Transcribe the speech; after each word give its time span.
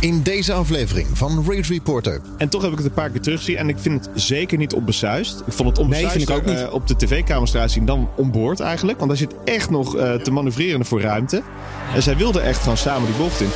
In 0.00 0.22
deze 0.22 0.52
aflevering 0.52 1.06
van 1.12 1.44
Race 1.48 1.72
Reporter. 1.72 2.20
En 2.36 2.48
toch 2.48 2.62
heb 2.62 2.70
ik 2.70 2.76
het 2.76 2.86
een 2.86 2.92
paar 2.92 3.10
keer 3.10 3.20
teruggezien. 3.20 3.56
En 3.56 3.68
ik 3.68 3.78
vind 3.78 4.04
het 4.04 4.22
zeker 4.22 4.58
niet 4.58 4.72
onbesuist. 4.74 5.42
Ik 5.46 5.52
vond 5.52 5.68
het 5.68 5.78
onbesuist 5.78 6.12
vind 6.12 6.28
ik 6.28 6.34
ook 6.36 6.44
niet. 6.44 6.58
eh, 6.60 6.72
op 6.72 6.86
de 6.86 6.96
tv-camera 6.96 7.68
zien 7.68 7.84
dan 7.86 8.08
onboord 8.16 8.60
eigenlijk. 8.60 8.98
Want 8.98 9.10
daar 9.10 9.18
zit 9.18 9.34
echt 9.44 9.70
nog 9.70 9.96
eh, 9.96 10.14
te 10.14 10.30
manoeuvreren 10.30 10.84
voor 10.84 11.00
ruimte. 11.00 11.42
En 11.94 12.02
zij 12.02 12.16
wilden 12.16 12.42
echt 12.42 12.62
gewoon 12.62 12.76
samen 12.76 13.06
die 13.06 13.16
bocht 13.16 13.40
in. 13.40 13.48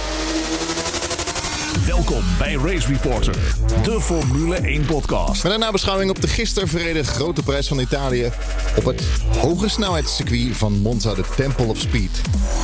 Welkom 1.94 2.24
bij 2.38 2.54
Race 2.54 2.88
Reporter, 2.88 3.34
de 3.82 4.00
Formule 4.00 4.56
1 4.56 4.84
podcast. 4.84 5.42
Met 5.42 5.52
een 5.52 5.58
nabeschouwing 5.58 6.10
op 6.10 6.20
de 6.20 6.28
gisteren 6.28 6.68
verreden 6.68 7.04
grote 7.04 7.42
prijs 7.42 7.68
van 7.68 7.78
Italië. 7.78 8.30
Op 8.76 8.84
het 8.84 9.02
hoge 9.38 9.68
snelheidscircuit 9.68 10.56
van 10.56 10.72
Monza, 10.72 11.14
de 11.14 11.24
Temple 11.36 11.64
of 11.64 11.78
Speed. 11.78 12.10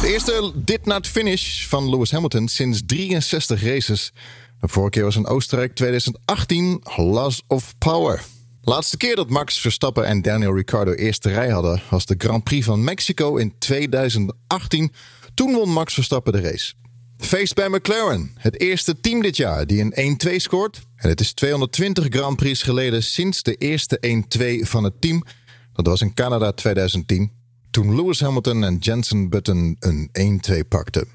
De 0.00 0.08
eerste 0.08 0.52
did 0.54 0.84
not 0.84 1.06
finish 1.06 1.66
van 1.66 1.90
Lewis 1.90 2.10
Hamilton 2.10 2.48
sinds 2.48 2.82
63 2.86 3.62
races. 3.64 4.12
De 4.60 4.68
vorige 4.68 4.90
keer 4.90 5.04
was 5.04 5.16
in 5.16 5.26
Oostenrijk 5.26 5.74
2018 5.74 6.82
Loss 6.96 7.42
of 7.46 7.74
Power. 7.78 8.22
Laatste 8.62 8.96
keer 8.96 9.16
dat 9.16 9.30
Max 9.30 9.60
Verstappen 9.60 10.06
en 10.06 10.22
Daniel 10.22 10.54
Ricciardo 10.54 10.92
eerste 10.92 11.30
rij 11.30 11.48
hadden 11.48 11.82
was 11.90 12.06
de 12.06 12.14
Grand 12.18 12.44
Prix 12.44 12.66
van 12.66 12.84
Mexico 12.84 13.36
in 13.36 13.54
2018. 13.58 14.92
Toen 15.34 15.52
won 15.52 15.72
Max 15.72 15.94
Verstappen 15.94 16.32
de 16.32 16.40
race. 16.40 16.72
Feest 17.20 17.54
bij 17.54 17.68
McLaren, 17.68 18.30
het 18.34 18.60
eerste 18.60 19.00
team 19.00 19.22
dit 19.22 19.36
jaar 19.36 19.66
die 19.66 19.90
een 19.94 20.18
1-2 20.28 20.36
scoort. 20.36 20.80
En 20.96 21.08
het 21.08 21.20
is 21.20 21.32
220 21.32 22.06
Grand 22.08 22.36
Prix 22.36 22.62
geleden 22.62 23.02
sinds 23.02 23.42
de 23.42 23.54
eerste 23.54 24.24
1-2 24.62 24.68
van 24.68 24.84
het 24.84 25.00
team. 25.00 25.24
Dat 25.72 25.86
was 25.86 26.00
in 26.00 26.14
Canada 26.14 26.52
2010, 26.52 27.32
toen 27.70 27.96
Lewis 27.96 28.20
Hamilton 28.20 28.64
en 28.64 28.76
Jensen 28.76 29.28
Button 29.28 29.76
een 29.78 30.40
1-2 30.64 30.68
pakten. 30.68 31.08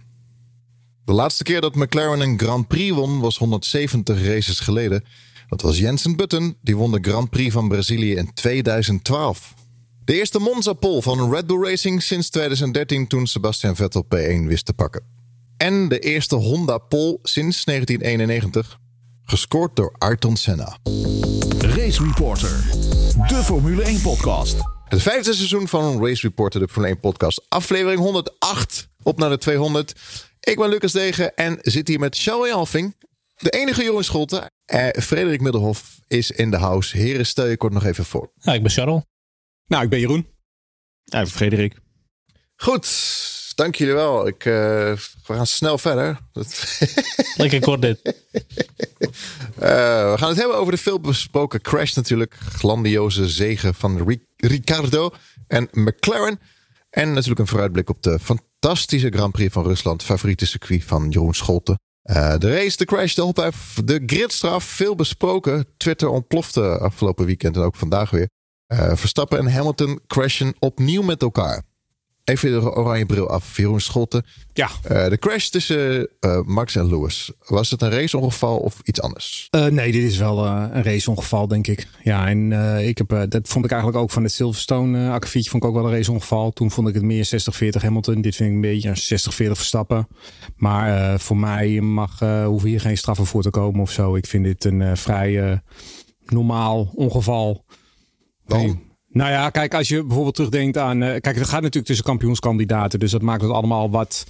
De 1.06 1.14
laatste 1.14 1.44
keer 1.44 1.62
dat 1.62 1.76
McLaren 1.76 2.20
een 2.20 2.40
Grand 2.40 2.68
Prix 2.68 2.96
won 2.96 3.20
was 3.20 3.38
170 3.38 4.26
races 4.26 4.60
geleden. 4.60 5.04
Dat 5.48 5.62
was 5.62 5.78
Jensen 5.78 6.16
Button, 6.16 6.58
die 6.62 6.78
won 6.78 6.92
de 6.92 7.00
Grand 7.02 7.30
Prix 7.30 7.54
van 7.54 7.68
Brazilië 7.68 8.16
in 8.16 8.34
2012. 8.34 9.54
De 10.04 10.14
eerste 10.14 10.40
Monza-pole 10.40 11.02
van 11.02 11.32
Red 11.32 11.48
Bull 11.48 11.64
Racing 11.64 12.04
sinds 12.04 12.30
2013 12.30 13.08
toen 13.08 13.28
Sebastian 13.28 13.76
Vettel 13.76 14.06
P1 14.06 14.46
wist 14.48 14.66
te 14.66 14.74
pakken. 14.74 15.15
En 15.66 15.88
de 15.88 16.00
eerste 16.00 16.36
Honda 16.36 16.78
pole 16.78 17.20
sinds 17.24 17.64
1991, 17.64 18.80
gescoord 19.24 19.76
door 19.76 19.96
Ayrton 19.98 20.36
Senna. 20.36 20.78
Race 21.58 22.04
Reporter, 22.04 22.50
de 23.28 23.42
Formule 23.44 23.84
1 23.84 24.02
podcast. 24.02 24.58
Het 24.84 25.02
vijfde 25.02 25.34
seizoen 25.34 25.68
van 25.68 26.06
Race 26.06 26.28
Reporter, 26.28 26.60
de 26.60 26.68
Formule 26.68 26.94
1 26.94 27.00
podcast, 27.00 27.46
aflevering 27.48 28.00
108, 28.00 28.90
op 29.04 29.18
naar 29.18 29.30
de 29.30 29.38
200. 29.38 29.94
Ik 30.40 30.58
ben 30.58 30.70
Lucas 30.70 30.92
Degen 30.92 31.36
en 31.36 31.58
zit 31.62 31.88
hier 31.88 32.00
met 32.00 32.18
Charlie 32.18 32.54
Alving, 32.54 32.96
de 33.36 33.50
enige 33.50 33.84
Jeroen 33.84 34.04
Scholte. 34.04 34.52
en 34.66 35.02
Frederik 35.02 35.42
Middelhof 35.42 36.00
is 36.08 36.32
in 36.32 36.52
de 36.52 36.58
house. 36.58 36.98
Heren, 36.98 37.26
stel 37.26 37.48
je 37.48 37.58
kort 37.58 37.74
nog 37.74 37.86
even 37.86 38.06
voor. 38.06 38.32
Ja, 38.36 38.54
ik 38.54 38.62
ben 38.62 38.72
Charles. 38.72 39.04
Nou, 39.68 39.84
ik 39.84 39.90
ben 39.90 40.00
Jeroen. 40.00 40.28
Ja, 41.04 41.26
Frederik. 41.26 41.76
Goed, 42.56 42.86
dank 43.56 43.76
jullie 43.76 43.94
wel. 43.94 44.28
Ik, 44.28 44.46
eh, 44.46 44.54
we 44.54 45.34
gaan 45.34 45.48
snel 45.48 45.78
verder. 45.78 46.18
Lekker 47.38 47.60
kort 47.60 47.82
dit. 47.82 48.00
Eh, 49.60 50.12
we 50.12 50.14
gaan 50.18 50.30
het 50.30 50.38
hebben 50.38 50.58
over 50.58 50.72
de 50.74 50.80
veelbesproken 50.80 51.62
crash 51.62 51.94
natuurlijk. 51.94 52.34
Grandioze 52.40 53.30
zegen 53.30 53.74
van 53.74 54.08
Ri- 54.08 54.26
Ricardo 54.38 55.12
en 55.48 55.68
McLaren. 55.72 56.40
En 56.90 57.08
natuurlijk 57.14 57.40
een 57.40 57.48
vooruitblik 57.48 57.90
op 57.90 58.04
de 58.04 58.20
fantastische 58.20 59.10
Grand 59.10 59.32
Prix 59.32 59.54
van 59.54 59.64
Rusland. 59.64 60.04
Favoriete 60.04 60.46
circuit 60.46 60.84
van 60.84 61.10
Jeroen 61.10 61.34
Scholten. 61.34 61.80
Eh, 62.02 62.38
de 62.38 62.54
race, 62.56 62.78
de 62.78 62.86
crash, 62.86 63.14
de 63.14 63.24
ophef, 63.24 63.80
de 63.84 64.04
gridstraf. 64.06 64.64
Veel 64.64 64.96
besproken. 64.96 65.66
Twitter 65.78 66.08
ontplofte 66.08 66.78
afgelopen 66.78 67.26
weekend 67.26 67.56
en 67.56 67.62
ook 67.62 67.76
vandaag 67.76 68.10
weer. 68.10 68.28
Verstappen 68.94 69.38
en 69.40 69.52
Hamilton 69.52 70.00
crashen 70.08 70.56
opnieuw 70.60 71.02
met 71.02 71.22
elkaar. 71.22 71.64
Even 72.26 72.52
de 72.52 72.76
oranje 72.76 73.06
bril 73.06 73.30
af. 73.30 73.58
Jeroen 73.58 73.80
Scholten. 73.82 74.26
Ja. 74.54 74.70
Eh, 74.84 75.10
de 75.10 75.18
crash 75.18 75.48
tussen 75.48 76.10
eh, 76.20 76.42
Max 76.42 76.76
en 76.76 76.88
Lewis. 76.88 77.32
Was 77.48 77.72
het 77.72 77.82
een 77.82 77.90
raceongeval 77.90 78.58
of 78.58 78.80
iets 78.84 79.02
anders? 79.02 79.48
Eh, 79.50 79.66
nee, 79.66 79.92
dit 79.92 80.04
is 80.04 80.18
wel 80.18 80.46
eh, 80.46 80.66
een 80.72 80.84
raceongeval, 80.84 81.48
denk 81.48 81.68
ik. 81.68 81.88
Ja, 82.04 82.28
en 82.28 82.52
eh, 82.52 82.88
ik 82.88 82.98
heb, 82.98 83.12
eh, 83.12 83.22
dat 83.30 83.48
vond 83.48 83.66
ik 83.66 83.72
eigenlijk 83.72 84.02
ook 84.04 84.12
van 84.12 84.24
het 84.24 84.32
Silverstone 84.32 85.00
uh, 85.00 85.12
akkefietje 85.14 85.50
vond 85.50 85.64
ik 85.64 85.70
ook 85.70 85.76
wel 85.76 85.86
een 85.86 85.92
raceongeval. 85.98 86.52
Toen 86.52 86.72
vond 86.72 86.88
ik 86.88 86.94
het 86.94 87.04
meer 87.04 87.30
60-40 87.80 87.82
Hamilton. 87.82 88.22
Dit 88.22 88.36
vind 88.36 88.50
ik 88.50 88.56
een 88.56 88.62
beetje 88.62 88.90
een 88.90 89.50
60-40 89.52 89.52
Verstappen. 89.52 90.08
Maar 90.56 91.14
eh, 91.14 91.20
voor 91.20 91.38
mij 91.38 91.82
mag, 91.82 92.22
eh, 92.22 92.46
hoeven 92.46 92.70
hier 92.70 92.82
geen 92.82 92.98
straffen 92.98 93.26
voor 93.26 93.42
te 93.42 93.50
komen 93.50 93.82
of 93.82 93.92
zo. 93.92 94.16
Ik 94.16 94.26
vind 94.26 94.44
dit 94.44 94.66
een 94.66 94.82
eh, 94.82 94.96
vrij 94.96 95.52
eh, 95.52 95.58
normaal 96.26 96.92
ongeval. 96.96 97.66
Waarom? 98.46 98.85
Nou 99.16 99.30
ja, 99.32 99.50
kijk, 99.50 99.74
als 99.74 99.88
je 99.88 100.04
bijvoorbeeld 100.04 100.36
terugdenkt 100.36 100.78
aan. 100.78 101.02
eh, 101.02 101.10
kijk, 101.22 101.36
het 101.36 101.48
gaat 101.48 101.62
natuurlijk 101.62 101.86
tussen 101.86 102.06
kampioenskandidaten. 102.06 103.00
Dus 103.00 103.12
dat 103.12 103.22
maakt 103.22 103.42
het 103.42 103.52
allemaal 103.52 103.90
wat 103.90 104.26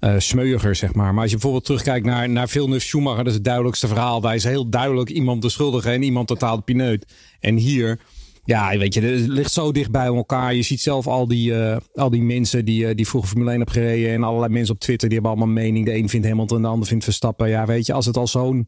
eh 0.00 0.14
smeuiger, 0.18 0.74
zeg 0.74 0.94
maar. 0.94 1.12
Maar 1.12 1.22
als 1.22 1.30
je 1.30 1.36
bijvoorbeeld 1.36 1.64
terugkijkt 1.64 2.06
naar, 2.06 2.28
naar 2.28 2.48
Villeneuve 2.48 2.86
Schumacher, 2.86 3.18
dat 3.18 3.26
is 3.26 3.34
het 3.34 3.44
duidelijkste 3.44 3.86
verhaal. 3.86 4.20
Daar 4.20 4.34
is 4.34 4.44
heel 4.44 4.68
duidelijk 4.68 5.10
iemand 5.10 5.42
de 5.42 5.48
schuldige 5.48 5.90
en 5.90 6.02
iemand 6.02 6.26
totaal 6.26 6.56
de 6.56 6.62
pineut. 6.62 7.06
En 7.40 7.56
hier. 7.56 8.00
Ja, 8.44 8.78
weet 8.78 8.94
je, 8.94 9.00
het 9.00 9.28
ligt 9.28 9.52
zo 9.52 9.72
dicht 9.72 9.90
bij 9.90 10.06
elkaar. 10.06 10.54
Je 10.54 10.62
ziet 10.62 10.80
zelf 10.80 11.06
al 11.06 11.28
die, 11.28 11.54
eh, 11.54 11.76
al 11.94 12.10
die 12.10 12.22
mensen 12.22 12.64
die, 12.64 12.86
eh, 12.86 12.94
die 12.94 13.06
vroeger 13.06 13.30
Formule 13.30 13.50
1 13.50 13.58
hebben 13.58 13.82
gereden. 13.82 14.12
En 14.12 14.22
allerlei 14.22 14.52
mensen 14.52 14.74
op 14.74 14.80
Twitter, 14.80 15.08
die 15.08 15.18
hebben 15.18 15.36
allemaal 15.36 15.54
mening. 15.54 15.86
De 15.86 15.94
een 15.94 16.08
vindt 16.08 16.26
Hamilton, 16.26 16.62
de 16.62 16.68
ander 16.68 16.88
vindt 16.88 17.04
Verstappen. 17.04 17.48
Ja, 17.48 17.66
weet 17.66 17.86
je, 17.86 17.92
als 17.92 18.06
het 18.06 18.16
al 18.16 18.26
zo'n 18.26 18.66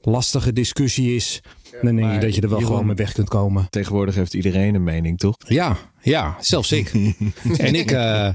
lastige 0.00 0.52
discussie 0.52 1.14
is... 1.14 1.42
dan 1.82 1.96
denk 1.96 2.12
je 2.12 2.18
dat 2.18 2.34
je 2.34 2.40
er 2.40 2.48
wel 2.48 2.58
Jeroen- 2.58 2.72
gewoon 2.74 2.86
mee 2.86 2.96
weg 2.96 3.12
kunt 3.12 3.28
komen. 3.28 3.66
Tegenwoordig 3.70 4.14
heeft 4.14 4.34
iedereen 4.34 4.74
een 4.74 4.82
mening, 4.84 5.18
toch? 5.18 5.36
Ja, 5.46 5.76
ja, 6.02 6.36
zelfs 6.40 6.72
ik. 6.72 6.92
en, 7.58 7.74
ik 7.74 7.90
eh, 7.90 8.26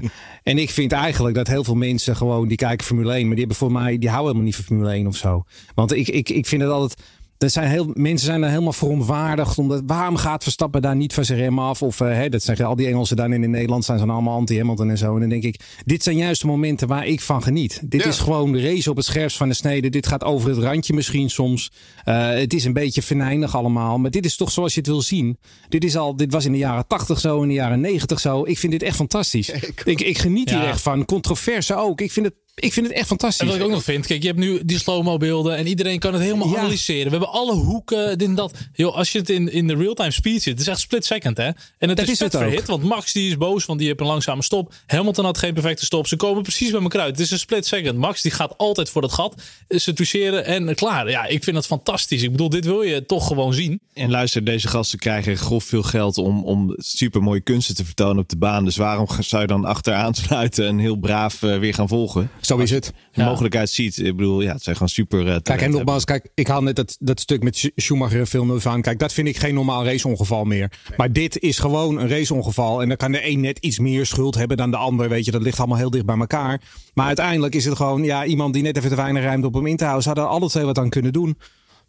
en 0.42 0.58
ik 0.58 0.70
vind 0.70 0.92
eigenlijk 0.92 1.34
dat 1.36 1.46
heel 1.46 1.64
veel 1.64 1.74
mensen 1.74 2.16
gewoon 2.16 2.48
die 2.48 2.56
kijken 2.56 2.86
Formule 2.86 3.12
1, 3.12 3.20
maar 3.20 3.30
die 3.30 3.38
hebben 3.38 3.56
voor 3.56 3.72
mij, 3.72 3.98
die 3.98 4.08
houden 4.08 4.26
helemaal 4.26 4.42
niet 4.44 4.54
van 4.56 4.64
Formule 4.64 4.90
1 4.90 5.06
of 5.06 5.16
zo. 5.16 5.44
Want 5.74 5.92
ik, 5.92 6.08
ik, 6.08 6.28
ik 6.28 6.46
vind 6.46 6.62
het 6.62 6.70
altijd. 6.70 7.02
Er 7.40 7.50
zijn 7.50 7.70
heel, 7.70 7.90
mensen 7.94 8.26
zijn 8.26 8.42
er 8.42 8.48
helemaal 8.48 8.72
verontwaardigd. 8.72 9.58
Omdat, 9.58 9.82
waarom 9.86 10.16
gaat 10.16 10.42
Verstappen 10.42 10.82
daar 10.82 10.96
niet 10.96 11.14
van 11.14 11.24
zijn 11.24 11.38
rem 11.38 11.58
af? 11.58 11.82
Of 11.82 12.00
eh, 12.00 12.08
hè, 12.08 12.28
dat 12.28 12.42
zeggen 12.42 12.66
al 12.66 12.76
die 12.76 12.86
Engelsen 12.86 13.16
dan 13.16 13.32
in 13.32 13.50
Nederland 13.50 13.84
zijn 13.84 13.98
ze 13.98 14.06
allemaal 14.06 14.36
anti-Hamilton 14.36 14.90
en 14.90 14.98
zo. 14.98 15.14
En 15.14 15.20
dan 15.20 15.28
denk 15.28 15.42
ik, 15.42 15.60
dit 15.84 16.02
zijn 16.02 16.16
juist 16.16 16.40
de 16.40 16.46
momenten 16.46 16.88
waar 16.88 17.06
ik 17.06 17.20
van 17.20 17.42
geniet. 17.42 17.80
Dit 17.84 18.02
Ja. 18.02 18.08
is 18.08 18.18
gewoon 18.18 18.52
de 18.52 18.60
race 18.60 18.90
op 18.90 18.96
het 18.96 19.04
scherpst 19.04 19.36
van 19.36 19.48
de 19.48 19.54
snede. 19.54 19.88
Dit 19.88 20.06
gaat 20.06 20.24
over 20.24 20.48
het 20.48 20.58
randje 20.58 20.92
misschien 20.94 21.30
soms. 21.30 21.70
Eh, 22.04 22.28
het 22.28 22.54
is 22.54 22.64
een 22.64 22.72
beetje 22.72 23.02
venijnig 23.02 23.56
allemaal. 23.56 23.98
Maar 23.98 24.10
dit 24.10 24.24
is 24.24 24.36
toch 24.36 24.50
zoals 24.50 24.74
je 24.74 24.80
het 24.80 24.88
wil 24.88 25.02
zien. 25.02 25.36
Dit, 25.68 25.84
is 25.84 25.96
al, 25.96 26.16
dit 26.16 26.32
was 26.32 26.44
in 26.44 26.52
de 26.52 26.58
jaren 26.58 26.86
80 26.86 27.20
zo, 27.20 27.42
in 27.42 27.48
de 27.48 27.54
jaren 27.54 27.80
90 27.80 28.20
zo. 28.20 28.44
Ik 28.44 28.58
vind 28.58 28.72
dit 28.72 28.82
echt 28.82 28.96
fantastisch. 28.96 29.50
Ik, 29.84 30.00
ik, 30.00 30.18
geniet 30.18 30.50
hier 30.50 30.64
echt 30.64 30.80
van. 30.82 31.04
Controverse 31.04 31.74
ook. 31.76 32.00
Ik 32.00 32.12
vind 32.12 32.26
het, 32.26 32.34
ik 32.60 32.72
vind 32.72 32.86
het 32.86 32.94
echt 32.94 33.06
fantastisch. 33.06 33.40
En 33.40 33.46
wat 33.46 33.56
ik 33.56 33.62
ook 33.62 33.70
nog 33.70 33.82
vind, 33.82 34.06
kijk, 34.06 34.20
je 34.22 34.26
hebt 34.28 34.38
nu 34.40 34.60
die 34.64 34.78
slow-mo 34.78 35.16
beelden 35.16 35.56
en 35.56 35.66
iedereen 35.66 35.98
kan 35.98 36.12
het 36.12 36.22
helemaal 36.22 36.48
Ja. 36.48 36.58
analyseren. 36.58 37.04
We 37.04 37.10
hebben 37.10 37.32
alle 37.32 37.54
hoeken, 37.54 38.18
dit 38.18 38.28
en 38.28 38.34
dat. 38.34 38.54
Joh, 38.72 38.96
als 38.96 39.12
je 39.12 39.18
het 39.18 39.30
in, 39.30 39.52
in 39.52 39.66
de 39.66 39.74
real-time 39.76 40.10
speed 40.10 40.42
zit, 40.42 40.52
het 40.52 40.60
is 40.60 40.66
echt 40.66 40.80
split 40.80 41.04
second, 41.04 41.36
hè? 41.36 41.44
En 41.44 41.54
het 41.88 41.96
Dat 41.96 41.98
is, 42.06 42.12
is 42.12 42.18
het 42.18 42.36
verhit, 42.36 42.66
want 42.66 42.82
Max 42.82 43.12
die 43.12 43.28
is 43.28 43.36
boos, 43.36 43.64
want 43.66 43.78
die 43.78 43.88
heeft 43.88 44.00
een 44.00 44.06
langzame 44.06 44.42
stop. 44.42 44.74
Hamilton 44.86 45.24
had 45.24 45.38
geen 45.38 45.54
perfecte 45.54 45.84
stop. 45.84 46.06
Ze 46.06 46.16
komen 46.16 46.42
precies 46.42 46.70
bij 46.70 46.80
elkaar 46.80 47.00
uit. 47.00 47.10
Het 47.10 47.20
is 47.20 47.30
een 47.30 47.38
split 47.38 47.66
second. 47.66 47.98
Max 47.98 48.22
die 48.22 48.30
gaat 48.32 48.58
altijd 48.58 48.88
voor 48.90 49.02
dat 49.02 49.12
gat. 49.12 49.34
Ze 49.68 49.92
toucheren 49.92 50.44
en 50.44 50.74
klaar. 50.74 51.10
Ja, 51.10 51.26
ik 51.26 51.44
vind 51.44 51.56
dat 51.56 51.66
fantastisch. 51.66 52.22
Ik 52.22 52.30
bedoel, 52.30 52.48
dit 52.48 52.64
wil 52.64 52.82
je 52.82 53.06
toch 53.06 53.26
gewoon 53.26 53.54
zien. 53.54 53.80
En 53.94 54.10
luister, 54.10 54.44
deze 54.44 54.68
gasten 54.68 54.98
krijgen 54.98 55.36
grof 55.36 55.64
veel 55.64 55.82
geld 55.82 56.18
om, 56.18 56.44
om 56.44 56.74
super 56.76 57.22
mooie 57.22 57.40
kunsten 57.40 57.74
te 57.74 57.84
vertonen 57.84 58.18
op 58.22 58.28
de 58.28 58.36
baan. 58.36 58.64
Dus 58.64 58.76
waarom 58.76 59.06
zou 59.20 59.42
je 59.42 59.48
dan 59.48 59.64
achteraan 59.64 60.14
sluiten 60.14 60.66
en 60.66 60.78
heel 60.78 60.96
braaf 60.96 61.42
eh, 61.42 61.58
weer 61.58 61.74
gaan 61.74 61.88
volgen? 61.88 62.30
Zo 62.50 62.58
is 62.58 62.70
het. 62.70 62.92
De 63.12 63.22
mogelijkheid 63.24 63.70
ziet. 63.70 63.98
Ik 63.98 64.16
bedoel, 64.16 64.40
ja, 64.40 64.52
het 64.52 64.62
zijn 64.62 64.74
gewoon 64.76 64.90
super. 64.90 65.28
eh, 65.28 65.36
Kijk, 65.42 65.60
en 65.62 65.70
nogmaals, 65.70 66.04
kijk, 66.04 66.28
ik 66.34 66.46
haal 66.46 66.62
net 66.62 66.76
dat, 66.76 66.96
dat 67.00 67.20
stuk 67.20 67.42
met 67.42 67.56
Sch- 67.56 67.68
Schumacher 67.76 68.18
en 68.20 68.26
Villeneuve 68.26 68.68
aan. 68.68 68.82
Kijk, 68.82 68.98
dat 68.98 69.12
vind 69.12 69.28
ik 69.28 69.36
geen 69.36 69.54
normaal 69.54 69.84
raceongeval 69.84 70.44
meer. 70.44 70.72
Maar 70.96 71.12
dit 71.12 71.38
is 71.38 71.58
gewoon 71.58 71.98
een 72.00 72.08
raceongeval. 72.08 72.82
En 72.82 72.88
dan 72.88 72.96
kan 72.96 73.12
de 73.12 73.28
een 73.28 73.40
net 73.40 73.58
iets 73.58 73.78
meer 73.78 74.06
schuld 74.06 74.34
hebben 74.34 74.56
dan 74.56 74.70
de 74.70 74.76
ander. 74.76 75.08
Weet 75.08 75.24
je, 75.24 75.30
dat 75.30 75.42
ligt 75.42 75.58
allemaal 75.58 75.76
heel 75.78 75.90
dicht 75.90 76.06
bij 76.06 76.16
elkaar. 76.18 76.60
Maar 76.94 77.06
uiteindelijk 77.06 77.54
is 77.54 77.64
het 77.64 77.76
gewoon 77.76 78.04
ja, 78.04 78.24
iemand 78.24 78.54
die 78.54 78.62
net 78.62 78.76
even 78.76 78.88
te 78.90 78.96
weinig 78.96 79.22
ruimte 79.22 79.46
op 79.46 79.54
hem 79.54 79.66
in 79.66 79.76
te 79.76 79.84
houden. 79.84 80.06
Hadden 80.06 80.24
er 80.24 80.30
alle 80.30 80.48
twee 80.48 80.64
wat 80.64 80.78
aan 80.78 80.88
kunnen 80.90 81.12
doen. 81.12 81.36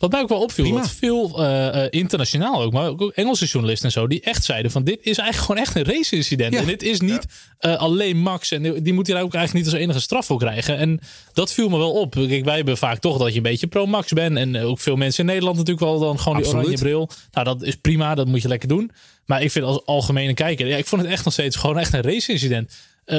Wat 0.02 0.12
mij 0.12 0.22
ook 0.22 0.30
wel 0.30 0.42
opviel, 0.42 0.64
Prima. 0.64 0.82
dat 0.82 0.90
veel 0.90 1.44
eh, 1.44 1.84
eh, 1.84 1.88
internationaal 1.90 2.62
ook, 2.62 2.74
maar 2.74 2.88
ook 2.88 3.12
Engelse 3.12 3.46
journalisten 3.46 3.86
en 3.86 3.92
zo, 3.92 4.08
die 4.08 4.22
echt 4.22 4.44
zeiden 4.44 4.72
van 4.72 4.84
dit 4.84 4.98
is 5.02 5.18
eigenlijk 5.18 5.38
gewoon 5.38 5.62
echt 5.62 5.76
een 5.76 5.96
race-incident. 5.96 6.54
Ja. 6.54 6.60
En 6.60 6.66
dit 6.66 6.84
is 6.84 7.00
niet 7.00 7.26
eh, 7.60 7.76
alleen 7.78 8.18
Max 8.18 8.52
en 8.52 8.64
die, 8.64 8.82
die 8.82 8.94
moet 8.94 9.08
hier 9.08 9.22
ook 9.22 9.34
eigenlijk 9.34 9.66
niet 9.66 9.74
als 9.74 9.84
enige 9.84 10.00
straf 10.00 10.26
voor 10.26 10.38
krijgen. 10.38 10.78
En 10.78 11.00
dat 11.34 11.54
viel 11.54 11.70
me 11.70 11.78
wel 11.78 11.92
op. 11.92 12.12
Kijk, 12.12 12.46
wij 12.46 12.56
hebben 12.56 12.78
vaak 12.78 13.00
toch 13.00 13.18
dat 13.18 13.30
je 13.30 13.36
een 13.36 13.42
beetje 13.42 13.68
pro-Max 13.68 14.12
bent 14.12 14.38
en 14.38 14.58
ook 14.58 14.80
veel 14.80 14.96
mensen 14.96 15.20
in 15.20 15.30
Nederland 15.30 15.58
natuurlijk 15.58 15.86
wel 15.86 16.00
dan 16.00 16.20
gewoon 16.20 16.38
die 16.38 16.46
Absoluut. 16.46 16.66
oranje 16.66 16.84
bril. 16.84 17.10
Nou, 17.32 17.46
dat 17.46 17.64
is 17.64 17.76
prima, 17.76 18.16
dat 18.16 18.28
moet 18.28 18.42
je 18.42 18.48
lekker 18.48 18.68
doen. 18.68 18.92
Maar 19.26 19.42
ik 19.42 19.52
vind 19.52 19.66
als 19.66 19.86
algemene 19.86 20.34
kijker, 20.34 20.68
ja, 20.68 20.78
ik 20.78 20.86
vond 20.86 21.02
het 21.02 21.12
echt 21.12 21.24
nog 21.24 21.34
steeds 21.34 21.56
gewoon 21.56 21.78
echt 21.78 21.94
een 21.94 22.02
race-incident. 22.02 22.72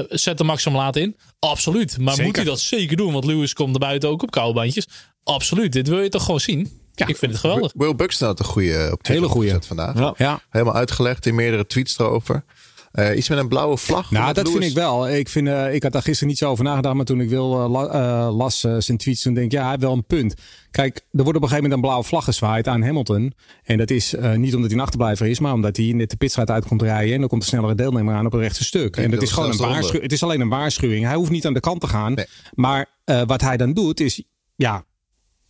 Zet 0.08 0.38
de 0.38 0.44
Max 0.44 0.64
hem 0.64 0.76
laat 0.76 0.96
in? 0.96 1.16
Absoluut. 1.38 1.98
Maar 1.98 2.10
Zeker. 2.10 2.26
moet 2.26 2.36
hij 2.36 2.44
dat 2.44 2.60
zeker 2.60 2.96
doen? 2.96 3.12
Want 3.12 3.24
Lewis 3.24 3.52
komt 3.52 3.74
er 3.74 3.80
buiten 3.80 4.08
ook 4.08 4.22
op 4.22 4.30
koude 4.30 4.54
bandjes. 4.54 4.86
Absoluut. 5.24 5.72
Dit 5.72 5.88
wil 5.88 6.00
je 6.00 6.08
toch 6.08 6.24
gewoon 6.24 6.40
zien? 6.40 6.80
Ik 6.94 7.16
vind 7.16 7.32
het 7.32 7.40
geweldig. 7.40 7.72
Will 7.76 7.94
Buxton 7.94 8.26
had 8.28 8.38
een 8.38 8.44
goede 8.44 8.88
op 8.92 9.02
Twitter 9.02 9.28
Hele 9.30 9.44
gezet 9.46 9.66
vandaag. 9.66 9.98
Ja. 9.98 10.14
Ja. 10.16 10.40
Helemaal 10.50 10.74
uitgelegd 10.74 11.26
in 11.26 11.34
meerdere 11.34 11.66
tweets 11.66 11.98
erover. 11.98 12.44
Eh, 12.92 13.16
iets 13.16 13.28
met 13.28 13.38
een 13.38 13.48
blauwe 13.48 13.76
vlag. 13.76 14.10
Nou, 14.10 14.32
dat 14.32 14.50
vind 14.50 14.64
ik 14.64 14.74
wel. 14.74 15.08
Ik, 15.10 15.28
vind, 15.28 15.48
eh, 15.48 15.74
ik 15.74 15.82
had 15.82 15.92
daar 15.92 16.02
gisteren 16.02 16.28
niet 16.28 16.38
zo 16.38 16.50
over 16.50 16.64
nagedacht. 16.64 16.94
Maar 16.94 17.04
toen 17.04 17.20
ik 17.20 17.28
wil, 17.28 17.62
eh, 17.62 17.70
la- 17.70 17.88
eh, 18.26 18.36
las 18.36 18.64
eh, 18.64 18.76
zijn 18.78 18.98
tweets, 18.98 19.22
toen 19.22 19.34
denk 19.34 19.46
ik, 19.46 19.52
ja, 19.52 19.60
hij 19.60 19.68
heeft 19.70 19.82
wel 19.82 19.92
een 19.92 20.04
punt. 20.06 20.34
Kijk, 20.70 20.96
er 20.96 21.02
wordt 21.10 21.28
op 21.28 21.34
een 21.34 21.40
gegeven 21.48 21.54
moment 21.62 21.72
een 21.72 21.80
blauwe 21.80 22.04
vlag 22.04 22.24
gezwaaid 22.24 22.68
aan 22.68 22.82
Hamilton. 22.82 23.32
En 23.62 23.78
dat 23.78 23.90
is 23.90 24.14
eh, 24.14 24.32
niet 24.34 24.54
omdat 24.54 24.70
hij 24.70 24.78
een 24.78 24.84
achterblijver 24.84 25.26
is, 25.26 25.38
maar 25.38 25.52
omdat 25.52 25.76
hij 25.76 25.92
net 25.92 26.10
de 26.10 26.16
pitstraat 26.16 26.50
uit 26.50 26.66
komt 26.66 26.82
rijden. 26.82 27.14
En 27.14 27.20
dan 27.20 27.28
komt 27.28 27.42
een 27.42 27.48
snellere 27.48 27.74
deelnemer 27.74 28.14
aan 28.14 28.26
op 28.26 28.32
een 28.32 28.40
rechte 28.40 28.64
stuk. 28.64 28.96
En 28.96 29.02
dat 29.02 29.12
dat 29.12 29.22
is 29.22 29.30
gewoon 29.34 29.50
een 29.50 29.56
waarschuwing. 29.56 30.02
Het 30.02 30.12
is 30.12 30.22
alleen 30.22 30.40
een 30.40 30.48
waarschuwing. 30.48 31.04
Hij 31.04 31.14
hoeft 31.14 31.30
niet 31.30 31.46
aan 31.46 31.54
de 31.54 31.60
kant 31.60 31.80
te 31.80 31.86
gaan. 31.86 32.14
Nee. 32.14 32.26
Maar 32.54 32.86
eh, 33.04 33.22
wat 33.26 33.40
hij 33.40 33.56
dan 33.56 33.72
doet, 33.72 34.00
is, 34.00 34.22
ja, 34.56 34.84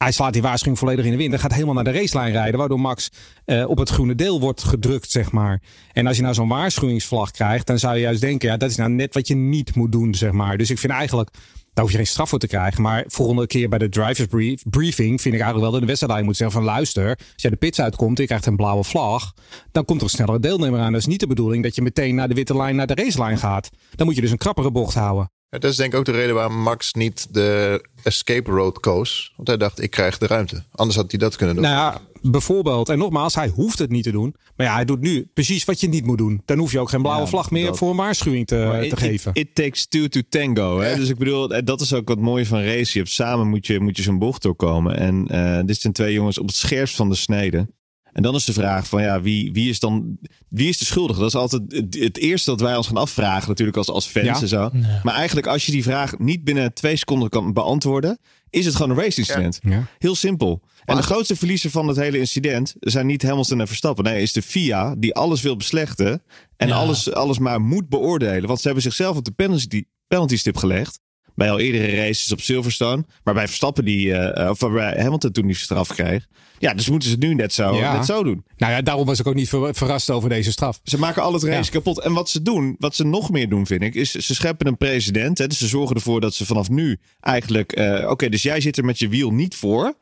hij 0.02 0.12
slaat 0.12 0.32
die 0.32 0.42
waarschuwing 0.42 0.78
volledig 0.78 1.04
in 1.04 1.10
de 1.10 1.16
wind. 1.16 1.32
En 1.32 1.38
gaat 1.38 1.52
helemaal 1.52 1.74
naar 1.74 1.84
de 1.84 1.92
racelijn 1.92 2.32
rijden. 2.32 2.58
Waardoor 2.58 2.80
Max 2.80 3.10
eh, 3.44 3.68
op 3.68 3.78
het 3.78 3.88
groene 3.88 4.14
deel 4.14 4.40
wordt 4.40 4.62
gedrukt, 4.62 5.10
zeg 5.10 5.32
maar. 5.32 5.62
En 5.92 6.06
als 6.06 6.16
je 6.16 6.22
nou 6.22 6.34
zo'n 6.34 6.48
waarschuwingsvlag 6.48 7.30
krijgt, 7.30 7.66
dan 7.66 7.78
zou 7.78 7.94
je 7.94 8.00
juist 8.00 8.20
denken, 8.20 8.48
ja, 8.48 8.56
dat 8.56 8.70
is 8.70 8.76
nou 8.76 8.90
net 8.90 9.14
wat 9.14 9.28
je 9.28 9.34
niet 9.34 9.74
moet 9.74 9.92
doen, 9.92 10.14
zeg 10.14 10.32
maar. 10.32 10.56
Dus 10.56 10.70
ik 10.70 10.78
vind 10.78 10.92
eigenlijk, 10.92 11.30
daar 11.74 11.84
hoef 11.84 11.90
je 11.90 11.96
geen 11.96 12.06
straf 12.06 12.28
voor 12.28 12.38
te 12.38 12.46
krijgen. 12.46 12.82
Maar 12.82 13.04
volgende 13.06 13.46
keer 13.46 13.68
bij 13.68 13.78
de 13.78 13.88
drivers 13.88 14.26
brief, 14.26 14.62
briefing 14.70 15.20
vind 15.20 15.34
ik 15.34 15.40
eigenlijk 15.40 15.60
wel 15.60 15.70
dat 15.70 15.80
de 15.80 15.86
wedstrijd 15.86 16.24
moet 16.24 16.36
zeggen 16.36 16.56
van 16.56 16.66
luister, 16.66 17.08
als 17.08 17.42
jij 17.42 17.50
de 17.50 17.56
pits 17.56 17.80
uitkomt 17.80 18.16
en 18.16 18.22
je 18.22 18.28
krijgt 18.28 18.46
een 18.46 18.56
blauwe 18.56 18.84
vlag, 18.84 19.32
dan 19.72 19.84
komt 19.84 19.98
er 19.98 20.04
een 20.04 20.10
snellere 20.10 20.40
deelnemer 20.40 20.80
aan. 20.80 20.92
Dat 20.92 21.00
is 21.00 21.06
niet 21.06 21.20
de 21.20 21.26
bedoeling 21.26 21.62
dat 21.62 21.74
je 21.74 21.82
meteen 21.82 22.14
naar 22.14 22.28
de 22.28 22.34
witte 22.34 22.56
lijn, 22.56 22.76
naar 22.76 22.86
de 22.86 22.94
racelijn 22.94 23.38
gaat. 23.38 23.70
Dan 23.94 24.06
moet 24.06 24.14
je 24.14 24.20
dus 24.20 24.30
een 24.30 24.38
krappere 24.38 24.70
bocht 24.70 24.94
houden. 24.94 25.30
Dat 25.60 25.70
is 25.70 25.76
denk 25.76 25.92
ik 25.92 25.98
ook 25.98 26.04
de 26.04 26.12
reden 26.12 26.34
waarom 26.34 26.56
Max 26.62 26.92
niet 26.92 27.34
de 27.34 27.80
escape 28.02 28.50
road 28.50 28.80
koos. 28.80 29.32
Want 29.36 29.48
hij 29.48 29.56
dacht, 29.56 29.82
ik 29.82 29.90
krijg 29.90 30.18
de 30.18 30.26
ruimte. 30.26 30.62
Anders 30.72 30.96
had 30.98 31.10
hij 31.10 31.20
dat 31.20 31.36
kunnen 31.36 31.54
doen. 31.54 31.64
Nou 31.64 31.76
ja, 31.76 32.00
bijvoorbeeld. 32.30 32.88
En 32.88 32.98
nogmaals, 32.98 33.34
hij 33.34 33.48
hoeft 33.48 33.78
het 33.78 33.90
niet 33.90 34.04
te 34.04 34.10
doen. 34.10 34.34
Maar 34.56 34.66
ja, 34.66 34.74
hij 34.74 34.84
doet 34.84 35.00
nu 35.00 35.30
precies 35.34 35.64
wat 35.64 35.80
je 35.80 35.88
niet 35.88 36.04
moet 36.06 36.18
doen. 36.18 36.42
Dan 36.44 36.58
hoef 36.58 36.72
je 36.72 36.78
ook 36.80 36.88
geen 36.88 37.02
blauwe 37.02 37.22
Ja, 37.22 37.28
vlag 37.28 37.50
meer 37.50 37.66
dat- 37.66 37.78
voor 37.78 37.90
een 37.90 37.96
waarschuwing 37.96 38.46
te, 38.46 38.56
Maar 38.56 38.80
te 38.80 38.86
it, 38.86 38.98
geven. 38.98 39.30
It, 39.34 39.46
it 39.48 39.54
takes 39.54 39.86
two 39.86 40.08
to 40.08 40.20
tango. 40.28 40.80
Hè? 40.80 40.96
Dus 40.96 41.08
ik 41.08 41.18
bedoel, 41.18 41.54
eh, 41.54 41.62
dat 41.64 41.80
is 41.80 41.92
ook 41.94 42.08
wat 42.08 42.18
mooie 42.18 42.46
van 42.46 42.62
race. 42.62 42.92
Je 42.92 42.98
hebt 42.98 43.10
samen 43.10 43.48
moet 43.48 43.66
je, 43.66 43.80
moet 43.80 43.96
je 43.96 44.02
zo'n 44.02 44.18
bocht 44.18 44.42
doorkomen. 44.42 44.96
En 44.96 45.26
eh, 45.28 45.60
dit 45.66 45.80
zijn 45.80 45.92
twee 45.92 46.12
jongens 46.12 46.38
op 46.38 46.46
het 46.46 46.56
scherpst 46.56 46.96
van 46.96 47.08
de 47.08 47.14
snede. 47.16 47.66
En 48.12 48.22
dan 48.22 48.34
is 48.34 48.44
de 48.44 48.52
vraag 48.52 48.86
van 48.86 49.02
ja, 49.02 49.20
wie, 49.20 49.52
wie 49.52 49.68
is 49.68 49.80
dan 49.80 50.18
wie 50.48 50.68
is 50.68 50.78
de 50.78 50.84
schuldige? 50.84 51.18
Dat 51.20 51.28
is 51.28 51.34
altijd 51.34 51.62
het, 51.68 51.94
het 51.98 52.18
eerste 52.18 52.50
dat 52.50 52.60
wij 52.60 52.76
ons 52.76 52.86
gaan 52.86 52.96
afvragen, 52.96 53.48
natuurlijk 53.48 53.76
als, 53.76 53.88
als 53.88 54.06
fans 54.06 54.26
Ja. 54.26 54.40
en 54.40 54.48
zo. 54.48 54.70
Maar 55.02 55.14
eigenlijk 55.14 55.46
als 55.46 55.66
je 55.66 55.72
die 55.72 55.82
vraag 55.82 56.18
niet 56.18 56.44
binnen 56.44 56.74
twee 56.74 56.96
seconden 56.96 57.28
kan 57.28 57.52
beantwoorden, 57.52 58.18
is 58.50 58.64
het 58.66 58.74
gewoon 58.74 58.90
een 58.96 59.02
race 59.04 59.18
incident. 59.18 59.58
Ja. 59.62 59.86
Heel 59.98 60.14
simpel. 60.14 60.62
En 60.84 60.96
de 60.96 61.02
grootste 61.02 61.36
verliezer 61.36 61.70
van 61.70 61.88
het 61.88 61.96
hele 61.96 62.18
incident 62.18 62.74
zijn 62.80 63.06
niet 63.06 63.22
Hamilton 63.22 63.60
en 63.60 63.66
Verstappen. 63.66 64.04
Nee, 64.04 64.22
is 64.22 64.32
de 64.32 64.42
FIA 64.42 64.94
die 64.98 65.14
alles 65.14 65.42
wil 65.42 65.56
beslechten. 65.56 66.22
En 66.56 66.68
Ja. 66.68 66.74
alles, 66.74 67.12
alles 67.12 67.38
maar 67.38 67.60
moet 67.60 67.88
beoordelen. 67.88 68.46
Want 68.46 68.58
ze 68.60 68.64
hebben 68.64 68.82
zichzelf 68.82 69.16
op 69.16 69.24
de 69.24 69.30
penalty, 69.30 69.84
penalty 70.06 70.36
stip 70.36 70.56
gelegd. 70.56 71.00
Bij 71.42 71.50
al 71.50 71.58
eerdere 71.58 71.94
races 71.96 72.32
op 72.32 72.40
Silverstone. 72.40 73.04
Maar 73.24 73.34
bij 73.34 73.46
Verstappen 73.46 73.84
die, 73.84 74.14
eh, 74.14 74.50
of 74.50 74.58
bij 74.58 74.94
Hamilton 75.02 75.30
toen 75.32 75.46
die 75.46 75.56
straf 75.56 75.88
kreeg. 75.88 76.26
Ja, 76.58 76.74
dus 76.74 76.88
moeten 76.88 77.08
ze 77.08 77.14
het 77.14 77.24
nu 77.24 77.34
net 77.34 77.52
zo, 77.52 77.74
Ja. 77.76 77.96
net 77.96 78.06
zo 78.06 78.22
doen. 78.22 78.44
Nou 78.56 78.72
ja, 78.72 78.82
daarom 78.82 79.06
was 79.06 79.20
ik 79.20 79.26
ook 79.26 79.34
niet 79.34 79.48
ver- 79.48 79.74
verrast 79.74 80.10
over 80.10 80.28
deze 80.28 80.50
straf. 80.52 80.80
Ze 80.82 80.98
maken 80.98 81.22
al 81.22 81.32
het 81.32 81.42
race 81.42 81.64
Ja. 81.64 81.70
kapot. 81.70 82.00
En 82.00 82.12
wat 82.12 82.30
ze 82.30 82.42
doen, 82.42 82.76
wat 82.78 82.94
ze 82.94 83.04
nog 83.04 83.30
meer 83.30 83.48
doen, 83.48 83.66
vind 83.66 83.82
ik, 83.82 83.94
is 83.94 84.10
ze 84.10 84.34
scheppen 84.34 84.66
een 84.66 84.76
president. 84.76 85.38
Hè, 85.38 85.46
dus 85.46 85.58
ze 85.58 85.66
zorgen 85.66 85.96
ervoor 85.96 86.20
dat 86.20 86.34
ze 86.34 86.46
vanaf 86.46 86.68
nu 86.70 86.98
eigenlijk. 87.20 87.72
eh, 87.72 88.10
Oké, 88.10 88.28
dus 88.28 88.42
jij 88.42 88.60
zit 88.60 88.76
er 88.78 88.84
met 88.84 88.98
je 88.98 89.08
wiel 89.08 89.30
niet 89.30 89.54
voor. 89.54 89.94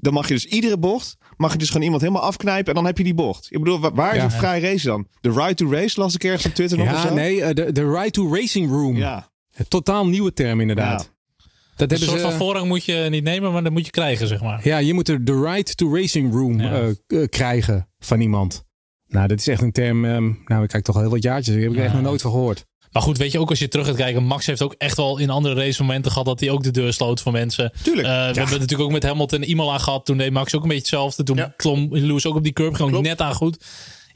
Dan 0.00 0.12
mag 0.12 0.28
je 0.28 0.34
dus 0.34 0.44
iedere 0.44 0.78
bocht, 0.78 1.16
mag 1.36 1.52
je 1.52 1.58
dus 1.58 1.68
gewoon 1.68 1.82
iemand 1.82 2.02
helemaal 2.02 2.22
afknijpen 2.22 2.68
en 2.68 2.74
dan 2.74 2.84
heb 2.86 2.98
je 2.98 3.04
die 3.04 3.14
bocht. 3.14 3.46
Ik 3.50 3.58
bedoel, 3.58 3.80
wa- 3.80 3.92
waar 3.92 4.10
is 4.12 4.16
Ja. 4.18 4.24
een 4.24 4.30
vrij 4.30 4.60
race 4.60 4.86
dan? 4.86 5.06
De 5.20 5.30
right 5.32 5.56
to 5.56 5.70
race 5.70 6.00
las 6.00 6.14
ik 6.14 6.24
ergens 6.24 6.46
op 6.46 6.54
Twitter 6.54 6.78
nog 6.78 6.86
Ja, 6.86 7.12
nee, 7.12 7.54
de, 7.54 7.72
de 7.72 7.90
Ride 7.92 8.10
to 8.10 8.34
Racing 8.34 8.70
Room. 8.70 8.96
Ja, 8.96 9.30
Totaal 9.68 10.06
nieuwe 10.06 10.32
term 10.32 10.60
inderdaad. 10.60 11.00
Ja. 11.02 11.16
Dat 11.76 11.90
Een 11.90 11.96
hebben 11.98 11.98
soort 11.98 12.20
ze, 12.20 12.36
van 12.36 12.46
voorrang 12.46 12.66
moet 12.68 12.84
je 12.84 13.06
niet 13.10 13.22
nemen, 13.24 13.52
maar 13.52 13.62
dat 13.62 13.72
moet 13.72 13.84
je 13.84 13.90
krijgen, 13.90 14.26
zeg 14.26 14.40
maar. 14.42 14.60
ja, 14.68 14.78
je 14.78 14.94
moet 14.94 15.08
er 15.08 15.24
de 15.24 15.40
Ride 15.42 15.74
to 15.74 15.94
Racing 15.94 16.32
Room 16.32 16.60
Ja. 16.60 16.72
eh, 16.72 16.88
eh, 17.22 17.28
krijgen 17.28 17.88
van 17.98 18.20
iemand. 18.20 18.64
Nou, 19.06 19.28
dat 19.28 19.38
is 19.38 19.46
echt 19.48 19.62
een 19.62 19.72
term. 19.72 20.04
ehm, 20.04 20.32
nou, 20.44 20.62
ik 20.62 20.68
kijk 20.68 20.84
toch 20.84 20.94
al 20.94 21.00
heel 21.00 21.10
wat 21.10 21.22
jaartjes. 21.22 21.54
Die 21.54 21.64
heb 21.64 21.72
ik 21.72 21.78
echt 21.78 21.92
nog 21.92 22.02
nooit 22.02 22.22
van 22.22 22.30
gehoord. 22.30 22.64
Maar 22.92 23.02
goed, 23.02 23.18
weet 23.18 23.32
je, 23.32 23.38
ook 23.40 23.50
als 23.50 23.58
je 23.58 23.68
terug 23.68 23.86
gaat 23.86 23.96
kijken, 23.96 24.22
Max 24.24 24.46
heeft 24.46 24.62
ook 24.62 24.74
echt 24.78 24.96
wel 24.96 25.18
in 25.18 25.30
andere 25.30 25.54
racemomenten 25.54 26.10
gehad 26.10 26.26
dat 26.26 26.40
hij 26.40 26.50
ook 26.50 26.62
de 26.62 26.70
deur 26.70 26.92
sloot 26.92 27.20
voor 27.20 27.32
mensen. 27.32 27.72
Tuurlijk. 27.82 28.06
Eh, 28.06 28.12
we 28.14 28.18
hebben 28.18 28.42
het 28.42 28.50
natuurlijk 28.60 28.80
ook 28.80 28.92
met 28.92 29.02
Hamilton 29.02 29.42
en 29.42 29.48
Imola 29.50 29.78
gehad. 29.78 30.04
Toen 30.04 30.18
deed 30.18 30.32
Max 30.32 30.54
ook 30.54 30.62
een 30.62 30.68
beetje 30.68 30.82
hetzelfde. 30.82 31.22
Toen 31.22 31.36
Ja. 31.36 31.52
klom 31.56 31.88
Lewis 31.90 32.26
ook 32.26 32.34
op 32.36 32.42
die 32.42 32.52
curb 32.52 32.74
gewoon 32.74 33.02
net 33.02 33.20
aan 33.20 33.34
goed. 33.34 33.64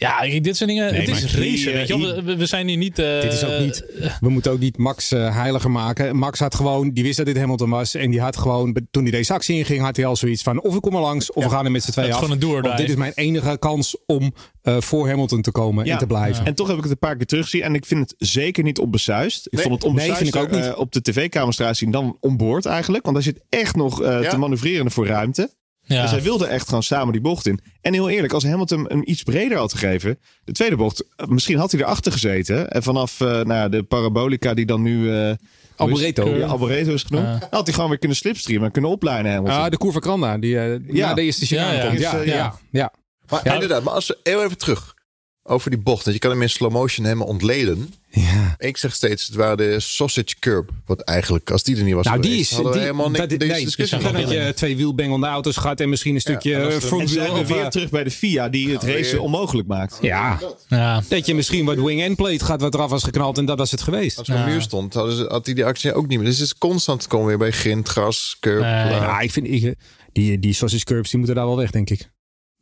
Ja, 0.03 0.41
dit 0.41 0.57
zijn 0.57 0.69
dingen. 0.69 0.93
Nee, 0.93 1.01
het 1.01 1.09
is 1.25 1.35
racen, 1.37 1.73
eh, 1.73 1.79
weet 1.79 1.89
je 1.89 1.99
wel. 1.99 2.23
We- 2.25 2.37
We, 2.37 2.47
zijn 2.47 2.69
hier 2.69 2.77
niet. 2.77 2.99
eh, 2.99 3.21
Dit 3.21 3.33
is 3.33 3.45
ook 3.45 3.61
niet. 3.61 3.85
We 4.21 4.29
moeten 4.29 4.53
ook 4.53 4.59
niet 4.59 4.77
Max 4.79 5.13
eh, 5.13 5.37
heiliger 5.37 5.71
maken. 5.71 6.17
Max 6.17 6.39
had 6.39 6.55
gewoon, 6.55 6.91
die 6.91 7.03
wist 7.05 7.17
dat 7.17 7.27
dit 7.27 7.37
Hamilton 7.39 7.71
was. 7.71 7.95
En 7.95 8.11
die 8.11 8.21
had 8.21 8.37
gewoon, 8.37 8.77
toen 8.91 9.03
hij 9.03 9.11
deze 9.13 9.33
actie 9.33 9.57
inging, 9.57 9.81
had 9.81 9.97
hij 9.97 10.07
al 10.07 10.17
zoiets 10.17 10.43
van: 10.43 10.63
of 10.63 10.75
ik 10.75 10.81
kom 10.81 10.95
er 10.95 11.01
langs, 11.01 11.33
of 11.33 11.45
we 11.45 11.51
gaan 11.51 11.65
er 11.65 11.71
met 11.71 11.83
z'n 11.83 11.91
tweeën 11.91 12.11
af. 12.13 12.15
gewoon 12.19 12.31
een 12.31 12.39
do 12.39 12.49
or 12.49 12.53
Want 12.63 12.65
die. 12.65 12.75
dit 12.77 12.89
is 12.89 12.95
mijn 12.97 13.13
enige 13.15 13.57
kans 13.59 13.97
om 14.07 14.33
eh, 14.63 14.81
voor 14.81 15.09
Hamilton 15.09 15.43
te 15.43 15.51
komen 15.51 15.85
Ja. 15.85 15.93
en 15.93 15.99
te 15.99 16.07
blijven. 16.07 16.45
En 16.47 16.55
toch 16.55 16.67
heb 16.69 16.77
ik 16.77 16.83
het 16.83 16.93
een 16.93 16.99
paar 16.99 17.17
keer 17.17 17.27
teruggezien. 17.27 17.63
En 17.63 17.75
ik 17.75 17.87
vind 17.87 18.01
het 18.11 18.29
zeker 18.29 18.63
niet 18.63 18.79
onbesuist. 18.79 19.47
Ik 19.47 19.53
Nee. 19.53 19.63
vond 19.63 19.75
het 19.75 19.85
onbesuist 19.85 20.21
Nee, 20.21 20.31
vind 20.31 20.45
ik 20.45 20.51
ook 20.51 20.61
niet. 20.61 20.73
eh, 20.75 20.79
op 20.79 20.93
de 20.93 21.03
tv-camera's 21.03 21.79
zien 21.79 21.91
dan 21.91 22.17
onboord 22.21 22.67
eigenlijk. 22.67 23.03
Want 23.05 23.15
daar 23.15 23.25
zit 23.25 23.41
echt 23.49 23.77
nog 23.77 24.03
eh, 24.03 24.23
Ja. 24.23 24.29
te 24.31 24.37
manoeuvreren 24.39 24.91
voor 24.91 25.07
ruimte. 25.07 25.51
Ja. 25.93 26.03
Dus 26.03 26.11
hij 26.11 26.23
wilde 26.23 26.47
echt 26.47 26.67
gewoon 26.69 26.83
samen 26.83 27.13
die 27.13 27.21
bocht 27.21 27.47
in. 27.47 27.61
En 27.81 27.93
heel 27.93 28.09
eerlijk, 28.09 28.33
als 28.33 28.45
Hamilton 28.45 28.85
hem 28.89 29.03
iets 29.05 29.23
breder 29.23 29.59
had 29.59 29.73
gegeven. 29.73 30.19
De 30.45 30.53
tweede 30.53 30.77
bocht, 30.77 31.05
eh, 31.17 31.27
misschien 31.27 31.59
had 31.59 31.73
hij 31.73 31.81
erachter 31.81 32.13
gezeten. 32.13 32.71
En 32.71 32.83
vanaf 32.83 33.21
eh, 33.21 33.27
nou 33.29 33.53
ja, 33.53 33.69
de 33.69 33.83
parabolica 33.83 34.55
die 34.55 34.67
dan 34.67 34.83
nu... 34.83 35.13
eh, 35.15 35.33
Alboreto. 35.77 36.29
Ja, 36.37 36.47
Alboreto 36.47 36.93
is 36.93 37.03
genoemd. 37.03 37.47
Had 37.51 37.67
hij 37.67 37.75
gewoon 37.75 37.89
weer 37.89 37.99
kunnen 37.99 38.17
slipstreamen 38.17 38.67
en 38.67 38.73
kunnen 38.73 38.91
oplijnen 38.91 39.33
Hamilton. 39.33 39.61
Ah, 39.61 39.71
de 39.71 39.77
Curva 39.79 40.01
Granda, 40.01 40.39
die 40.39 40.59
eh 40.59 40.79
Ja. 40.89 41.09
na 41.09 41.15
de 41.15 41.23
eerste 41.23 41.55
Ja, 41.55 41.73
ja. 41.73 41.83
Ja, 41.83 41.91
Is, 41.91 42.01
ja, 42.01 42.21
ja. 42.23 42.55
ja. 42.71 42.93
Maar 43.29 43.41
Ja. 43.45 43.53
inderdaad, 43.55 43.83
maar 43.83 43.95
als 43.95 44.07
we 44.07 44.19
heel 44.23 44.43
even 44.45 44.59
terug 44.59 44.95
over 45.45 45.71
die 45.71 45.79
bocht. 45.79 46.03
Want 46.05 46.15
je 46.17 46.23
kan 46.23 46.31
hem 46.31 46.43
in 46.43 46.51
slow 46.51 46.73
motion 46.73 47.05
helemaal 47.05 47.27
ontleden. 47.27 47.95
Ja. 48.11 48.55
Ik 48.59 48.77
zeg 48.77 48.95
steeds, 48.95 49.27
het 49.27 49.37
waren 49.37 49.57
de 49.57 49.81
sausage 49.81 50.35
curb. 50.39 50.71
Wat 50.87 51.01
eigenlijk, 51.01 51.51
als 51.51 51.63
die 51.63 51.77
er 51.77 51.83
niet 51.83 51.95
was 51.95 52.05
Nou, 52.07 52.21
die 52.21 52.31
geweest, 52.31 52.51
is. 52.51 52.57
hadden 52.57 52.73
we 52.73 52.79
die, 52.79 52.87
helemaal 52.87 53.11
niks 53.11 53.27
dat- 53.29 53.39
nee, 53.49 53.65
discussie 53.65 53.99
die 53.99 54.07
dan 54.13 54.17
had 54.23 54.31
je 54.31 54.53
twee 54.55 54.77
wielbengelde 54.77 55.27
auto's 55.27 55.57
gehad 55.57 55.81
en 55.81 55.89
misschien 55.89 56.15
een 56.15 56.21
stukje 56.21 56.55
en 56.55 56.65
als 56.65 56.75
en 56.75 56.81
front 56.81 57.11
zijn 57.11 57.33
wheel. 57.33 57.45
we 57.47 57.55
weer 57.55 57.71
terug 57.71 57.91
bij 57.91 58.05
de 58.05 58.11
FIA 58.11 58.49
die 58.49 58.71
het 58.73 58.83
racen 58.83 59.13
weer. 59.13 59.21
onmogelijk 59.21 59.69
maakt. 59.69 59.99
ja, 60.01 60.41
ja. 60.69 61.03
dat 61.09 61.27
je 61.27 61.35
misschien 61.35 61.65
wat 61.65 61.77
wing 61.77 62.03
end 62.03 62.17
plate 62.17 62.45
gaat 62.45 62.61
wat 62.61 62.75
eraf 62.75 62.91
was 62.91 63.03
geknald 63.03 63.39
en 63.39 63.45
dat 63.45 63.59
was 63.59 63.71
het 63.71 63.83
geweest. 63.83 64.19
Als 64.19 64.29
er 64.29 64.35
een 64.35 64.41
Ja. 64.41 64.47
muur 64.47 64.61
stond, 64.63 64.95
hadden 64.95 65.17
ze, 65.17 65.25
had 65.29 65.47
hij 65.47 65.55
die 65.55 65.65
actie 65.65 65.95
ook 65.95 66.07
niet 66.07 66.19
meer. 66.19 66.27
Dus 66.27 66.39
het 66.39 66.47
is 66.47 66.59
constant 66.59 67.07
komen 67.07 67.27
weer 67.27 67.39
bij 67.39 67.51
grind, 67.51 67.89
gras, 67.89 68.37
curb. 68.41 68.63
Ja, 68.63 69.21
ik 69.21 69.31
vind 69.33 69.47
ik, 69.49 69.75
die, 70.13 70.39
die 70.39 70.53
sausage 70.53 70.85
curbs 70.85 71.09
die 71.11 71.19
moeten 71.19 71.37
daar 71.37 71.47
wel 71.47 71.57
weg, 71.57 71.71
denk 71.71 71.91
ik. 71.91 72.11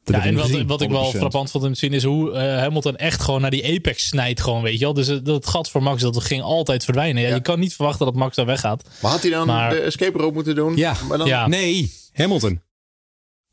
Ja, 0.05 0.25
en 0.25 0.35
wat, 0.35 0.45
gezien. 0.47 0.67
wat 0.67 0.81
ik 0.81 0.91
wel 0.91 1.13
100%. 1.13 1.17
frappant 1.19 1.51
vond 1.51 1.65
om 1.65 1.73
te 1.73 1.79
zien 1.79 1.93
is 1.93 2.05
hoe 2.05 2.33
eh, 2.33 2.59
Hamilton 2.59 2.97
echt 2.97 3.21
gewoon 3.23 3.41
naar 3.41 3.51
die 3.51 3.77
apex 3.77 4.07
snijdt 4.07 4.41
gewoon, 4.41 4.63
weet 4.63 4.79
je 4.79 4.85
wel. 4.85 4.95
Dus 4.95 5.07
het- 5.07 5.25
dat 5.25 5.47
gat 5.47 5.71
voor 5.71 5.83
Max, 5.83 6.03
dat 6.03 6.25
ging 6.25 6.43
altijd 6.43 6.85
verdwijnen. 6.85 7.23
Ja, 7.23 7.29
Ja. 7.29 7.35
Je 7.35 7.41
kan 7.43 7.59
niet 7.61 7.75
verwachten 7.75 8.07
dat 8.07 8.15
Max 8.15 8.37
daar 8.37 8.47
weggaat. 8.47 8.89
Maar 9.03 9.11
had 9.11 9.23
hij 9.23 9.31
dan 9.31 9.47
Maar- 9.47 9.71
de 9.71 9.81
escape 9.81 10.19
rope 10.19 10.35
moeten 10.35 10.55
doen? 10.55 10.77
Ja. 10.77 10.95
maar 11.09 11.19
dan, 11.19 11.27
Ja. 11.27 11.47
Nee, 11.47 11.93
Hamilton. 12.13 12.61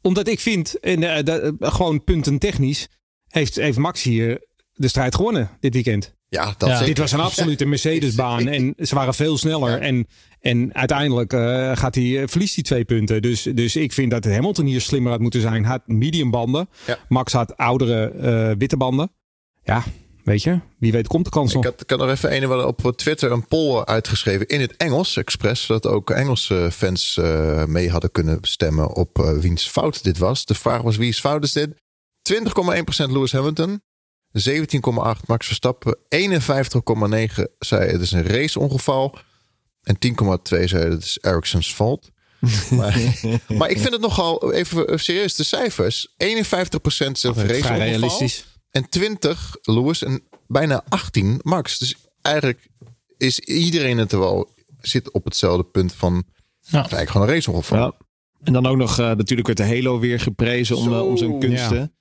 Omdat 0.01 0.27
ik 0.27 0.39
vind, 0.39 0.79
en, 0.79 1.03
eh, 1.03 1.45
eh, 1.45 1.53
gewoon 1.59 2.03
punten 2.03 2.37
technisch, 2.39 2.87
heeft, 3.27 3.55
heeft 3.55 3.77
Max 3.77 4.03
hier 4.03 4.45
de 4.77 4.87
strijd 4.87 5.15
gewonnen 5.15 5.49
dit 5.59 5.73
weekend. 5.73 6.13
ja 6.29 6.53
dat 6.57 6.69
Ja. 6.69 6.75
zeker. 6.75 6.85
Dit 6.85 6.97
was 6.97 7.11
een 7.11 7.19
absolute 7.19 7.65
Mercedes-baan 7.75 8.47
en 8.47 8.73
ze 8.77 8.95
waren 8.95 9.13
veel 9.13 9.37
sneller. 9.37 9.69
Ja. 9.69 9.77
En, 9.77 10.07
en 10.41 10.75
uiteindelijk 10.75 11.33
eh, 11.33 11.71
gaat 11.77 11.95
hij, 11.95 12.21
eh, 12.21 12.27
verliest 12.27 12.55
hij 12.55 12.63
twee 12.63 12.85
punten. 12.85 13.21
Dus, 13.21 13.41
dus 13.41 13.75
ik 13.75 13.93
vind 13.93 14.11
dat 14.11 14.25
Hamilton 14.25 14.65
hier 14.65 14.81
slimmer 14.81 15.11
had 15.11 15.21
moeten 15.21 15.41
zijn. 15.41 15.65
Had 15.65 15.81
medium 15.87 16.31
banden. 16.31 16.69
Ja. 16.85 16.97
Max 17.07 17.33
had 17.33 17.57
oudere 17.57 18.07
eh, 18.09 18.51
witte 18.57 18.77
banden. 18.77 19.11
Ja, 19.63 19.83
weet 20.23 20.43
je, 20.43 20.59
wie 20.79 20.91
weet 20.91 21.07
komt 21.07 21.25
de 21.25 21.31
kans 21.31 21.49
Ik 21.49 21.55
nog. 21.55 21.63
had, 21.65 21.81
ik 21.81 21.89
had 21.89 21.99
nog 21.99 22.09
even 22.09 22.35
een 22.35 22.65
op 22.65 22.91
Twitter 22.95 23.31
een 23.31 23.47
poll 23.47 23.83
uitgeschreven 23.85 24.47
in 24.47 24.61
het 24.61 24.77
Engels, 24.77 25.17
expres, 25.17 25.65
zodat 25.65 25.91
ook 25.91 26.09
Engelse 26.09 26.69
fans 26.73 27.17
eh, 27.17 27.65
mee 27.65 27.89
hadden 27.89 28.11
kunnen 28.11 28.37
stemmen 28.41 28.95
op 28.95 29.17
wiens 29.41 29.67
fout 29.67 30.03
dit 30.03 30.17
was. 30.17 30.45
De 30.45 30.55
vraag 30.55 30.81
was 30.81 30.97
wie's 30.97 31.19
fout 31.19 31.43
is 31.43 31.51
dit? 31.51 31.69
20,1% 32.33 33.11
Lewis 33.11 33.31
Hamilton, 33.31 33.81
17,8% 34.31 35.25
Max 35.25 35.45
Verstappen, 35.45 35.97
51,9% 36.15 37.43
zei 37.59 37.91
het 37.91 38.01
is 38.01 38.11
een 38.11 38.27
raceongeval 38.27 39.17
en 39.81 39.97
10,2% 40.07 40.63
zei 40.63 40.89
het 40.89 41.03
is 41.03 41.17
Ericsson's 41.21 41.73
fault. 41.73 42.09
maar, 42.69 42.99
maar 43.47 43.69
ik 43.69 43.77
vind 43.79 43.91
het 43.91 44.01
nogal, 44.01 44.53
even 44.53 44.99
serieus, 44.99 45.35
de 45.35 45.43
cijfers. 45.43 46.07
51% 46.07 46.15
zegt 46.17 47.17
Vrij 47.19 47.33
raceongeval. 47.35 47.77
realistisch. 47.77 48.45
En 48.71 48.89
20 48.89 49.55
Lewis 49.61 50.03
en 50.03 50.23
bijna 50.47 50.83
18 50.89 51.39
Max. 51.43 51.77
Dus 51.79 51.95
eigenlijk 52.21 52.67
is 53.17 53.39
iedereen 53.39 53.97
het 53.97 54.11
er 54.11 54.19
wel 54.19 54.55
zit 54.81 55.11
op 55.11 55.23
hetzelfde 55.25 55.63
punt 55.63 55.93
van 55.93 56.23
Ja. 56.61 56.77
eigenlijk 56.79 57.09
gewoon 57.09 57.27
een 57.27 57.33
raceongeval. 57.33 57.77
Ja. 57.79 57.93
En 58.43 58.53
dan 58.53 58.65
ook 58.65 58.77
nog, 58.77 58.99
eh, 58.99 59.05
natuurlijk 59.11 59.47
werd 59.47 59.59
de 59.59 59.75
Halo 59.75 59.99
weer 59.99 60.19
geprezen 60.19 60.75
om, 60.77 60.83
Zo. 60.83 60.93
eh, 60.93 61.05
om 61.05 61.17
zijn 61.17 61.39
kunsten. 61.39 61.95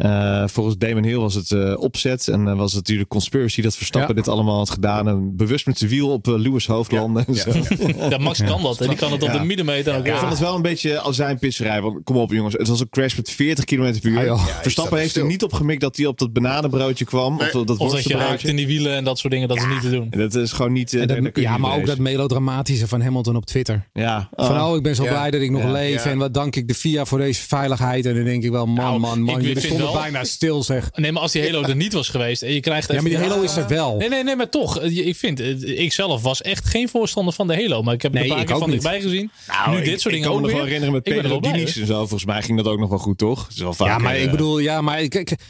Eh, 0.00 0.42
volgens 0.46 0.76
Damon 0.78 1.04
Hill 1.04 1.16
was 1.16 1.34
het 1.34 1.50
eh, 1.50 1.74
opzet 1.78 2.28
en 2.28 2.48
eh, 2.48 2.56
was 2.56 2.66
het 2.72 2.80
natuurlijk 2.80 3.08
conspiracy 3.08 3.62
dat 3.62 3.76
Verstappen 3.76 4.14
Ja. 4.14 4.20
dit 4.22 4.28
allemaal 4.28 4.56
had 4.56 4.70
gedaan. 4.70 5.08
En 5.08 5.36
bewust 5.36 5.66
met 5.66 5.78
zijn 5.78 5.90
wiel 5.90 6.08
op 6.10 6.26
Lewis 6.26 6.66
hoofd 6.66 6.92
landen. 6.92 7.26
en 7.26 7.34
Ja. 7.34 7.40
zo. 7.42 7.50
Ja, 8.10 8.18
Max 8.18 8.44
kan 8.44 8.62
dat. 8.62 8.80
En 8.80 8.88
die 8.88 8.96
kan 8.96 9.12
het 9.12 9.22
op 9.22 9.32
de 9.32 9.44
millimeter 9.44 9.96
ook 9.96 10.06
Ik 10.06 10.14
vond 10.14 10.30
het 10.30 10.38
wel 10.40 10.54
een 10.54 10.62
beetje 10.62 11.00
azijnpisserij. 11.00 11.82
Want 11.82 12.04
kom 12.04 12.16
op 12.16 12.32
jongens, 12.32 12.54
het 12.58 12.68
was 12.68 12.80
een 12.80 12.88
crash 12.88 13.16
met 13.16 13.30
40 13.30 13.64
km 13.64 14.00
per 14.00 14.10
uur. 14.10 14.36
Verstappen 14.62 14.98
heeft 14.98 15.16
er 15.16 15.24
niet 15.26 15.42
op 15.42 15.52
gemikt 15.52 15.80
dat 15.80 15.96
hij 15.96 16.06
op 16.06 16.18
dat 16.18 16.32
bananenbroodje 16.32 17.04
kwam. 17.04 17.36
Nee. 17.36 17.46
Of 17.54 17.64
dat 17.64 17.78
Of 17.78 17.92
dat 17.92 18.04
je 18.04 18.14
raakt 18.16 18.44
in 18.44 18.56
die 18.56 18.66
wielen 18.66 18.94
en 18.96 19.04
dat 19.04 19.18
soort 19.18 19.32
dingen. 19.32 19.48
Dat 19.48 19.56
is 19.56 19.66
niet 19.66 19.80
te 19.80 19.90
doen. 19.90 20.06
En 20.10 20.18
Dat 20.18 20.34
is 20.34 20.52
gewoon 20.52 20.72
niet... 20.72 20.94
En 20.94 21.06
dat- 21.08 21.16
je 21.34 21.40
ja, 21.40 21.58
maar 21.58 21.76
ook 21.76 21.86
dat 21.86 21.98
melodramatische 21.98 22.88
van 22.88 23.00
Hamilton 23.02 23.36
op 23.36 23.46
Twitter. 23.46 23.88
Ja. 23.92 24.28
Van 24.32 24.60
Oh. 24.60 24.68
oh, 24.70 24.76
ik 24.76 24.82
ben 24.82 24.94
zo 24.94 25.04
Ja. 25.04 25.10
blij 25.10 25.30
dat 25.30 25.40
ik 25.40 25.50
nog 25.50 25.62
Ja. 25.62 25.70
leef. 25.70 26.04
Ja. 26.04 26.10
En 26.10 26.18
wat 26.18 26.34
dank 26.34 26.56
ik 26.56 26.68
de 26.68 26.74
FIA 26.74 27.04
voor 27.04 27.18
deze 27.18 27.42
veiligheid. 27.42 28.06
En 28.06 28.14
dan 28.14 28.24
denk 28.24 28.42
ik 28.44 28.50
wel, 28.50 28.66
man, 28.66 28.74
Nou, 28.74 28.98
man, 29.00 29.20
man. 29.22 29.42
stonden 29.56 29.89
wel- 29.92 30.02
bijna 30.02 30.24
stil 30.24 30.62
zeg. 30.62 30.90
Nee, 30.94 31.12
maar 31.12 31.22
als 31.22 31.32
die 31.32 31.42
Halo 31.42 31.62
er 31.62 31.76
niet 31.76 31.92
was 31.92 32.08
geweest 32.08 32.42
en 32.42 32.52
je 32.52 32.60
krijgt 32.60 32.88
Ja, 32.88 32.94
maar 32.94 33.04
die 33.04 33.18
Halo 33.18 33.40
is 33.42 33.56
er 33.56 33.68
wel. 33.68 33.96
Nee, 33.96 34.08
nee, 34.08 34.24
nee, 34.24 34.36
maar 34.36 34.48
toch. 34.48 34.78
eh, 34.78 35.06
Ik 35.06 35.16
vind, 35.16 35.40
eh, 35.40 35.78
ik 35.82 35.92
zelf 35.92 36.22
was 36.22 36.42
echt 36.42 36.64
geen 36.66 36.88
voorstander 36.88 37.34
van 37.34 37.46
de 37.46 37.54
Halo. 37.54 37.82
Maar 37.82 37.94
ik 37.94 38.02
heb 38.02 38.14
er 38.14 38.20
Nee, 38.20 38.28
een 38.28 38.32
paar 38.34 38.40
ik 38.40 38.46
keer 38.46 38.54
ook 38.56 38.60
van 38.62 38.70
niet. 38.70 38.80
dichtbij 38.82 39.00
gezien. 39.02 39.30
Nou, 39.48 39.70
nu 39.70 39.76
ik- 39.76 39.84
dit 39.84 40.00
soort 40.00 40.14
ik 40.14 40.20
dingen 40.20 40.28
kan 40.34 40.40
me 40.42 40.46
nog 40.46 40.56
wel 40.56 40.64
herinneren 40.66 40.94
met 40.94 41.06
Ik 41.06 41.14
Pedro 41.14 41.40
Diniz 41.40 41.76
en 41.80 41.86
zo. 41.86 41.98
Volgens 41.98 42.24
mij 42.24 42.42
ging 42.42 42.56
dat 42.56 42.66
ook 42.72 42.78
nog 42.78 42.88
wel 42.88 42.98
goed, 42.98 43.18
toch? 43.18 43.42
Het 43.46 43.54
is 43.56 43.60
wel 43.62 43.72
vaker, 43.74 43.92
Ja, 43.94 43.98
maar 43.98 44.16
ik 44.16 44.24
eh, 44.24 44.30
bedoel, 44.30 44.58
ja, 44.58 44.80
maar 44.80 45.02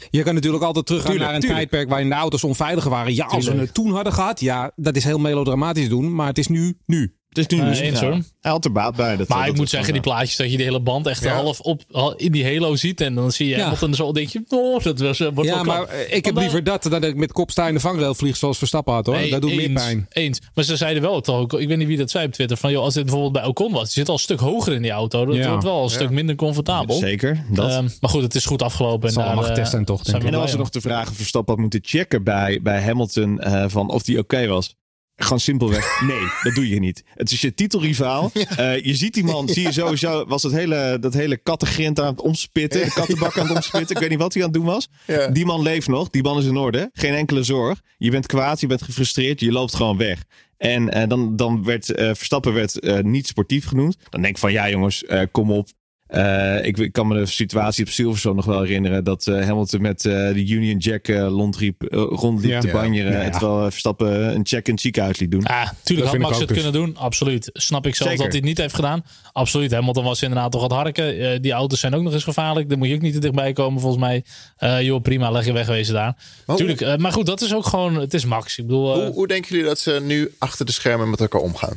je 0.09 0.23
kan 0.23 0.33
natuurlijk 0.33 0.63
altijd 0.63 0.85
teruggaan 0.85 1.09
Tuurlijk, 1.11 1.29
naar 1.31 1.35
een 1.35 1.45
tuurlijk. 1.47 1.69
tijdperk 1.69 1.89
waarin 1.89 2.09
de 2.09 2.15
auto's 2.15 2.43
onveiliger 2.43 2.89
waren. 2.89 3.15
Ja, 3.15 3.25
als 3.25 3.47
we 3.47 3.57
het 3.57 3.73
toen 3.73 3.91
hadden 3.91 4.13
gehad, 4.13 4.39
ja, 4.39 4.71
dat 4.75 4.95
is 4.95 5.03
heel 5.03 5.19
melodramatisch 5.19 5.89
doen. 5.89 6.15
Maar 6.15 6.27
het 6.27 6.37
is 6.37 6.47
nu, 6.47 6.77
nu. 6.85 7.15
Het 7.31 7.51
is 7.51 7.59
nu 7.59 7.65
dus, 7.65 7.79
eens, 7.79 7.99
ja. 7.99 8.05
hoor. 8.05 8.19
Hij 8.41 8.51
had 8.51 8.65
er 8.65 8.71
baat 8.71 8.95
bij. 8.95 9.17
Dat, 9.17 9.27
Maar 9.27 9.39
dat 9.39 9.47
ik 9.47 9.55
moet 9.55 9.69
zeggen, 9.69 9.93
die 9.93 10.01
plaatjes 10.01 10.35
dat 10.35 10.51
je 10.51 10.57
die 10.57 10.65
hele 10.65 10.79
band 10.79 11.07
echt 11.07 11.23
Ja. 11.23 11.33
half 11.33 11.59
op 11.59 11.81
al 11.91 12.15
in 12.15 12.31
die 12.31 12.43
Halo 12.45 12.75
ziet. 12.75 13.01
En 13.01 13.15
dan 13.15 13.31
zie 13.31 13.47
je 13.47 13.55
Ja. 13.55 13.61
Hamilton 13.61 13.93
zo. 13.93 14.11
denk 14.11 14.27
je, 14.29 14.43
oh, 14.49 14.83
dat 14.83 14.99
was, 14.99 15.19
eh, 15.19 15.27
wordt 15.33 15.49
Ja, 15.49 15.55
wel 15.55 15.63
maar 15.63 15.83
eh, 15.87 16.15
ik 16.15 16.25
heb 16.25 16.37
liever 16.37 16.63
dat 16.63 16.83
dan 16.83 16.91
dat 16.91 17.03
ik 17.03 17.15
met 17.15 17.31
kop 17.31 17.51
sta 17.51 17.67
in 17.67 17.73
de 17.73 17.79
vangrail 17.79 18.13
vlieg 18.15 18.37
zoals 18.37 18.57
Verstappen 18.57 18.93
had 18.93 19.05
hoor. 19.05 19.15
nee, 19.15 19.29
dat 19.29 19.41
doet 19.41 19.55
meer 19.55 19.69
eens, 19.69 19.83
pijn. 19.83 20.05
Eens. 20.09 20.39
Maar 20.53 20.63
ze 20.63 20.75
zeiden 20.75 21.01
wel 21.01 21.21
toch 21.21 21.35
ook, 21.39 21.53
ik 21.53 21.67
weet 21.67 21.77
niet 21.77 21.87
wie 21.87 21.97
dat 21.97 22.11
zei 22.11 22.25
op 22.25 22.31
Twitter, 22.33 22.57
van 22.57 22.71
joh, 22.71 22.83
als 22.83 22.93
dit 22.93 23.03
bijvoorbeeld 23.03 23.33
bij 23.33 23.43
Ocon 23.45 23.71
was, 23.71 23.83
die 23.83 23.91
zit 23.91 24.07
al 24.07 24.13
een 24.13 24.19
stuk 24.19 24.39
hoger 24.39 24.73
in 24.73 24.81
die 24.81 24.91
auto. 24.91 25.25
Dat 25.25 25.35
Ja. 25.35 25.49
wordt 25.49 25.63
wel 25.63 25.83
een 25.83 25.89
stuk 25.89 26.09
minder 26.09 26.35
comfortabel. 26.35 26.95
Zeker, 26.95 27.43
dat. 27.49 27.69
Ehm, 27.69 27.87
maar 27.99 28.09
goed, 28.09 28.21
het 28.23 28.35
is 28.35 28.45
goed 28.45 28.61
afgelopen. 28.61 29.11
Zal 29.11 29.21
en 29.21 29.27
allemaal 29.27 29.43
daar, 29.45 29.53
getest 29.53 29.71
zijn 29.71 29.85
eh, 29.85 29.95
toch, 29.95 30.03
En 30.03 30.31
dan 30.31 30.41
was 30.41 30.51
er 30.51 30.57
nog 30.57 30.69
de 30.69 30.81
vraag 30.81 31.09
of 31.09 31.15
Verstappen 31.15 31.53
had 31.53 31.61
moeten 31.61 31.79
checken 31.83 32.23
bij, 32.23 32.59
bij 32.61 32.81
Hamilton 32.81 33.39
eh, 33.39 33.63
van 33.67 33.89
of 33.89 34.03
die 34.03 34.17
oké 34.17 34.47
was. 34.47 34.75
Gewoon 35.23 35.39
simpelweg, 35.39 36.01
nee, 36.07 36.27
dat 36.43 36.55
doe 36.55 36.69
je 36.69 36.79
niet. 36.79 37.03
Het 37.13 37.31
is 37.31 37.41
je 37.41 37.53
titelrivaal. 37.53 38.31
Eh, 38.33 38.83
je 38.83 38.95
ziet 38.95 39.13
die 39.13 39.23
man, 39.23 39.47
zie 39.47 39.63
je 39.63 39.71
sowieso, 39.71 40.25
was 40.25 40.43
het 40.43 40.51
hele, 40.51 40.97
dat 40.99 41.13
hele 41.13 41.37
kattengrind 41.37 41.99
aan 41.99 42.11
het 42.11 42.21
omspitten. 42.21 42.81
De 42.81 42.91
kattenbak 42.91 43.37
aan 43.37 43.47
het 43.47 43.55
omspitten. 43.55 43.95
Ik 43.95 44.01
weet 44.01 44.09
niet 44.09 44.19
wat 44.19 44.33
hij 44.33 44.43
aan 44.43 44.49
het 44.49 44.57
doen 44.57 44.67
was. 44.67 44.89
Ja. 45.07 45.27
Die 45.27 45.45
man 45.45 45.61
leeft 45.61 45.87
nog, 45.87 46.09
die 46.09 46.23
man 46.23 46.37
is 46.37 46.45
in 46.45 46.57
orde. 46.57 46.89
Geen 46.93 47.13
enkele 47.13 47.43
zorg. 47.43 47.81
Je 47.97 48.11
bent 48.11 48.25
kwaad, 48.25 48.59
je 48.59 48.67
bent 48.67 48.81
gefrustreerd, 48.81 49.39
je 49.39 49.51
loopt 49.51 49.75
gewoon 49.75 49.97
weg. 49.97 50.23
En 50.57 50.89
eh, 50.89 51.07
dan, 51.07 51.35
dan 51.35 51.63
werd 51.63 51.91
eh, 51.91 52.05
Verstappen 52.05 52.53
werd, 52.53 53.03
niet 53.03 53.27
sportief 53.27 53.65
genoemd. 53.65 53.97
Dan 54.09 54.21
denk 54.21 54.33
ik 54.33 54.41
van 54.41 54.51
ja 54.51 54.69
jongens, 54.69 55.03
kom 55.31 55.51
op. 55.51 55.69
Eh, 56.11 56.65
ik, 56.65 56.77
ik 56.77 56.91
kan 56.91 57.07
me 57.07 57.19
de 57.19 57.25
situatie 57.25 57.85
op 57.85 57.91
Silverstone 57.91 58.35
nog 58.35 58.45
wel 58.45 58.61
herinneren. 58.61 59.03
Dat 59.03 59.27
eh, 59.27 59.45
Hamilton 59.45 59.81
met 59.81 60.05
eh, 60.05 60.11
de 60.13 60.45
Union 60.47 60.77
Jack 60.77 61.07
eh, 61.07 61.21
rondriep, 61.27 61.81
rondliep 61.91 62.51
Ja. 62.51 62.59
te 62.59 62.67
banjeren. 62.67 63.11
Ja, 63.11 63.21
ja. 63.21 63.29
Terwijl 63.29 63.71
Verstappen 63.71 64.35
een 64.35 64.45
check 64.45 64.65
in 64.67 64.73
het 64.73 64.81
ziekenhuis 64.81 65.19
liet 65.19 65.31
doen. 65.31 65.43
Ja, 65.43 65.73
tuurlijk 65.83 66.09
had 66.09 66.17
Max 66.19 66.39
het 66.39 66.47
dus. 66.47 66.57
kunnen 66.57 66.73
doen. 66.73 66.97
Absoluut. 66.97 67.49
Snap 67.53 67.85
ik 67.87 67.95
zelf 67.95 68.09
Zeker. 68.09 68.23
dat 68.23 68.33
hij 68.33 68.41
het 68.41 68.49
niet 68.49 68.57
heeft 68.57 68.75
gedaan. 68.75 69.03
Absoluut. 69.31 69.71
Hamilton 69.71 70.03
was 70.03 70.21
inderdaad 70.21 70.51
toch 70.51 70.61
wat 70.61 70.71
harken. 70.71 71.19
Eh, 71.19 71.39
die 71.41 71.51
auto's 71.51 71.79
zijn 71.79 71.93
ook 71.95 72.03
nog 72.03 72.13
eens 72.13 72.23
gevaarlijk. 72.23 72.69
Daar 72.69 72.77
moet 72.77 72.87
je 72.87 72.95
ook 72.95 73.01
niet 73.01 73.13
te 73.13 73.19
dichtbij 73.19 73.53
komen 73.53 73.81
volgens 73.81 74.01
mij. 74.01 74.23
Eh 74.57 74.81
joh, 74.81 75.01
prima. 75.01 75.31
Leg 75.31 75.45
je 75.45 75.53
wegwezen 75.53 75.93
daar. 75.93 76.15
Tuurlijk. 76.55 76.97
maar 76.97 77.11
goed, 77.11 77.25
dat 77.25 77.41
is 77.41 77.53
ook 77.53 77.65
gewoon... 77.65 77.95
Het 77.95 78.13
is 78.13 78.25
Max. 78.25 78.57
Ik 78.57 78.65
bedoel... 78.65 78.93
Hoe, 78.93 79.11
hoe 79.13 79.27
denken 79.27 79.49
jullie 79.49 79.65
dat 79.65 79.79
ze 79.79 79.99
nu 80.03 80.31
achter 80.37 80.65
de 80.65 80.71
schermen 80.71 81.09
met 81.09 81.19
elkaar 81.19 81.41
omgaan? 81.41 81.75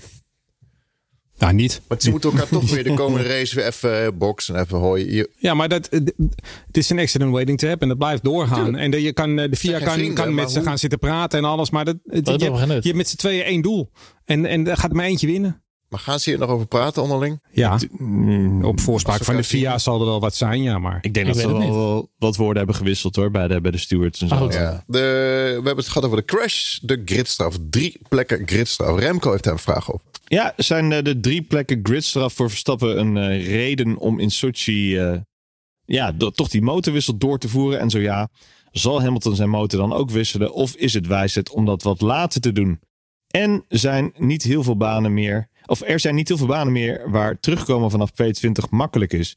Nou, 1.38 1.52
niet. 1.52 1.80
Want 1.86 2.02
ze 2.02 2.10
moeten 2.10 2.30
elkaar 2.30 2.48
toch 2.48 2.70
weer 2.74 2.84
de 2.84 2.94
komende 2.94 3.28
race 3.28 3.54
weer 3.54 3.66
even 3.66 4.04
eh, 4.04 4.08
boksen. 4.14 4.60
Even 4.60 4.78
hooien. 4.78 5.28
Ja, 5.36 5.54
maar 5.54 5.68
dat, 5.68 5.86
eh, 5.88 6.00
het 6.66 6.76
is 6.76 6.90
een 6.90 6.98
accident 6.98 7.30
waiting 7.32 7.58
to 7.58 7.68
happen. 7.68 7.88
Dat 7.88 7.98
blijft 7.98 8.24
doorgaan. 8.24 8.62
Tuurlijk. 8.64 8.82
En 8.84 8.90
de, 8.90 9.02
je 9.02 9.12
kan, 9.12 9.38
eh, 9.38 9.50
de 9.50 9.56
VIA 9.56 9.78
kan, 9.78 9.92
vrienden, 9.92 10.14
kan 10.14 10.24
maar 10.24 10.34
met 10.34 10.50
ze 10.50 10.58
hoe- 10.58 10.66
gaan 10.68 10.78
zitten 10.78 10.98
praten 10.98 11.38
en 11.38 11.44
alles. 11.44 11.70
Maar 11.70 11.84
dat, 11.84 11.96
je, 12.04 12.20
hebt, 12.22 12.40
nut. 12.66 12.68
je 12.68 12.74
hebt 12.88 12.94
met 12.96 13.08
z'n 13.08 13.16
tweeën 13.16 13.44
één 13.44 13.62
doel. 13.62 13.90
En, 14.24 14.46
en 14.46 14.76
gaat 14.76 14.92
maar 14.92 15.04
eentje 15.04 15.26
winnen. 15.26 15.62
Maar 15.94 16.02
gaan 16.02 16.20
ze 16.20 16.30
hier 16.30 16.38
nog 16.38 16.48
over 16.48 16.66
praten 16.66 17.02
onderling? 17.02 17.40
Ja, 17.52 17.78
Mm, 17.90 18.64
op 18.64 18.80
voorspraak 18.80 19.24
van 19.24 19.36
de. 19.36 19.42
VIA 19.42 19.78
zal 19.78 20.00
er 20.00 20.06
wel 20.06 20.20
wat 20.20 20.34
zijn, 20.34 20.62
ja. 20.62 20.78
Maar 20.78 20.98
ik 21.00 21.14
denk 21.14 21.26
Ik 21.26 21.32
dat 21.32 21.42
ze 21.42 21.48
wel, 21.48 21.58
wel 21.74 22.10
wat 22.18 22.36
woorden 22.36 22.56
hebben 22.56 22.74
gewisseld 22.74 23.16
hoor. 23.16 23.30
Bij 23.30 23.48
de, 23.48 23.60
bij 23.60 23.70
de 23.70 23.78
stewards 23.78 24.20
en 24.20 24.28
zo. 24.28 24.34
Maar 24.34 24.44
goed. 24.44 24.54
Ja. 24.54 24.84
De, 24.86 24.98
we 25.48 25.52
hebben 25.54 25.76
het 25.76 25.88
gehad 25.88 26.04
over 26.04 26.16
de 26.16 26.24
crash, 26.24 26.78
de 26.78 27.02
gridstraf. 27.04 27.56
Drie 27.70 28.00
plekken 28.08 28.42
gridstraf. 28.46 28.98
Remco 28.98 29.30
heeft 29.30 29.44
daar 29.44 29.52
een 29.52 29.58
vraag 29.58 29.92
over. 29.92 30.06
Ja, 30.24 30.52
zijn 30.56 30.92
eh, 30.92 31.02
de 31.04 31.20
drie 31.20 31.42
plekken 31.42 31.80
gridstraf 31.82 32.32
voor 32.32 32.48
Verstappen 32.50 32.98
een 32.98 33.16
eh, 33.16 33.46
reden 33.46 33.98
om 33.98 34.18
in 34.20 34.30
Sochi 34.30 34.98
eh, 34.98 35.16
ja, 35.84 36.12
do- 36.12 36.30
toch 36.30 36.48
die 36.48 36.62
motorwissel 36.62 37.16
door 37.16 37.38
te 37.38 37.48
voeren? 37.48 37.80
En 37.80 37.90
zo 37.90 37.98
ja, 37.98 38.28
zal 38.72 39.02
Hamilton 39.02 39.36
zijn 39.36 39.50
motor 39.50 39.80
dan 39.80 39.92
ook 39.92 40.10
wisselen? 40.10 40.52
Of 40.52 40.74
is 40.74 40.94
het 40.94 41.06
wijsheid 41.06 41.50
om 41.50 41.64
dat 41.64 41.82
wat 41.82 42.00
later 42.00 42.40
te 42.40 42.52
doen? 42.52 42.80
En 43.28 43.64
zijn 43.68 44.12
niet 44.16 44.42
heel 44.42 44.62
veel 44.62 44.76
banen 44.76 45.14
meer, 45.14 45.48
of 45.66 45.82
er 45.82 46.00
zijn 46.00 46.14
niet 46.14 46.28
heel 46.28 46.36
veel 46.36 46.46
banen 46.46 46.72
meer 46.72 47.10
waar 47.10 47.40
terugkomen 47.40 47.90
vanaf 47.90 48.10
P20 48.10 48.68
makkelijk 48.70 49.12
is. 49.12 49.36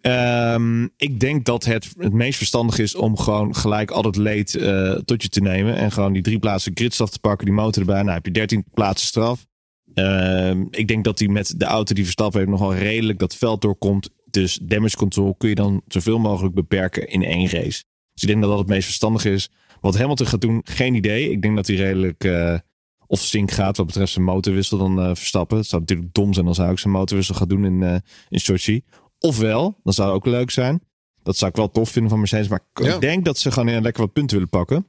Ehm, 0.00 0.82
ik 0.96 1.20
denk 1.20 1.44
dat 1.44 1.64
het 1.64 1.94
het 1.98 2.12
meest 2.12 2.36
verstandig 2.36 2.78
is 2.78 2.94
om 2.94 3.18
gewoon 3.18 3.54
gelijk 3.54 3.90
al 3.90 4.02
het 4.02 4.16
leed 4.16 4.54
eh, 4.54 4.92
tot 4.92 5.22
je 5.22 5.28
te 5.28 5.40
nemen. 5.40 5.76
En 5.76 5.92
gewoon 5.92 6.12
die 6.12 6.22
drie 6.22 6.38
plaatsen 6.38 6.72
gridstraf 6.74 7.10
te 7.10 7.18
pakken, 7.18 7.46
die 7.46 7.54
motor 7.54 7.82
erbij. 7.82 8.02
Nou 8.02 8.14
heb 8.14 8.26
je 8.26 8.32
13 8.32 8.64
plaatsen 8.74 9.06
straf. 9.06 9.46
Ehm, 9.94 10.64
ik 10.70 10.88
denk 10.88 11.04
dat 11.04 11.18
hij 11.18 11.28
met 11.28 11.54
de 11.56 11.64
auto 11.64 11.94
die 11.94 12.04
Verstappen 12.04 12.38
heeft 12.38 12.50
nogal 12.50 12.74
redelijk 12.74 13.18
dat 13.18 13.36
veld 13.36 13.60
doorkomt. 13.60 14.10
Dus 14.30 14.58
damage 14.62 14.96
control 14.96 15.34
kun 15.34 15.48
je 15.48 15.54
dan 15.54 15.82
zoveel 15.88 16.18
mogelijk 16.18 16.54
beperken 16.54 17.08
in 17.08 17.22
één 17.24 17.48
race. 17.50 17.84
Dus 18.12 18.22
ik 18.22 18.28
denk 18.28 18.40
dat 18.40 18.50
dat 18.50 18.58
het 18.58 18.68
meest 18.68 18.84
verstandig 18.84 19.24
is. 19.24 19.50
Wat 19.80 19.98
Hamilton 19.98 20.26
gaat 20.26 20.40
doen, 20.40 20.60
geen 20.64 20.94
idee. 20.94 21.30
Ik 21.30 21.42
denk 21.42 21.56
dat 21.56 21.66
hij 21.66 21.76
redelijk 21.76 22.24
eh 22.24 22.58
of 23.06 23.20
zink 23.20 23.50
gaat 23.50 23.76
wat 23.76 23.86
betreft 23.86 24.12
zijn 24.12 24.24
motorwissel 24.24 24.78
dan 24.78 25.00
eh, 25.00 25.06
Verstappen. 25.14 25.56
Het 25.56 25.66
zou 25.66 25.80
natuurlijk 25.80 26.14
dom 26.14 26.32
zijn 26.34 26.46
als 26.46 26.56
hij 26.56 26.70
ook 26.70 26.78
zijn 26.78 26.92
motorwissel 26.92 27.34
gaat 27.34 27.48
doen 27.48 27.64
in, 27.64 27.82
eh 27.82 27.94
in 28.28 28.40
Sochi. 28.40 28.82
Ofwel, 29.18 29.80
dat 29.82 29.94
zou 29.94 30.12
ook 30.12 30.26
leuk 30.26 30.50
zijn. 30.50 30.80
Dat 31.22 31.36
zou 31.36 31.50
ik 31.50 31.56
wel 31.56 31.70
tof 31.70 31.90
vinden 31.90 32.10
van 32.10 32.18
Mercedes. 32.18 32.48
Maar 32.48 32.60
ik 32.74 32.84
Ja. 32.84 32.98
denk 32.98 33.24
dat 33.24 33.38
ze 33.38 33.50
gewoon 33.50 33.68
eh, 33.68 33.80
lekker 33.80 34.02
wat 34.02 34.12
punten 34.12 34.36
willen 34.36 34.50
pakken. 34.50 34.86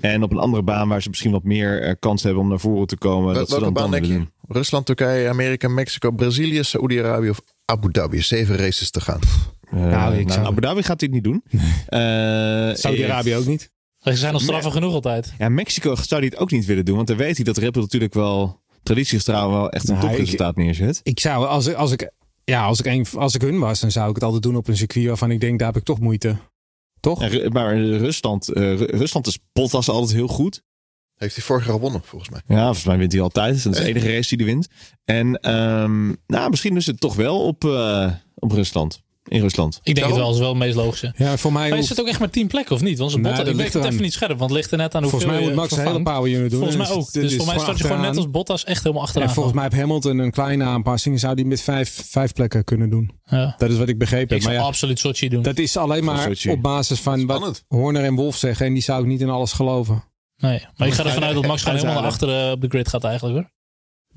En 0.00 0.22
op 0.22 0.30
een 0.30 0.38
andere 0.38 0.62
baan 0.62 0.88
waar 0.88 1.02
ze 1.02 1.08
misschien 1.08 1.30
wat 1.32 1.44
meer 1.44 1.82
eh, 1.82 1.94
kans 1.98 2.22
hebben 2.22 2.42
om 2.42 2.48
naar 2.48 2.60
voren 2.60 2.86
te 2.86 2.96
komen. 2.96 3.24
Wel- 3.26 3.34
dat 3.34 3.48
ze 3.48 3.50
welke 3.60 3.64
dan 3.64 3.72
baan 3.82 3.90
dan 3.90 4.00
denk 4.00 4.12
je? 4.12 4.18
doen. 4.18 4.30
Rusland, 4.48 4.86
Turkije, 4.86 5.28
Amerika, 5.28 5.68
Mexico, 5.68 6.10
Brazilië, 6.10 6.64
Saoedi-Arabië 6.64 7.30
of 7.30 7.40
Abu 7.64 7.90
Dhabi? 7.92 8.20
Zeven 8.22 8.56
races 8.56 8.90
te 8.90 9.00
gaan. 9.00 9.20
Nou, 9.70 10.14
ik 10.14 10.26
nou, 10.26 10.30
zou- 10.32 10.46
Abu 10.46 10.60
Dhabi 10.60 10.82
gaat 10.82 10.98
dit 11.00 11.10
niet 11.10 11.24
doen. 11.24 11.42
Eh, 11.86 11.98
Saudi-Arabië 12.74 13.36
ook 13.36 13.46
niet. 13.46 13.70
Ze 13.98 14.14
zijn 14.16 14.34
al 14.34 14.40
straffen 14.40 14.72
genoeg 14.72 14.92
altijd. 14.94 15.32
Ja, 15.38 15.48
Mexico 15.48 15.94
zou 15.94 16.20
hij 16.20 16.30
het 16.30 16.38
ook 16.38 16.50
niet 16.50 16.64
willen 16.64 16.84
doen. 16.84 16.96
Want 16.96 17.08
dan 17.08 17.16
weet 17.16 17.36
hij 17.36 17.44
dat 17.44 17.56
Red 17.56 17.72
Bull 17.72 17.82
natuurlijk 17.82 18.14
wel 18.14 18.60
traditiegetrouw 18.82 19.50
wel 19.50 19.70
echt 19.70 19.88
een 19.88 19.94
Nou, 19.94 20.08
topresultaat 20.08 20.56
neerzet. 20.56 21.00
Ik 21.02 21.20
zou, 21.20 21.46
als, 21.46 21.66
ik- 21.66 21.74
als 21.76 21.92
ik, 21.92 22.10
ja, 22.44 22.64
als 22.64 22.78
ik, 22.80 22.86
een, 22.86 23.06
als 23.14 23.34
ik 23.34 23.40
hun 23.40 23.58
was, 23.58 23.80
dan 23.80 23.90
zou 23.90 24.08
ik 24.08 24.14
het 24.14 24.24
altijd 24.24 24.42
doen 24.42 24.56
op 24.56 24.68
een 24.68 24.76
circuit 24.76 25.06
waarvan 25.06 25.30
ik 25.30 25.40
denk, 25.40 25.58
daar 25.58 25.68
heb 25.68 25.76
ik 25.76 25.84
toch 25.84 26.00
moeite. 26.00 26.36
Toch? 27.00 27.28
Ja, 27.30 27.48
maar 27.48 27.76
Rusland, 27.80 28.48
eh, 28.48 28.62
Ru- 28.76 28.84
Rusland 28.96 29.26
is 29.26 29.38
Bottas 29.52 29.88
altijd 29.88 30.12
heel 30.12 30.28
goed. 30.28 30.62
Heeft 31.14 31.34
hij 31.34 31.44
vorig 31.44 31.64
jaar 31.64 31.74
gewonnen, 31.74 32.00
volgens 32.04 32.30
mij. 32.30 32.40
Ja, 32.46 32.62
volgens 32.64 32.84
mij 32.84 32.98
wint 32.98 33.12
hij 33.12 33.20
altijd. 33.20 33.62
Dat 33.64 33.72
is 33.74 33.80
de 33.80 33.86
enige 33.86 34.12
race 34.14 34.36
die 34.36 34.46
hij 34.46 34.54
wint. 34.54 34.68
En 35.04 35.34
ehm, 35.40 36.06
nou, 36.26 36.50
misschien 36.50 36.76
is 36.76 36.86
het 36.86 37.00
toch 37.00 37.14
wel 37.14 37.44
op, 37.46 37.64
eh, 37.64 38.12
op 38.34 38.52
Rusland. 38.52 39.02
In 39.28 39.40
Rusland. 39.40 39.74
Ik 39.74 39.82
denk 39.84 39.96
Daarom? 39.96 40.16
het 40.16 40.26
wel, 40.26 40.34
is 40.34 40.40
wel 40.40 40.48
het 40.48 40.58
meest 40.58 40.76
logische. 40.76 41.12
Ja, 41.16 41.36
voor 41.36 41.52
mij 41.52 41.68
Maar 41.68 41.78
is 41.78 41.88
het 41.88 42.00
ook 42.00 42.06
echt 42.06 42.18
maar 42.18 42.30
10 42.30 42.46
plekken 42.46 42.74
of 42.74 42.82
niet? 42.82 42.98
Want 42.98 43.10
ze 43.10 43.16
Nee, 43.16 43.26
botten, 43.26 43.44
dat 43.44 43.54
ik 43.54 43.60
weet 43.60 43.72
het 43.72 43.92
even 43.92 44.02
niet 44.02 44.12
scherp, 44.12 44.38
want 44.38 44.50
het 44.50 44.58
ligt 44.58 44.70
er 44.70 44.78
net 44.78 44.94
aan 44.94 45.02
hoeveel 45.02 45.20
volgens 45.20 45.40
mij 45.40 45.48
moet 45.48 45.58
Max 45.58 45.76
een 45.76 45.86
hele 45.86 46.02
power 46.02 46.30
unit 46.30 46.50
doen. 46.50 46.58
Volgens 46.58 46.76
mij 46.76 46.86
Dus 46.86 46.96
ook. 46.96 47.12
Dus 47.12 47.36
voor 47.36 47.46
mij 47.46 47.58
start 47.58 47.78
je 47.78 47.84
gewoon 47.84 48.00
net 48.00 48.16
als 48.16 48.30
Bottas 48.30 48.64
echt 48.64 48.82
helemaal 48.82 49.04
achteraan. 49.04 49.28
En 49.28 49.34
volgens 49.34 49.54
mij 49.54 49.64
heeft 49.64 49.76
Hamilton 49.76 50.18
een 50.18 50.30
kleine 50.30 50.64
aanpassing. 50.64 51.20
Zou 51.20 51.34
die 51.34 51.46
met 51.46 51.60
vijf, 51.60 52.02
vijf 52.08 52.32
plekken 52.32 52.64
kunnen 52.64 52.90
doen. 52.90 53.10
Ja. 53.24 53.54
Dat 53.58 53.70
is 53.70 53.78
wat 53.78 53.88
ik 53.88 53.98
begrepen 53.98 54.24
Ik 54.24 54.30
heb. 54.30 54.40
zou 54.40 54.54
Maar 54.54 54.62
ja, 54.62 54.68
absoluut 54.68 54.98
Sochi 54.98 55.28
doen. 55.28 55.42
dat 55.42 55.58
is 55.58 55.76
alleen 55.76 56.04
maar 56.04 56.30
op 56.48 56.62
basis 56.62 57.00
van 57.00 57.26
wat. 57.26 57.64
Horner 57.68 58.04
en 58.04 58.14
Wolf 58.14 58.36
zeggen. 58.36 58.66
En 58.66 58.72
die 58.72 58.82
zou 58.82 59.00
ik 59.00 59.06
niet 59.06 59.20
in 59.20 59.28
alles 59.28 59.52
geloven. 59.52 60.04
Nee, 60.36 60.66
maar 60.76 60.88
ik 60.88 60.94
ga 60.94 61.04
ervan 61.04 61.24
uit 61.24 61.34
dat 61.34 61.46
Max 61.46 61.62
gewoon 61.62 61.78
helemaal 61.78 62.00
naar 62.00 62.10
achteren 62.10 62.52
op 62.52 62.60
de 62.60 62.68
grid 62.68 62.88
gaat 62.88 63.04
eigenlijk 63.04 63.36
hoor. 63.38 63.50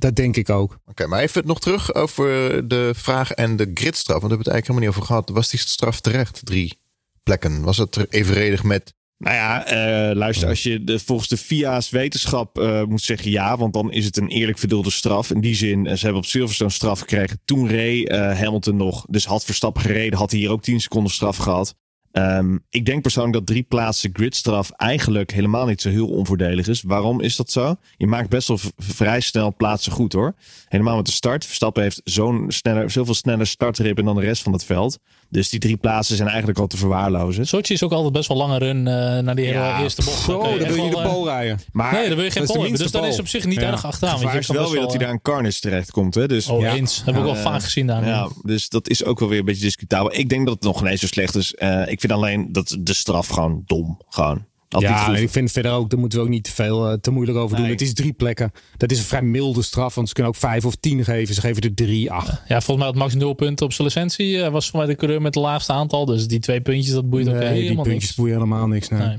Dat 0.01 0.15
denk 0.15 0.37
ik 0.37 0.49
ook. 0.49 0.77
Oké, 0.85 1.07
maar 1.07 1.19
even 1.19 1.45
nog 1.45 1.59
terug 1.59 1.93
over 1.93 2.27
de 2.67 2.91
vraag 2.95 3.31
en 3.31 3.55
de 3.55 3.71
gridstraf. 3.73 4.21
Want 4.21 4.31
we 4.31 4.35
hebben 4.35 4.37
het 4.37 4.47
eigenlijk 4.53 4.67
helemaal 4.67 4.87
niet 4.87 4.97
over 4.97 5.07
gehad. 5.07 5.29
Was 5.29 5.49
die 5.49 5.59
straf 5.59 5.99
terecht? 5.99 6.41
Drie 6.43 6.79
plekken. 7.23 7.61
Was 7.61 7.77
het 7.77 7.95
er 7.95 8.05
evenredig 8.09 8.63
met 8.63 8.93
Nou 9.17 9.35
ja, 9.35 9.65
eh, 9.65 10.15
luister, 10.15 10.47
als 10.47 10.63
je 10.63 10.83
de, 10.83 10.99
volgens 10.99 11.29
de 11.29 11.37
FIA's 11.37 11.89
wetenschap 11.89 12.59
eh, 12.59 12.83
moet 12.83 13.01
zeggen 13.01 13.31
ja, 13.31 13.57
want 13.57 13.73
dan 13.73 13.91
is 13.91 14.05
het 14.05 14.17
een 14.17 14.27
eerlijk 14.27 14.57
verdeelde 14.57 14.91
straf. 14.91 15.31
In 15.31 15.41
die 15.41 15.55
zin, 15.55 15.85
eh, 15.85 15.95
ze 15.95 16.03
hebben 16.03 16.21
op 16.21 16.27
Silverstone 16.27 16.71
straf 16.71 16.99
gekregen. 16.99 17.41
Toen 17.45 17.67
reed 17.67 18.09
eh, 18.09 18.39
Hamilton 18.39 18.75
nog, 18.75 19.05
dus 19.09 19.25
had 19.25 19.45
Verstappen 19.45 19.81
gereden, 19.81 20.19
had 20.19 20.31
hij 20.31 20.39
hier 20.39 20.51
ook 20.51 20.61
10 20.61 20.81
seconden 20.81 21.11
straf 21.11 21.37
gehad. 21.37 21.75
Ehm, 22.11 22.57
ik 22.69 22.85
denk 22.85 23.01
persoonlijk 23.01 23.33
dat 23.33 23.45
drie 23.45 23.63
plaatsen 23.63 24.09
gridstraf 24.13 24.71
eigenlijk 24.71 25.31
helemaal 25.31 25.65
niet 25.65 25.81
zo 25.81 25.89
heel 25.89 26.07
onvoordelig 26.07 26.67
is. 26.67 26.81
Waarom 26.81 27.21
is 27.21 27.35
dat 27.35 27.51
zo? 27.51 27.75
Je 27.97 28.07
maakt 28.07 28.29
best 28.29 28.47
wel 28.47 28.59
vrij 28.77 29.19
snel 29.19 29.53
plaatsen 29.57 29.91
goed 29.91 30.13
hoor. 30.13 30.33
Helemaal 30.67 30.95
met 30.95 31.05
de 31.05 31.11
start. 31.11 31.45
Verstappen 31.45 31.83
heeft 31.83 32.01
zo'n 32.03 32.45
sneller, 32.47 32.91
zoveel 32.91 33.13
sneller 33.13 33.47
startribben 33.47 34.05
dan 34.05 34.15
de 34.15 34.21
rest 34.21 34.41
van 34.43 34.53
het 34.53 34.63
veld. 34.63 34.97
Dus 35.29 35.49
die 35.49 35.59
drie 35.59 35.77
plaatsen 35.77 36.15
zijn 36.15 36.27
eigenlijk 36.29 36.59
al 36.59 36.67
te 36.67 36.77
verwaarlozen. 36.77 37.47
Sochi 37.47 37.73
is 37.73 37.83
ook 37.83 37.91
altijd 37.91 38.13
best 38.13 38.27
wel 38.27 38.37
lange 38.37 38.57
run 38.57 38.87
eh, 38.87 38.93
naar 39.19 39.35
die 39.35 39.45
hele 39.45 39.57
Ja, 39.57 39.81
eerste 39.81 40.03
bocht. 40.03 40.25
Je 40.25 40.31
dan 40.31 40.41
wil 40.41 40.83
je 40.85 40.89
de 40.89 40.97
eh, 40.97 41.11
pol 41.13 41.25
rijden. 41.25 41.59
Maar 41.71 41.93
Nee, 41.93 42.07
dan 42.07 42.15
wil 42.15 42.25
je 42.25 42.31
geen 42.31 42.41
dat 42.45 42.51
pol 42.51 42.61
hebben. 42.61 42.79
Dus 42.79 42.91
dat 42.91 43.03
is 43.03 43.09
pol. 43.09 43.19
op 43.19 43.27
zich 43.27 43.45
niet 43.45 43.59
Ja. 43.59 43.67
erg 43.71 43.85
achteraan. 43.85 44.13
het 44.13 44.23
want 44.23 44.33
je 44.33 44.39
is 44.39 44.47
wel 44.47 44.71
weer 44.71 44.81
dat 44.81 44.89
hij 44.89 44.99
daar 44.99 45.09
een 45.09 45.21
carnage 45.21 45.59
terecht 45.59 45.91
komt. 45.91 46.15
Hè? 46.15 46.27
Dus, 46.27 46.47
Oh, 46.47 46.61
Ja. 46.61 46.73
eens. 46.73 47.01
Heb 47.05 47.15
ik 47.17 47.23
wel 47.23 47.35
vaak 47.35 47.63
gezien 47.63 47.87
daar. 47.87 48.05
ja, 48.05 48.29
dus 48.43 48.69
dat 48.69 48.89
is 48.89 49.03
ook 49.03 49.19
wel 49.19 49.29
weer 49.29 49.39
een 49.39 49.45
beetje 49.45 49.61
discutabel. 49.63 50.13
Ik 50.17 50.29
denk 50.29 50.45
dat 50.45 50.53
het 50.55 50.63
nog 50.63 50.81
ineens 50.81 50.99
zo 51.01 51.07
slecht 51.07 51.35
is. 51.35 51.53
Eh, 51.55 51.87
ik 51.87 52.00
vind 52.01 52.11
alleen 52.11 52.51
dat 52.51 52.77
de 52.79 52.93
straf 52.93 53.27
gewoon 53.27 53.61
dom. 53.65 54.01
Gewoon. 54.09 54.49
Ja, 54.79 55.15
ik 55.15 55.29
vind 55.29 55.51
verder 55.51 55.71
ook, 55.71 55.89
daar 55.89 55.99
moeten 55.99 56.19
we 56.19 56.25
ook 56.25 56.31
niet 56.31 56.43
te 56.43 56.51
veel 56.51 56.87
eh, 56.89 56.93
te 56.97 57.11
moeilijk 57.11 57.37
over 57.37 57.55
doen. 57.55 57.65
Nee. 57.65 57.73
Het 57.73 57.81
is 57.81 57.93
drie 57.93 58.13
plekken. 58.13 58.51
Dat 58.77 58.91
is 58.91 58.97
een 58.97 59.03
vrij 59.03 59.21
milde 59.21 59.61
straf, 59.61 59.95
want 59.95 60.07
ze 60.07 60.13
kunnen 60.13 60.31
ook 60.33 60.37
vijf 60.39 60.65
of 60.65 60.75
tien 60.75 61.03
geven. 61.03 61.35
Ze 61.35 61.41
geven 61.41 61.61
er 61.61 61.73
drie, 61.73 62.11
ach. 62.11 62.25
Ja, 62.47 62.61
volgens 62.61 62.77
mij 62.77 62.85
had 62.85 62.95
Max 62.95 63.13
nul 63.13 63.33
punten 63.33 63.65
op 63.65 63.73
zijn 63.73 63.87
licentie. 63.87 64.41
eh, 64.41 64.51
was 64.51 64.69
voor 64.69 64.79
mij 64.79 64.87
de 64.87 64.95
coureur 64.95 65.21
met 65.21 65.35
het 65.35 65.43
laagste 65.43 65.71
aantal. 65.73 66.05
Dus 66.05 66.27
die 66.27 66.39
twee 66.39 66.61
puntjes, 66.61 66.93
dat 66.93 67.09
boeit 67.09 67.27
ook 67.27 67.33
Nee, 67.33 67.53
die 67.53 67.61
helemaal 67.61 67.83
puntjes 67.83 68.03
niks. 68.03 68.15
boeien 68.15 68.33
helemaal 68.33 68.67
niks. 68.67 68.89
nee. 68.89 68.99
Nee. 69.07 69.17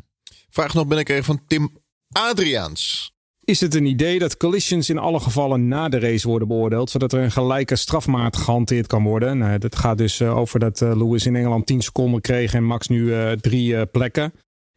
Vraag 0.50 0.74
nog 0.74 0.82
binnengekregen 0.82 1.24
van 1.24 1.40
Tim 1.46 1.76
Adriaans. 2.08 3.11
Is 3.44 3.60
het 3.60 3.74
een 3.74 3.86
idee 3.86 4.18
dat 4.18 4.36
collisions 4.36 4.90
in 4.90 4.98
alle 4.98 5.20
gevallen 5.20 5.68
na 5.68 5.88
de 5.88 5.98
race 5.98 6.28
worden 6.28 6.48
beoordeeld, 6.48 6.90
zodat 6.90 7.12
er 7.12 7.22
een 7.22 7.30
gelijke 7.30 7.76
strafmaat 7.76 8.36
gehanteerd 8.36 8.86
kan 8.86 9.02
worden? 9.02 9.38
Nou, 9.38 9.58
dat 9.58 9.76
gaat 9.76 9.98
dus 9.98 10.20
eh, 10.20 10.36
over 10.36 10.60
dat 10.60 10.80
eh, 10.80 10.96
Lewis 10.96 11.26
in 11.26 11.36
Engeland 11.36 11.66
10 11.66 11.80
seconden 11.80 12.20
kreeg 12.20 12.54
en 12.54 12.64
Max 12.64 12.88
nu 12.88 13.14
eh, 13.14 13.32
drie 13.32 13.86
plekken. 13.86 14.32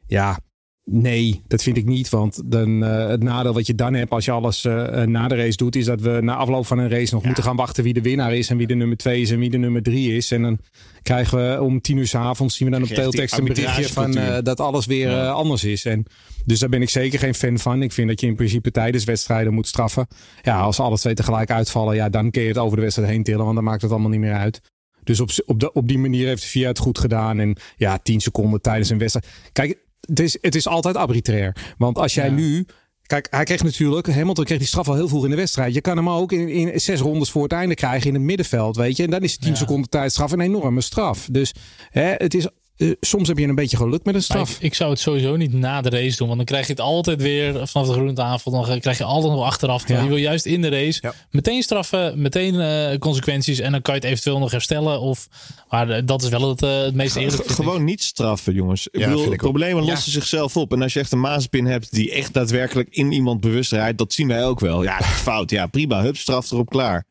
Ja, 0.08 0.40
nee, 0.86 1.42
dat 1.48 1.64
vind 1.64 1.78
ik 1.78 1.86
niet. 1.86 2.10
Want 2.10 2.42
dan, 2.46 2.84
eh, 2.84 3.08
het 3.08 3.24
nadeel 3.24 3.54
wat 3.54 3.68
je 3.68 3.76
dan 3.76 3.94
hebt 3.94 4.12
als 4.12 4.26
je 4.26 4.32
alles 4.32 4.66
eh, 4.66 5.02
eh, 5.02 5.08
na 5.08 5.28
de 5.28 5.36
race 5.36 5.58
doet, 5.58 5.76
is 5.76 5.86
dat 5.86 6.02
we 6.02 6.20
na 6.22 6.36
afloop 6.36 6.66
van 6.66 6.78
een 6.78 6.90
race 6.90 7.14
nog 7.14 7.24
moeten 7.24 7.44
gaan 7.44 7.56
wachten 7.56 7.84
wie 7.84 7.94
de 7.94 8.02
winnaar 8.02 8.36
is 8.36 8.50
en 8.50 8.58
wie 8.58 8.68
de 8.68 8.76
nummer 8.76 8.98
2 8.98 9.22
is 9.22 9.32
en 9.32 9.40
wie 9.40 9.50
de 9.50 9.58
nummer 9.58 9.84
3 9.84 10.16
is. 10.16 10.32
En 10.32 10.42
dan 10.42 10.60
krijgen 11.02 11.38
we 11.38 11.62
om 11.62 11.82
tien 11.82 11.98
uur 11.98 12.08
s 12.08 12.16
avonds 12.16 12.56
zien 12.56 12.68
we 12.68 12.74
dan 12.74 12.84
op 12.84 12.90
teletext 12.90 13.38
een 13.38 13.46
berichtje 13.46 13.90
van 13.90 14.18
dat 14.44 14.60
alles 14.60 14.86
weer 14.86 15.28
anders 15.28 15.64
is. 15.64 15.86
En 15.86 16.06
dus 16.46 16.60
daar 16.60 16.70
ben 16.70 16.82
ik 16.82 16.90
zeker 16.90 17.20
geen 17.20 17.36
fan 17.36 17.58
van. 17.58 17.82
Ik 17.82 17.92
vind 17.92 18.08
dat 18.08 18.22
je 18.22 18.28
in 18.28 18.36
principe 18.36 18.72
tijdens 18.72 19.04
wedstrijden 19.04 19.54
moet 19.54 19.68
straffen. 19.68 20.08
Ja, 20.42 20.60
als 20.60 20.80
alle 20.80 20.98
twee 20.98 21.14
tegelijk 21.14 21.52
uitvallen, 21.52 21.96
ja, 21.96 22.10
dan 22.10 22.32
kun 22.32 22.42
je 22.42 22.48
het 22.48 22.58
over 22.58 22.76
de 22.76 22.82
wedstrijd 22.82 23.10
heen 23.10 23.24
tillen, 23.24 23.44
want 23.44 23.56
dan 23.56 23.64
maakt 23.64 23.82
het 23.82 23.92
allemaal 23.92 24.10
niet 24.10 24.20
meer 24.20 24.34
uit. 24.34 24.62
Dus 25.04 25.20
op, 25.20 25.30
op, 25.46 25.60
de, 25.60 25.74
op 25.74 25.88
die 25.88 25.98
manier 25.98 26.28
heeft 26.28 26.42
de 26.42 26.48
VIA 26.48 26.68
het 26.68 26.80
goed 26.80 27.00
gedaan. 27.00 27.40
En 27.40 27.58
ja, 27.78 27.98
10 27.98 28.20
seconden 28.20 28.62
tijdens 28.62 28.90
een 28.90 28.98
wedstrijd. 28.98 29.28
Kijk, 29.52 29.78
het 30.06 30.20
is, 30.20 30.38
het 30.42 30.56
is 30.56 30.68
altijd 30.68 30.96
arbitrair. 30.96 31.56
Want 31.78 31.98
als 31.98 32.14
jij 32.14 32.26
Ja. 32.26 32.32
nu. 32.32 32.66
Kijk, 33.06 33.28
hij 33.30 33.44
kreeg 33.44 33.64
natuurlijk. 33.64 34.08
Hamilton 34.14 34.46
kreeg 34.46 34.58
die 34.58 34.68
straf 34.68 34.88
al 34.88 34.96
heel 34.96 35.08
vroeg 35.08 35.24
in 35.24 35.30
de 35.30 35.36
wedstrijd. 35.36 35.74
Je 35.74 35.82
kan 35.82 35.98
hem 35.98 36.10
ook 36.10 36.32
in, 36.32 36.50
in 36.50 36.80
zes 36.80 37.00
rondes 37.00 37.32
voor 37.32 37.44
het 37.44 37.52
einde 37.52 37.76
krijgen 37.76 38.08
in 38.08 38.14
het 38.14 38.24
middenveld. 38.24 38.76
Weet 38.76 38.98
je. 38.98 39.04
En 39.04 39.10
dan 39.10 39.22
is 39.22 39.38
10 39.38 39.50
Ja. 39.50 39.56
seconden 39.56 39.90
tijdstraf 39.90 40.32
een 40.32 40.40
enorme 40.40 40.82
straf. 40.82 41.28
Dus 41.32 41.54
hè, 41.90 42.14
het 42.18 42.34
is. 42.34 42.48
Eh, 42.78 42.92
soms 43.00 43.28
heb 43.28 43.38
je 43.38 43.48
een 43.48 43.56
beetje 43.56 43.78
geluk 43.78 44.04
met 44.04 44.16
een 44.16 44.24
straf. 44.24 44.52
ik, 44.52 44.58
ik 44.62 44.74
zou 44.74 44.90
het 44.90 45.00
sowieso 45.00 45.36
niet 45.36 45.54
na 45.54 45.82
de 45.82 45.90
race 45.90 46.18
doen. 46.18 46.26
Want 46.28 46.38
dan 46.38 46.48
krijg 46.48 46.66
je 46.66 46.72
het 46.72 46.82
altijd 46.82 47.22
weer 47.22 47.68
vanaf 47.68 47.88
de 47.88 47.94
groene 47.94 48.14
tafel. 48.14 48.52
Dan 48.52 48.80
krijg 48.80 48.98
je 48.98 49.04
altijd 49.04 49.34
nog 49.34 49.44
achteraf. 49.44 49.88
Ja. 49.88 50.02
Je 50.02 50.08
wil 50.08 50.18
juist 50.18 50.46
in 50.46 50.62
de 50.62 50.70
race 50.70 51.00
Ja. 51.02 51.14
meteen 51.30 51.62
straffen. 51.64 52.22
Meteen 52.22 52.60
eh, 52.60 52.98
consequenties. 52.98 53.60
En 53.60 53.72
dan 53.72 53.82
kan 53.82 53.94
je 53.96 54.00
het 54.00 54.10
eventueel 54.10 54.40
nog 54.40 54.52
herstellen. 54.52 55.00
Of, 55.02 55.28
maar 55.70 55.90
eh, 55.90 56.02
dat 56.06 56.24
is 56.24 56.30
wel 56.30 56.50
het, 56.50 56.62
eh, 56.64 56.82
het 56.82 56.96
meest 56.96 57.16
eerlijk. 57.16 57.50
G- 57.52 57.56
Gewoon 57.56 57.84
niet 57.84 58.04
straffen, 58.04 58.54
jongens. 58.54 58.88
Ik 58.92 59.00
Ja, 59.00 59.08
bedoel, 59.10 59.26
ook. 59.26 59.36
problemen 59.38 59.84
lossen 59.86 60.12
zichzelf 60.12 60.58
op. 60.58 60.72
En 60.74 60.82
als 60.82 60.94
je 60.94 61.00
echt 61.00 61.12
een 61.12 61.20
maaspin 61.20 61.66
hebt 61.66 61.92
die 61.94 62.12
echt 62.12 62.34
daadwerkelijk 62.34 62.88
in 62.92 63.12
iemand 63.12 63.40
bewust 63.42 63.72
rijdt, 63.72 63.98
dat 63.98 64.14
zien 64.14 64.28
wij 64.28 64.46
ook 64.46 64.60
wel. 64.60 64.84
Ja, 64.84 65.02
fout. 65.28 65.50
Ja, 65.50 65.68
prima. 65.68 66.02
Hup, 66.02 66.18
straf 66.18 66.52
erop, 66.52 66.70
klaar. 66.70 67.06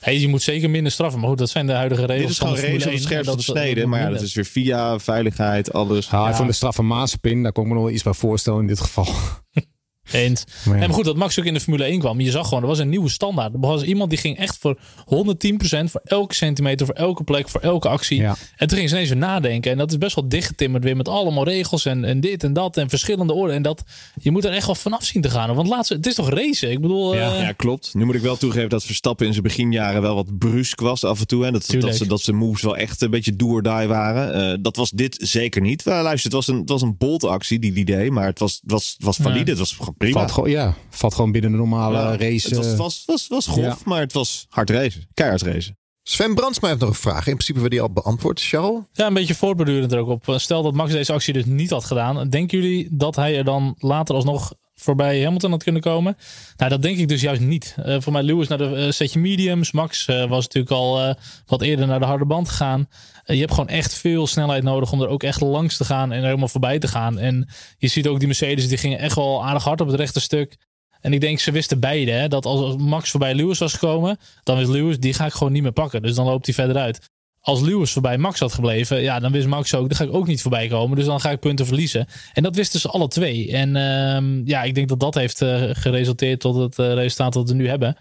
Hey, 0.00 0.18
je 0.18 0.28
moet 0.28 0.42
zeker 0.42 0.70
minder 0.70 0.92
straffen. 0.92 1.20
Maar 1.20 1.28
goed, 1.28 1.38
dat 1.38 1.50
zijn 1.50 1.66
de 1.66 1.72
huidige 1.72 2.00
regels. 2.06 2.20
Dit 2.22 2.30
is 2.30 2.38
gewoon 2.38 2.56
Formule 2.56 2.78
het 2.78 2.88
1. 2.92 3.00
scherpst 3.00 3.26
Dat 3.26 3.44
van 3.44 3.54
de 3.54 3.60
is- 3.60 3.66
snede. 3.66 3.86
Maar 3.86 4.00
ja, 4.00 4.08
dat 4.10 4.20
is 4.20 4.34
weer 4.34 4.44
via 4.44 4.98
veiligheid, 4.98 5.72
alles. 5.72 6.08
Ja, 6.10 6.28
Ja. 6.28 6.34
Van 6.34 6.46
de 6.46 6.52
straf 6.52 6.74
van 6.74 6.86
Mazepin, 6.86 7.42
daar 7.42 7.52
kon 7.52 7.62
ik 7.62 7.68
me 7.68 7.74
nog 7.74 7.84
wel 7.84 7.92
iets 7.92 8.02
bij 8.02 8.12
voorstellen 8.14 8.60
in 8.60 8.66
dit 8.66 8.80
geval. 8.80 9.06
Eens. 10.12 10.44
Maar 10.64 10.76
ja. 10.76 10.82
En 10.82 10.86
maar 10.86 10.96
goed, 10.96 11.04
dat 11.04 11.16
Max 11.16 11.38
ook 11.38 11.44
in 11.44 11.54
de 11.54 11.60
Formule 11.60 11.84
1 11.84 11.98
kwam. 11.98 12.20
Je 12.20 12.30
zag 12.30 12.48
gewoon, 12.48 12.62
er 12.62 12.68
was 12.68 12.78
een 12.78 12.88
nieuwe 12.88 13.08
standaard. 13.08 13.54
Er 13.54 13.60
was 13.60 13.82
iemand 13.82 14.10
die 14.10 14.18
ging 14.18 14.38
echt 14.38 14.58
voor 14.60 14.78
110% 14.78 15.84
voor 15.84 16.00
elke 16.04 16.34
centimeter, 16.34 16.86
voor 16.86 16.94
elke 16.94 17.24
plek, 17.24 17.48
voor 17.48 17.60
elke 17.60 17.88
actie. 17.88 18.20
Ja. 18.20 18.36
En 18.56 18.68
toen 18.68 18.76
ging 18.76 18.88
ze 18.88 18.94
ineens 18.94 19.10
weer 19.10 19.18
nadenken. 19.18 19.70
En 19.70 19.78
dat 19.78 19.90
is 19.90 19.98
best 19.98 20.14
wel 20.14 20.28
dichtgetimmerd 20.28 20.84
weer 20.84 20.96
met 20.96 21.08
allemaal 21.08 21.44
regels 21.44 21.84
en, 21.84 22.04
en 22.04 22.20
dit 22.20 22.44
en 22.44 22.52
dat 22.52 22.76
en 22.76 22.88
verschillende 22.88 23.32
orde. 23.32 23.52
En 23.52 23.62
dat, 23.62 23.82
je 24.20 24.30
moet 24.30 24.44
er 24.44 24.52
echt 24.52 24.66
wel 24.66 24.74
vanaf 24.74 25.04
zien 25.04 25.22
te 25.22 25.30
gaan. 25.30 25.54
Want 25.54 25.68
laatst, 25.68 25.90
het 25.90 26.06
is 26.06 26.14
toch 26.14 26.30
racen? 26.30 26.70
Ik 26.70 26.80
bedoel, 26.80 27.14
Ja, 27.14 27.32
eh, 27.32 27.40
ja, 27.40 27.52
klopt. 27.52 27.94
Nu 27.94 28.04
moet 28.04 28.14
ik 28.14 28.20
wel 28.20 28.36
toegeven 28.36 28.68
dat 28.68 28.84
Verstappen 28.84 29.26
in 29.26 29.32
zijn 29.32 29.44
beginjaren 29.44 30.02
wel 30.02 30.14
wat 30.14 30.38
brusk 30.38 30.80
was 30.80 31.04
af 31.04 31.20
en 31.20 31.26
toe. 31.26 31.44
Hè. 31.44 31.50
Dat, 31.50 31.74
dat, 31.78 31.96
ze, 31.96 32.06
dat 32.06 32.20
zijn 32.20 32.36
moves 32.36 32.62
wel 32.62 32.76
echt 32.76 33.00
een 33.00 33.10
beetje 33.10 33.36
do 33.36 33.46
or 33.46 33.62
die 33.62 33.86
waren. 33.86 34.52
Eh, 34.52 34.58
dat 34.60 34.76
was 34.76 34.90
dit 34.90 35.16
zeker 35.20 35.60
niet. 35.60 35.82
Wel, 35.82 36.02
luister, 36.02 36.24
het 36.24 36.32
was 36.32 36.48
een, 36.48 36.60
het 36.60 36.68
was 36.68 36.82
een 36.82 36.96
bold 36.96 37.24
actie 37.24 37.58
die 37.58 37.72
die 37.72 37.84
deed. 37.84 38.10
Maar 38.10 38.26
het 38.26 38.38
was, 38.38 38.60
was, 38.64 38.96
was 38.98 39.16
valide. 39.16 39.38
Ja. 39.38 39.50
Het 39.50 39.58
was 39.58 39.72
gewoon 39.72 39.94
prima. 40.04 40.18
Valt 40.18 40.30
gewoon, 40.30 40.50
ja, 40.50 40.74
valt 40.90 41.14
gewoon 41.14 41.32
binnen 41.32 41.50
de 41.50 41.56
normale 41.56 41.98
Ja, 41.98 42.16
race. 42.16 42.48
Het 42.48 42.56
was, 42.56 42.72
eh, 42.72 42.76
was, 42.78 43.02
was, 43.06 43.28
was 43.28 43.46
grof, 43.46 43.64
Ja. 43.64 43.76
maar 43.84 44.00
het 44.00 44.12
was 44.12 44.46
hard 44.48 44.70
racen. 44.70 45.08
Keihard 45.14 45.42
racen. 45.42 45.76
Sven 46.02 46.34
Brandsma 46.34 46.68
heeft 46.68 46.80
nog 46.80 46.88
een 46.88 46.94
vraag. 46.94 47.26
In 47.26 47.32
principe 47.32 47.58
werd 47.58 47.70
die 47.70 47.80
al 47.80 47.92
beantwoord, 47.92 48.40
Charles. 48.40 48.80
Ja, 48.92 49.06
een 49.06 49.14
beetje 49.14 49.34
voortbedurend 49.34 49.92
er 49.92 49.98
ook 49.98 50.08
op. 50.08 50.34
Stel 50.36 50.62
dat 50.62 50.74
Max 50.74 50.92
deze 50.92 51.12
actie 51.12 51.32
dus 51.32 51.44
niet 51.44 51.70
had 51.70 51.84
gedaan. 51.84 52.28
Denken 52.28 52.60
jullie 52.60 52.88
dat 52.90 53.16
hij 53.16 53.36
er 53.36 53.44
dan 53.44 53.74
later 53.78 54.14
alsnog 54.14 54.52
voorbij 54.74 55.22
Hamilton 55.22 55.50
had 55.50 55.62
kunnen 55.62 55.82
komen? 55.82 56.16
Nou, 56.56 56.70
dat 56.70 56.82
denk 56.82 56.98
ik 56.98 57.08
dus 57.08 57.20
juist 57.20 57.40
niet. 57.40 57.74
Eh, 57.82 57.96
voor 58.00 58.12
mij 58.12 58.22
Lewis 58.22 58.48
naar 58.48 58.58
de 58.58 58.74
eh, 58.74 58.90
setje 58.90 59.18
mediums. 59.18 59.72
Max 59.72 60.04
was 60.06 60.44
natuurlijk 60.44 60.72
al 60.72 61.00
eh, 61.00 61.14
wat 61.46 61.62
eerder 61.62 61.86
naar 61.86 62.00
de 62.00 62.06
harde 62.06 62.26
band 62.26 62.48
gegaan. 62.48 62.88
Eh, 63.24 63.34
je 63.34 63.40
hebt 63.40 63.52
gewoon 63.52 63.68
echt 63.68 63.94
veel 63.94 64.26
snelheid 64.26 64.62
nodig 64.62 64.92
om 64.92 65.02
er 65.02 65.08
ook 65.08 65.22
echt 65.22 65.40
langs 65.40 65.76
te 65.76 65.84
gaan 65.84 66.12
en 66.12 66.18
er 66.18 66.24
helemaal 66.24 66.48
voorbij 66.48 66.78
te 66.78 66.88
gaan. 66.88 67.18
En 67.18 67.48
je 67.78 67.88
ziet 67.88 68.08
ook 68.08 68.18
die 68.18 68.26
Mercedes, 68.26 68.68
die 68.68 68.78
gingen 68.78 68.98
echt 68.98 69.16
wel 69.16 69.44
aardig 69.44 69.64
hard 69.64 69.80
op 69.80 69.86
het 69.86 69.96
rechte 69.96 70.20
stuk. 70.20 70.56
En 71.00 71.12
ik 71.12 71.20
denk, 71.20 71.38
ze 71.38 71.50
wisten 71.50 71.80
beide 71.80 72.10
hè, 72.10 72.28
dat 72.28 72.46
als 72.46 72.76
Max 72.76 73.10
voorbij 73.10 73.34
Lewis 73.34 73.58
was 73.58 73.72
gekomen, 73.72 74.18
dan 74.42 74.56
wist 74.56 74.70
Lewis, 74.70 74.98
die 74.98 75.14
ga 75.14 75.26
ik 75.26 75.32
gewoon 75.32 75.52
niet 75.52 75.62
meer 75.62 75.72
pakken. 75.72 76.02
Dus 76.02 76.14
dan 76.14 76.26
loopt 76.26 76.46
hij 76.46 76.54
verder 76.54 76.76
uit 76.76 77.10
als 77.42 77.60
Lewis 77.60 77.92
voorbij 77.92 78.18
Max 78.18 78.40
had 78.40 78.52
gebleven, 78.52 79.02
ja, 79.02 79.18
dan 79.18 79.32
wist 79.32 79.46
Max 79.46 79.74
ook, 79.74 79.88
daar 79.88 79.98
ga 79.98 80.04
ik 80.04 80.14
ook 80.14 80.26
niet 80.26 80.42
voorbij 80.42 80.68
komen. 80.68 80.96
Dus 80.96 81.06
dan 81.06 81.20
ga 81.20 81.30
ik 81.30 81.40
punten 81.40 81.66
verliezen. 81.66 82.06
En 82.32 82.42
dat 82.42 82.56
wisten 82.56 82.80
ze 82.80 82.88
alle 82.88 83.08
twee. 83.08 83.52
En 83.52 83.76
ehm, 83.76 84.46
ja, 84.46 84.62
ik 84.62 84.74
denk 84.74 84.88
dat 84.88 85.00
dat 85.00 85.14
heeft 85.14 85.42
eh, 85.42 85.62
geresulteerd 85.72 86.40
tot 86.40 86.56
het 86.56 86.78
eh, 86.78 86.92
resultaat 86.92 87.32
dat 87.32 87.48
we 87.48 87.54
nu 87.54 87.68
hebben. 87.68 87.96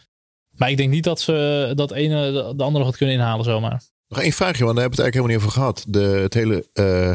Maar 0.52 0.70
ik 0.70 0.78
denk 0.78 0.92
niet 0.92 1.04
dat 1.04 1.22
ze 1.22 1.72
dat 1.76 1.92
ene 1.92 2.54
de 2.56 2.64
andere 2.64 2.86
had 2.86 2.98
kunnen 2.98 3.16
inhalen 3.16 3.46
zomaar. 3.46 3.82
Nog 4.12 4.22
één 4.22 4.32
vraagje, 4.32 4.64
want 4.64 4.76
daar 4.78 4.84
hebben 4.88 4.98
we 4.98 5.04
het 5.04 5.14
eigenlijk 5.14 5.14
helemaal 5.14 5.36
niet 5.36 5.46
over 5.46 5.52
gehad. 5.52 5.86
De 5.88 6.22
het 6.22 6.34
hele 6.34 6.70
eh, 6.74 7.12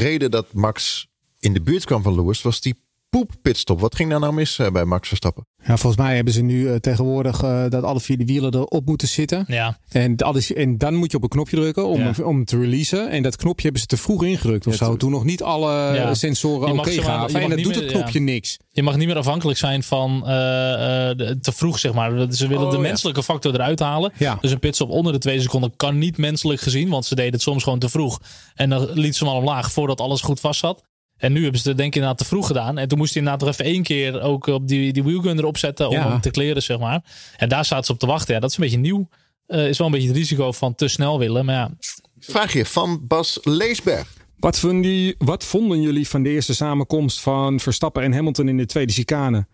reden 0.00 0.30
dat 0.30 0.52
Max 0.52 1.08
in 1.38 1.52
de 1.52 1.62
buurt 1.62 1.84
kwam 1.84 2.02
van 2.02 2.14
Lewis 2.14 2.42
was 2.42 2.60
die 2.60 2.84
poep-pitstop. 3.10 3.80
Wat 3.80 3.94
ging 3.94 4.10
daar 4.10 4.20
nou 4.20 4.32
mis 4.32 4.58
eh, 4.58 4.70
bij 4.70 4.84
Max 4.84 5.08
Verstappen? 5.08 5.46
ja, 5.64 5.76
volgens 5.76 6.02
mij 6.02 6.14
hebben 6.14 6.32
ze 6.32 6.42
nu 6.42 6.68
eh, 6.68 6.74
tegenwoordig 6.76 7.42
eh, 7.42 7.64
dat 7.68 7.82
alle 7.82 8.00
vier 8.00 8.18
de 8.18 8.24
wielen 8.24 8.54
erop 8.54 8.86
moeten 8.86 9.08
zitten. 9.08 9.44
Ja, 9.46 9.78
En, 9.88 10.16
alles, 10.16 10.52
en 10.52 10.78
dan 10.78 10.94
moet 10.94 11.10
je 11.10 11.16
op 11.16 11.22
een 11.22 11.28
knopje 11.28 11.56
drukken 11.56 11.86
om, 11.86 12.00
Ja. 12.00 12.12
om 12.24 12.44
te 12.44 12.58
releasen. 12.58 13.10
En 13.10 13.22
dat 13.22 13.36
knopje 13.36 13.62
hebben 13.62 13.80
ze 13.80 13.86
te 13.86 13.96
vroeg 13.96 14.24
ingedrukt 14.24 14.66
of 14.66 14.78
Ja, 14.78 14.86
zo. 14.86 14.96
Toen 14.96 15.10
nog 15.10 15.24
niet 15.24 15.42
alle 15.42 15.72
Ja. 15.94 16.14
sensoren 16.14 16.60
Je 16.60 16.66
oké 16.66 16.74
mag 16.74 16.88
ze 16.88 16.94
maar- 17.00 17.04
je 17.04 17.10
gaven. 17.10 17.40
En 17.40 17.48
dat 17.48 17.56
niet 17.56 17.66
doet 17.66 17.74
meer- 17.74 17.82
het 17.84 17.92
knopje 17.92 18.20
niks. 18.20 18.58
je 18.70 18.82
mag 18.82 18.96
niet 18.96 19.06
meer 19.06 19.16
afhankelijk 19.16 19.58
zijn 19.58 19.82
van 19.82 20.26
eh, 20.26 21.10
eh, 21.10 21.16
te 21.40 21.52
vroeg, 21.52 21.78
zeg 21.78 21.92
maar. 21.94 22.26
Ze 22.32 22.46
willen 22.48 22.64
Oh, 22.64 22.70
de 22.70 22.76
ja. 22.76 22.82
menselijke 22.82 23.22
factor 23.22 23.54
eruit 23.54 23.80
halen. 23.80 24.12
Ja. 24.16 24.38
Dus 24.40 24.50
een 24.50 24.58
pitstop 24.58 24.90
onder 24.90 25.12
de 25.12 25.18
twee 25.18 25.40
seconden 25.40 25.72
kan 25.76 25.98
niet 25.98 26.16
menselijk 26.18 26.60
gezien. 26.60 26.88
Want 26.88 27.04
ze 27.04 27.14
deden 27.14 27.32
het 27.32 27.42
soms 27.42 27.62
gewoon 27.62 27.78
te 27.78 27.88
vroeg. 27.88 28.20
En 28.54 28.70
dan 28.70 28.88
liet 28.92 29.16
ze 29.16 29.24
hem 29.24 29.32
al 29.32 29.38
omlaag 29.38 29.72
voordat 29.72 30.00
alles 30.00 30.20
goed 30.20 30.40
vast 30.40 30.60
zat. 30.60 30.82
En 31.20 31.32
nu 31.32 31.42
hebben 31.42 31.60
ze 31.60 31.68
het 31.68 31.76
denk 31.76 31.88
ik 31.88 31.94
inderdaad 31.94 32.18
te 32.18 32.24
vroeg 32.24 32.46
gedaan. 32.46 32.78
En 32.78 32.88
toen 32.88 32.98
moest 32.98 33.14
hij 33.14 33.22
inderdaad 33.22 33.46
nog 33.46 33.54
even 33.58 33.72
één 33.72 33.82
keer 33.82 34.20
ook 34.20 34.46
op 34.46 34.68
die, 34.68 34.92
die 34.92 35.02
wheelgun 35.02 35.38
erop 35.38 35.56
zetten. 35.58 35.88
Om 35.88 35.94
Ja. 35.94 36.08
hem 36.10 36.20
te 36.20 36.30
kleren, 36.30 36.62
zeg 36.62 36.78
maar. 36.78 37.04
En 37.36 37.48
daar 37.48 37.64
zaten 37.64 37.84
ze 37.84 37.92
op 37.92 37.98
te 37.98 38.06
wachten. 38.06 38.34
Ja, 38.34 38.40
dat 38.40 38.50
is 38.50 38.56
een 38.56 38.62
beetje 38.62 38.78
nieuw. 38.78 39.08
Eh, 39.46 39.68
is 39.68 39.78
wel 39.78 39.86
een 39.86 39.92
beetje 39.92 40.08
het 40.08 40.16
risico 40.16 40.52
van 40.52 40.74
te 40.74 40.88
snel 40.88 41.18
willen. 41.18 41.44
Maar 41.44 41.54
ja, 41.54 41.70
Vraagje 42.18 42.66
van 42.66 43.06
Bas 43.06 43.38
Leesberg. 43.42 44.08
Wat, 44.36 44.58
vonden 44.58 44.82
die- 44.82 45.14
wat 45.18 45.44
vonden 45.44 45.80
jullie 45.80 46.08
van 46.08 46.22
de 46.22 46.28
eerste 46.30 46.54
samenkomst 46.54 47.20
van 47.20 47.60
Verstappen 47.60 48.02
en 48.02 48.12
Hamilton 48.12 48.48
in 48.48 48.56
de 48.56 48.66
tweede 48.66 48.92
chicane? 48.92 49.46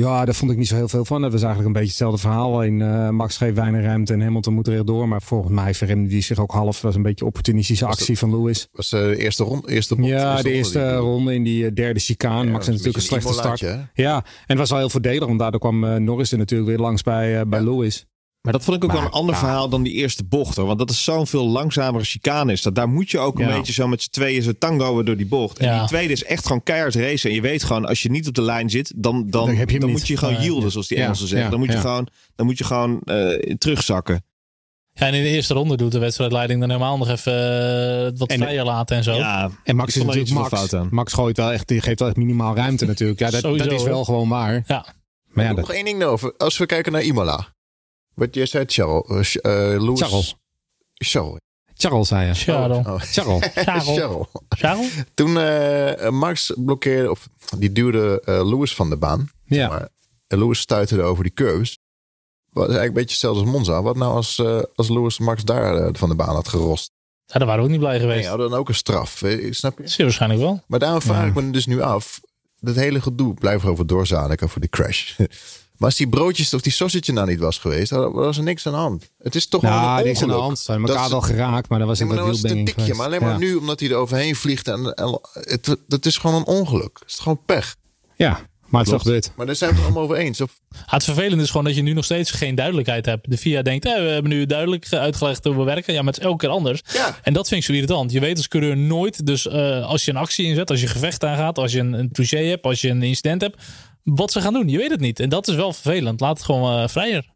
Ja, 0.00 0.24
daar 0.24 0.34
vond 0.34 0.50
ik 0.50 0.56
niet 0.56 0.66
zo 0.68 0.74
heel 0.74 0.88
veel 0.88 1.04
van. 1.04 1.22
Dat 1.22 1.32
was 1.32 1.42
eigenlijk 1.42 1.66
een 1.66 1.80
beetje 1.80 1.88
hetzelfde 1.88 2.20
verhaal. 2.20 2.54
Alleen 2.54 2.82
eh, 2.82 3.08
Max 3.08 3.36
geeft 3.36 3.54
weinig 3.54 3.82
ruimte 3.82 4.12
en 4.12 4.20
Hamilton 4.20 4.54
moet 4.54 4.66
er 4.66 4.74
echt 4.74 4.86
door. 4.86 5.08
Maar 5.08 5.22
volgens 5.22 5.52
mij 5.52 5.74
verremde 5.74 6.08
die 6.08 6.22
zich 6.22 6.38
ook 6.38 6.52
half. 6.52 6.72
Dat 6.74 6.82
was 6.82 6.94
een 6.94 7.02
beetje 7.02 7.24
opportunistische 7.24 7.86
actie 7.86 8.18
van 8.18 8.30
Lewis. 8.30 8.68
Was 8.72 8.92
eh, 8.92 9.00
de 9.00 9.16
eerste 9.16 9.44
ronde? 9.44 9.68
Eerste 9.70 9.96
Ja, 10.02 10.42
de 10.42 10.52
eerste 10.52 10.78
die- 10.78 10.88
ronde 10.88 11.34
in 11.34 11.42
die 11.42 11.66
eh, 11.66 11.74
derde 11.74 12.00
chicane. 12.00 12.44
Ja, 12.44 12.50
Max 12.50 12.66
had 12.66 12.74
is 12.74 12.82
natuurlijk 12.82 13.10
een 13.10 13.16
een 13.16 13.22
slechte 13.22 13.58
start. 13.58 13.90
Ja, 13.94 14.14
en 14.16 14.24
het 14.46 14.58
was 14.58 14.70
wel 14.70 14.78
heel 14.78 14.90
voordelig. 14.90 15.26
Want 15.26 15.38
daardoor 15.38 15.60
kwam 15.60 16.04
Norris 16.04 16.32
er 16.32 16.38
natuurlijk 16.38 16.68
weer 16.70 16.78
langs 16.78 17.02
bij, 17.02 17.46
bij 17.48 17.60
Lewis. 17.60 18.06
Maar 18.44 18.52
dat 18.52 18.64
vond 18.64 18.76
ik 18.76 18.84
ook 18.84 18.92
wel 18.92 19.02
een 19.02 19.10
ander 19.10 19.34
ja. 19.34 19.40
verhaal 19.40 19.68
dan 19.68 19.82
die 19.82 19.92
eerste 19.92 20.24
bocht. 20.24 20.56
Hoor. 20.56 20.66
Want 20.66 20.78
dat 20.78 20.90
is 20.90 21.04
zo'n 21.04 21.26
veel 21.26 21.48
langzamere 21.48 22.04
chicane. 22.04 22.52
Is 22.52 22.62
dat. 22.62 22.74
Daar 22.74 22.88
moet 22.88 23.10
je 23.10 23.18
ook 23.18 23.38
een 23.38 23.48
Ja. 23.48 23.56
beetje 23.56 23.72
zo 23.72 23.88
met 23.88 24.02
z'n 24.02 24.10
tweeën 24.10 24.42
zo 24.42 24.52
tangoen 24.58 25.04
door 25.04 25.16
die 25.16 25.26
bocht. 25.26 25.58
En 25.58 25.66
Ja. 25.66 25.78
die 25.78 25.88
tweede 25.88 26.12
is 26.12 26.24
echt 26.24 26.46
gewoon 26.46 26.62
keihard 26.62 26.94
racen. 26.94 27.28
En 27.30 27.36
je 27.36 27.42
weet 27.42 27.62
gewoon, 27.64 27.84
als 27.86 28.02
je 28.02 28.10
niet 28.10 28.28
op 28.28 28.34
de 28.34 28.42
lijn 28.42 28.70
zit, 28.70 28.92
dan, 28.96 29.30
dan, 29.30 29.56
Dan 29.78 29.90
moet 29.90 30.06
je 30.06 30.16
gewoon 30.16 30.42
yielden, 30.42 30.70
zoals 30.70 30.88
die 30.88 30.96
Ja, 30.98 31.02
Engelsen 31.04 31.26
zeggen. 31.28 31.44
ja, 31.46 31.50
Dan 31.50 31.60
moet 31.60 31.68
je 31.68 31.74
ja. 31.74 31.80
gewoon, 31.80 32.08
dan 32.36 32.46
moet 32.46 32.58
je 32.58 32.64
gewoon 32.64 33.00
eh, 33.04 33.54
terugzakken. 33.58 34.24
Ja, 34.92 35.06
en 35.06 35.14
in 35.14 35.22
de 35.22 35.28
eerste 35.28 35.54
ronde 35.54 35.76
doet 35.76 35.92
de 35.92 35.98
wedstrijdleiding 35.98 36.60
dan 36.60 36.68
helemaal 36.70 36.98
nog 36.98 37.08
even 37.08 37.32
eh, 38.06 38.18
wat 38.18 38.28
En- 38.30 38.38
vrijer 38.38 38.64
laten 38.64 38.96
en 38.96 39.02
zo. 39.02 39.12
Ja, 39.14 39.50
En 39.64 39.76
Max 39.76 39.96
is 39.96 40.02
natuurlijk 40.02 40.28
veel 40.28 40.36
Max. 40.40 40.48
fout 40.54 40.74
aan. 40.74 40.88
Max 40.90 41.12
gooit 41.12 41.36
wel 41.36 41.52
echt, 41.52 41.68
die 41.68 41.80
geeft 41.80 41.98
wel 41.98 42.08
echt 42.08 42.16
minimaal 42.16 42.56
ruimte 42.56 42.86
natuurlijk. 42.86 43.18
Ja, 43.18 43.30
dat, 43.30 43.40
Sowieso, 43.40 43.64
dat 43.68 43.78
is 43.78 43.82
wel 43.84 43.94
hoor. 43.94 44.04
gewoon 44.04 44.28
waar. 44.28 44.62
Ja. 44.66 44.86
Maar 45.26 45.44
ja, 45.44 45.52
Nog 45.52 45.66
dat, 45.66 45.74
één 45.74 45.84
ding 45.84 46.02
over. 46.02 46.34
Als 46.36 46.58
we 46.58 46.66
kijken 46.66 46.92
naar 46.92 47.02
Imola. 47.02 47.53
Wat 48.14 48.34
jij 48.34 48.46
zei, 48.46 48.64
Charles. 48.66 49.40
eh, 49.40 49.74
eh, 49.74 49.82
Lewis. 49.82 50.00
Charles. 50.00 50.36
Charles. 50.94 51.38
Charles 51.76 52.08
zei 52.08 52.26
je. 52.26 52.34
Charles. 52.34 52.86
Oh. 52.86 53.00
Charles. 53.14 53.48
Charles. 53.54 53.84
Charles. 53.84 54.26
Charles? 54.48 54.90
Toen 55.14 55.38
eh, 55.38 56.08
Max 56.10 56.52
blokkeerde, 56.56 57.10
of 57.10 57.28
die 57.58 57.72
duwde 57.72 58.22
eh, 58.24 58.46
Lewis 58.48 58.74
van 58.74 58.90
de 58.90 58.96
baan. 58.96 59.28
Ja. 59.44 59.68
Maar 59.68 59.88
en 60.26 60.38
Lewis 60.38 60.58
stuiterde 60.58 61.02
over 61.02 61.22
die 61.24 61.32
curves. 61.32 61.78
Wat 62.50 62.68
is 62.68 62.74
eigenlijk 62.74 62.86
een 62.86 62.92
beetje 62.94 63.10
hetzelfde 63.10 63.40
als 63.40 63.50
Monza. 63.50 63.82
Wat 63.82 63.96
nou 63.96 64.14
als, 64.14 64.38
eh, 64.38 64.60
als 64.74 64.88
Lewis 64.88 65.18
Max 65.18 65.44
daar 65.44 65.88
van 65.92 66.08
de 66.08 66.14
baan 66.14 66.34
had 66.34 66.48
gerost? 66.48 66.90
Ja, 67.26 67.38
daar 67.38 67.46
waren 67.46 67.60
we 67.62 67.66
ook 67.66 67.70
niet 67.72 67.80
blij 67.84 67.98
Nee, 67.98 68.00
geweest. 68.08 68.28
hadden 68.28 68.50
dan 68.50 68.58
ook 68.58 68.68
een 68.68 68.74
straf. 68.74 69.22
Snap 69.50 69.78
je? 69.78 69.88
Zeer 69.88 70.04
waarschijnlijk 70.06 70.40
wel. 70.42 70.62
Maar 70.66 70.78
daarom 70.78 71.00
vraag 71.02 71.20
Ja. 71.20 71.26
ik 71.26 71.34
me 71.34 71.50
dus 71.50 71.66
nu 71.66 71.80
af. 71.80 72.20
Dat 72.60 72.74
hele 72.74 73.00
gedoe, 73.00 73.34
blijf 73.34 73.62
erover 73.62 73.86
doorzadelen 73.86 74.40
over 74.42 74.60
die 74.60 74.70
crash. 74.70 75.12
maar 75.76 75.88
als 75.88 75.96
die 75.96 76.08
broodjes 76.08 76.54
of 76.54 76.60
die 76.60 76.72
sausage 76.72 77.12
nou 77.12 77.28
niet 77.28 77.38
was 77.38 77.58
geweest, 77.58 77.90
dan 77.90 78.12
was 78.12 78.36
er 78.36 78.42
niks 78.42 78.66
aan 78.66 78.72
de 78.72 78.78
hand. 78.78 79.10
Het 79.18 79.34
is 79.34 79.46
toch 79.46 79.60
wel 79.62 79.70
Nou, 79.70 79.98
een 80.00 80.04
niks 80.06 80.22
aan 80.22 80.28
de 80.28 80.34
ongeluk. 80.34 80.46
hand. 80.46 80.58
Ze 80.58 80.80
Dat 80.80 80.88
elkaar 80.88 81.10
wel 81.10 81.20
geraakt, 81.20 81.68
maar 81.68 81.78
dat 81.78 81.88
was 81.88 82.00
in 82.00 82.06
maar 82.06 82.16
dat 82.16 82.26
was 82.26 82.42
een 82.42 82.64
tikje. 82.64 82.94
Maar 82.94 83.06
alleen 83.06 83.20
maar 83.22 83.38
nu, 83.38 83.54
omdat 83.54 83.80
hij 83.80 83.88
er 83.90 83.96
overheen 83.96 84.34
vliegt. 84.36 84.68
En, 84.68 84.94
en 84.94 85.18
het, 85.32 85.76
dat 85.88 86.06
is 86.06 86.16
gewoon 86.16 86.36
een 86.36 86.46
ongeluk. 86.46 86.98
Het 87.00 87.08
is 87.10 87.18
gewoon 87.18 87.40
pech. 87.46 87.76
Ja, 88.16 88.40
maar 88.66 88.80
het 88.80 88.82
is 88.82 88.90
wel 88.90 88.98
gebeurd. 89.14 89.32
Maar 89.36 89.46
daar 89.46 89.54
zijn 89.56 89.70
we 89.70 89.76
het 89.76 89.84
allemaal 89.84 90.02
over 90.02 90.16
eens. 90.16 90.40
Of, 90.40 90.60
Ja, 90.68 90.78
het 90.86 91.04
vervelende 91.04 91.42
is 91.42 91.50
gewoon 91.50 91.64
dat 91.64 91.74
je 91.74 91.82
nu 91.82 91.92
nog 91.92 92.04
steeds 92.04 92.30
geen 92.30 92.54
duidelijkheid 92.54 93.06
hebt. 93.06 93.30
De 93.30 93.38
FIA 93.38 93.62
denkt, 93.62 93.84
eh, 93.86 93.94
we 93.94 94.08
hebben 94.08 94.30
nu 94.30 94.46
duidelijk 94.46 94.86
uitgelegd 94.92 95.44
hoe 95.44 95.56
we 95.56 95.62
werken. 95.64 95.94
Ja, 95.94 96.02
maar 96.02 96.12
het 96.12 96.22
is 96.22 96.28
elke 96.28 96.38
keer 96.38 96.48
anders. 96.48 96.82
Ja. 96.92 97.18
En 97.22 97.32
dat 97.32 97.48
vind 97.48 97.60
ik 97.60 97.66
zo 97.66 97.72
irritant. 97.72 98.12
Je 98.12 98.20
weet 98.20 98.36
als 98.36 98.48
coureur 98.48 98.76
nooit, 98.76 99.26
dus 99.26 99.48
eh, 99.48 99.84
als 99.86 100.04
je 100.04 100.10
een 100.10 100.16
actie 100.16 100.46
inzet, 100.46 100.70
als 100.70 100.80
je 100.80 100.86
gevecht 100.86 101.24
aangaat, 101.24 101.58
als 101.58 101.72
je 101.72 101.78
een, 101.78 101.92
een 101.92 102.12
touché 102.12 102.38
hebt, 102.44 102.64
als 102.64 102.80
je 102.80 102.88
een 102.88 103.02
incident 103.02 103.40
hebt, 103.40 103.62
wat 104.04 104.32
ze 104.32 104.40
gaan 104.40 104.52
doen. 104.52 104.68
Je 104.68 104.78
weet 104.78 104.90
het 104.90 105.00
niet. 105.00 105.20
En 105.20 105.28
dat 105.28 105.48
is 105.48 105.54
wel 105.54 105.72
vervelend. 105.72 106.20
Laat 106.20 106.36
het 106.36 106.46
gewoon 106.46 106.82
eh, 106.82 106.88
vrijer. 106.88 107.33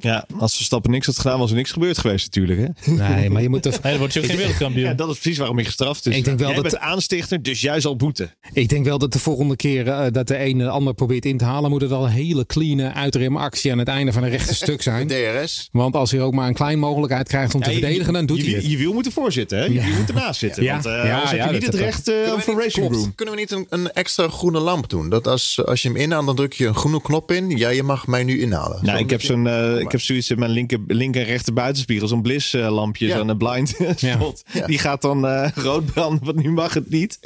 Ja, 0.00 0.24
als 0.38 0.56
Verstappen 0.56 0.90
niks 0.90 1.06
had 1.06 1.18
gedaan, 1.18 1.38
was 1.38 1.50
er 1.50 1.56
niks 1.56 1.72
gebeurd 1.72 1.98
geweest 1.98 2.24
natuurlijk. 2.24 2.60
Hè? 2.82 2.92
Nee, 2.92 3.30
maar 3.30 3.42
je 3.42 3.48
moet 3.48 3.66
er, 3.66 3.72
Nee, 3.82 3.92
dan 3.92 3.98
word 3.98 4.12
je 4.12 4.20
ook 4.20 4.26
geen 4.26 4.36
wereldkampioen. 4.36 4.84
Ja, 4.88 4.94
dat 4.94 5.08
is 5.10 5.18
precies 5.18 5.38
waarom 5.38 5.58
je 5.58 5.64
gestraft 5.64 6.06
is. 6.06 6.16
Ik 6.16 6.24
denk 6.24 6.38
wel 6.38 6.46
Jij 6.52 6.56
dat- 6.62 6.70
bent 6.70 6.82
aanstichter, 6.82 7.42
dus 7.42 7.60
jij 7.60 7.80
zal 7.80 7.96
boeten. 7.96 8.34
Ik 8.52 8.68
denk 8.68 8.84
wel 8.84 8.98
dat 8.98 9.12
de 9.12 9.18
volgende 9.18 9.56
keer 9.56 9.88
eh, 9.88 10.06
dat 10.10 10.26
de 10.26 10.44
een 10.44 10.58
de 10.58 10.68
ander 10.68 10.94
probeert 10.94 11.24
in 11.24 11.38
te 11.38 11.44
halen, 11.44 11.70
moet 11.70 11.80
het 11.80 11.90
wel 11.90 12.04
een 12.04 12.10
hele 12.10 12.46
clean 12.46 12.80
uitremactie 12.94 13.72
aan 13.72 13.78
het 13.78 13.88
einde 13.88 14.12
van 14.12 14.22
een 14.22 14.30
rechte 14.30 14.54
stuk 14.64 14.82
zijn. 14.82 15.06
DRS. 15.06 15.68
Want 15.72 15.94
als 15.94 16.10
hij 16.10 16.20
ook 16.20 16.32
maar 16.34 16.48
een 16.48 16.54
klein 16.54 16.78
mogelijkheid 16.78 17.28
krijgt 17.28 17.54
om 17.54 17.62
te 17.62 17.70
je- 17.72 17.78
verdedigen, 17.78 18.12
dan 18.12 18.26
doet 18.26 18.36
je, 18.36 18.42
hij 18.42 18.52
je, 18.52 18.56
het. 18.56 18.70
je 18.70 18.76
wiel 18.76 18.92
moet 18.92 19.06
ervoor 19.06 19.32
zitten, 19.32 19.58
hè? 19.58 19.64
Je 19.64 19.80
wiel 19.82 19.96
moet 19.96 20.08
ernaast 20.08 20.38
zitten. 20.40 20.62
Ja. 20.62 20.72
Want 20.72 20.86
eh, 20.86 20.92
Ja, 20.92 21.12
anders 21.14 21.30
ja, 21.30 21.36
heb 21.36 21.46
je 21.46 21.54
niet 21.54 21.66
het 21.66 21.74
recht 21.74 22.08
eh, 22.08 22.14
Kunnen 22.14 22.36
we 22.36 22.40
voor 22.42 22.54
niet- 22.54 22.62
Racing. 22.64 22.92
Room. 22.94 23.14
Kunnen 23.14 23.34
we 23.34 23.40
niet 23.40 23.50
een, 23.50 23.66
een 23.68 23.92
extra 23.92 24.28
groene 24.28 24.58
lamp 24.60 24.88
doen? 24.90 25.08
Dat 25.08 25.26
als, 25.26 25.60
als 25.66 25.82
je 25.82 25.88
hem 25.88 25.96
inhaalt, 25.96 26.26
dan 26.26 26.36
druk 26.36 26.52
je 26.52 26.66
een 26.66 26.74
groene 26.74 27.02
knop 27.02 27.32
in. 27.32 27.50
Ja, 27.50 27.68
je 27.68 27.82
mag 27.82 28.06
mij 28.06 28.24
nu 28.24 28.40
inhalen. 28.40 28.84
Nou, 28.84 28.98
ik 28.98 29.10
heb, 29.10 29.22
zo'n, 29.22 29.46
eh, 29.46 29.76
ik 29.88 29.92
heb 29.98 30.06
zoiets 30.06 30.30
in 30.30 30.38
mijn 30.38 30.50
linker, 30.50 30.78
linker 30.86 31.20
en 31.20 31.26
rechter 31.26 31.52
buitenspiegel. 31.52 32.08
Zo'n 32.08 32.22
bliss 32.22 32.52
lampje, 32.52 33.06
Ja. 33.06 33.16
zo'n 33.16 33.30
eh, 33.30 33.36
blind 33.36 33.74
spot. 33.96 34.42
Ja. 34.52 34.66
Die 34.66 34.78
gaat 34.78 35.02
dan 35.02 35.26
eh, 35.26 35.48
rood 35.54 35.84
branden, 35.92 36.24
want 36.24 36.42
nu 36.42 36.50
mag 36.50 36.74
het 36.74 36.90
niet. 36.90 37.18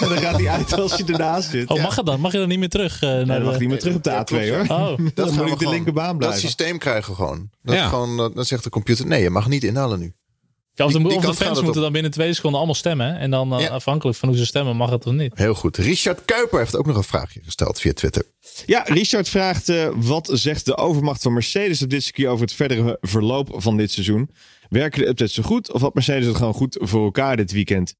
En 0.00 0.08
dan 0.08 0.18
gaat 0.18 0.36
hij 0.40 0.48
uit 0.48 0.72
als 0.80 0.96
je 0.96 1.04
ernaast 1.04 1.50
zit. 1.50 1.68
Oh, 1.70 1.82
mag 1.82 1.96
het 1.96 2.06
dan? 2.06 2.20
Mag 2.20 2.32
je 2.32 2.38
dan 2.38 2.48
niet 2.48 2.58
meer 2.58 2.68
terug? 2.68 3.02
eh, 3.02 3.08
Nee, 3.10 3.24
naar 3.24 3.36
dan 3.36 3.44
mag 3.44 3.52
de... 3.54 3.60
niet 3.60 3.68
meer 3.68 3.78
terug 3.78 3.94
op 3.96 4.02
de 4.04 4.10
Ja, 4.10 4.20
A2 4.20 4.24
klopt, 4.24 4.44
ja. 4.44 4.66
hoor. 4.66 4.78
Oh, 4.78 4.98
Dan 5.14 5.28
gaan 5.32 5.42
moet 5.44 5.52
ik 5.52 5.58
de 5.58 5.68
linkerbaan 5.68 6.08
Dat 6.08 6.16
blijven. 6.18 6.40
systeem 6.40 6.78
krijgen 6.78 7.10
we 7.10 7.16
gewoon. 7.16 7.50
Dat 7.62 7.74
Ja. 7.74 7.88
gewoon 7.88 8.16
dat- 8.16 8.34
dan 8.34 8.44
zegt 8.44 8.64
de 8.64 8.70
computer, 8.70 9.06
nee, 9.06 9.22
je 9.22 9.30
mag 9.30 9.48
niet 9.48 9.64
inhalen 9.64 9.98
nu. 9.98 10.12
Ja, 10.74 10.84
of 10.84 10.92
de, 10.92 10.98
Die- 10.98 11.06
die 11.08 11.16
of 11.16 11.20
de 11.22 11.26
kant 11.26 11.36
gaat 11.38 11.46
fans 11.46 11.58
moeten 11.60 11.76
op. 11.76 11.82
dan 11.82 11.92
binnen 11.92 12.10
twee 12.10 12.32
seconden 12.32 12.58
allemaal 12.58 12.76
stemmen. 12.78 13.18
En 13.18 13.30
dan 13.30 13.52
eh, 13.54 13.60
Ja. 13.60 13.68
afhankelijk 13.68 14.18
van 14.18 14.28
hoe 14.28 14.38
ze 14.38 14.46
stemmen 14.46 14.76
mag 14.76 14.90
het 14.90 15.06
of 15.06 15.12
niet. 15.12 15.32
Heel 15.38 15.54
goed. 15.54 15.76
Richard 15.76 16.24
Kuiper 16.24 16.58
heeft 16.58 16.76
ook 16.76 16.86
nog 16.86 16.96
een 16.96 17.04
vraagje 17.04 17.40
gesteld 17.44 17.80
via 17.80 17.92
Twitter. 17.92 18.24
Ja, 18.66 18.82
Richard 18.86 19.28
vraagt: 19.28 19.68
eh, 19.68 19.88
wat 19.94 20.30
zegt 20.32 20.64
de 20.66 20.76
overmacht 20.76 21.22
van 21.22 21.32
Mercedes 21.32 21.82
op 21.82 21.90
dit 21.90 22.02
circuit 22.02 22.28
over 22.28 22.44
het 22.44 22.54
verdere 22.54 22.98
verloop 23.00 23.48
van 23.52 23.76
dit 23.76 23.90
seizoen? 23.92 24.30
Werken 24.68 25.00
de 25.00 25.08
updates 25.08 25.34
zo 25.34 25.42
goed 25.42 25.72
of 25.72 25.80
had 25.80 25.94
Mercedes 25.94 26.26
het 26.26 26.36
gewoon 26.36 26.54
goed 26.54 26.76
voor 26.80 27.04
elkaar 27.04 27.36
dit 27.36 27.52
weekend? 27.52 27.94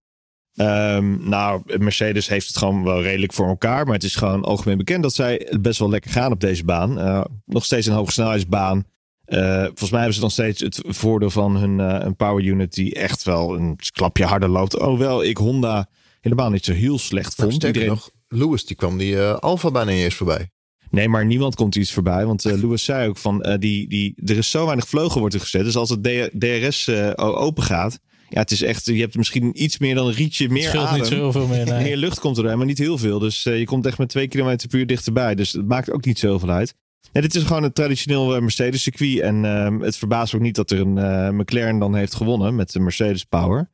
Ehm, 0.55 1.29
nou, 1.29 1.63
Mercedes 1.79 2.29
heeft 2.29 2.47
het 2.47 2.57
gewoon 2.57 2.85
wel 2.85 3.03
redelijk 3.03 3.33
voor 3.33 3.47
elkaar. 3.47 3.85
Maar 3.85 3.95
het 3.95 4.05
is 4.05 4.17
gewoon 4.17 4.45
algemeen 4.45 4.77
bekend 4.77 5.03
dat 5.03 5.15
zij 5.15 5.47
het 5.49 5.63
best 5.63 5.79
wel 5.79 5.89
lekker 5.91 6.11
gaan 6.11 6.33
op 6.33 6.41
deze 6.41 6.65
baan. 6.65 6.99
Eh, 6.99 7.25
nog 7.47 7.65
steeds 7.65 7.87
een 7.87 7.93
hoge 7.95 8.13
snelheidsbaan. 8.13 8.85
Eh, 9.25 9.63
volgens 9.65 9.91
mij 9.91 9.99
hebben 9.99 10.15
ze 10.15 10.21
nog 10.21 10.33
steeds 10.33 10.61
het 10.61 10.81
voordeel 10.87 11.31
van 11.31 11.57
hun 11.57 11.81
eh, 11.81 12.05
een 12.05 12.17
power 12.17 12.45
unit 12.45 12.75
die 12.75 12.95
echt 12.95 13.23
wel 13.23 13.57
een 13.57 13.79
klapje 13.93 14.25
harder 14.25 14.49
loopt. 14.49 14.73
Hoewel 14.73 15.25
ik 15.25 15.37
Honda 15.37 15.89
helemaal 16.21 16.51
niet 16.51 16.65
zo 16.65 16.73
heel 16.73 16.99
slecht 16.99 17.39
Nou, 17.39 17.51
vond. 17.51 17.63
sterker 17.63 17.83
Iedereen, 17.83 18.03
nog, 18.29 18.41
Lewis 18.41 18.65
die 18.65 18.77
kwam 18.77 18.99
die 18.99 19.21
eh 19.21 19.35
Alfa 19.35 19.71
bijna 19.71 19.91
niet 19.91 20.03
eens 20.03 20.15
voorbij. 20.15 20.49
Nee, 20.91 21.09
maar 21.09 21.27
niemand 21.27 21.55
komt 21.55 21.75
iets 21.77 21.93
voorbij. 21.93 22.27
Want 22.27 22.45
eh 22.45 22.53
Lewis 22.63 22.85
zei 22.85 23.09
ook 23.09 23.17
van, 23.17 23.43
eh, 23.43 23.59
die, 23.59 23.89
die, 23.89 24.15
er 24.25 24.37
is 24.37 24.51
zo 24.51 24.65
weinig 24.65 24.89
vleugel 24.89 25.21
wordt 25.21 25.35
er 25.35 25.41
gezet. 25.41 25.65
Dus 25.65 25.77
als 25.77 25.91
het 25.91 26.31
DRS 26.39 26.87
eh, 26.89 27.11
open 27.17 27.63
gaat, 27.63 27.99
ja, 28.29 28.41
het 28.41 28.51
is 28.51 28.63
echt, 28.63 28.87
je 28.87 29.01
hebt 29.01 29.17
misschien 29.17 29.63
iets 29.63 29.79
meer 29.79 29.95
dan 29.95 30.07
een 30.07 30.13
rietje 30.13 30.45
Het 30.45 30.53
meer 30.53 30.69
scheelt 30.69 30.87
adem. 30.87 31.01
niet 31.01 31.07
zoveel 31.07 31.47
meer. 31.47 31.67
Nee. 31.75 31.83
Meer 31.83 31.97
lucht 31.97 32.21
komt 32.21 32.37
erbij, 32.37 32.57
maar 32.57 32.67
niet 32.67 32.79
heel 32.79 32.99
veel. 32.99 33.19
Dus 33.19 33.47
eh, 33.47 33.59
je 33.59 33.65
komt 33.65 33.87
echt 33.87 33.99
met 33.99 34.09
twee 34.09 34.29
kilometer 34.29 34.69
per 34.69 34.79
uur 34.79 34.87
dichterbij. 34.87 35.35
Dus 35.35 35.53
het 35.53 35.67
maakt 35.67 35.91
ook 35.91 36.05
niet 36.05 36.19
zoveel 36.19 36.51
uit. 36.51 36.75
En 37.13 37.23
dit 37.23 37.35
is 37.35 37.43
gewoon 37.43 37.63
een 37.63 37.73
traditioneel 37.73 38.35
eh, 38.35 38.41
Mercedes 38.41 38.83
circuit. 38.83 39.21
En 39.21 39.45
ehm, 39.45 39.81
het 39.81 39.97
verbaast 39.97 40.33
me 40.33 40.39
ook 40.39 40.45
niet 40.45 40.55
dat 40.55 40.71
er 40.71 40.81
een 40.81 40.99
eh, 40.99 41.31
McLaren 41.31 41.79
dan 41.79 41.95
heeft 41.95 42.15
gewonnen 42.15 42.55
met 42.55 42.73
de 42.73 42.81
Mercedes 42.81 43.25
Power. 43.25 43.71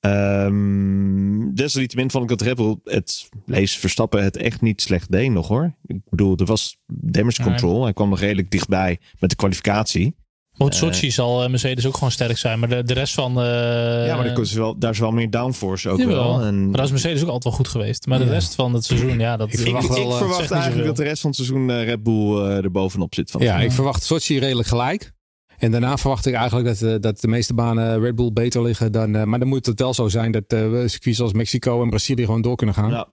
Ehm 0.00 1.54
desalniettemin 1.54 2.10
vond 2.10 2.22
ik 2.30 2.38
dat 2.38 2.46
Red 2.46 2.56
Bull 2.56 2.76
het 2.84 3.28
lees 3.46 3.76
Verstappen 3.76 4.22
het 4.24 4.36
echt 4.36 4.60
niet 4.60 4.82
slecht 4.82 5.10
deed 5.10 5.30
nog 5.30 5.48
hoor. 5.48 5.74
Ik 5.86 6.00
bedoel, 6.10 6.36
er 6.36 6.44
was 6.44 6.78
damage 6.86 7.40
Nee. 7.40 7.50
control. 7.50 7.82
Hij 7.84 7.92
kwam 7.92 8.08
nog 8.08 8.20
redelijk 8.20 8.50
dichtbij 8.50 9.00
met 9.18 9.30
de 9.30 9.36
kwalificatie. 9.36 10.14
Goed, 10.62 10.74
Sochi 10.74 11.10
zal 11.10 11.42
eh, 11.42 11.50
Mercedes 11.50 11.86
ook 11.86 11.94
gewoon 11.94 12.10
sterk 12.10 12.38
zijn. 12.38 12.58
Maar 12.58 12.68
de, 12.68 12.82
de 12.84 12.94
rest 12.94 13.14
van... 13.14 13.40
eh, 13.40 14.06
ja, 14.06 14.16
maar 14.16 14.38
is 14.40 14.52
wel, 14.52 14.78
daar 14.78 14.90
is 14.90 14.98
wel 14.98 15.10
meer 15.10 15.30
downforce 15.30 15.88
ook 15.90 15.98
Jawel. 15.98 16.36
wel. 16.38 16.46
En 16.46 16.64
Maar 16.64 16.72
daar 16.76 16.84
is 16.84 16.90
Mercedes 16.90 17.20
ook 17.20 17.26
altijd 17.26 17.44
wel 17.44 17.52
goed 17.52 17.68
geweest. 17.68 18.06
Maar 18.06 18.18
de 18.18 18.24
rest 18.24 18.54
van 18.54 18.74
het 18.74 18.84
seizoen, 18.84 19.18
ja, 19.18 19.36
dat 19.36 19.46
Ik 19.46 19.52
ik, 19.52 19.60
verwacht 19.60 19.88
wel, 19.88 19.96
ik 19.96 20.08
eh, 20.10 20.16
verwacht 20.16 20.50
eigenlijk 20.50 20.86
dat 20.86 20.96
de 20.96 21.02
rest 21.02 21.20
van 21.20 21.30
het 21.30 21.38
seizoen 21.38 21.70
eh, 21.70 21.84
Red 21.84 22.02
Bull 22.02 22.36
eh, 22.38 22.56
er 22.64 22.70
bovenop 22.70 23.14
zit. 23.14 23.30
Van 23.30 23.40
Ja, 23.40 23.60
ik 23.60 23.72
verwacht 23.72 24.02
Sochi 24.02 24.38
redelijk 24.38 24.68
gelijk. 24.68 25.12
En 25.58 25.70
daarna 25.70 25.96
verwacht 25.96 26.26
ik 26.26 26.34
eigenlijk 26.34 26.66
dat, 26.66 26.82
eh, 26.82 26.94
dat 27.00 27.20
de 27.20 27.28
meeste 27.28 27.54
banen 27.54 28.00
Red 28.00 28.14
Bull 28.14 28.32
beter 28.32 28.62
liggen 28.62 28.92
dan. 28.92 29.14
eh, 29.16 29.22
maar 29.24 29.38
dan 29.38 29.48
moet 29.48 29.66
het 29.66 29.80
wel 29.80 29.94
zo 29.94 30.08
zijn 30.08 30.32
dat 30.32 30.44
eh 30.46 30.60
circuits 30.86 31.20
als 31.20 31.32
Mexico 31.32 31.82
en 31.82 31.88
Brazilië 31.88 32.24
gewoon 32.24 32.42
door 32.42 32.56
kunnen 32.56 32.74
gaan. 32.74 32.90
Ja. 32.90 33.08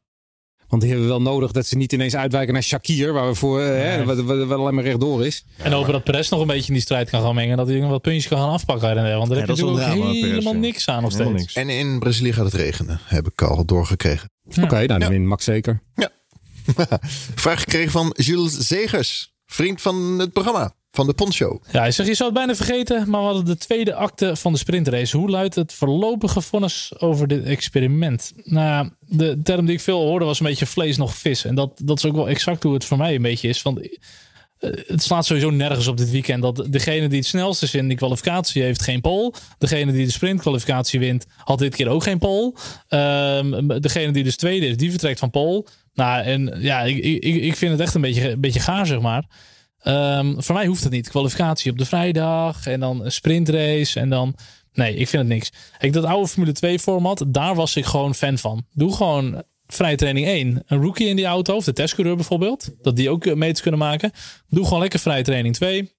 Want 0.69 0.81
die 0.81 0.91
hebben 0.91 1.09
we 1.09 1.13
wel 1.15 1.21
nodig 1.33 1.51
dat 1.51 1.65
ze 1.65 1.77
niet 1.77 1.93
ineens 1.93 2.15
uitwijken 2.15 2.53
naar 2.53 2.63
Shakir, 2.63 3.13
waar 3.13 3.27
we 3.27 3.35
voor 3.35 3.61
eh, 3.61 3.67
hè, 3.67 4.05
wat, 4.05 4.19
wat, 4.21 4.47
wat 4.47 4.57
alleen 4.59 4.73
maar 4.75 4.83
rechtdoor 4.83 5.25
is. 5.25 5.45
En 5.57 5.71
hopen 5.71 5.91
dat 5.91 6.03
Perez 6.03 6.29
nog 6.29 6.41
een 6.41 6.47
beetje 6.47 6.67
in 6.67 6.73
die 6.73 6.81
strijd 6.81 7.09
kan 7.09 7.21
gaan 7.21 7.35
mengen. 7.35 7.57
Dat 7.57 7.67
hij 7.67 7.79
nog 7.79 7.89
wat 7.89 8.01
puntjes 8.01 8.27
kan 8.27 8.37
gaan 8.37 8.49
afpakken. 8.49 8.95
Want 8.95 8.95
daar 8.97 9.07
Ja, 9.07 9.19
heb 9.19 9.29
je 9.29 9.45
dat 9.45 9.57
is 9.57 9.63
natuurlijk 9.63 9.87
ook 9.87 10.13
helemaal 10.13 10.53
ja. 10.53 10.59
niks 10.59 10.87
aan 10.87 11.01
nog 11.01 11.11
Helemaal 11.11 11.31
steeds. 11.39 11.55
niks. 11.55 11.69
En 11.69 11.77
in 11.77 11.99
Brazilië 11.99 12.33
gaat 12.33 12.45
het 12.45 12.53
regenen, 12.53 12.99
heb 13.03 13.27
ik 13.27 13.41
al 13.41 13.65
doorgekregen. 13.65 14.29
Ja. 14.49 14.63
Oké, 14.63 14.73
nou 14.75 14.87
dan 14.87 14.99
Ja. 14.99 15.09
wint 15.09 15.25
Max 15.25 15.43
zeker. 15.43 15.81
Vraag 17.35 17.59
gekregen 17.59 17.91
van 17.91 18.13
Jules 18.17 18.57
Zegers, 18.57 19.33
vriend 19.45 19.81
van 19.81 20.19
het 20.19 20.33
programma, 20.33 20.73
van 20.99 21.07
de 21.07 21.13
Poncho. 21.13 21.59
Ja, 21.71 21.91
zegt, 21.91 22.09
je 22.09 22.15
zou 22.15 22.29
het 22.29 22.37
bijna 22.37 22.55
vergeten, 22.55 23.09
maar 23.09 23.19
we 23.19 23.25
hadden 23.25 23.45
de 23.45 23.57
tweede 23.57 23.93
acte 23.93 24.35
van 24.35 24.53
de 24.53 24.59
sprintrace. 24.59 25.17
Hoe 25.17 25.29
luidt 25.29 25.55
het 25.55 25.73
voorlopige 25.73 26.41
vonnis 26.41 26.91
over 26.97 27.27
dit 27.27 27.43
experiment? 27.43 28.33
Nou, 28.43 28.89
de 28.99 29.39
term 29.43 29.65
die 29.65 29.75
ik 29.75 29.81
veel 29.81 30.01
hoorde 30.01 30.25
was 30.25 30.39
een 30.39 30.45
beetje 30.45 30.65
vlees 30.65 30.97
nog 30.97 31.15
vis. 31.15 31.45
En 31.45 31.55
dat, 31.55 31.81
dat 31.83 31.97
is 31.97 32.05
ook 32.05 32.15
wel 32.15 32.29
exact 32.29 32.63
hoe 32.63 32.73
het 32.73 32.85
voor 32.85 32.97
mij 32.97 33.15
een 33.15 33.21
beetje 33.21 33.47
is. 33.47 33.61
Want 33.61 33.79
eh, 33.79 33.89
het 34.87 35.03
slaat 35.03 35.25
sowieso 35.25 35.49
nergens 35.49 35.87
op 35.87 35.97
dit 35.97 36.11
weekend 36.11 36.41
dat 36.41 36.65
degene 36.69 37.07
die 37.07 37.17
het 37.17 37.27
snelste 37.27 37.65
is 37.65 37.73
in 37.73 37.87
die 37.87 37.97
kwalificatie 37.97 38.63
heeft 38.63 38.81
geen 38.81 39.01
pole. 39.01 39.33
Degene 39.57 39.91
die 39.91 40.05
de 40.05 40.11
sprintkwalificatie 40.11 40.99
wint 40.99 41.25
had 41.37 41.59
dit 41.59 41.75
keer 41.75 41.87
ook 41.87 42.03
geen 42.03 42.19
pole. 42.19 42.53
Ehm, 42.87 43.67
degene 43.81 44.11
die 44.11 44.23
dus 44.23 44.35
tweede 44.35 44.67
is, 44.67 44.77
die 44.77 44.89
vertrekt 44.89 45.19
van 45.19 45.29
pole. 45.29 45.65
Nou, 45.93 46.23
en 46.23 46.55
ja, 46.57 46.81
ik, 46.81 46.97
ik, 46.97 47.23
ik 47.23 47.55
vind 47.55 47.71
het 47.71 47.81
echt 47.81 47.93
een 47.93 48.01
beetje, 48.01 48.31
een 48.31 48.41
beetje 48.41 48.59
gaar, 48.59 48.85
zeg 48.85 49.01
maar. 49.01 49.25
Ehm, 49.79 50.33
voor 50.37 50.55
mij 50.55 50.65
hoeft 50.65 50.83
het 50.83 50.91
niet. 50.91 51.09
Kwalificatie 51.09 51.71
op 51.71 51.77
de 51.77 51.85
vrijdag 51.85 52.67
en 52.67 52.79
dan 52.79 53.05
een 53.05 53.11
sprintrace 53.11 53.99
en 53.99 54.09
dan... 54.09 54.35
Nee, 54.73 54.95
ik 54.95 55.07
vind 55.07 55.23
het 55.23 55.31
niks. 55.31 55.51
Ik, 55.79 55.93
dat 55.93 56.03
oude 56.03 56.27
Formule 56.27 56.53
2 56.53 56.79
format, 56.79 57.25
daar 57.27 57.55
was 57.55 57.75
ik 57.75 57.85
gewoon 57.85 58.15
fan 58.15 58.37
van. 58.37 58.65
Doe 58.73 58.95
gewoon 58.95 59.43
vrije 59.67 59.95
training 59.95 60.27
1. 60.27 60.63
Een 60.65 60.81
rookie 60.81 61.07
in 61.07 61.15
die 61.15 61.25
auto, 61.25 61.55
of 61.55 61.63
de 61.63 61.73
testcoureur 61.73 62.15
bijvoorbeeld. 62.15 62.69
Dat 62.81 62.95
die 62.95 63.09
ook 63.09 63.35
meters 63.35 63.61
kunnen 63.61 63.79
maken. 63.79 64.11
Doe 64.49 64.63
gewoon 64.63 64.79
lekker 64.79 64.99
vrije 64.99 65.23
training 65.23 65.55
2. 65.55 65.91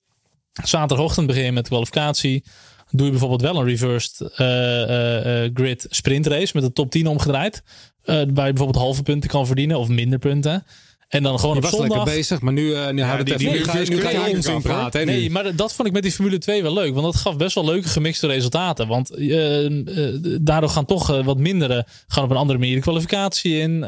Zaterdagochtend 0.65 1.27
begin 1.27 1.55
met 1.55 1.69
kwalificatie. 1.69 2.45
Doe 2.91 3.05
je 3.05 3.11
bijvoorbeeld 3.11 3.43
wel 3.43 3.57
een 3.57 3.67
reversed 3.67 4.21
uh, 4.21 4.47
uh, 4.47 5.45
uh, 5.45 5.51
grid 5.55 5.87
sprintrace 5.89 6.51
met 6.55 6.63
de 6.63 6.73
top 6.73 6.91
10 6.91 7.07
omgedraaid. 7.07 7.63
waar 8.05 8.17
je 8.25 8.33
bijvoorbeeld 8.35 8.75
halve 8.75 9.03
punten 9.03 9.31
kan 9.31 9.47
verdienen 9.47 9.79
of 9.79 9.89
minder 9.89 10.19
punten. 10.19 10.65
En 11.11 11.23
dan 11.23 11.39
gewoon 11.39 11.55
je 11.55 11.63
op 11.63 11.71
was 11.71 11.77
zondag. 11.77 11.97
lekker 11.97 12.15
bezig, 12.15 12.41
maar 12.41 12.53
nu, 12.53 12.63
uh, 12.63 12.91
nu, 12.91 12.99
ja, 12.99 13.23
die, 13.23 13.37
die, 13.37 13.51
nu, 13.51 13.65
ga, 13.65 13.79
nu 13.79 14.01
ga 14.01 14.11
je 14.11 14.35
onzin 14.35 14.63
praten. 14.63 15.01
Hè, 15.01 15.07
nee, 15.07 15.31
maar 15.31 15.57
dat 15.57 15.73
vond 15.73 15.89
ik 15.89 15.95
met 15.95 16.03
die 16.03 16.13
Formule 16.13 16.39
2 16.39 16.63
wel 16.63 16.73
leuk. 16.73 16.93
Want 16.95 17.05
dat 17.05 17.17
gaf 17.17 17.37
best 17.37 17.55
wel 17.55 17.65
leuke 17.65 17.89
gemixte 17.89 18.27
resultaten. 18.27 18.89
Want 18.89 19.19
uh, 19.19 19.65
uh, 19.65 20.17
daardoor 20.41 20.69
gaan 20.69 20.85
toch 20.85 21.23
wat 21.23 21.39
mindere 21.39 21.87
gaan 22.09 22.25
op 22.25 22.31
een 22.31 22.37
andere 22.37 22.59
manier 22.59 22.75
de 22.75 22.81
kwalificatie 22.81 23.59
in. 23.59 23.87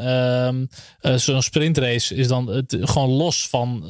Zo'n 1.15 1.41
sprintrace 1.41 2.15
is 2.15 2.27
dan 2.27 2.47
het, 2.47 2.77
gewoon 2.81 3.09
los 3.09 3.47
van 3.49 3.83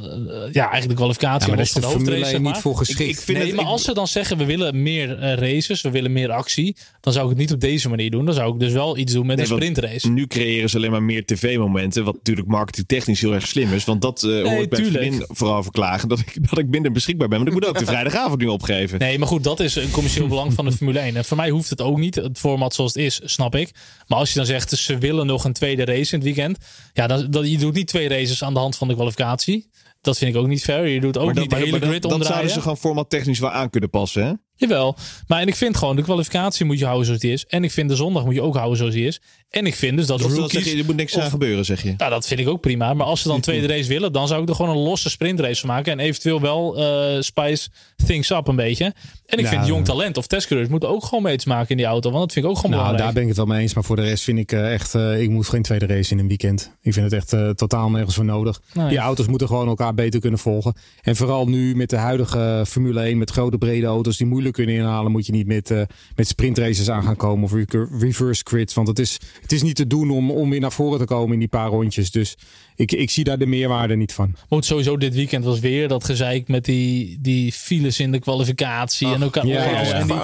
ja, 0.52 0.62
eigenlijk 0.62 0.90
de 0.90 0.96
kwalificatie. 0.96 1.52
Ja, 1.52 1.58
los 1.58 1.72
van 1.72 1.82
de, 1.82 1.88
de 1.88 1.94
hoofdrace. 1.94 2.26
Zeg 2.26 2.40
maar. 2.40 2.54
niet 2.54 2.62
voor 2.62 2.78
geschikt. 2.78 3.00
Ik, 3.00 3.08
ik 3.08 3.20
vind 3.20 3.38
nee, 3.38 3.48
het, 3.48 3.56
maar 3.56 3.66
ik, 3.66 3.72
als 3.72 3.84
ze 3.84 3.94
dan 3.94 4.08
zeggen 4.08 4.38
we 4.38 4.46
willen 4.46 4.84
meer 4.84 5.18
races, 5.20 5.82
we 5.82 5.92
willen 5.92 6.12
meer 6.12 6.32
actie. 6.32 6.76
Dan 7.00 7.14
zou 7.14 7.26
ik 7.26 7.32
het 7.32 7.40
niet 7.40 7.54
op 7.54 7.60
deze 7.60 7.90
manier 7.90 8.12
doen. 8.12 8.26
Dan 8.26 8.34
zou 8.34 8.54
ik 8.54 8.60
dus 8.60 8.72
wel 8.72 8.98
iets 8.98 9.14
doen 9.14 9.26
met 9.26 9.38
nee, 9.38 9.46
een 9.46 9.56
sprintrace. 9.56 10.10
Nu 10.10 10.28
creëren 10.28 10.70
ze 10.70 10.78
alleen 10.78 10.92
maar 10.92 11.04
meer 11.04 11.26
tv-momenten. 11.26 12.04
Wat 12.04 12.14
natuurlijk 12.16 12.48
marketingtechnisch 12.48 13.22
heel 13.24 13.34
erg 13.34 13.48
slim 13.48 13.74
is. 13.74 13.84
Want 13.84 14.02
dat 14.02 14.24
uh, 14.24 14.44
nee, 14.44 14.56
hoort 14.56 14.70
bij 14.70 14.86
vriendin 14.86 15.26
vooral 15.28 15.64
verklagen. 15.64 16.10
Dat 16.10 16.20
ik, 16.20 16.50
dat 16.50 16.58
ik 16.58 16.68
minder 16.68 16.92
beschikbaar 16.92 17.28
ben. 17.28 17.38
Maar 17.38 17.48
ik 17.48 17.54
moet 17.54 17.66
ook 17.66 17.80
de 17.80 17.86
vrijdagavond 17.94 18.40
nu 18.40 18.48
opgeven. 18.48 19.00
Nee, 19.00 19.20
maar 19.20 19.28
goed, 19.28 19.44
dat 19.44 19.60
is 19.60 19.76
een 19.76 19.92
commercieel 19.92 20.28
belang 20.28 20.54
van 20.54 20.66
de 20.66 20.72
Formule 20.78 21.00
1. 21.00 21.16
En 21.16 21.26
voor 21.26 21.38
mij 21.38 21.50
hoeft 21.50 21.70
het 21.70 21.82
ook 21.82 21.98
niet. 21.98 22.16
Het 22.16 22.40
format 22.40 22.74
zoals 22.74 22.94
het 22.94 23.04
is, 23.04 23.22
snap 23.24 23.56
ik. 23.56 23.72
Maar 24.08 24.18
als 24.18 24.30
je 24.30 24.36
dan 24.36 24.46
zegt, 24.46 24.70
ze 24.70 24.98
willen 24.98 25.26
nog 25.26 25.44
een 25.44 25.54
tweede 25.54 25.86
race 25.86 26.14
in 26.14 26.20
het 26.20 26.24
weekend. 26.24 26.58
Ja, 26.94 27.08
dan, 27.08 27.32
dan, 27.32 27.50
je 27.50 27.58
doet 27.58 27.74
niet 27.74 27.88
twee 27.88 28.08
races 28.08 28.44
aan 28.44 28.54
de 28.54 28.60
hand 28.60 28.76
van 28.76 28.88
de 28.88 28.94
kwalificatie. 28.94 29.70
Dat 30.02 30.18
vind 30.18 30.36
ik 30.36 30.42
ook 30.42 30.48
niet 30.48 30.64
fair. 30.64 30.88
Je 30.88 31.00
doet 31.00 31.18
ook 31.18 31.26
maar 31.26 31.36
niet 31.36 31.50
de 31.50 31.56
hele 31.56 31.80
grid 31.80 32.02
dan, 32.02 32.12
dan 32.12 32.24
zouden 32.24 32.52
ze 32.52 32.62
gewoon 32.62 32.78
format 32.78 33.10
technisch 33.10 33.40
wel 33.40 33.52
aan 33.52 33.70
kunnen 33.70 33.90
passen, 33.90 34.26
hè? 34.26 34.34
Jawel. 34.56 34.96
Maar 35.28 35.42
en 35.42 35.48
ik 35.48 35.56
vind 35.56 35.78
gewoon, 35.78 35.96
de 35.96 36.02
kwalificatie 36.02 36.66
moet 36.66 36.80
je 36.80 36.86
houden 36.86 37.06
zoals 37.06 37.22
die 37.22 37.32
is. 37.32 37.46
En 37.46 37.64
ik 37.64 37.72
vind 37.72 37.90
de 37.90 37.96
zondag 37.96 38.26
moet 38.26 38.34
je 38.34 38.42
ook 38.42 38.56
houden 38.56 38.78
zoals 38.78 38.94
die 38.94 39.08
is. 39.08 39.22
En 39.50 39.66
ik 39.66 39.76
vind 39.76 39.98
dus 39.98 40.06
dat 40.06 40.24
of 40.24 40.36
rookies... 40.36 40.72
je, 40.72 40.78
er 40.78 40.86
moet 40.86 40.96
niks 40.96 41.16
of, 41.16 41.24
aan 41.24 41.30
gebeuren, 41.30 41.66
zeg 41.66 41.84
je. 41.84 41.94
Nou, 41.98 42.12
dat 42.12 42.28
vind 42.28 42.40
ik 42.40 42.48
ook 42.48 42.62
prima. 42.62 42.94
Maar 42.94 43.06
als 43.06 43.22
ze 43.22 43.28
dan 43.28 43.42
tweede 43.42 43.68
race 43.68 43.88
willen, 43.90 44.14
dan 44.14 44.28
zou 44.28 44.42
ik 44.42 44.50
er 44.50 44.56
gewoon 44.56 44.78
een 44.78 44.84
losse 44.84 45.10
sprintrace 45.10 45.60
van 45.60 45.70
maken. 45.70 45.92
En 45.92 46.00
eventueel 46.00 46.42
wel 46.42 46.80
uh, 46.80 47.22
spice 47.22 47.70
things 48.06 48.30
up 48.30 48.48
een 48.48 48.56
beetje. 48.56 48.86
En 49.26 49.38
ik 49.38 49.44
Ja, 49.44 49.50
vind 49.50 49.66
jong 49.66 49.88
ja. 49.88 49.94
talent 49.94 50.18
of 50.18 50.28
testcoureurs 50.28 50.70
moeten 50.72 50.90
ook 50.90 51.04
gewoon 51.04 51.24
mee 51.24 51.38
te 51.38 51.48
maken 51.48 51.70
in 51.70 51.78
die 51.78 51.86
auto. 51.86 52.10
Want 52.10 52.24
dat 52.24 52.34
vind 52.34 52.46
ik 52.46 52.52
ook 52.52 52.58
gewoon 52.58 52.72
Nou, 52.72 52.84
belangrijk. 52.84 53.14
daar 53.16 53.24
ben 53.24 53.32
ik 53.32 53.38
het 53.38 53.48
wel 53.48 53.56
mee 53.56 53.62
eens. 53.64 53.74
Maar 53.74 53.84
voor 53.84 53.96
de 53.96 54.02
rest 54.02 54.24
vind 54.24 54.38
ik 54.40 54.52
eh, 54.52 54.74
echt, 54.74 54.96
eh, 54.96 55.22
ik 55.22 55.30
moet 55.30 55.50
geen 55.50 55.62
tweede 55.62 55.86
race 55.86 56.12
in 56.12 56.20
een 56.20 56.28
weekend. 56.28 56.76
Ik 56.82 56.94
vind 56.94 57.12
het 57.12 57.14
echt 57.14 57.58
totaal 57.58 57.90
nergens 57.90 58.16
voor 58.16 58.26
nodig. 58.26 58.62
Die 58.90 58.98
auto's 58.98 59.28
moeten 59.28 59.48
gewoon 59.48 59.68
elkaar 59.68 59.94
beter 59.94 60.20
kunnen 60.20 60.40
volgen. 60.40 60.74
En 61.02 61.16
vooral 61.16 61.48
nu 61.48 61.76
met 61.76 61.90
de 61.90 61.98
huidige 61.98 62.64
Formule 62.68 63.02
1, 63.02 63.18
met 63.18 63.30
grote 63.30 63.58
brede 63.58 63.86
auto's 63.86 64.18
die 64.18 64.28
moeilijk 64.28 64.43
kunnen 64.52 64.76
inhalen, 64.76 65.12
moet 65.12 65.26
je 65.26 65.32
niet 65.32 65.48
met, 65.48 65.72
eh, 65.72 65.82
met 66.16 66.28
sprintraces 66.28 66.90
aan 66.90 67.04
gaan 67.04 67.16
komen 67.16 67.44
of 67.44 67.54
reverse 68.00 68.42
grids. 68.46 68.74
Want 68.74 68.88
het 68.88 69.00
is, 69.00 69.20
het 69.42 69.52
is 69.52 69.62
niet 69.62 69.76
te 69.76 69.88
doen 69.88 70.10
om, 70.10 70.32
om 70.32 70.50
weer 70.50 70.60
naar 70.60 70.72
voren 70.72 71.00
te 71.00 71.06
komen 71.06 71.34
in 71.34 71.40
die 71.40 71.48
paar 71.48 71.70
rondjes. 71.70 72.12
Dus 72.12 72.38
ik, 72.76 72.92
ik 72.92 73.10
zie 73.10 73.24
daar 73.24 73.38
de 73.38 73.46
meerwaarde 73.46 73.96
niet 73.96 74.14
van. 74.14 74.36
Moet 74.50 74.66
sowieso 74.66 74.98
dit 74.98 75.16
weekend 75.16 75.46
was 75.46 75.60
weer 75.60 75.88
dat 75.88 76.04
gezeik 76.04 76.48
met 76.48 76.66
die, 76.66 77.18
die 77.22 77.52
files 77.52 78.00
in 78.00 78.12
de 78.12 78.20
kwalificatie. 78.20 79.14
en 79.14 79.24
ook 79.24 79.36
ja, 79.36 79.44
ja, 79.44 79.82
ja. 79.82 79.94
en 79.94 80.08
die 80.08 80.16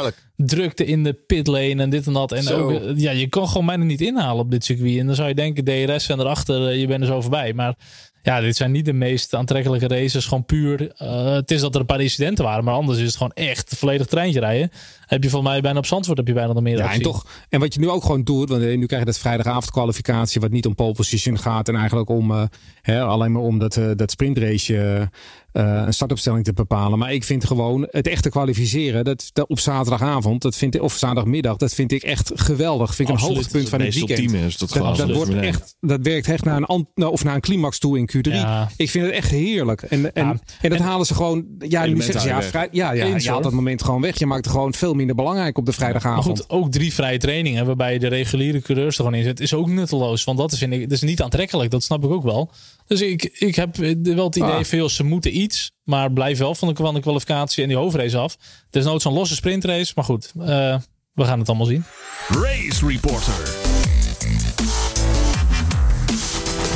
drukte 0.46 0.86
in 0.86 1.04
de 1.04 1.14
pitlane 1.14 1.82
en 1.82 1.90
dit 1.90 2.08
en 2.08 2.14
dat. 2.14 2.32
En 2.32 2.44
Zo. 2.44 2.60
ook, 2.60 2.72
eh, 2.72 2.98
ja, 2.98 3.12
je 3.12 3.28
kan 3.28 3.48
gewoon 3.48 3.66
bijna 3.66 3.84
niet 3.84 4.02
inhalen 4.02 4.44
op 4.44 4.52
dit 4.52 4.66
circuit. 4.66 5.00
En 5.00 5.06
dan 5.06 5.16
zou 5.16 5.28
je 5.28 5.36
denken, 5.36 5.64
DRS 5.64 6.10
en 6.10 6.20
erachter, 6.20 6.68
eh, 6.68 6.80
je 6.80 6.88
bent 6.88 7.02
er 7.02 7.08
zo 7.08 7.22
voorbij. 7.22 7.54
Maar 7.54 7.76
ja, 8.22 8.42
dit 8.42 8.56
zijn 8.56 8.72
niet 8.72 8.86
de 8.86 8.94
meest 8.94 9.34
aantrekkelijke 9.34 9.88
races. 9.88 10.26
Gewoon 10.26 10.46
puur. 10.46 10.92
eh, 10.92 11.34
het 11.34 11.52
is 11.52 11.62
dat 11.62 11.74
er 11.74 11.80
een 11.80 11.86
paar 11.86 12.02
incidenten 12.02 12.46
waren, 12.46 12.64
maar 12.64 12.74
anders 12.74 12.98
is 12.98 13.06
het 13.06 13.16
gewoon 13.16 13.34
echt 13.34 13.76
volledig 13.78 14.08
treintje 14.08 14.40
rijden. 14.40 14.72
Heb 15.06 15.24
je 15.24 15.30
volgens 15.30 15.52
mij 15.52 15.62
bijna 15.62 15.78
op 15.78 15.86
Zandvoort 15.86 16.18
heb 16.18 16.28
je 16.28 16.34
bijna 16.34 16.54
nog 16.54 16.64
meer 16.64 16.78
Ja, 16.78 16.94
en 16.94 17.02
toch. 17.02 17.26
En 17.50 17.60
wat 17.60 17.74
je 17.74 17.80
nu 17.80 17.90
ook 17.90 18.02
gewoon 18.02 18.24
doet, 18.24 18.50
want 18.50 18.62
eh, 18.62 18.78
nu 18.78 18.86
krijg 18.86 19.02
je 19.02 19.08
dat 19.08 19.20
vrijdagavond 19.20 19.72
kwalificatie, 19.72 20.42
wat 20.42 20.52
niet 20.52 20.66
om 20.66 20.76
pole 20.76 20.94
position 20.94 21.40
gaat 21.40 21.68
en 21.68 21.76
eigenlijk 21.76 22.10
om 22.10 22.32
eh, 22.32 22.44
hè, 22.82 23.02
alleen 23.02 23.32
maar 23.32 23.42
om 23.42 23.60
dat, 23.60 23.78
eh, 23.78 23.90
dat 23.96 24.12
sprintrace 24.12 25.10
eh, 25.52 25.84
een 25.86 25.94
startopstelling 25.94 26.44
te 26.44 26.54
bepalen. 26.54 27.00
Maar 27.00 27.14
ik 27.14 27.24
vind 27.24 27.46
gewoon 27.46 27.88
het 27.92 28.08
echte 28.08 28.30
kwalificeren, 28.30 29.04
dat, 29.04 29.30
dat 29.34 29.48
op 29.50 29.60
zaterdagavond, 29.60 30.42
dat 30.42 30.56
vind 30.56 30.76
ik, 30.76 30.82
of 30.82 30.94
zaterdagmiddag, 30.94 31.56
dat 31.58 31.74
vind 31.74 31.92
ik 31.92 32.04
echt 32.04 32.32
geweldig. 32.36 32.96
Vind 32.96 33.10
ik 33.10 33.14
Absoluut. 33.16 33.36
een 33.38 33.42
hoogtepunt 33.44 33.70
van 33.70 33.82
het 33.82 33.94
weekend. 33.96 34.34
is 34.34 34.58
dat 34.58 34.70
Dat, 34.70 34.98
wordt 34.98 35.02
Formule 35.18 35.40
1. 35.40 35.48
echt, 35.48 35.76
dat 35.80 36.00
werkt 36.02 36.28
echt 36.28 36.44
naar 36.44 36.58
een, 36.58 36.66
ant- 36.66 36.88
nou, 36.96 37.12
of 37.12 37.24
naar 37.24 37.36
een 37.36 37.42
climax 37.42 37.80
toe 37.80 37.98
in 37.98 38.10
Q3. 38.18 38.32
Ja. 38.32 38.70
Ik 38.78 38.90
vind 38.90 39.06
het 39.06 39.14
echt 39.14 39.30
heerlijk. 39.32 39.82
En, 39.82 40.14
en, 40.14 40.26
Ja. 40.26 40.30
en 40.62 40.70
dat 40.70 40.80
En- 40.80 40.86
halen 40.86 41.06
ze 41.06 41.14
gewoon. 41.16 41.46
Ja, 41.60 41.86
nu 41.86 42.02
zeggen 42.02 42.22
ze 42.22 42.28
ja, 42.28 42.42
vrij, 42.42 42.68
ja, 42.72 42.92
ja 42.92 43.06
Eens, 43.06 43.24
je 43.24 43.30
haalt 43.30 43.42
hoor. 43.44 43.52
dat 43.52 43.60
moment 43.60 43.84
gewoon 43.84 44.02
weg. 44.02 44.20
Je 44.20 44.26
maakt 44.26 44.46
het 44.46 44.54
gewoon 44.54 44.74
veel 44.74 44.94
minder 44.94 45.16
belangrijk 45.16 45.58
op 45.58 45.66
de 45.66 45.72
Maar 45.72 45.80
vrijdagavond. 45.80 46.40
goed, 46.40 46.50
ook 46.50 46.72
drie 46.72 46.94
vrije 46.94 47.18
trainingen 47.18 47.66
waarbij 47.66 47.94
je 47.94 48.00
de 48.00 48.08
reguliere 48.08 48.62
coureurs 48.62 48.98
er 48.98 49.04
gewoon 49.04 49.20
in 49.20 49.24
zet, 49.24 49.40
is 49.40 49.54
ook 49.54 49.68
nutteloos. 49.70 50.24
Want 50.24 50.38
dat 50.38 50.52
is, 50.52 50.58
vind 50.58 50.74
ik, 50.74 50.82
dat 50.82 50.92
is 50.92 51.02
niet 51.02 51.22
aantrekkelijk. 51.22 51.72
Dat 51.72 51.84
snap 51.84 52.04
ik 52.04 52.10
ook 52.10 52.24
wel. 52.24 52.52
Dus 52.88 53.02
ik, 53.02 53.24
ik 53.24 53.56
heb 53.56 53.76
wel 53.76 54.26
het 54.26 54.36
idee 54.36 54.50
Ah. 54.50 54.64
joh, 54.64 54.88
ze 54.90 55.04
moeten 55.04 55.39
iets, 55.40 55.72
maar 55.84 56.12
blijf 56.12 56.38
wel 56.38 56.56
van 56.56 56.68
de, 56.68 56.76
van 56.76 56.94
de 56.94 57.00
kwalificatie 57.00 57.64
en 57.64 57.70
die 57.70 57.78
hoofdrace 57.78 58.18
af. 58.18 58.38
Er 58.70 58.80
is 58.80 58.86
nooit 58.86 59.02
zo'n 59.02 59.14
losse 59.14 59.36
sprintrace, 59.36 59.92
maar 59.96 60.06
goed, 60.06 60.32
eh, 60.40 60.78
we 61.14 61.26
gaan 61.26 61.40
het 61.40 61.48
allemaal 61.48 61.66
zien. 61.66 61.84
Race 62.28 62.88
Reporter. 62.88 63.34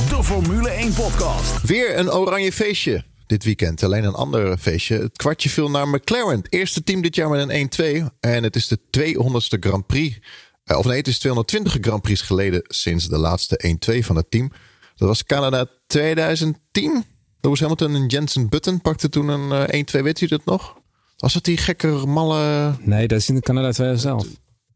De 0.09 0.23
Formule 0.23 0.69
1 0.69 0.93
podcast. 0.93 1.61
Weer 1.61 1.97
een 1.97 2.11
oranje 2.11 2.51
feestje 2.51 3.03
dit 3.25 3.43
weekend. 3.43 3.83
Alleen 3.83 4.03
een 4.03 4.13
ander 4.13 4.57
feestje. 4.57 4.97
Het 4.97 5.17
kwartje 5.17 5.49
viel 5.49 5.69
naar 5.69 5.87
McLaren. 5.87 6.37
Het 6.37 6.53
eerste 6.53 6.83
team 6.83 7.01
dit 7.01 7.15
jaar 7.15 7.29
met 7.29 7.49
een 7.49 8.03
1-2. 8.03 8.09
En 8.19 8.43
het 8.43 8.55
is 8.55 8.67
de 8.67 8.79
200ste 8.97 9.59
Grand 9.59 9.85
Prix. 9.85 10.19
Eh, 10.63 10.77
of 10.77 10.85
nee, 10.85 10.97
het 10.97 11.07
is 11.07 11.19
220 11.19 11.77
Grand 11.81 12.01
Prix 12.01 12.21
geleden 12.21 12.61
sinds 12.67 13.07
de 13.07 13.17
laatste 13.17 13.77
1-2 13.93 14.05
van 14.05 14.15
het 14.15 14.31
team. 14.31 14.51
Dat 14.95 15.07
was 15.07 15.23
Canada 15.23 15.65
2010. 15.87 17.05
Lewis 17.43 17.59
Hamilton 17.59 17.95
en 17.95 18.05
Jensen 18.05 18.49
Button 18.49 18.81
pakten 18.81 19.11
toen 19.11 19.27
een 19.27 19.67
eh, 19.67 19.99
1-2. 19.99 20.01
Weet 20.03 20.21
u 20.21 20.27
dat 20.27 20.45
nog? 20.45 20.77
Was 21.17 21.33
het 21.33 21.43
die 21.43 21.57
gekke 21.57 21.87
malle... 21.87 22.73
Nee, 22.79 23.07
dat 23.07 23.19
is 23.19 23.29
in 23.29 23.41
Canada 23.41 23.71
2011. 23.71 24.27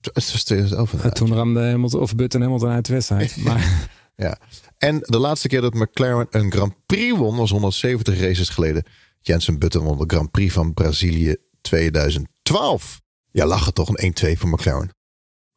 Het 0.02 0.32
was 0.32 0.44
2011. 0.44 0.92
inderdaad. 0.92 1.16
Toen 1.16 1.34
ramde 1.34 1.60
Hamilton, 1.60 2.02
of 2.02 2.16
Button 2.16 2.42
Hamilton 2.42 2.70
uit 2.70 2.86
de 2.86 2.94
wedstrijd. 2.94 3.38
Maar 3.44 3.90
Ja. 4.16 4.38
En 4.78 5.00
de 5.00 5.18
laatste 5.20 5.48
keer 5.48 5.62
dat 5.62 5.74
McLaren 5.74 6.28
een 6.30 6.52
Grand 6.52 6.74
Prix 6.86 7.18
won 7.18 7.36
was 7.36 7.50
170 7.50 8.20
races 8.20 8.50
geleden. 8.50 8.84
Jensen 9.22 9.60
Button 9.60 9.84
won 9.84 9.98
de 9.98 10.04
Grand 10.08 10.32
Prix 10.32 10.54
van 10.54 10.74
Brazilië 10.74 11.36
2012. 11.62 13.02
Ja, 13.32 13.46
lachen 13.46 13.74
toch 13.74 13.90
een 13.94 14.14
1-2 14.36 14.40
voor 14.40 14.50
McLaren. 14.50 14.96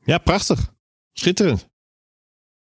Ja, 0.04 0.18
prachtig. 0.18 0.72
Schitterend. 1.12 1.69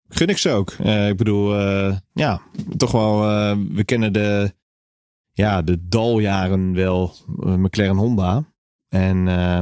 Gun 0.09 0.27
ik 0.27 0.37
ze 0.37 0.49
ook. 0.49 0.71
Eh, 0.71 1.07
ik 1.09 1.17
bedoel, 1.17 1.59
eh, 1.59 1.95
ja, 2.13 2.41
toch 2.77 2.91
wel. 2.91 3.23
eh, 3.23 3.57
we 3.71 3.83
kennen 3.83 4.13
de, 4.13 4.53
ja, 5.33 5.61
de 5.61 5.87
daljaren 5.87 6.73
wel. 6.73 7.15
McLaren 7.35 7.95
Honda. 7.97 8.43
En 8.89 9.27
eh, 9.27 9.59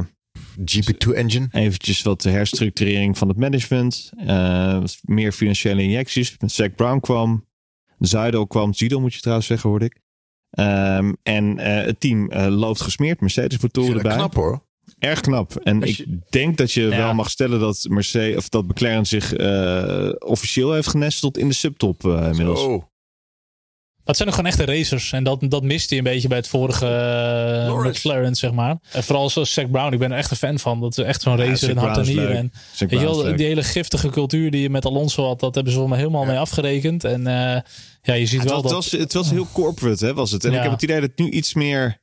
GP2 0.64 1.14
engine. 1.14 1.48
eventjes 1.52 2.02
wat 2.02 2.22
de 2.22 2.30
herstructurering 2.30 3.18
van 3.18 3.28
het 3.28 3.36
management. 3.36 4.12
meer 5.02 5.32
financiële 5.32 5.82
injecties. 5.82 6.36
Zack 6.46 6.74
Brown 6.74 7.00
kwam. 7.00 7.46
Zuidel 7.98 8.46
kwam. 8.46 8.74
Zido 8.74 9.00
moet 9.00 9.14
je 9.14 9.20
trouwens 9.20 9.46
zeggen, 9.46 9.70
hoorde 9.70 9.84
ik. 9.84 10.00
Ehm, 10.50 11.12
en 11.22 11.58
het 11.58 12.00
team 12.00 12.32
loopt 12.34 12.80
gesmeerd. 12.80 13.20
Mercedes 13.20 13.58
motoren 13.58 13.96
erbij. 13.96 14.14
knap 14.16 14.34
hoor. 14.34 14.66
Erg 14.98 15.20
knap. 15.20 15.56
En 15.56 15.82
ik 15.82 16.04
denk 16.30 16.56
dat 16.56 16.72
je 16.72 16.82
Ja. 16.82 16.96
wel 16.96 17.14
mag 17.14 17.30
stellen 17.30 17.60
dat 17.60 17.86
Mercedes 17.88 18.36
of 18.36 18.48
dat 18.48 18.64
McLaren 18.66 19.06
zich 19.06 19.32
eh, 19.32 20.08
officieel 20.18 20.72
heeft 20.72 20.88
genesteld 20.88 21.38
in 21.38 21.48
de 21.48 21.54
subtop 21.54 22.04
eh, 22.04 22.26
inmiddels. 22.26 22.60
Zo. 22.60 22.88
Dat 24.04 24.16
zijn 24.16 24.28
ook 24.28 24.34
gewoon 24.34 24.50
echte 24.50 24.64
racers. 24.64 25.12
En 25.12 25.24
dat, 25.24 25.40
dat 25.40 25.62
miste 25.62 25.88
hij 25.88 25.98
een 25.98 26.12
beetje 26.12 26.28
bij 26.28 26.36
het 26.36 26.48
vorige 26.48 26.86
uh, 27.68 27.84
McLaren, 27.84 28.34
zeg 28.34 28.52
maar. 28.52 28.78
En 28.92 29.02
vooral 29.04 29.30
zoals 29.30 29.52
Zack 29.52 29.70
Brown. 29.70 29.92
Ik 29.92 29.98
ben 29.98 30.12
er 30.12 30.18
echt 30.18 30.30
een 30.30 30.36
fan 30.36 30.58
van. 30.58 30.80
Dat 30.80 30.98
is 30.98 31.04
echt 31.04 31.22
zo'n 31.22 31.36
racer 31.36 31.70
in 31.70 31.76
hart 31.76 31.96
en 31.96 32.04
nieren. 32.06 32.36
En 32.36 32.52
weet 32.78 32.90
je 32.90 32.98
wel, 32.98 33.36
die 33.36 33.46
hele 33.46 33.62
giftige 33.62 34.08
cultuur 34.08 34.50
die 34.50 34.62
je 34.62 34.70
met 34.70 34.84
Alonso 34.84 35.24
had, 35.26 35.40
dat 35.40 35.54
hebben 35.54 35.72
ze 35.72 35.78
voor 35.78 35.88
me 35.88 35.96
helemaal 35.96 36.24
mee 36.24 36.38
afgerekend. 36.38 37.04
En 37.04 37.20
uh, 37.20 37.26
ja, 38.02 38.14
je 38.14 38.26
ziet 38.26 38.42
ja, 38.42 38.48
wel 38.48 38.54
het 38.54 38.62
dat... 38.62 38.72
Was, 38.72 38.90
het 38.90 39.12
was 39.12 39.30
heel 39.36 39.46
corporate, 39.52 40.06
hè, 40.06 40.14
was 40.14 40.30
het. 40.30 40.44
En 40.44 40.50
Ja. 40.50 40.56
ik 40.56 40.62
heb 40.62 40.72
het 40.72 40.82
idee 40.82 41.00
dat 41.00 41.10
het 41.10 41.18
nu 41.18 41.30
iets 41.30 41.54
meer... 41.54 42.00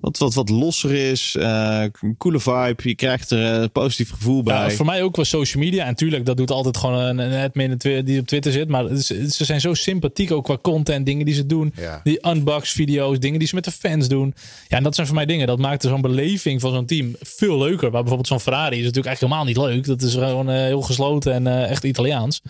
Wat, 0.00 0.18
wat, 0.18 0.34
wat 0.34 0.48
losser 0.48 0.94
is. 0.94 1.36
eh, 1.38 1.84
een 2.00 2.16
coole 2.16 2.40
vibe. 2.40 2.74
Je 2.88 2.94
krijgt 2.94 3.30
er 3.30 3.38
een 3.62 3.70
positief 3.72 4.10
gevoel 4.10 4.42
bij. 4.42 4.54
Ja, 4.54 4.70
voor 4.70 4.86
mij 4.86 5.02
ook 5.02 5.16
wel 5.16 5.24
social 5.24 5.62
media. 5.62 5.84
En 5.86 5.94
tuurlijk, 5.94 6.26
dat 6.26 6.36
doet 6.36 6.50
altijd 6.50 6.76
gewoon 6.76 6.94
een, 6.98 7.18
een 7.18 7.44
admin 7.44 7.76
die 8.04 8.20
op 8.20 8.26
Twitter 8.26 8.52
zit. 8.52 8.68
Maar 8.68 8.90
is- 8.90 9.06
ze 9.06 9.44
zijn 9.44 9.60
zo 9.60 9.74
sympathiek 9.74 10.30
ook 10.32 10.44
qua 10.44 10.58
content, 10.62 11.06
dingen 11.06 11.24
die 11.24 11.34
ze 11.34 11.46
doen. 11.46 11.72
Ja. 11.76 12.00
Die 12.04 12.26
unbox 12.28 12.72
video's, 12.72 13.18
dingen 13.18 13.38
die 13.38 13.48
ze 13.48 13.54
met 13.54 13.64
de 13.64 13.70
fans 13.70 14.08
doen. 14.08 14.34
Ja, 14.68 14.76
en 14.76 14.82
dat 14.82 14.94
zijn 14.94 15.06
voor 15.06 15.16
mij 15.16 15.26
dingen. 15.26 15.46
Dat 15.46 15.58
maakt 15.58 15.82
zo'n 15.82 16.00
beleving 16.00 16.60
van 16.60 16.72
zo'n 16.72 16.86
team 16.86 17.14
veel 17.20 17.58
leuker. 17.58 17.90
Waar 17.90 18.00
bijvoorbeeld 18.00 18.26
zo'n 18.28 18.40
Ferrari 18.40 18.78
is 18.78 18.84
natuurlijk 18.84 19.06
eigenlijk 19.06 19.34
helemaal 19.34 19.68
niet 19.68 19.74
leuk. 19.74 19.86
Dat 19.86 20.02
is 20.08 20.14
gewoon 20.14 20.50
eh, 20.50 20.56
heel 20.56 20.82
gesloten 20.82 21.32
en 21.32 21.46
eh, 21.46 21.70
echt 21.70 21.84
Italiaans. 21.84 22.40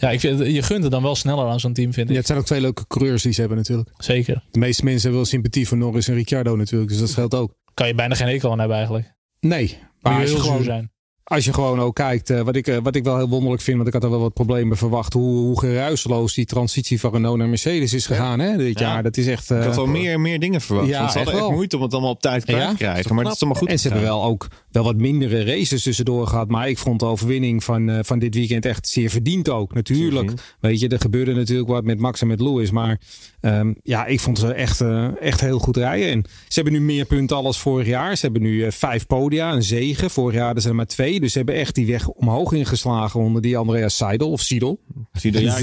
Ja, 0.00 0.10
ik 0.10 0.20
vind, 0.20 0.38
je 0.46 0.62
gunt 0.62 0.82
het 0.82 0.92
dan 0.92 1.02
wel 1.02 1.14
sneller 1.14 1.46
aan 1.46 1.60
zo'n 1.60 1.72
team, 1.72 1.92
vind 1.92 2.06
Ja, 2.06 2.12
ik. 2.12 2.18
het 2.18 2.26
zijn 2.26 2.38
ook 2.38 2.44
twee 2.46 2.60
leuke 2.60 2.86
coureurs 2.86 3.22
die 3.22 3.32
ze 3.32 3.40
hebben 3.40 3.58
natuurlijk. 3.58 3.88
Zeker. 3.98 4.42
De 4.50 4.58
meeste 4.58 4.82
mensen 4.84 5.00
hebben 5.02 5.20
wel 5.20 5.28
sympathie 5.30 5.68
voor 5.68 5.78
Norris 5.78 6.08
en 6.08 6.14
Ricciardo 6.14 6.56
natuurlijk. 6.56 6.90
Dus 6.90 6.98
dat 7.00 7.10
geldt 7.10 7.34
ook. 7.34 7.52
Kan 7.74 7.86
je 7.86 7.94
bijna 7.94 8.14
geen 8.14 8.28
hekel 8.28 8.50
aan 8.52 8.58
hebben 8.58 8.76
eigenlijk. 8.76 9.14
Nee, 9.40 9.78
Maar 10.00 10.20
je 10.20 10.30
je, 10.30 10.40
gewoon, 10.40 10.62
zijn. 10.64 10.90
als 11.24 11.44
je 11.44 11.52
gewoon 11.52 11.80
ook 11.80 11.94
kijkt, 11.94 12.30
eh, 12.30 12.40
wat, 12.40 12.56
ik, 12.56 12.66
eh, 12.66 12.76
wat 12.82 12.94
ik 12.94 13.04
wel 13.04 13.16
heel 13.16 13.28
wonderlijk 13.28 13.62
vind, 13.62 13.76
want 13.76 13.88
ik 13.88 13.94
had 13.94 14.02
er 14.04 14.10
wel 14.10 14.20
wat 14.20 14.34
problemen 14.34 14.76
verwacht, 14.76 15.12
hoe, 15.12 15.36
hoe 15.36 15.58
geruisloos 15.60 16.34
die 16.34 16.44
transitie 16.44 17.00
van 17.00 17.12
Renault 17.12 17.38
naar 17.38 17.48
Mercedes 17.48 17.92
is 17.92 18.06
gegaan 18.06 18.38
hè, 18.38 18.56
dit 18.56 18.78
Ja. 18.78 18.86
jaar. 18.92 19.02
Dat 19.02 19.16
is 19.16 19.26
echt... 19.26 19.50
ik 19.50 19.56
eh, 19.58 19.64
had 19.64 19.76
wel 19.76 19.86
meer, 19.86 20.20
meer 20.20 20.38
dingen 20.40 20.60
verwacht. 20.60 20.88
Ja, 20.88 20.98
want 20.98 21.12
ze 21.12 21.18
hadden 21.18 21.36
echt 21.36 21.50
moeite 21.50 21.76
om 21.76 21.82
het 21.82 21.92
allemaal 21.92 22.10
op 22.10 22.20
tijd 22.20 22.44
klaar 22.44 22.60
Ja, 22.60 22.70
te 22.70 22.76
krijgen. 22.76 23.14
Maar 23.14 23.24
het 23.24 23.34
is 23.34 23.40
allemaal 23.40 23.60
goed 23.60 23.70
en 23.70 23.78
ze 23.78 23.88
hebben 23.88 24.06
wel 24.06 24.24
ook 24.24 24.48
wel 24.70 24.84
wat 24.84 24.96
mindere 24.96 25.44
races 25.44 25.82
tussendoor 25.82 26.26
gehad. 26.26 26.48
Maar 26.48 26.68
ik 26.68 26.78
vond 26.78 27.00
de 27.00 27.06
overwinning 27.06 27.64
van, 27.64 27.90
eh, 27.90 27.98
van 28.02 28.18
dit 28.18 28.34
weekend 28.34 28.64
echt 28.64 28.88
zeer 28.88 29.10
verdiend 29.10 29.48
ook. 29.48 29.74
Natuurlijk. 29.74 30.32
Weet 30.60 30.80
je, 30.80 30.88
er 30.88 31.00
gebeurde 31.00 31.34
natuurlijk 31.34 31.68
wat 31.68 31.84
met 31.84 31.98
Max 31.98 32.20
en 32.20 32.26
met 32.26 32.40
Lewis. 32.40 32.70
Maar 32.70 33.00
ehm, 33.40 33.72
ja, 33.82 34.06
ik 34.06 34.20
vond 34.20 34.38
ze 34.38 34.52
echt, 34.52 34.80
eh, 34.80 35.20
echt 35.20 35.40
heel 35.40 35.58
goed 35.58 35.76
rijden. 35.76 36.10
En 36.10 36.24
ze 36.24 36.60
hebben 36.60 36.72
nu 36.72 36.80
meer 36.80 37.04
punten 37.04 37.36
al 37.36 37.46
als 37.46 37.60
vorig 37.60 37.86
jaar. 37.86 38.16
Ze 38.16 38.24
hebben 38.24 38.42
nu 38.42 38.64
eh, 38.64 38.70
vijf 38.70 39.06
podia, 39.06 39.52
een 39.52 39.62
zegen. 39.62 40.10
Vorig 40.10 40.34
jaar 40.34 40.44
hadden 40.44 40.62
ze 40.62 40.68
er 40.68 40.74
maar 40.74 40.86
twee. 40.86 41.20
Dus 41.20 41.32
ze 41.32 41.38
hebben 41.38 41.56
echt 41.56 41.74
die 41.74 41.86
weg 41.86 42.08
omhoog 42.08 42.52
ingeslagen 42.52 43.20
onder 43.20 43.42
die 43.42 43.56
Andreas 43.56 43.96
Seidel 43.96 44.30
of 44.30 44.40
Siedel. 44.40 44.80
Zie 45.12 45.32
je, 45.32 45.40
ja, 45.40 45.56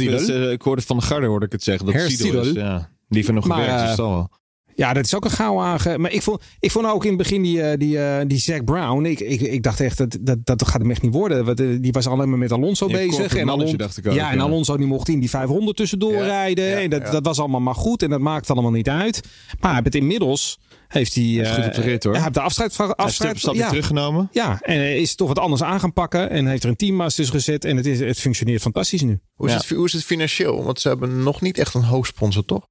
ik, 0.52 0.62
hoorde 0.62 0.82
van 0.82 0.98
de 0.98 1.04
Garde 1.04 1.28
hoorde 1.28 1.46
ik 1.46 1.52
het 1.52 1.64
zeggen. 1.64 1.86
Dat 1.86 1.96
Herr 1.96 2.10
Siedel 2.10 2.42
is, 2.42 2.52
ja. 2.52 2.90
Liever 3.10 3.34
nog 3.34 3.48
Maar, 3.48 3.58
gewerkt, 3.58 3.84
is 3.84 3.90
het 3.90 4.00
al 4.00 4.10
wel. 4.10 4.30
Ja, 4.78 4.94
dat 4.94 5.06
is 5.06 5.16
ook 5.16 5.26
een 5.26 5.32
gauw 5.32 5.60
aange... 5.62 5.98
Maar 5.98 6.12
ik 6.12 6.22
vond, 6.22 6.42
ik 6.60 6.72
vond 6.72 6.86
ook 6.86 7.04
in 7.04 7.10
het 7.10 7.18
begin 7.18 7.42
die, 7.42 7.62
eh, 7.62 7.78
die, 7.78 8.00
eh, 8.00 8.26
die 8.28 8.38
Zack 8.38 8.66
Brown. 8.66 9.06
Ik, 9.06 9.20
ik, 9.20 9.42
ik 9.42 9.64
dacht 9.64 9.80
echt, 9.80 9.98
dat, 9.98 10.18
dat, 10.22 10.38
dat 10.44 10.68
gaat 10.68 10.82
hem 10.82 10.92
echt 10.92 11.02
niet 11.02 11.14
worden. 11.14 11.46
Want, 11.46 11.60
eh, 11.60 11.68
die 11.80 11.92
was 11.92 12.08
alleen 12.08 12.30
maar 12.30 12.38
met 12.38 12.52
Alonso 12.52 12.88
Ja, 12.90 12.98
bezig. 12.98 13.36
En 13.36 13.50
Alon- 13.50 13.76
dacht 13.78 13.98
ik 13.98 14.08
ook, 14.08 14.14
ja, 14.14 14.32
en. 14.32 14.40
Alonso 14.40 14.78
die 14.78 14.86
mocht 14.86 15.10
in 15.10 15.20
die 15.20 15.30
500 15.30 15.78
tussendoor 15.78 16.14
Ja, 16.14 16.24
rijden. 16.26 16.66
ja, 16.66 16.78
en 16.80 16.90
dat, 16.90 17.02
ja. 17.02 17.12
dat 17.12 17.26
was 17.26 17.40
allemaal 17.40 17.60
maar 17.60 17.76
goed. 17.76 18.04
En 18.04 18.10
dat 18.10 18.20
maakt 18.20 18.50
allemaal 18.50 18.72
niet 18.72 18.90
uit. 18.90 19.22
Maar 19.24 19.58
hij 19.60 19.72
heeft 19.74 19.86
het 19.86 19.96
inmiddels... 19.96 20.60
Heeft 20.88 21.16
hij, 21.16 21.24
is 21.24 21.50
goed 21.50 21.58
eh, 21.64 21.68
op 21.68 21.74
de 21.74 21.82
rit, 21.82 22.04
hoor. 22.04 22.14
Hij 22.14 22.22
heeft 22.22 22.34
de 22.34 22.42
afscheid 22.42 22.78
afscheid, 22.96 23.42
ja, 23.54 23.70
teruggenomen. 23.70 24.30
ja, 24.32 24.60
en 24.62 24.78
hij 24.78 24.98
is 24.98 25.16
toch 25.16 25.28
wat 25.28 25.40
anders 25.40 25.64
aan 25.64 25.80
gaan 25.80 25.94
pakken. 25.94 26.30
En 26.30 26.48
heeft 26.48 26.64
er 26.64 26.70
een 26.70 26.76
teammaas 26.76 27.16
tussen 27.16 27.36
gezet. 27.36 27.66
En 27.66 27.78
het, 27.78 27.86
is, 27.86 28.00
het 28.00 28.20
functioneert 28.20 28.62
fantastisch 28.62 29.02
nu. 29.02 29.20
Hoe 29.34 29.48
is, 29.48 29.54
Ja. 29.54 29.58
het, 29.60 29.70
hoe 29.70 29.86
is 29.86 29.94
het 29.94 30.04
financieel? 30.04 30.64
Want 30.64 30.80
ze 30.80 30.88
hebben 30.88 31.24
nog 31.24 31.42
niet 31.42 31.58
echt 31.58 31.74
een 31.74 31.84
hoofdsponsor, 31.84 32.46
toch? 32.46 32.68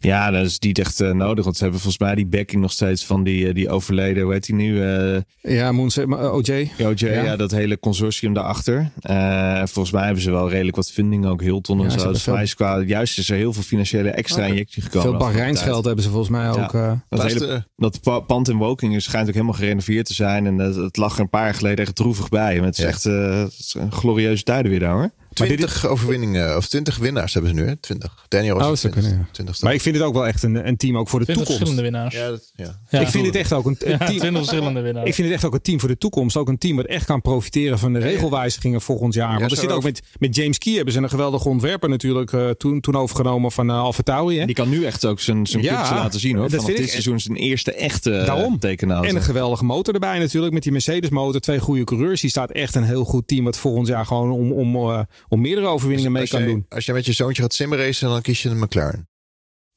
Ja, 0.00 0.30
dat 0.30 0.44
is 0.46 0.58
niet 0.58 0.78
echt 0.78 1.00
eh, 1.00 1.10
nodig. 1.10 1.44
Want 1.44 1.56
ze 1.56 1.62
hebben 1.62 1.80
volgens 1.80 2.02
mij 2.02 2.14
die 2.14 2.26
backing 2.26 2.62
nog 2.62 2.72
steeds 2.72 3.04
van 3.04 3.24
die, 3.24 3.48
eh, 3.48 3.54
die 3.54 3.68
overleden, 3.70 4.22
hoe 4.22 4.32
heet 4.32 4.46
die 4.46 4.54
nu? 4.54 4.82
eh 4.82 5.20
Ja, 5.40 5.72
Moons, 5.72 5.96
eh, 5.96 6.34
OJ. 6.34 6.70
OJ, 6.82 6.94
ja. 7.06 7.22
Ja. 7.24 7.36
dat 7.36 7.50
hele 7.50 7.78
consortium 7.78 8.32
daarachter. 8.34 8.90
Eh, 9.00 9.56
volgens 9.56 9.90
mij 9.90 10.04
hebben 10.04 10.22
ze 10.22 10.30
wel 10.30 10.50
redelijk 10.50 10.76
wat 10.76 10.90
funding, 10.92 11.26
ook 11.26 11.42
Hilton 11.42 11.78
Ja, 11.78 11.84
en 11.84 11.90
zo. 11.90 12.12
Dus 12.12 12.22
veel- 12.22 12.44
qua, 12.54 12.80
juist 12.80 13.18
is 13.18 13.30
er 13.30 13.36
heel 13.36 13.52
veel 13.52 13.62
financiële 13.62 14.10
extra 14.10 14.44
injectie 14.44 14.82
gekomen. 14.82 15.02
Veel 15.02 15.10
de 15.10 15.16
afgelopen 15.16 15.36
Bahreinsgeld 15.46 15.84
hebben 15.84 16.04
ze 16.04 16.10
volgens 16.10 16.30
mij 16.30 16.44
Ja. 16.44 16.50
ook. 16.50 16.74
eh, 16.74 16.92
tijd. 17.08 17.38
Dat, 17.38 17.62
dat 17.76 18.00
pa- 18.02 18.20
pand 18.20 18.48
in 18.48 18.56
Woking 18.56 19.02
schijnt 19.02 19.28
ook 19.28 19.34
helemaal 19.34 19.54
gerenoveerd 19.54 20.06
te 20.06 20.14
zijn. 20.14 20.46
En 20.46 20.58
het, 20.58 20.74
het 20.76 20.96
lag 20.96 21.14
er 21.14 21.20
een 21.20 21.28
paar 21.30 21.44
jaar 21.44 21.54
geleden 21.54 21.84
echt 21.84 21.94
droevig 21.96 22.28
bij. 22.28 22.56
En 22.56 22.64
het 22.64 22.78
is 22.78 22.82
Ja. 22.84 22.88
echt 22.88 23.06
eh, 23.06 23.44
een 23.72 23.92
glorieuze 23.92 24.42
tijden 24.42 24.70
weer 24.70 24.80
daar 24.80 24.92
hoor. 24.92 25.10
20 25.44 25.86
overwinningen, 25.86 26.56
of 26.56 26.66
20 26.68 26.96
winnaars 26.96 27.32
hebben 27.34 27.50
ze 27.50 27.56
nu, 27.62 27.66
hè? 27.66 27.76
20. 27.76 28.24
Daniel 28.28 28.54
was 28.54 28.64
Oh, 28.64 28.70
het 28.70 28.78
zou 28.78 28.92
kunnen, 28.92 29.10
20. 29.10 29.26
ja. 29.28 29.32
20 29.32 29.62
Maar 29.62 29.74
ik 29.74 29.80
vind 29.80 29.96
het 29.96 30.04
ook 30.04 30.14
wel 30.14 30.26
echt 30.26 30.42
een, 30.42 30.68
een 30.68 30.76
team 30.76 30.96
ook 30.98 31.08
voor 31.08 31.18
de 31.18 31.24
20 31.24 31.46
toekomst. 31.46 31.70
verschillende 31.72 31.82
winnaars. 31.82 32.14
ja, 32.14 32.28
dat, 32.30 32.52
ja. 32.56 32.80
Ja. 32.90 33.00
ik 33.00 33.08
vind 33.08 33.26
het 33.26 33.34
echt 33.36 33.52
ook 33.52 33.66
een, 33.66 33.76
een 33.78 33.90
Ja, 33.90 33.96
team. 33.98 34.18
20 34.18 34.30
verschillende 34.44 34.80
winnaars. 34.80 35.06
Ik 35.08 35.14
vind 35.14 35.26
het 35.26 35.36
echt 35.36 35.46
ook 35.46 35.54
een 35.54 35.62
team 35.62 35.80
voor 35.80 35.88
de 35.88 35.98
toekomst. 35.98 36.36
Ook 36.36 36.48
een 36.48 36.58
team 36.58 36.76
wat 36.76 36.86
echt 36.86 37.04
kan 37.04 37.20
profiteren 37.20 37.78
van 37.78 37.92
de 37.92 37.98
regelwijzigingen 37.98 38.80
volgend 38.80 39.14
jaar. 39.14 39.38
Want 39.38 39.50
er 39.50 39.56
zit 39.56 39.72
ook 39.72 39.82
met, 39.82 40.02
met 40.18 40.36
James 40.36 40.58
Key 40.58 40.72
hebben 40.74 40.92
ze 40.92 41.00
een 41.00 41.08
geweldige 41.08 41.48
ontwerper 41.48 41.88
natuurlijk 41.88 42.32
eh, 42.32 42.50
toen, 42.50 42.80
toen 42.80 42.96
overgenomen 42.96 43.52
van 43.52 43.68
uh, 43.70 43.78
Alfa 43.80 44.02
Tauri. 44.02 44.38
Hè? 44.38 44.46
Die 44.46 44.54
kan 44.54 44.68
nu 44.68 44.84
echt 44.84 45.04
ook 45.04 45.20
zijn, 45.20 45.46
zijn 45.46 45.62
Ja, 45.62 45.94
laten 45.94 46.20
zien 46.20 46.36
hoor. 46.36 46.50
dat 46.50 46.64
vind 46.64 46.76
dit 46.76 46.86
ik- 46.86 46.90
seizoen 46.92 47.20
zijn 47.20 47.36
eerste 47.36 47.72
echte 47.72 48.10
Daarom. 48.26 48.58
tekenauto. 48.58 49.08
En 49.08 49.16
een 49.16 49.22
geweldige 49.22 49.64
motor 49.64 49.94
erbij 49.94 50.18
natuurlijk. 50.18 50.52
Met 50.52 50.62
die 50.62 50.72
Mercedes 50.72 51.10
motor. 51.10 51.40
Twee 51.40 51.58
goede 51.58 51.84
coureurs. 51.84 52.20
Die 52.20 52.30
staat 52.30 52.50
echt 52.50 52.74
een 52.74 52.84
heel 52.84 53.04
goed 53.04 53.28
team. 53.28 53.44
Wat 53.44 53.56
volgend 53.56 53.86
jaar 53.86 54.06
gewoon 54.06 54.30
om, 54.30 54.52
om, 54.52 54.74
eh, 54.76 55.00
om 55.28 55.40
meerdere 55.40 55.66
overwinningen 55.66 56.12
mee 56.12 56.20
als, 56.20 56.30
kan 56.30 56.40
jij, 56.40 56.48
doen. 56.48 56.66
als 56.68 56.84
jij 56.86 56.94
met 56.94 57.06
je 57.06 57.12
zoontje 57.12 57.42
gaat 57.42 57.54
simracen, 57.54 58.08
dan 58.08 58.22
kies 58.22 58.42
je 58.42 58.48
een 58.48 58.58
McLaren. 58.58 59.08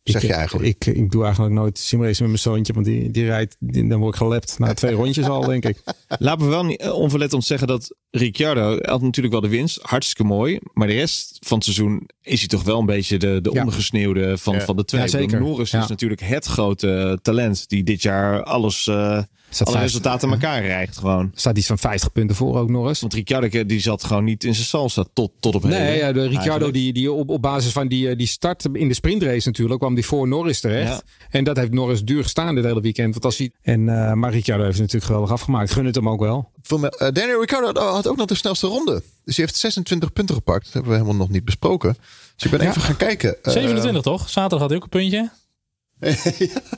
Zeg 0.04 0.22
ik, 0.24 0.28
je 0.30 0.34
eigenlijk. 0.36 0.68
Ik, 0.68 0.86
ik 0.96 1.12
doe 1.12 1.24
eigenlijk 1.24 1.54
nooit 1.54 1.78
simracen 1.78 2.22
met 2.24 2.28
mijn 2.32 2.38
zoontje. 2.56 2.74
Want 2.74 2.86
die, 2.86 3.12
die 3.12 3.26
rijdt, 3.26 3.56
die- 3.60 3.88
dan 3.88 4.00
word 4.00 4.14
ik 4.14 4.20
gelept. 4.20 4.60
Na 4.60 4.74
twee 4.74 4.94
rondjes 5.02 5.26
al 5.26 5.42
denk 5.42 5.66
ik. 5.66 5.84
Laten 6.08 6.46
we 6.46 6.52
wel 6.52 6.66
niet 6.66 6.90
onverlet 6.90 7.36
zeggen 7.40 7.68
dat 7.68 7.96
Ricciardo 8.10 8.78
had 8.82 9.02
natuurlijk 9.02 9.34
wel 9.34 9.42
de 9.42 9.48
winst. 9.50 9.80
Hartstikke 9.82 10.24
mooi. 10.24 10.60
Maar 10.74 10.88
de 10.88 10.94
rest 10.94 11.38
van 11.40 11.58
het 11.58 11.66
seizoen 11.66 12.10
is 12.22 12.40
hij 12.40 12.48
toch 12.48 12.64
wel 12.64 12.80
een 12.80 12.86
beetje 12.86 13.18
de, 13.18 13.40
de 13.42 13.50
Ja. 13.54 13.60
ondergesneeuwde 13.60 14.38
van, 14.38 14.54
Ja. 14.56 14.62
van 14.62 14.76
de 14.76 14.86
twee. 14.86 15.02
Ja, 15.02 15.08
zeker. 15.08 15.40
Norris 15.40 15.72
Ja. 15.72 15.82
is 15.82 15.88
natuurlijk 15.88 16.22
het 16.22 16.46
grote 16.46 17.20
talent 17.22 17.70
die 17.70 17.84
dit 17.84 18.02
jaar 18.02 18.44
alles, 18.44 18.88
eh, 18.88 19.24
Staat 19.50 19.68
alle 19.68 19.78
vijf- 19.78 19.88
resultaten 19.90 20.28
aan 20.28 20.34
elkaar 20.34 20.62
rijgt 20.62 20.98
gewoon. 20.98 21.32
staat 21.36 21.58
iets 21.58 21.68
van 21.68 21.78
50 21.78 22.12
punten 22.12 22.36
voor 22.36 22.58
ook 22.58 22.70
Norris. 22.70 23.00
Want 23.02 23.14
Ricciardo 23.14 23.66
die 23.66 23.80
zat 23.80 24.04
gewoon 24.04 24.24
niet 24.24 24.44
in 24.44 24.54
zijn 24.56 24.68
salsa 24.68 25.06
tot, 25.14 25.32
tot 25.40 25.56
op 25.56 25.64
heden. 25.64 25.78
Nee, 25.80 25.98
ja, 25.98 26.12
de 26.12 26.20
Ricciardo 26.22 26.42
Eigenlijk. 26.50 26.74
die, 26.74 26.94
die 26.94 27.12
op, 27.12 27.30
op 27.30 27.42
basis 27.42 27.72
van 27.72 27.88
die, 27.88 28.10
eh, 28.10 28.18
die 28.18 28.28
start 28.28 28.66
in 28.74 28.88
de 28.88 28.94
sprintrace 28.94 29.48
natuurlijk 29.48 29.80
kwam 29.80 29.96
die 29.96 30.06
voor 30.06 30.28
Norris 30.28 30.60
terecht. 30.60 30.88
Ja. 30.92 31.02
En 31.30 31.44
dat 31.44 31.58
heeft 31.58 31.72
Norris 31.72 32.04
duur 32.04 32.24
gestaan 32.24 32.56
dit 32.56 32.64
hele 32.64 32.82
weekend. 32.82 33.12
Want 33.14 33.26
als 33.26 33.38
hij, 33.38 33.52
en, 33.62 33.90
eh, 33.90 34.14
maar 34.14 34.32
Ricciardo 34.32 34.64
heeft 34.64 34.78
het 34.78 34.86
natuurlijk 34.86 35.12
geweldig 35.12 35.32
afgemaakt. 35.32 35.72
Gun 35.72 35.86
het 35.86 35.96
hem 35.96 36.10
ook 36.10 36.20
wel. 36.20 36.52
Voor 36.62 36.80
me- 36.80 36.90
eh, 36.98 37.12
Daniel 37.12 37.40
Ricciardo 37.40 37.82
had 37.82 38.08
ook 38.08 38.18
nog 38.18 38.26
de 38.28 38.36
snelste 38.36 38.68
ronde. 38.68 39.04
Dus 39.26 39.36
hij 39.36 39.46
heeft 39.46 39.56
26 39.58 40.14
punten 40.14 40.36
gepakt. 40.36 40.64
Dat 40.64 40.74
hebben 40.74 40.92
we 40.92 40.98
helemaal 40.98 41.18
nog 41.20 41.30
niet 41.30 41.46
besproken. 41.46 41.98
Dus 42.36 42.44
ik 42.46 42.52
ben 42.58 42.62
Ja. 42.62 42.70
even 42.70 42.82
gaan 42.82 42.98
kijken. 42.98 43.44
Eh, 43.44 43.52
27 43.54 44.02
toch? 44.02 44.30
Zaterdag 44.30 44.60
had 44.60 44.70
hij 44.70 44.78
ook 44.78 44.84
een 44.84 44.90
puntje. 44.90 45.30
Ja, 46.00 46.16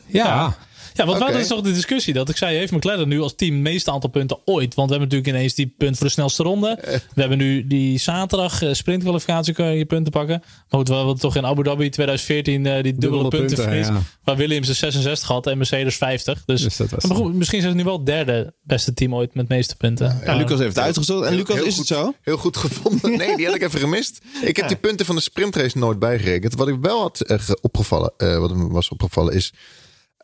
Ja, 0.07 0.57
want 0.95 1.09
Oké. 1.09 1.19
wat 1.31 1.41
is 1.41 1.47
toch 1.47 1.61
de 1.61 1.71
discussie? 1.73 2.13
Dat 2.13 2.29
ik 2.29 2.37
zei, 2.37 2.57
heeft 2.57 2.71
McLaren 2.71 3.07
nu 3.07 3.21
als 3.21 3.33
team 3.35 3.53
het 3.53 3.61
meeste 3.63 3.91
aantal 3.91 4.09
punten 4.09 4.37
ooit? 4.45 4.75
Want 4.75 4.89
we 4.89 4.95
hebben 4.95 5.09
natuurlijk 5.09 5.27
ineens 5.37 5.53
die 5.55 5.73
punt 5.77 5.97
voor 5.97 6.05
de 6.05 6.11
snelste 6.13 6.43
ronde. 6.43 6.79
We 7.13 7.21
hebben 7.21 7.37
nu 7.37 7.67
die 7.67 7.97
zaterdag 7.99 8.61
eh, 8.61 8.73
sprintkwalificatie 8.73 9.53
kun 9.53 9.65
je 9.65 9.85
punten 9.85 10.11
pakken. 10.11 10.39
Maar 10.69 10.79
goed, 10.79 10.87
we 10.87 10.93
hadden 10.93 11.17
toch 11.19 11.35
in 11.35 11.45
Abu 11.45 11.63
Dhabi 11.63 11.89
2014 11.89 12.65
eh, 12.65 12.73
die 12.73 12.81
dubbele, 12.83 12.99
Dubbele 12.99 13.27
punten, 13.29 13.45
punten, 13.47 13.63
verlies, 13.63 13.87
ja. 13.87 14.01
Waar 14.23 14.35
Williams 14.35 14.67
de 14.67 14.73
66 14.73 15.27
had 15.27 15.47
en 15.47 15.57
Mercedes 15.57 15.95
50. 15.95 16.43
Dus, 16.45 16.61
Dus 16.61 16.77
dat 16.77 16.89
was- 16.89 17.03
maar 17.05 17.17
goed, 17.17 17.33
misschien 17.33 17.59
zijn 17.61 17.71
ze 17.71 17.77
nu 17.77 17.83
wel 17.83 17.97
het 17.97 18.05
derde 18.05 18.53
beste 18.63 18.93
team 18.93 19.15
ooit 19.15 19.33
met 19.33 19.47
de 19.49 19.55
meeste 19.55 19.75
punten. 19.75 20.21
Ja, 20.25 20.35
Lucas 20.35 20.59
heeft 20.59 20.75
het 20.75 20.85
uitgezocht. 20.85 21.25
En 21.27 21.35
Lucas, 21.35 21.55
heel 21.55 21.65
is 21.65 21.75
goed- 21.75 21.89
het 21.89 21.97
zo? 21.97 22.13
Heel 22.21 22.37
goed 22.37 22.57
gevonden. 22.57 23.09
Nee, 23.21 23.35
die 23.35 23.45
had 23.45 23.55
ik 23.55 23.61
even 23.63 23.79
gemist. 23.79 24.21
Ik 24.43 24.55
heb 24.57 24.67
die 24.67 24.77
punten 24.77 25.05
van 25.05 25.15
de 25.15 25.21
sprintrace 25.21 25.77
nooit 25.77 25.99
bijgerekend. 25.99 26.55
Wat 26.55 26.67
ik 26.67 26.75
wel 26.81 26.99
had 27.01 27.21
eh, 27.21 27.39
ge- 27.39 27.57
opgevallen, 27.61 28.13
eh, 28.17 28.37
wat 28.37 28.55
me 28.55 28.67
was 28.67 28.89
opgevallen 28.89 29.33
is... 29.33 29.53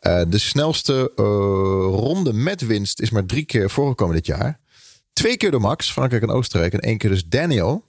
eh, 0.00 0.22
de 0.28 0.38
snelste 0.38 1.12
eh, 1.16 1.24
ronde 2.00 2.32
met 2.32 2.66
winst 2.66 3.00
is 3.00 3.10
maar 3.10 3.26
drie 3.26 3.44
keer 3.44 3.70
voorgekomen 3.70 4.14
dit 4.14 4.26
jaar. 4.26 4.60
Twee 5.12 5.36
keer 5.36 5.50
door 5.50 5.60
Max, 5.60 5.92
Frankrijk 5.92 6.22
en 6.22 6.30
Oostenrijk. 6.30 6.72
En 6.72 6.80
één 6.80 6.98
keer 6.98 7.10
dus 7.10 7.26
Daniel. 7.26 7.84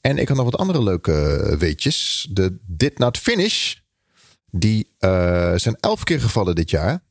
En 0.00 0.18
ik 0.18 0.28
had 0.28 0.36
nog 0.36 0.50
wat 0.50 0.60
andere 0.60 0.82
leuke 0.82 1.12
eh, 1.12 1.58
weetjes. 1.58 2.28
De 2.30 2.58
Did 2.66 2.98
Not 2.98 3.18
Finish. 3.18 3.74
Die 4.50 4.94
zijn 5.56 5.76
elf 5.80 6.04
keer 6.04 6.20
gevallen 6.20 6.54
dit 6.54 6.70
jaar. 6.70 7.02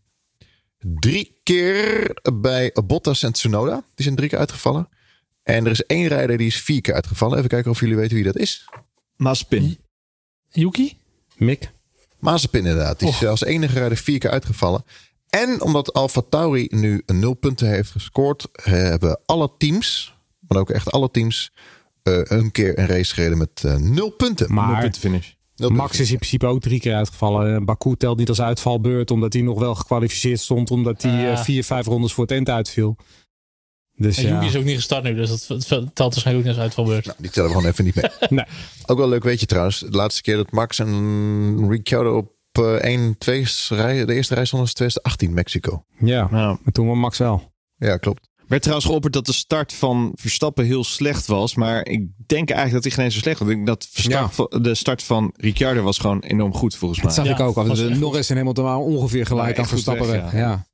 Drie 0.77 1.39
keer 1.43 2.11
bij 2.33 2.75
Bottas 2.85 3.23
en 3.23 3.31
Tsunoda. 3.31 3.83
Die 3.95 4.03
zijn 4.03 4.15
drie 4.15 4.29
keer 4.29 4.39
uitgevallen. 4.39 4.89
En 5.43 5.65
er 5.65 5.71
is 5.71 5.85
één 5.85 6.07
rijder 6.07 6.37
die 6.37 6.47
is 6.47 6.61
vier 6.61 6.81
keer 6.81 6.93
uitgevallen. 6.93 7.37
Even 7.37 7.49
kijken 7.49 7.71
of 7.71 7.79
jullie 7.79 7.95
weten 7.95 8.15
wie 8.15 8.23
dat 8.23 8.37
is. 8.37 8.69
Mazepin. 9.15 9.77
Yuki? 10.49 10.97
Mick. 11.35 11.71
Mazepin 12.25 12.65
inderdaad. 12.65 12.99
Die 12.99 13.09
is 13.09 13.25
als 13.25 13.43
enige 13.43 13.79
rijder 13.79 13.97
vier 13.97 14.19
keer 14.19 14.29
uitgevallen. 14.29 14.83
En 15.29 15.61
omdat 15.61 15.93
Alfa 15.93 16.21
Tauri 16.29 16.67
nu 16.69 17.03
een 17.05 17.19
nul 17.19 17.33
punten 17.33 17.67
heeft 17.67 17.91
gescoord... 17.91 18.47
hebben 18.61 19.19
alle 19.25 19.51
teams, 19.57 20.15
maar 20.47 20.57
ook 20.57 20.69
echt 20.69 20.91
alle 20.91 21.11
teams... 21.11 21.51
eh, 22.03 22.19
een 22.23 22.51
keer 22.51 22.79
een 22.79 22.87
race 22.87 23.13
gereden 23.13 23.37
met 23.37 23.63
eh, 23.63 23.75
nul 23.75 24.09
punten. 24.09 24.53
Maar 24.53 24.81
Puntenfinish. 24.81 25.31
Dat 25.55 25.71
Max 25.71 25.91
durf 25.91 26.01
is 26.01 26.11
in 26.11 26.17
principe 26.17 26.45
ook 26.45 26.61
drie 26.61 26.79
keer 26.79 26.95
uitgevallen. 26.95 27.55
En 27.55 27.65
Baku 27.65 27.95
telt 27.95 28.17
niet 28.17 28.29
als 28.29 28.41
uitvalbeurt, 28.41 29.11
omdat 29.11 29.33
hij 29.33 29.41
nog 29.41 29.59
wel 29.59 29.75
gekwalificeerd 29.75 30.39
stond. 30.39 30.71
Omdat 30.71 31.01
hij 31.01 31.31
eh, 31.31 31.37
vier, 31.37 31.63
vijf 31.63 31.85
rondes 31.85 32.13
voor 32.13 32.23
het 32.23 32.33
eind 32.33 32.49
uitviel. 32.49 32.95
Dus 33.97 34.17
En 34.17 34.27
ja. 34.27 34.41
Is 34.41 34.55
ook 34.55 34.63
niet 34.63 34.75
gestart 34.75 35.03
nu, 35.03 35.15
dus 35.15 35.29
dat 35.47 35.67
telt 35.67 35.93
waarschijnlijk 35.95 36.27
ook 36.37 36.43
niet 36.43 36.47
als 36.47 36.57
uitvalbeurt. 36.57 37.05
Nou, 37.05 37.17
die 37.21 37.29
tellen 37.31 37.49
we 37.49 37.55
gewoon 37.55 37.71
even 37.71 37.85
niet 37.85 37.95
mee. 37.95 38.05
Nee. 38.29 38.45
Ook 38.85 38.97
wel 38.97 39.09
leuk 39.09 39.23
weet 39.23 39.39
je 39.39 39.45
trouwens. 39.45 39.79
De 39.79 39.89
laatste 39.97 40.21
keer 40.21 40.35
dat 40.35 40.51
Max 40.51 40.79
en 40.79 41.69
Ricciardo 41.69 42.17
op 42.17 42.33
eh 42.51 42.73
1, 42.73 43.17
2 43.17 43.45
rij, 43.69 44.05
de 44.05 44.13
eerste 44.13 44.33
reis 44.35 44.51
was 44.51 44.73
2018 44.73 45.33
Mexico. 45.33 45.85
Ja, 45.99 46.27
Nou, 46.31 46.57
toen 46.71 46.87
was 46.87 46.97
Max 46.97 47.17
wel. 47.17 47.51
Ja, 47.77 47.97
klopt. 47.97 48.29
werd 48.47 48.61
trouwens 48.61 48.87
geopperd 48.89 49.13
dat 49.13 49.25
de 49.25 49.33
start 49.33 49.73
van 49.73 50.11
Verstappen 50.15 50.65
heel 50.65 50.83
slecht 50.83 51.25
was. 51.27 51.55
Maar 51.55 51.85
ik 51.87 52.07
denk 52.25 52.49
eigenlijk 52.49 52.71
dat 52.73 52.83
hij 52.83 52.91
geen 52.91 53.03
eens 53.05 53.13
zo 53.13 53.19
slecht 53.19 53.39
was. 53.39 53.47
Ik 53.49 53.55
denk 53.55 53.67
dat 53.67 53.87
Verstappen- 53.91 54.63
de 54.63 54.75
start 54.75 55.03
van 55.03 55.33
Ricciardo 55.37 55.81
was 55.83 55.97
gewoon 55.97 56.19
enorm 56.19 56.53
goed 56.53 56.75
volgens 56.75 56.99
mij. 56.99 57.07
Dat 57.07 57.15
zag 57.17 57.25
Ja, 57.25 57.33
ik 57.33 57.39
ook. 57.49 57.57
al. 57.57 57.69
echt 57.69 57.99
Norris 57.99 58.29
en 58.29 58.37
Hamilton 58.37 58.63
waren 58.63 58.81
ongeveer 58.81 59.25
gelijk 59.25 59.59
aan 59.59 59.67
Verstappen 59.67 60.07
weg, 60.07 60.21
weg. 60.21 60.33
ja. 60.33 60.65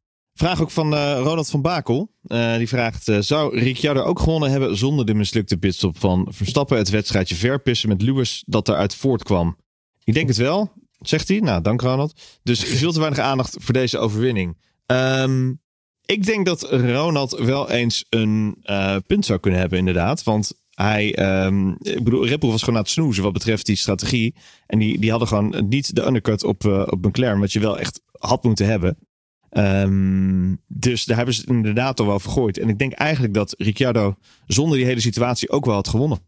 Vraag 0.41 0.61
ook 0.61 0.71
van 0.71 0.95
eh, 0.95 1.19
Ronald 1.23 1.49
van 1.49 1.61
Bakel. 1.61 2.11
Eh, 2.23 2.57
die 2.57 2.67
vraagt: 2.67 3.07
eh, 3.07 3.17
Zou 3.19 3.59
Ricciardo 3.59 4.01
ook 4.01 4.19
gewonnen 4.19 4.51
hebben 4.51 4.77
zonder 4.77 5.05
de 5.05 5.13
mislukte 5.13 5.57
pitstop 5.57 5.99
van 5.99 6.27
Verstappen? 6.29 6.77
Het 6.77 6.89
wedstrijdje 6.89 7.35
verpissen 7.35 7.89
met 7.89 8.01
Lewis 8.01 8.43
dat 8.45 8.69
eruit 8.69 8.95
voortkwam. 8.95 9.57
Ik 10.03 10.13
denk 10.13 10.27
het 10.27 10.37
wel, 10.37 10.71
zegt 10.99 11.27
hij. 11.27 11.39
Nou, 11.39 11.61
dank 11.61 11.81
Ronald. 11.81 12.21
Dus 12.43 12.63
veel 12.63 12.91
te 12.91 12.99
weinig 12.99 13.19
aandacht 13.19 13.55
voor 13.59 13.73
deze 13.73 13.97
overwinning. 13.97 14.57
Ehm, 14.85 15.53
ik 16.05 16.25
denk 16.25 16.45
dat 16.45 16.71
Ronald 16.71 17.37
wel 17.37 17.69
eens 17.69 18.05
een 18.09 18.57
punt 19.07 19.25
zou 19.25 19.39
kunnen 19.39 19.59
hebben, 19.59 19.79
inderdaad. 19.79 20.23
Want 20.23 20.53
hij, 20.69 21.15
ehm, 21.15 21.69
ik 21.69 22.03
bedoel, 22.03 22.27
Red 22.27 22.39
Bull 22.39 22.49
was 22.49 22.59
gewoon 22.59 22.75
aan 22.75 22.83
het 22.83 22.91
snoezen 22.91 23.23
wat 23.23 23.33
betreft 23.33 23.65
die 23.65 23.75
strategie. 23.75 24.35
En 24.65 24.79
die, 24.79 24.99
die 24.99 25.09
hadden 25.09 25.27
gewoon 25.27 25.65
niet 25.69 25.95
de 25.95 26.05
undercut 26.05 26.43
op, 26.43 26.65
eh, 26.65 26.83
op 26.89 27.05
McLaren, 27.05 27.39
wat 27.39 27.53
je 27.53 27.59
wel 27.59 27.79
echt 27.79 28.01
had 28.11 28.43
moeten 28.43 28.65
hebben. 28.65 28.97
Ehm, 29.51 30.55
dus 30.67 31.05
daar 31.05 31.17
hebben 31.17 31.35
ze 31.35 31.41
het 31.41 31.49
inderdaad 31.49 31.99
al 31.99 32.05
wel 32.05 32.19
vergooid. 32.19 32.57
En 32.57 32.69
ik 32.69 32.79
denk 32.79 32.93
eigenlijk 32.93 33.33
dat 33.33 33.55
Ricciardo 33.57 34.15
zonder 34.47 34.77
die 34.77 34.85
hele 34.85 34.99
situatie 34.99 35.49
ook 35.49 35.65
wel 35.65 35.73
had 35.73 35.87
gewonnen. 35.87 36.19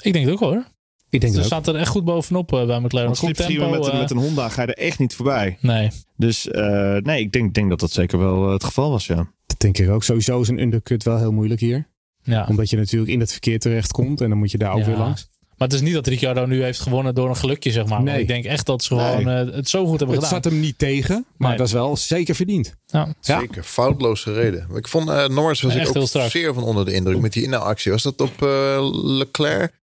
Ik 0.00 0.12
denk 0.12 0.24
het 0.24 0.34
ook 0.34 0.40
wel, 0.40 0.52
hoor. 0.52 0.64
Ik 1.10 1.20
denk 1.20 1.34
Ze 1.34 1.42
staat 1.42 1.66
er 1.66 1.74
echt 1.76 1.88
goed 1.88 2.04
bovenop 2.04 2.52
eh, 2.52 2.66
bij 2.66 2.80
McLaren. 2.80 3.16
Goed 3.16 3.34
tempo, 3.34 3.70
met, 3.70 3.86
eh, 3.86 3.98
met 3.98 4.10
een 4.10 4.16
Honda 4.16 4.48
ga 4.48 4.62
je 4.62 4.68
er 4.74 4.84
echt 4.84 4.98
niet 4.98 5.14
voorbij. 5.14 5.58
Nee. 5.60 5.90
Dus 6.16 6.48
eh, 6.48 6.96
nee, 6.96 7.20
ik 7.20 7.32
denk, 7.32 7.54
denk 7.54 7.70
dat 7.70 7.80
dat 7.80 7.90
zeker 7.90 8.18
wel 8.18 8.50
het 8.50 8.64
geval 8.64 8.90
was, 8.90 9.06
ja. 9.06 9.30
Dat 9.46 9.60
denk 9.60 9.78
ik 9.78 9.88
ook. 9.90 10.04
Sowieso 10.04 10.40
is 10.40 10.48
een 10.48 10.60
undercut 10.60 11.02
wel 11.02 11.18
heel 11.18 11.32
moeilijk 11.32 11.60
hier. 11.60 11.88
Ja. 12.22 12.46
Omdat 12.48 12.70
je 12.70 12.76
natuurlijk 12.76 13.12
in 13.12 13.20
het 13.20 13.30
verkeer 13.32 13.58
terechtkomt. 13.58 14.20
En 14.20 14.28
dan 14.28 14.38
moet 14.38 14.50
je 14.50 14.58
daar 14.58 14.72
ook 14.72 14.78
Ja. 14.78 14.86
weer 14.86 14.96
langs. 14.96 15.28
Maar 15.62 15.70
het 15.70 15.80
is 15.80 15.86
niet 15.86 15.94
dat 15.96 16.06
Ricciardo 16.06 16.46
nu 16.46 16.62
heeft 16.62 16.80
gewonnen 16.80 17.14
door 17.14 17.28
een 17.28 17.36
gelukje, 17.36 17.70
zeg 17.70 17.86
maar. 17.86 18.02
Nee. 18.02 18.20
Ik 18.20 18.26
denk 18.28 18.44
echt 18.44 18.66
dat 18.66 18.82
ze 18.82 18.88
gewoon 18.88 19.28
eh, 19.28 19.54
het 19.54 19.68
zo 19.68 19.86
goed 19.86 19.98
hebben 19.98 20.16
Het 20.16 20.24
gedaan. 20.24 20.42
zat 20.42 20.52
hem 20.52 20.60
niet 20.60 20.78
tegen. 20.78 21.24
Maar 21.36 21.48
Nee. 21.48 21.58
dat 21.58 21.66
is 21.66 21.72
wel 21.72 21.96
zeker 21.96 22.34
verdiend. 22.34 22.74
Ja. 22.86 23.14
Ja. 23.20 23.38
Zeker, 23.40 23.62
foutloos 23.62 24.22
gereden. 24.22 24.68
Ik 24.74 24.88
vond 24.88 25.08
eh, 25.08 25.28
Norris 25.28 25.60
was 25.60 25.74
Echt 25.74 25.94
ik 25.94 25.96
ook 26.16 26.30
zeer 26.30 26.54
van 26.54 26.62
onder 26.62 26.84
de 26.84 26.92
indruk 26.92 27.20
met 27.20 27.32
die 27.32 27.42
inhaalactie. 27.42 27.92
Was 27.92 28.02
dat 28.02 28.20
op 28.20 28.42
eh, 28.42 28.88
Leclerc? 28.92 29.80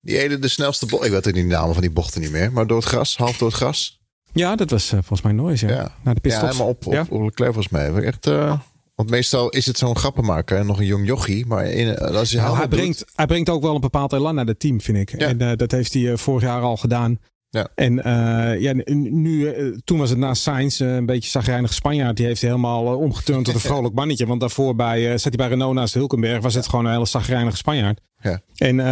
Die 0.00 0.18
ene 0.18 0.38
de 0.38 0.48
snelste 0.48 0.86
bocht. 0.86 1.04
Ik 1.04 1.10
weet 1.10 1.24
het 1.24 1.34
niet 1.34 1.48
de 1.48 1.54
namen 1.54 1.72
van 1.72 1.82
die 1.82 1.90
bochten 1.92 2.20
niet 2.20 2.30
meer. 2.30 2.52
Maar 2.52 2.66
door 2.66 2.76
het 2.78 2.86
gras, 2.86 3.16
half 3.16 3.36
door 3.38 3.48
het 3.48 3.56
gras. 3.56 4.00
Ja, 4.32 4.56
dat 4.56 4.70
was 4.70 4.84
eh, 4.84 4.90
volgens 4.98 5.22
mij 5.22 5.32
Norris. 5.32 5.60
Ja. 5.60 5.68
Ja, 5.68 5.76
Naar 5.76 5.90
de 6.02 6.10
ja 6.14 6.14
pitstops. 6.20 6.46
helemaal 6.52 6.68
op, 6.68 6.86
op, 6.86 6.92
Ja. 6.92 7.06
op 7.08 7.22
Leclerc 7.22 7.52
volgens 7.52 7.68
mij. 7.72 7.92
Echt, 7.94 8.26
eh, 8.26 8.58
want 8.98 9.10
meestal 9.10 9.48
is 9.48 9.66
het 9.66 9.78
zo'n 9.78 9.96
grappenmaker 9.96 10.58
en 10.58 10.66
nog 10.66 10.78
een 10.78 10.86
jong 10.86 11.06
jochie. 11.06 11.46
Maar 11.46 11.64
in, 11.66 11.96
eh, 11.96 12.16
als 12.16 12.30
je 12.30 12.36
Nou, 12.36 12.56
hij, 12.56 12.68
doet- 12.68 12.78
brengt, 12.78 13.04
hij 13.14 13.26
brengt 13.26 13.48
ook 13.48 13.62
wel 13.62 13.74
een 13.74 13.80
bepaald 13.80 14.12
elan 14.12 14.34
naar 14.34 14.46
het 14.46 14.60
team, 14.60 14.80
vind 14.80 14.98
ik. 14.98 15.20
Ja. 15.20 15.26
En 15.26 15.40
eh, 15.40 15.56
dat 15.56 15.70
heeft 15.70 15.92
hij 15.92 16.10
eh, 16.12 16.16
vorig 16.16 16.42
jaar 16.42 16.62
al 16.62 16.76
gedaan. 16.76 17.18
Ja. 17.50 17.68
En 17.74 18.04
eh, 18.04 18.60
ja, 18.60 18.72
nu, 18.94 19.48
eh, 19.48 19.64
toen 19.84 19.98
was 19.98 20.10
het 20.10 20.18
na 20.18 20.34
Sainz 20.34 20.80
eh, 20.80 20.94
een 20.94 21.06
beetje 21.06 21.30
zagrijnig 21.30 21.72
Spanjaard. 21.74 22.16
Die 22.16 22.26
heeft 22.26 22.40
helemaal 22.42 22.96
omgeturnd 22.96 23.44
tot 23.44 23.54
een 23.54 23.60
vrolijk 23.70 23.94
mannetje. 23.94 24.26
Want 24.26 24.40
daarvoor 24.40 24.74
bij, 24.74 25.04
eh, 25.04 25.10
zat 25.10 25.22
hij 25.22 25.32
bij 25.36 25.48
Renault 25.48 25.74
naast 25.74 25.94
Hulkenberg. 25.94 26.42
Was 26.42 26.54
het 26.54 26.68
gewoon 26.68 26.84
een 26.84 26.92
hele 26.92 27.06
zagrijnige 27.06 27.56
Spanjaard. 27.56 28.00
Ja. 28.20 28.40
En, 28.56 28.80
eh, 28.80 28.86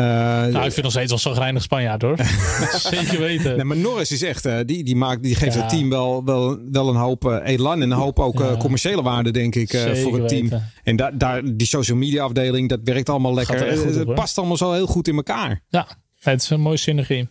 Nou, 0.52 0.56
ik 0.64 0.72
vind 0.72 0.82
nog 0.82 0.90
steeds 0.90 1.08
wel 1.10 1.18
zo'n 1.18 1.34
grijnig 1.34 1.62
Spanjaard, 1.62 2.02
hoor. 2.02 2.16
Zeker 2.90 3.18
weten. 3.18 3.56
nee, 3.56 3.64
maar 3.64 3.76
Norris 3.76 4.12
is 4.12 4.22
echt, 4.22 4.44
eh, 4.44 4.58
die, 4.66 4.84
die, 4.84 4.96
maakt, 4.96 5.22
die 5.22 5.34
geeft 5.34 5.54
Ja. 5.54 5.60
het 5.60 5.68
team 5.68 5.88
wel, 5.90 6.24
wel, 6.24 6.58
wel 6.70 6.88
een 6.88 6.96
hoop 6.96 7.24
eh, 7.30 7.52
elan. 7.52 7.82
En 7.82 7.90
een 7.90 7.96
hoop 7.98 8.18
ook 8.18 8.38
Ja. 8.38 8.56
commerciële 8.56 9.02
waarde, 9.02 9.30
denk 9.30 9.54
ik, 9.54 9.72
eh, 9.72 9.92
voor 9.94 10.18
het 10.18 10.28
team. 10.28 10.42
weten. 10.48 10.72
En 10.84 10.96
daar 10.96 11.18
daar, 11.18 11.42
die 11.56 11.66
social 11.66 11.98
media 11.98 12.22
afdeling, 12.24 12.68
dat 12.68 12.80
werkt 12.84 13.08
allemaal 13.08 13.34
lekker. 13.34 13.78
op, 13.88 13.94
het 13.94 14.14
past 14.14 14.38
allemaal 14.38 14.56
zo 14.56 14.72
heel 14.72 14.86
goed 14.86 15.08
in 15.08 15.16
elkaar. 15.16 15.60
Ja, 15.68 15.86
het 16.20 16.42
is 16.42 16.50
een 16.50 16.60
mooie 16.60 16.76
synergie. 16.76 17.28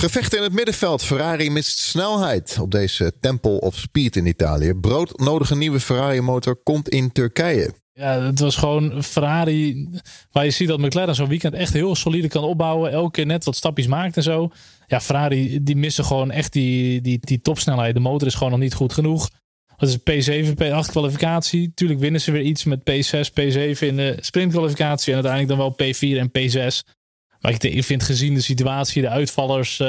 Gevechten 0.00 0.38
in 0.38 0.44
het 0.44 0.52
middenveld. 0.52 1.04
Ferrari 1.04 1.50
mist 1.50 1.78
snelheid 1.78 2.58
op 2.60 2.70
deze 2.70 3.12
Temple 3.20 3.60
of 3.60 3.76
Speed 3.76 4.16
in 4.16 4.26
Italië. 4.26 4.74
Broodnodige 4.74 5.56
nieuwe 5.56 5.80
Ferrari 5.80 6.20
motor 6.20 6.56
komt 6.56 6.88
in 6.88 7.12
Turkije. 7.12 7.74
Ja, 7.92 8.22
het 8.22 8.40
was 8.40 8.56
gewoon 8.56 9.02
Ferrari. 9.02 9.88
Waar 10.32 10.44
je 10.44 10.50
ziet 10.50 10.68
dat 10.68 10.78
McLaren 10.78 11.14
zo'n 11.14 11.28
weekend 11.28 11.54
echt 11.54 11.72
heel 11.72 11.94
solide 11.94 12.28
kan 12.28 12.42
opbouwen. 12.42 12.90
Elke 12.90 13.10
keer 13.10 13.26
net 13.26 13.44
wat 13.44 13.56
stapjes 13.56 13.86
maakt 13.86 14.16
en 14.16 14.22
zo. 14.22 14.50
Ja, 14.86 15.00
Ferrari 15.00 15.62
die 15.62 15.76
missen 15.76 16.04
gewoon 16.04 16.30
echt 16.30 16.52
die, 16.52 17.00
die, 17.00 17.18
die 17.20 17.40
topsnelheid. 17.40 17.94
De 17.94 18.00
motor 18.00 18.28
is 18.28 18.34
gewoon 18.34 18.52
nog 18.52 18.60
niet 18.60 18.74
goed 18.74 18.92
genoeg. 18.92 19.28
Dat 19.76 19.88
is 19.88 19.98
P7, 19.98 20.48
P8 20.48 20.90
kwalificatie. 20.90 21.72
Tuurlijk 21.74 22.00
winnen 22.00 22.20
ze 22.20 22.32
weer 22.32 22.42
iets 22.42 22.64
met 22.64 22.80
P6, 22.80 23.30
P7 23.30 23.78
in 23.78 23.96
de 23.96 24.16
sprintkwalificatie. 24.20 25.14
En 25.14 25.24
uiteindelijk 25.24 25.58
dan 25.58 25.74
wel 25.76 25.92
P4 25.92 26.18
en 26.18 26.30
P6. 26.38 26.96
Maar 27.40 27.52
ik, 27.52 27.62
ik 27.62 27.84
vind 27.84 28.02
gezien 28.02 28.34
de 28.34 28.40
situatie, 28.40 29.02
de 29.02 29.08
uitvallers, 29.08 29.80
eh, 29.80 29.86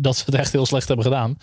dat 0.00 0.16
ze 0.16 0.22
het 0.26 0.34
echt 0.34 0.52
heel 0.52 0.66
slecht 0.66 0.86
hebben 0.88 1.06
gedaan. 1.06 1.38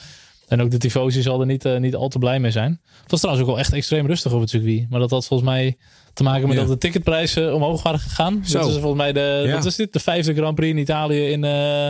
En 0.47 0.61
ook 0.61 0.71
de 0.71 0.77
tifosi 0.77 1.21
zal 1.21 1.39
er 1.39 1.45
niet, 1.45 1.65
eh, 1.65 1.77
niet 1.77 1.95
al 1.95 2.07
te 2.07 2.19
blij 2.19 2.39
mee 2.39 2.51
zijn. 2.51 2.81
Het 3.01 3.11
was 3.11 3.19
trouwens 3.19 3.45
ook 3.47 3.51
wel 3.53 3.63
echt 3.63 3.73
extreem 3.73 4.07
rustig 4.07 4.31
op 4.31 4.39
het 4.39 4.49
circuit. 4.49 4.89
Maar 4.89 4.99
dat 4.99 5.09
had 5.09 5.25
volgens 5.25 5.49
mij 5.49 5.77
te 6.13 6.23
maken 6.23 6.47
met 6.47 6.57
Ja. 6.57 6.63
dat 6.63 6.71
de 6.71 6.77
ticketprijzen 6.77 7.55
omhoog 7.55 7.83
waren 7.83 7.99
gegaan. 7.99 8.41
Zo. 8.45 8.59
Dat 8.59 8.67
is 8.67 8.73
volgens 8.73 9.01
mij 9.01 9.13
de, 9.13 9.43
Ja. 9.45 9.53
wat 9.53 9.65
is 9.65 9.75
dit? 9.75 9.93
de 9.93 9.99
vijfde 9.99 10.33
Grand 10.33 10.55
Prix 10.55 10.71
in 10.71 10.77
Italië 10.81 11.27
in 11.29 11.43
eh 11.43 11.89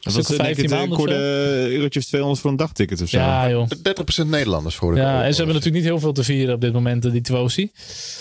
Dat 0.00 0.12
was 0.12 0.30
of 0.30 0.36
denk 0.36 0.48
ik 0.48 0.54
15 0.54 0.64
het 0.64 0.74
maanden 0.74 0.90
of 0.90 0.96
korde 0.98 1.14
zo. 1.14 1.74
eurotje 1.76 2.00
of 2.00 2.06
200 2.06 2.40
voor 2.40 2.50
een 2.50 2.56
dagticket 2.56 3.02
of 3.02 3.08
zo. 3.08 3.18
Ja 3.18 3.50
joh. 3.50 3.68
30% 4.24 4.26
Nederlanders 4.26 4.74
voor 4.74 4.94
de 4.94 5.00
Ja, 5.00 5.24
en 5.24 5.30
ze 5.30 5.36
hebben 5.36 5.54
natuurlijk 5.54 5.82
niet 5.82 5.92
heel 5.92 6.00
veel 6.00 6.12
te 6.12 6.24
vieren 6.24 6.54
op 6.54 6.60
dit 6.60 6.72
moment, 6.72 7.04
eh, 7.04 7.12
die. 7.12 7.22
Nee. 7.30 7.70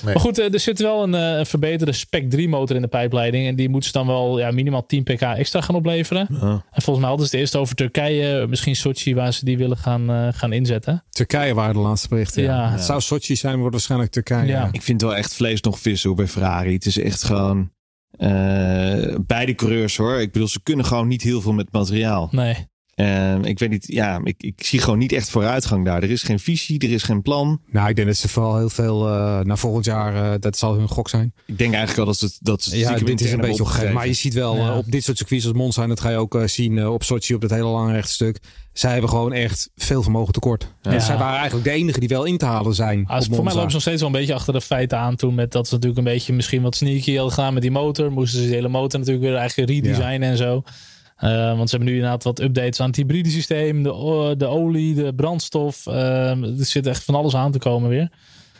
Maar 0.03 0.19
goed, 0.19 0.37
eh, 0.37 0.53
er 0.53 0.59
zit 0.59 0.79
wel 0.79 1.03
een 1.03 1.15
eh, 1.15 1.37
een 1.37 1.45
verbeterde 1.45 1.91
Spec 1.91 2.29
3 2.29 2.49
motor 2.49 2.75
in 2.75 2.81
de 2.81 2.87
pijpleiding. 2.87 3.47
En 3.47 3.55
die 3.55 3.69
moeten 3.69 3.91
ze 3.91 3.97
dan 3.97 4.07
wel 4.07 4.39
ja, 4.39 4.51
minimaal 4.51 4.85
10 4.85 5.03
pk 5.03 5.21
extra 5.21 5.61
gaan 5.61 5.75
opleveren. 5.75 6.27
Ja. 6.29 6.63
En 6.71 6.81
volgens 6.81 6.99
mij 6.99 7.07
hadden 7.07 7.27
ze 7.27 7.31
het 7.31 7.41
eerst 7.41 7.55
over 7.55 7.75
Turkije, 7.75 8.47
misschien 8.47 8.75
Sochi, 8.75 9.15
waar 9.15 9.33
ze 9.33 9.45
die 9.45 9.57
willen 9.57 9.77
gaan, 9.77 10.09
eh, 10.09 10.27
gaan 10.31 10.53
inzetten. 10.53 11.03
Turkije 11.09 11.53
waren 11.53 11.73
de 11.73 11.79
laatste 11.79 12.07
berichten. 12.07 12.43
Ja. 12.43 12.49
Ja. 12.49 12.71
Het 12.71 12.81
zou 12.81 13.01
Sochi 13.01 13.35
zijn, 13.35 13.51
maar 13.51 13.61
wordt 13.61 13.75
waarschijnlijk 13.75 14.11
Turkije. 14.11 14.45
Ja. 14.45 14.69
Ik 14.71 14.81
vind 14.81 15.01
wel 15.01 15.15
echt 15.15 15.33
vlees 15.33 15.61
nog 15.61 15.79
vissen 15.79 16.15
bij 16.15 16.27
Ferrari. 16.27 16.73
Het 16.73 16.85
is 16.85 16.97
echt 16.99 17.23
gewoon... 17.23 17.71
eh, 18.11 19.15
beide 19.25 19.55
coureurs 19.55 19.97
hoor. 19.97 20.19
Ik 20.21 20.31
bedoel, 20.31 20.47
ze 20.47 20.63
kunnen 20.63 20.85
gewoon 20.85 21.07
niet 21.07 21.21
heel 21.21 21.41
veel 21.41 21.53
met 21.53 21.71
materiaal. 21.71 22.27
Nee. 22.31 22.67
En 22.95 23.43
ik 23.43 23.59
weet 23.59 23.69
niet, 23.69 23.87
ja, 23.87 24.19
ik, 24.23 24.35
ik 24.43 24.63
zie 24.63 24.79
gewoon 24.79 24.99
niet 24.99 25.11
echt 25.11 25.29
vooruitgang 25.29 25.85
daar. 25.85 26.03
Er 26.03 26.11
is 26.11 26.23
geen 26.23 26.39
visie, 26.39 26.79
er 26.79 26.91
is 26.91 27.03
geen 27.03 27.21
plan. 27.21 27.61
Nou, 27.71 27.89
ik 27.89 27.95
denk 27.95 28.07
dat 28.07 28.17
ze 28.17 28.27
vooral 28.27 28.57
heel 28.57 28.69
veel 28.69 29.07
uh, 29.07 29.39
naar 29.39 29.57
volgend 29.57 29.85
jaar, 29.85 30.13
uh, 30.15 30.33
dat 30.39 30.57
zal 30.57 30.75
hun 30.75 30.87
gok 30.87 31.09
zijn. 31.09 31.33
Ik 31.45 31.57
denk 31.57 31.73
eigenlijk 31.73 31.99
al 31.99 32.05
dat 32.05 32.17
ze 32.17 32.37
dat 32.39 32.63
ze 32.63 32.77
Ja, 32.77 32.95
dit 32.95 33.21
is 33.21 33.31
een 33.31 33.41
beetje 33.41 33.63
opgegeven. 33.63 33.93
Maar 33.93 34.07
je 34.07 34.13
ziet 34.13 34.33
wel 34.33 34.55
Ja. 34.55 34.69
uh, 34.71 34.77
op 34.77 34.91
dit 34.91 35.03
soort 35.03 35.17
circuits 35.17 35.45
als 35.45 35.53
Monza, 35.53 35.83
en 35.83 35.89
dat 35.89 35.99
ga 35.99 36.09
je 36.09 36.17
ook 36.17 36.35
uh, 36.35 36.43
zien 36.45 36.77
uh, 36.77 36.93
op 36.93 37.03
Sochi 37.03 37.33
op 37.33 37.41
dat 37.41 37.49
hele 37.49 37.63
lange 37.63 37.91
rechtstuk. 37.93 38.39
Zij 38.79 38.91
hebben 38.91 39.09
gewoon 39.09 39.33
echt 39.33 39.69
veel 39.75 40.01
vermogen 40.01 40.33
tekort. 40.33 40.73
Ja. 40.81 40.91
En 40.91 41.01
zij 41.01 41.17
waren 41.17 41.37
eigenlijk 41.37 41.65
de 41.65 41.71
enige 41.71 41.99
die 41.99 42.09
wel 42.09 42.23
in 42.23 42.37
te 42.37 42.45
halen 42.45 42.73
zijn. 42.73 43.05
Ah, 43.07 43.17
op 43.17 43.35
voor 43.35 43.43
mij 43.43 43.53
lopen 43.53 43.69
ze 43.69 43.73
nog 43.73 43.81
steeds 43.81 44.01
wel 44.01 44.09
een 44.09 44.15
beetje 44.19 44.33
achter 44.33 44.53
de 44.53 44.61
feiten 44.61 44.97
aan 44.97 45.15
toen. 45.15 45.35
Met 45.35 45.51
dat 45.51 45.67
ze 45.67 45.73
natuurlijk 45.73 45.99
een 45.99 46.13
beetje 46.13 46.33
misschien 46.33 46.61
wat 46.61 46.75
sneaky 46.75 47.15
hadden 47.15 47.33
gedaan 47.33 47.53
met 47.53 47.61
die 47.61 47.71
motor. 47.71 48.11
Moesten 48.11 48.41
ze 48.41 48.47
de 48.47 48.53
hele 48.53 48.67
motor 48.67 48.99
natuurlijk 48.99 49.25
weer 49.25 49.35
eigenlijk 49.35 49.69
redesignen 49.69 50.29
en 50.29 50.37
zo. 50.37 50.55
Uh, 50.55 51.57
want 51.57 51.69
ze 51.69 51.75
hebben 51.75 51.93
nu 51.93 51.95
inderdaad 51.95 52.23
wat 52.23 52.39
updates 52.39 52.79
aan 52.79 52.87
het 52.87 52.95
hybride 52.95 53.29
systeem. 53.29 53.83
De, 53.83 54.33
de 54.37 54.47
olie, 54.47 54.95
de 54.95 55.13
brandstof. 55.15 55.85
Uh, 55.87 56.29
er 56.29 56.65
zit 56.65 56.87
echt 56.87 57.03
van 57.03 57.15
alles 57.15 57.35
aan 57.35 57.51
te 57.51 57.59
komen 57.59 57.89
weer. 57.89 58.11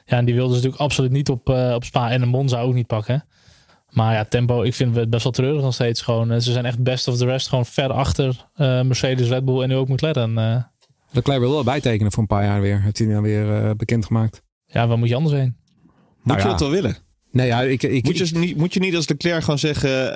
Ja, 0.05 0.17
en 0.17 0.25
die 0.25 0.35
wilden 0.35 0.51
ze 0.51 0.55
natuurlijk 0.55 0.83
absoluut 0.83 1.11
niet 1.11 1.29
op, 1.29 1.49
uh, 1.49 1.71
op 1.75 1.83
Spa 1.83 2.11
en 2.11 2.19
de 2.19 2.25
Monza 2.25 2.61
ook 2.61 2.73
niet 2.73 2.87
pakken. 2.87 3.25
Maar 3.89 4.13
ja, 4.13 4.25
tempo, 4.25 4.61
ik 4.61 4.73
vind 4.73 4.95
het 4.95 5.09
best 5.09 5.23
wel 5.23 5.31
treurig 5.31 5.61
nog 5.61 5.73
steeds 5.73 6.01
gewoon. 6.01 6.31
Uh, 6.31 6.37
Ze 6.39 6.51
zijn 6.51 6.65
echt 6.65 6.83
best 6.83 7.07
of 7.07 7.17
the 7.17 7.25
rest 7.25 7.47
gewoon 7.49 7.65
ver 7.65 7.91
achter 7.91 8.27
uh, 8.57 8.81
Mercedes, 8.81 9.27
Red 9.27 9.45
Bull 9.45 9.61
en 9.61 9.69
nu 9.69 9.75
ook 9.75 9.87
McLaren. 9.89 10.37
Uh, 10.37 10.55
Leclerc 11.11 11.39
wil 11.39 11.51
wel 11.51 11.63
bijtekenen 11.63 12.11
voor 12.11 12.21
een 12.21 12.27
paar 12.27 12.43
jaar 12.43 12.61
weer. 12.61 12.81
Heeft 12.81 12.97
hij 12.97 13.07
dan 13.07 13.21
weer 13.23 13.63
uh, 13.63 13.71
bekendgemaakt. 13.77 14.41
ja, 14.65 14.87
waar 14.87 14.97
moet 14.97 15.09
je 15.09 15.15
anders 15.15 15.35
heen? 15.35 15.55
Moet 15.85 16.23
Nou 16.23 16.37
je 16.39 16.43
ja. 16.45 16.49
dat 16.51 16.59
wel 16.59 16.69
willen? 16.69 16.97
Nee, 17.31 17.47
ja, 17.47 17.61
ik, 17.61 17.83
ik, 17.83 18.03
Moet 18.05 18.17
je, 18.17 18.23
ik- 18.25 18.35
niet, 18.35 18.57
moet 18.57 18.73
je 18.73 18.79
niet 18.79 18.95
als 18.95 19.07
Leclerc 19.07 19.41
gewoon 19.43 19.59
zeggen... 19.59 20.13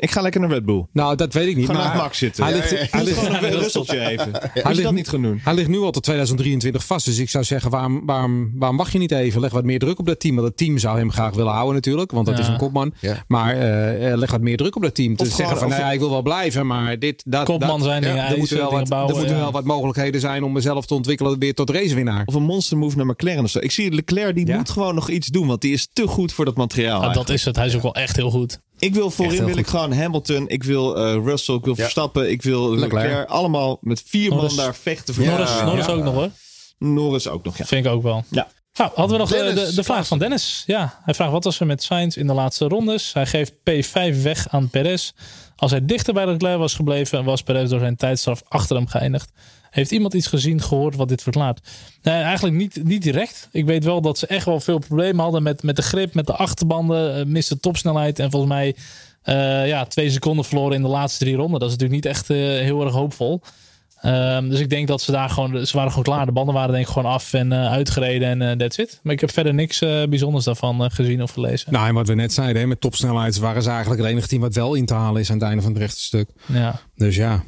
Ik 0.00 0.10
ga 0.10 0.20
lekker 0.20 0.40
naar 0.40 0.50
Red 0.50 0.64
Bull. 0.64 0.86
Nou, 0.92 1.16
dat 1.16 1.32
weet 1.32 1.48
ik 1.48 1.56
niet. 1.56 1.66
Gewoon 1.66 1.82
maar 1.84 1.96
Max 1.96 2.18
zitten. 2.18 2.44
Hij 2.44 2.52
ligt, 2.54 2.70
ja, 2.70 2.78
ja. 2.78 2.86
hij 2.90 3.04
ligt, 3.04 3.18
gewoon 3.18 3.44
een 3.44 3.50
rusteltje 3.50 4.00
even. 4.06 4.32
Als 4.62 4.76
je 4.76 4.82
dat 4.82 4.92
niet 4.92 5.10
doen. 5.10 5.40
hij 5.44 5.54
ligt 5.54 5.68
nu 5.68 5.78
al 5.78 5.90
tot 5.90 6.02
2023 6.02 6.84
vast. 6.86 7.04
Dus 7.06 7.18
ik 7.18 7.30
zou 7.30 7.44
zeggen, 7.44 7.70
waarom, 7.70 8.06
waarom, 8.06 8.50
waarom 8.54 8.76
mag 8.76 8.92
je 8.92 8.98
niet 8.98 9.10
even? 9.12 9.40
Leg 9.40 9.52
wat 9.52 9.64
meer 9.64 9.78
druk 9.78 9.98
op 9.98 10.06
dat 10.06 10.20
team. 10.20 10.34
Want 10.34 10.46
het 10.48 10.56
team 10.56 10.78
zou 10.78 10.98
hem 10.98 11.10
graag 11.10 11.34
willen 11.34 11.52
houden 11.52 11.74
natuurlijk. 11.74 12.10
Want 12.10 12.26
dat 12.26 12.36
Ja. 12.36 12.42
is 12.42 12.48
een 12.48 12.56
kopman. 12.56 12.94
Ja. 13.00 13.24
Maar 13.28 13.54
eh, 13.56 14.12
eh, 14.12 14.18
leg 14.18 14.30
wat 14.30 14.40
meer 14.40 14.56
druk 14.56 14.76
op 14.76 14.82
dat 14.82 14.94
team. 14.94 15.14
Dus 15.16 15.28
Of 15.28 15.34
zeggen 15.34 15.58
van, 15.58 15.68
nou 15.68 15.80
ja, 15.80 15.92
ik 15.92 15.98
wil 15.98 16.10
wel 16.10 16.22
blijven. 16.22 16.66
Maar 16.66 16.98
dit, 16.98 17.22
dat, 17.26 17.44
Kopman 17.44 17.78
dat, 17.78 17.88
zijn, 17.88 18.02
dingen 18.02 18.24
er 18.26 18.38
moeten 18.38 18.56
wel 18.56 18.70
wat, 18.70 18.88
bouwen, 18.88 19.12
er 19.14 19.18
moeten 19.20 19.36
wel 19.38 19.50
wat 19.52 19.64
mogelijkheden 19.64 20.20
zijn 20.20 20.42
om 20.42 20.52
mezelf 20.52 20.86
te 20.86 20.94
ontwikkelen 20.94 21.38
weer 21.38 21.54
tot 21.54 21.70
racewinnaar. 21.70 22.22
Of 22.26 22.34
een 22.34 22.42
monster 22.42 22.78
move 22.78 22.96
naar 22.96 23.06
McLaren 23.06 23.44
of 23.44 23.50
zo. 23.50 23.58
Ik 23.58 23.70
zie 23.70 23.92
Leclerc, 23.92 24.34
die 24.34 24.46
Ja. 24.46 24.56
moet 24.56 24.70
gewoon 24.70 24.94
nog 24.94 25.10
iets 25.10 25.26
doen. 25.28 25.46
Want 25.46 25.60
die 25.60 25.72
is 25.72 25.88
te 25.92 26.06
goed 26.06 26.32
voor 26.32 26.44
dat 26.44 26.56
materiaal. 26.56 27.02
Ja, 27.02 27.12
dat 27.12 27.28
is 27.28 27.44
het. 27.44 27.56
Hij 27.56 27.66
is 27.66 27.76
ook 27.76 27.82
wel 27.82 27.94
echt 27.94 28.16
heel 28.16 28.30
goed. 28.30 28.60
Ik 28.78 28.94
wil 28.94 29.10
voorin 29.10 29.44
wil 29.44 29.56
ik 29.56 29.66
gewoon 29.66 29.92
Hamilton. 29.92 30.48
Ik 30.48 30.62
wil 30.62 30.96
eh, 30.96 31.24
Russell. 31.24 31.54
Ik 31.54 31.64
wil 31.64 31.74
Ja. 31.76 31.82
Verstappen. 31.82 32.30
Ik 32.30 32.42
wil 32.42 32.70
Leclerc. 32.70 32.92
Leclerc. 32.92 33.28
Allemaal 33.28 33.78
met 33.80 34.02
vier 34.06 34.30
Norris. 34.30 34.54
man 34.54 34.64
daar 34.64 34.74
vechten 34.74 35.14
voor. 35.14 35.24
Ja. 35.24 35.30
Norris, 35.30 35.50
Norris 35.62 35.86
ja. 35.86 35.92
ook 35.92 36.02
nog 36.02 36.14
hoor. 36.14 36.30
Norris 36.78 37.28
ook 37.28 37.44
nog, 37.44 37.56
ja. 37.56 37.64
Vind 37.64 37.86
ik 37.86 37.92
ook 37.92 38.02
wel. 38.02 38.24
Ja. 38.30 38.48
Nou, 38.74 38.90
hadden 38.94 39.16
we 39.16 39.22
nog 39.22 39.32
eh, 39.32 39.54
de, 39.54 39.74
de 39.74 39.82
vraag 39.82 40.06
van 40.06 40.18
Dennis. 40.18 40.62
Ja, 40.66 41.00
hij 41.04 41.14
vraagt 41.14 41.32
wat 41.32 41.44
was 41.44 41.60
er 41.60 41.66
met 41.66 41.82
Sainz 41.82 42.16
in 42.16 42.26
de 42.26 42.32
laatste 42.32 42.68
rondes. 42.68 43.12
Hij 43.12 43.26
geeft 43.26 43.52
P5 43.52 44.22
weg 44.22 44.48
aan 44.48 44.68
Perez. 44.68 45.12
Als 45.56 45.70
hij 45.70 45.84
dichter 45.84 46.14
bij 46.14 46.26
Leclerc 46.26 46.58
was 46.58 46.74
gebleven, 46.74 47.24
was 47.24 47.42
Perez 47.42 47.70
door 47.70 47.78
zijn 47.78 47.96
tijdstraf 47.96 48.42
achter 48.48 48.76
hem 48.76 48.86
geëindigd. 48.86 49.30
Heeft 49.70 49.90
iemand 49.90 50.14
iets 50.14 50.26
gezien, 50.26 50.62
gehoord 50.62 50.96
wat 50.96 51.08
dit 51.08 51.22
verklaart? 51.22 51.68
Nee, 52.02 52.22
eigenlijk 52.22 52.56
niet, 52.56 52.84
niet 52.84 53.02
direct. 53.02 53.48
Ik 53.52 53.64
weet 53.64 53.84
wel 53.84 54.00
dat 54.00 54.18
ze 54.18 54.26
echt 54.26 54.44
wel 54.44 54.60
veel 54.60 54.78
problemen 54.78 55.22
hadden 55.22 55.42
met, 55.42 55.62
met 55.62 55.76
de 55.76 55.82
grip, 55.82 56.14
met 56.14 56.26
de 56.26 56.34
achterbanden, 56.34 57.16
eh, 57.16 57.24
miste 57.24 57.60
topsnelheid 57.60 58.18
en 58.18 58.30
volgens 58.30 58.52
mij 58.52 58.74
eh, 59.28 59.66
ja, 59.66 59.84
twee 59.84 60.10
seconden 60.10 60.44
verloren 60.44 60.76
in 60.76 60.82
de 60.82 60.88
laatste 60.88 61.24
drie 61.24 61.36
ronden. 61.36 61.60
Dat 61.60 61.68
is 61.68 61.76
natuurlijk 61.76 62.04
niet 62.04 62.14
echt 62.14 62.30
eh, 62.30 62.36
heel 62.36 62.84
erg 62.84 62.94
hoopvol. 62.94 63.40
Ehm, 64.00 64.48
dus 64.48 64.60
ik 64.60 64.70
denk 64.70 64.88
dat 64.88 65.00
ze 65.00 65.12
daar 65.12 65.30
gewoon, 65.30 65.66
ze 65.66 65.76
waren 65.76 65.90
gewoon 65.90 66.04
klaar. 66.04 66.26
De 66.26 66.32
banden 66.32 66.54
waren 66.54 66.72
denk 66.72 66.86
ik 66.86 66.92
gewoon 66.92 67.12
af 67.12 67.32
en 67.32 67.54
uitgereden 67.54 68.28
en 68.28 68.50
eh, 68.50 68.56
that's 68.56 68.78
it. 68.78 69.00
Maar 69.02 69.12
ik 69.12 69.20
heb 69.20 69.30
verder 69.30 69.54
niks 69.54 69.78
bijzonders 70.08 70.44
daarvan 70.44 70.90
gezien 70.90 71.22
of 71.22 71.30
gelezen. 71.30 71.72
Nou, 71.72 71.88
en 71.88 71.94
wat 71.94 72.08
we 72.08 72.14
net 72.14 72.32
zeiden, 72.32 72.62
hè, 72.62 72.68
met 72.68 72.80
topsnelheid 72.80 73.38
waren 73.38 73.62
ze 73.62 73.70
eigenlijk 73.70 74.00
het 74.00 74.10
enige 74.10 74.28
team 74.28 74.40
wat 74.40 74.54
wel 74.54 74.74
in 74.74 74.86
te 74.86 74.94
halen 74.94 75.20
is 75.20 75.30
aan 75.30 75.38
het 75.38 75.46
einde 75.46 75.62
van 75.62 75.72
het 75.72 75.80
rechte 75.80 76.00
stuk. 76.00 76.28
Ja. 76.46 76.80
Dus 76.94 77.16
ja. 77.16 77.42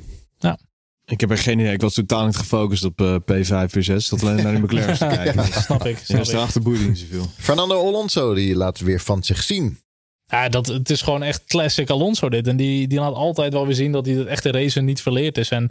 Ik 1.11 1.21
heb 1.21 1.31
er 1.31 1.39
geen 1.39 1.59
idee. 1.59 1.73
Ik 1.73 1.81
was 1.81 1.95
totaal 1.95 2.27
niet 2.27 2.37
gefocust 2.37 2.85
op 2.85 3.01
eh, 3.01 3.15
P5, 3.15 3.71
P6. 3.71 3.95
Ik 3.95 4.01
zat 4.01 4.23
alleen 4.23 4.43
naar 4.43 4.53
de 4.55 4.59
McLaren 4.61 4.99
te 4.99 5.07
kijken. 5.17 5.63
Snap 5.63 5.87
ik. 5.87 5.99
Ja, 5.99 6.05
Snap 6.05 6.25
ik. 6.25 6.31
daarachter 6.31 6.63
boeide 6.63 6.85
niet 6.85 6.99
zoveel. 6.99 7.27
Fernando 7.39 7.87
Alonso, 7.87 8.35
die 8.35 8.55
laat 8.57 8.81
weer 8.81 9.01
van 9.01 9.23
zich 9.25 9.43
zien. 9.43 9.79
Ja, 10.27 10.49
dat, 10.49 10.67
het 10.67 10.91
is 10.91 11.03
gewoon 11.03 11.23
echt 11.23 11.45
classic 11.45 11.91
Alonso 11.91 12.29
dit. 12.29 12.47
En 12.47 12.57
die, 12.57 12.89
die 12.89 12.99
laat 12.99 13.15
altijd 13.15 13.53
wel 13.53 13.67
weer 13.67 13.75
zien 13.75 13.93
dat 13.93 14.07
hij 14.07 14.15
het 14.15 14.27
echte 14.27 14.51
race 14.51 14.81
niet 14.81 15.03
verleerd 15.03 15.39
is. 15.39 15.49
En 15.51 15.71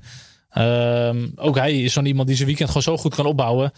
ehm, 0.49 1.27
ook 1.35 1.55
hij 1.55 1.81
is 1.81 1.93
zo'n 1.93 2.05
iemand 2.05 2.27
die 2.27 2.35
zijn 2.35 2.47
weekend 2.47 2.67
gewoon 2.69 2.83
zo 2.83 2.97
goed 2.97 3.15
kan 3.15 3.25
opbouwen. 3.25 3.71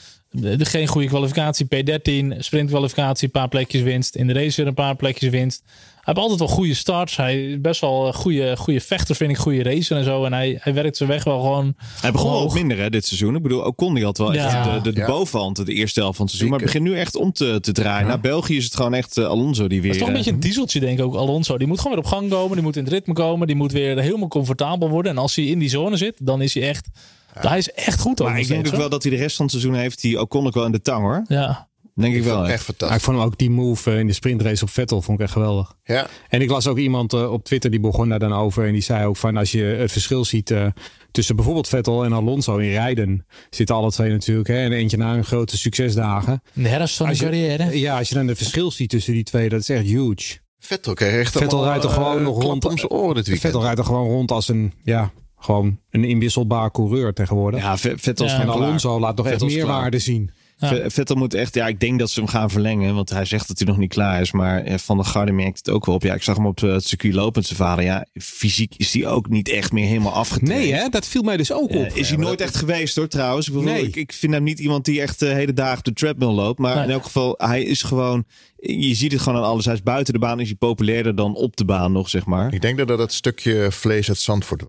Geen 0.58 0.88
goede 0.88 1.08
kwalificatie, 1.08 1.66
P13, 1.66 2.38
sprintkwalificatie, 2.38 3.26
een 3.26 3.32
paar 3.32 3.48
plekjes 3.48 3.82
winst. 3.82 4.16
In 4.16 4.28
de 4.28 4.34
race 4.34 4.56
weer 4.58 4.68
een 4.68 4.74
paar 4.74 4.96
plekjes 4.96 5.30
winst. 5.30 5.64
Hij 5.66 6.14
heeft 6.14 6.20
altijd 6.20 6.40
wel 6.40 6.58
goede 6.58 6.74
starts. 6.74 7.16
Hij 7.16 7.46
is 7.46 7.62
best 7.62 7.82
wel 7.82 8.08
een 8.08 8.14
goede, 8.14 8.58
goede 8.58 8.80
vechter, 8.80 9.16
vind 9.16 9.32
ik. 9.32 9.38
Goede 9.38 9.64
racer 9.64 9.98
en 9.98 10.04
zo. 10.04 10.26
En 10.26 10.34
hij, 10.34 10.58
hij 10.62 10.74
werkt 10.74 10.98
zijn 10.98 11.10
weg 11.10 11.24
wel 11.24 11.40
gewoon 11.42 11.76
Hij 12.02 12.12
begon 12.12 12.28
omhoog. 12.30 12.44
wat 12.44 12.54
minder 12.54 12.78
hè, 12.78 12.90
dit 12.90 13.06
seizoen. 13.06 13.36
Ik 13.36 13.42
bedoel, 13.42 13.62
Ocon 13.62 13.94
die 13.94 14.04
had 14.04 14.18
wel 14.18 14.34
echt 14.34 14.64
de, 14.64 14.80
de, 14.84 14.94
de 14.94 15.00
Ja. 15.00 15.08
bovenhand 15.08 15.66
de 15.66 15.74
eerste 15.74 16.00
helft 16.00 16.16
van 16.18 16.26
het 16.26 16.36
seizoen. 16.36 16.58
Maar 16.58 16.66
het 16.68 16.74
begint 16.74 16.94
nu 16.94 17.00
echt 17.00 17.16
om 17.16 17.32
te, 17.32 17.58
te 17.62 17.72
draaien. 17.72 18.08
Naar 18.08 18.20
België 18.20 18.58
is 18.58 18.64
het 18.64 18.76
gewoon 18.76 18.94
echt 18.94 19.18
eh, 19.18 19.26
Alonso 19.26 19.68
die 19.68 19.82
weer... 19.82 19.92
Dat 19.92 19.92
is 19.92 19.98
toch 19.98 20.08
een 20.08 20.14
eh, 20.16 20.20
beetje 20.20 20.36
een 20.36 20.40
dieseltje, 20.44 20.80
denk 20.80 21.00
ik 21.00 21.06
ook, 21.06 21.16
Alonso. 21.16 21.58
Die 21.58 21.68
moet 21.68 21.80
gewoon 21.80 21.96
weer 21.98 22.06
op 22.06 22.12
gang 22.12 22.30
komen. 22.30 22.54
Die 22.54 22.64
moet 22.64 22.76
in 22.78 22.84
het 22.84 22.94
ritme 22.94 23.14
komen. 23.14 23.48
Die 23.48 23.56
moet 23.56 23.72
weer 23.72 24.00
helemaal 24.00 24.28
comfortabel 24.28 24.90
worden. 24.90 25.12
En 25.12 25.18
als 25.18 25.36
hij 25.36 25.46
in 25.46 25.60
die 25.60 25.70
zone 25.70 25.98
zit, 25.98 26.18
dan 26.22 26.42
is 26.42 26.54
hij 26.54 26.64
echt... 26.70 26.88
Hij 27.34 27.58
is 27.58 27.72
echt 27.72 28.00
goed 28.00 28.22
ook 28.22 28.28
Maar 28.28 28.40
ik 28.40 28.48
denk 28.48 28.68
ook 28.68 28.76
wel 28.76 28.90
dat 28.90 29.04
hij 29.04 29.12
de 29.12 29.18
rest 29.18 29.36
van 29.36 29.46
het 29.46 29.54
seizoen 29.54 29.76
heeft. 29.76 30.02
Die 30.02 30.20
Ocon 30.20 30.46
ook 30.46 30.54
wel 30.54 30.66
in 30.66 30.72
de 30.72 30.82
tang 30.82 31.02
hoor. 31.02 31.24
Ja. 31.28 31.70
Denk 31.96 32.16
ik 32.16 32.24
wel. 32.24 32.44
Echt 32.46 32.52
echt. 32.52 32.58
Maar 32.58 32.60
ik 32.60 32.78
fantastisch. 32.80 33.04
vond 33.04 33.18
hem 33.18 33.26
ook 33.26 33.38
die 33.38 33.50
move 33.50 33.92
eh, 33.92 34.00
in 34.00 34.08
de 34.08 34.14
sprintrace 34.14 34.64
op 34.64 34.70
Vettel 34.70 35.02
vond 35.02 35.20
ik 35.20 35.24
echt 35.24 35.34
geweldig. 35.34 35.74
Ja. 35.84 36.08
En 36.30 36.42
ik 36.42 36.50
las 36.50 36.68
ook 36.68 36.78
iemand 36.78 37.14
eh, 37.14 37.32
op 37.32 37.44
Twitter 37.44 37.72
die 37.72 37.80
begon 37.80 38.10
daar 38.10 38.20
dan 38.20 38.34
over. 38.34 38.66
En 38.66 38.74
die 38.74 38.82
zei 38.82 39.06
ook 39.06 39.18
van 39.18 39.38
als 39.38 39.52
je 39.52 39.64
het 39.64 39.92
verschil 39.92 40.26
ziet 40.26 40.52
eh, 40.52 40.66
tussen 41.12 41.36
bijvoorbeeld 41.36 41.68
Vettel 41.68 42.04
en 42.04 42.14
Alonso 42.14 42.58
in 42.58 42.72
rijden. 42.72 43.26
Zitten 43.50 43.76
alle 43.76 43.92
twee 43.92 44.12
natuurlijk. 44.12 44.48
Hè, 44.48 44.64
en 44.64 44.72
eentje 44.72 44.98
na 44.98 45.14
hun 45.14 45.26
grote 45.26 45.58
succesdagen. 45.58 46.42
De 46.54 46.68
herfst 46.68 46.98
van 46.98 47.10
de 47.10 47.18
carrière. 47.18 47.80
Ja, 47.80 47.98
als 47.98 48.10
je 48.10 48.16
dan 48.16 48.28
het 48.28 48.38
verschil 48.38 48.72
ziet 48.72 48.90
tussen 48.90 49.14
die 49.14 49.24
twee. 49.24 49.50
Dat 49.50 49.60
is 49.60 49.70
echt 49.70 49.86
huge. 49.86 50.40
Vettel 50.60 50.94
kreeg 50.94 51.20
echt 51.20 51.38
Vettel 51.38 51.64
rijdt 51.64 51.84
er 51.84 51.90
gewoon 51.90 52.24
nog 52.24 52.42
rond. 52.42 52.66
om 52.66 52.78
zijn 52.78 52.92
oren 52.92 53.16
dit 53.16 53.28
weekend. 53.28 53.42
Vettel 53.42 53.62
rijdt 53.62 53.80
er 53.80 53.86
gewoon 53.86 54.08
rond 54.08 54.32
als 54.32 54.48
een, 54.48 54.74
ja, 54.84 55.12
gewoon 55.44 55.80
een 55.90 56.04
inwisselbaar 56.04 56.72
coureur 56.72 57.14
tegenwoordig. 57.14 57.62
Ja, 57.62 57.78
Vettel 57.78 58.26
is 58.26 58.32
Ja. 58.32 58.42
en. 58.42 58.50
Alonso 58.50 59.00
laat 59.00 59.16
nog 59.16 59.26
echt 59.26 59.34
Vettel 59.34 59.48
is 59.50 59.56
meerwaarde 59.56 60.00
zien. 60.00 60.32
Ja. 60.58 60.90
Vettel 60.90 61.16
moet 61.16 61.34
echt, 61.34 61.56
ja, 61.56 61.68
ik 61.68 61.80
denk 61.80 62.00
dat 62.00 62.10
ze 62.10 62.20
hem 62.20 62.30
gaan 62.30 62.50
verlengen, 62.50 62.96
want 62.96 63.10
hij 63.10 63.26
zegt 63.26 63.48
dat 63.48 63.58
hij 63.58 63.68
nog 63.68 63.78
niet 63.78 63.90
klaar 63.90 64.22
is. 64.22 64.32
Maar 64.32 64.64
eh, 64.64 64.78
Van 64.78 64.98
der 64.98 65.06
Garde 65.06 65.32
merkt 65.32 65.58
het 65.58 65.70
ook 65.70 65.86
wel 65.86 65.96
op. 65.96 66.04
Ja, 66.04 66.14
ik 66.14 66.24
zag 66.24 66.36
hem 66.36 66.46
op 66.46 66.64
eh, 66.64 66.72
het 66.72 66.86
circuit 66.86 67.14
lopen, 67.14 67.44
zijn 67.44 67.58
vader. 67.58 67.84
Ja, 67.84 68.06
fysiek 68.14 68.74
is 68.78 68.94
hij 68.94 69.08
ook 69.08 69.30
niet 69.30 69.50
echt 69.50 69.72
meer 69.72 69.86
helemaal 69.88 70.14
afgetraind. 70.14 70.62
Nee, 70.64 70.74
hè? 70.74 70.90
dat 70.90 71.08
viel 71.08 71.22
mij 71.22 71.38
dus 71.38 71.52
ook 71.54 71.70
op. 71.76 71.86
Eh, 71.86 71.96
is 71.96 72.10
hij 72.10 72.18
nooit 72.18 72.42
echt 72.42 72.56
geweest 72.56 72.96
hoor, 72.96 73.08
trouwens. 73.08 73.48
Ik, 73.48 73.54
bedoel, 73.54 73.70
Nee. 73.72 73.88
ik, 73.88 73.96
ik 73.96 74.14
vind 74.14 74.34
hem 74.34 74.44
niet 74.44 74.60
iemand 74.60 74.86
die 74.86 75.02
echt 75.02 75.20
de 75.20 75.26
hele 75.34 75.54
dagen 75.54 75.78
op 75.78 75.84
de 75.84 75.94
treadmill 75.94 76.28
loopt. 76.32 76.60
Maar 76.60 76.76
Nee. 76.76 76.84
in 76.84 76.90
elk 76.92 77.04
geval, 77.04 77.34
hij 77.38 77.64
is 77.64 77.84
gewoon... 77.84 78.26
Je 78.56 78.94
ziet 78.96 79.12
het 79.12 79.22
gewoon 79.22 79.38
aan 79.40 79.50
alles. 79.50 79.66
Hij 79.66 79.74
is 79.74 79.84
buiten 79.84 80.14
de 80.14 80.20
baan, 80.20 80.40
is 80.40 80.48
hij 80.48 80.56
populairder 80.56 81.16
dan 81.16 81.36
op 81.36 81.56
de 81.56 81.66
baan 81.66 81.92
nog, 81.92 82.10
zeg 82.10 82.26
maar. 82.26 82.54
Ik 82.54 82.62
denk 82.62 82.78
dat 82.78 82.88
dat 82.88 83.00
het 83.00 83.14
stukje 83.14 83.72
vlees 83.72 84.08
uit 84.10 84.18
Zandvoort. 84.18 84.64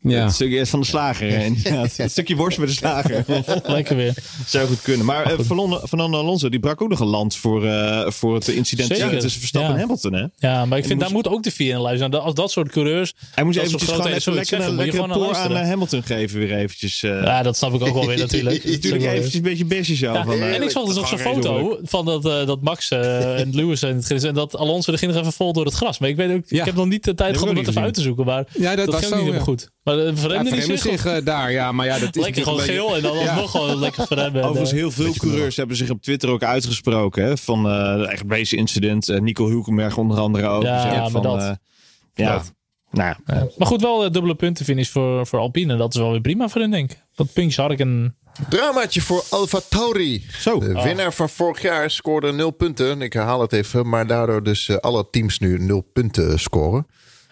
Ja. 0.00 0.24
Het 0.24 0.32
stukje 0.34 0.66
van 0.66 0.80
de 0.80 0.86
slager. 0.86 1.28
inderdaad. 1.28 1.96
Het 1.96 2.10
stukje 2.10 2.36
worst 2.36 2.58
met 2.58 2.68
de 2.68 2.74
slager. 2.74 3.24
Lekker 3.66 3.96
weer. 3.96 4.14
Zou 4.46 4.66
goed 4.68 4.80
kunnen. 4.82 5.06
Maar 5.06 5.24
eh, 5.32 5.38
Fernando 5.46 5.80
Fernando 5.88 6.18
Alonso, 6.18 6.48
die 6.48 6.60
brak 6.60 6.82
ook 6.82 6.88
nog 6.88 7.00
een 7.00 7.06
land 7.06 7.36
voor, 7.36 7.66
eh, 7.66 8.10
voor 8.10 8.34
het 8.34 8.48
incident 8.48 8.96
Zeker. 8.96 9.18
tussen 9.18 9.40
Verstappen 9.40 9.70
Ja. 9.70 9.74
en 9.76 9.80
Hamilton. 9.80 10.12
Hè? 10.12 10.48
Ja, 10.48 10.64
maar 10.64 10.78
ik 10.78 10.84
vind, 10.84 10.98
moest- 10.98 11.12
daar 11.12 11.22
moet 11.22 11.28
ook 11.28 11.42
de 11.42 11.50
vier 11.50 11.74
in 11.74 11.80
luisteren. 11.80 12.22
Als 12.22 12.34
dat 12.34 12.50
soort 12.50 12.70
coureurs... 12.70 13.12
Hij 13.34 13.44
eventjes 13.44 13.70
soort 13.70 13.82
gewoon 13.82 14.00
grote 14.00 14.14
even 14.16 14.32
lekker, 14.32 14.48
zeggen, 14.48 14.68
een 14.68 14.74
moet 14.74 14.84
lekker 14.84 15.02
gewoon 15.02 15.18
poor 15.24 15.32
naar 15.32 15.42
aan 15.44 15.56
eh, 15.56 15.68
Hamilton 15.68 16.02
geven 16.02 16.38
weer 16.38 16.52
eventjes. 16.56 17.02
eh. 17.02 17.22
Ja, 17.22 17.42
dat 17.42 17.56
snap 17.56 17.74
ik 17.74 17.82
ook 17.82 17.94
wel 17.94 18.06
weer 18.06 18.18
natuurlijk. 18.26 18.64
Natuurlijk 18.64 19.04
eventjes 19.04 19.34
een 19.34 19.42
beetje 19.42 19.64
besje 19.64 19.96
zo. 19.96 20.12
Ja, 20.12 20.24
van, 20.24 20.34
eh, 20.34 20.54
en 20.54 20.62
ik 20.62 20.70
zag 20.70 20.84
dus 20.84 20.94
nog 20.94 21.08
zo'n 21.08 21.18
foto 21.18 21.78
van 21.82 22.04
dat, 22.04 22.24
eh, 22.26 22.46
dat 22.46 22.60
Max 22.62 22.90
eh, 22.90 23.40
en 23.40 23.54
Lewis 23.54 23.82
en, 23.82 24.02
en 24.08 24.34
dat 24.34 24.56
Alonso 24.56 24.92
er 24.92 24.98
ging 24.98 25.12
nog 25.12 25.20
even 25.20 25.32
vol 25.32 25.52
door 25.52 25.64
het 25.64 25.74
gras. 25.74 25.98
Maar 25.98 26.08
ik 26.08 26.16
weet 26.16 26.30
ook, 26.32 26.42
Ja. 26.46 26.58
ik 26.60 26.64
heb 26.64 26.74
nog 26.74 26.86
niet 26.86 27.04
de 27.04 27.14
tijd 27.14 27.34
gehad 27.36 27.50
om 27.50 27.56
het 27.56 27.68
even 27.68 27.82
uit 27.82 27.94
te 27.94 28.00
zoeken. 28.00 28.24
Maar 28.24 28.44
Ja, 28.58 28.76
dat 28.76 28.94
ging 28.94 29.00
niet 29.00 29.10
ja. 29.10 29.16
helemaal 29.18 29.40
goed. 29.40 29.70
Maar 29.96 29.98
uh, 29.98 30.10
Ja, 30.10 30.16
verremde 30.16 30.50
niet 30.50 30.64
Verremmen 30.64 30.78
zich. 30.78 31.00
zich 31.00 31.04
eh, 31.06 31.24
daar, 31.24 31.52
ja, 31.52 31.72
maar 31.72 31.86
ja, 31.86 31.98
dat 31.98 32.16
is 32.16 32.22
Lekker 32.22 32.42
gewoon 32.42 32.60
geel 32.60 32.96
en 32.96 33.02
dan 33.02 33.18
Ja. 33.18 33.34
nog 33.34 33.50
gewoon 33.50 33.78
lekker 33.78 34.06
verremmen. 34.06 34.42
Overigens, 34.42 34.70
En, 34.70 34.76
heel 34.76 34.90
veel 34.90 35.12
coureurs 35.12 35.56
hebben 35.56 35.76
zich 35.76 35.90
op 35.90 36.02
Twitter 36.02 36.28
ook 36.28 36.42
uitgesproken. 36.42 37.24
Hè, 37.24 37.36
van 37.36 37.66
eh 37.68 38.12
echt 38.12 38.26
incident. 38.56 39.08
Eh, 39.08 39.20
Nico 39.20 39.48
Hulkenberg 39.48 39.96
onder 39.96 40.18
andere 40.18 40.46
ook. 40.48 40.62
Ja, 40.62 40.94
maar 41.00 41.10
van, 41.10 41.22
dat. 41.22 41.58
ja, 42.14 42.32
Dat. 42.32 42.52
nou 42.90 43.14
ja. 43.26 43.48
Maar 43.56 43.66
goed, 43.66 43.80
wel 43.80 44.12
dubbele 44.12 44.34
puntenfinish 44.34 44.88
voor, 44.88 45.26
voor 45.26 45.38
Alpine. 45.38 45.76
Dat 45.76 45.94
is 45.94 46.00
wel 46.00 46.10
weer 46.10 46.20
prima 46.20 46.48
voor 46.48 46.60
hen, 46.60 46.70
denk 46.70 46.90
ik. 46.90 46.98
Dat 47.14 47.32
ik 47.70 47.78
een... 47.80 48.14
Dramaatje 48.48 49.00
voor 49.00 49.24
Alfa 49.30 49.60
Tauri. 49.68 50.24
Zo. 50.38 50.58
De 50.58 50.80
winnaar 50.82 51.12
van 51.12 51.28
vorig 51.28 51.62
jaar 51.62 51.90
scoorde 51.90 52.32
nul 52.32 52.50
punten. 52.50 53.02
Ik 53.02 53.12
herhaal 53.12 53.40
het 53.40 53.52
even, 53.52 53.88
maar 53.88 54.06
daardoor 54.06 54.42
dus 54.42 54.80
alle 54.80 55.06
teams 55.10 55.38
nu 55.38 55.58
nul 55.58 55.80
punten 55.92 56.38
scoren. 56.40 56.86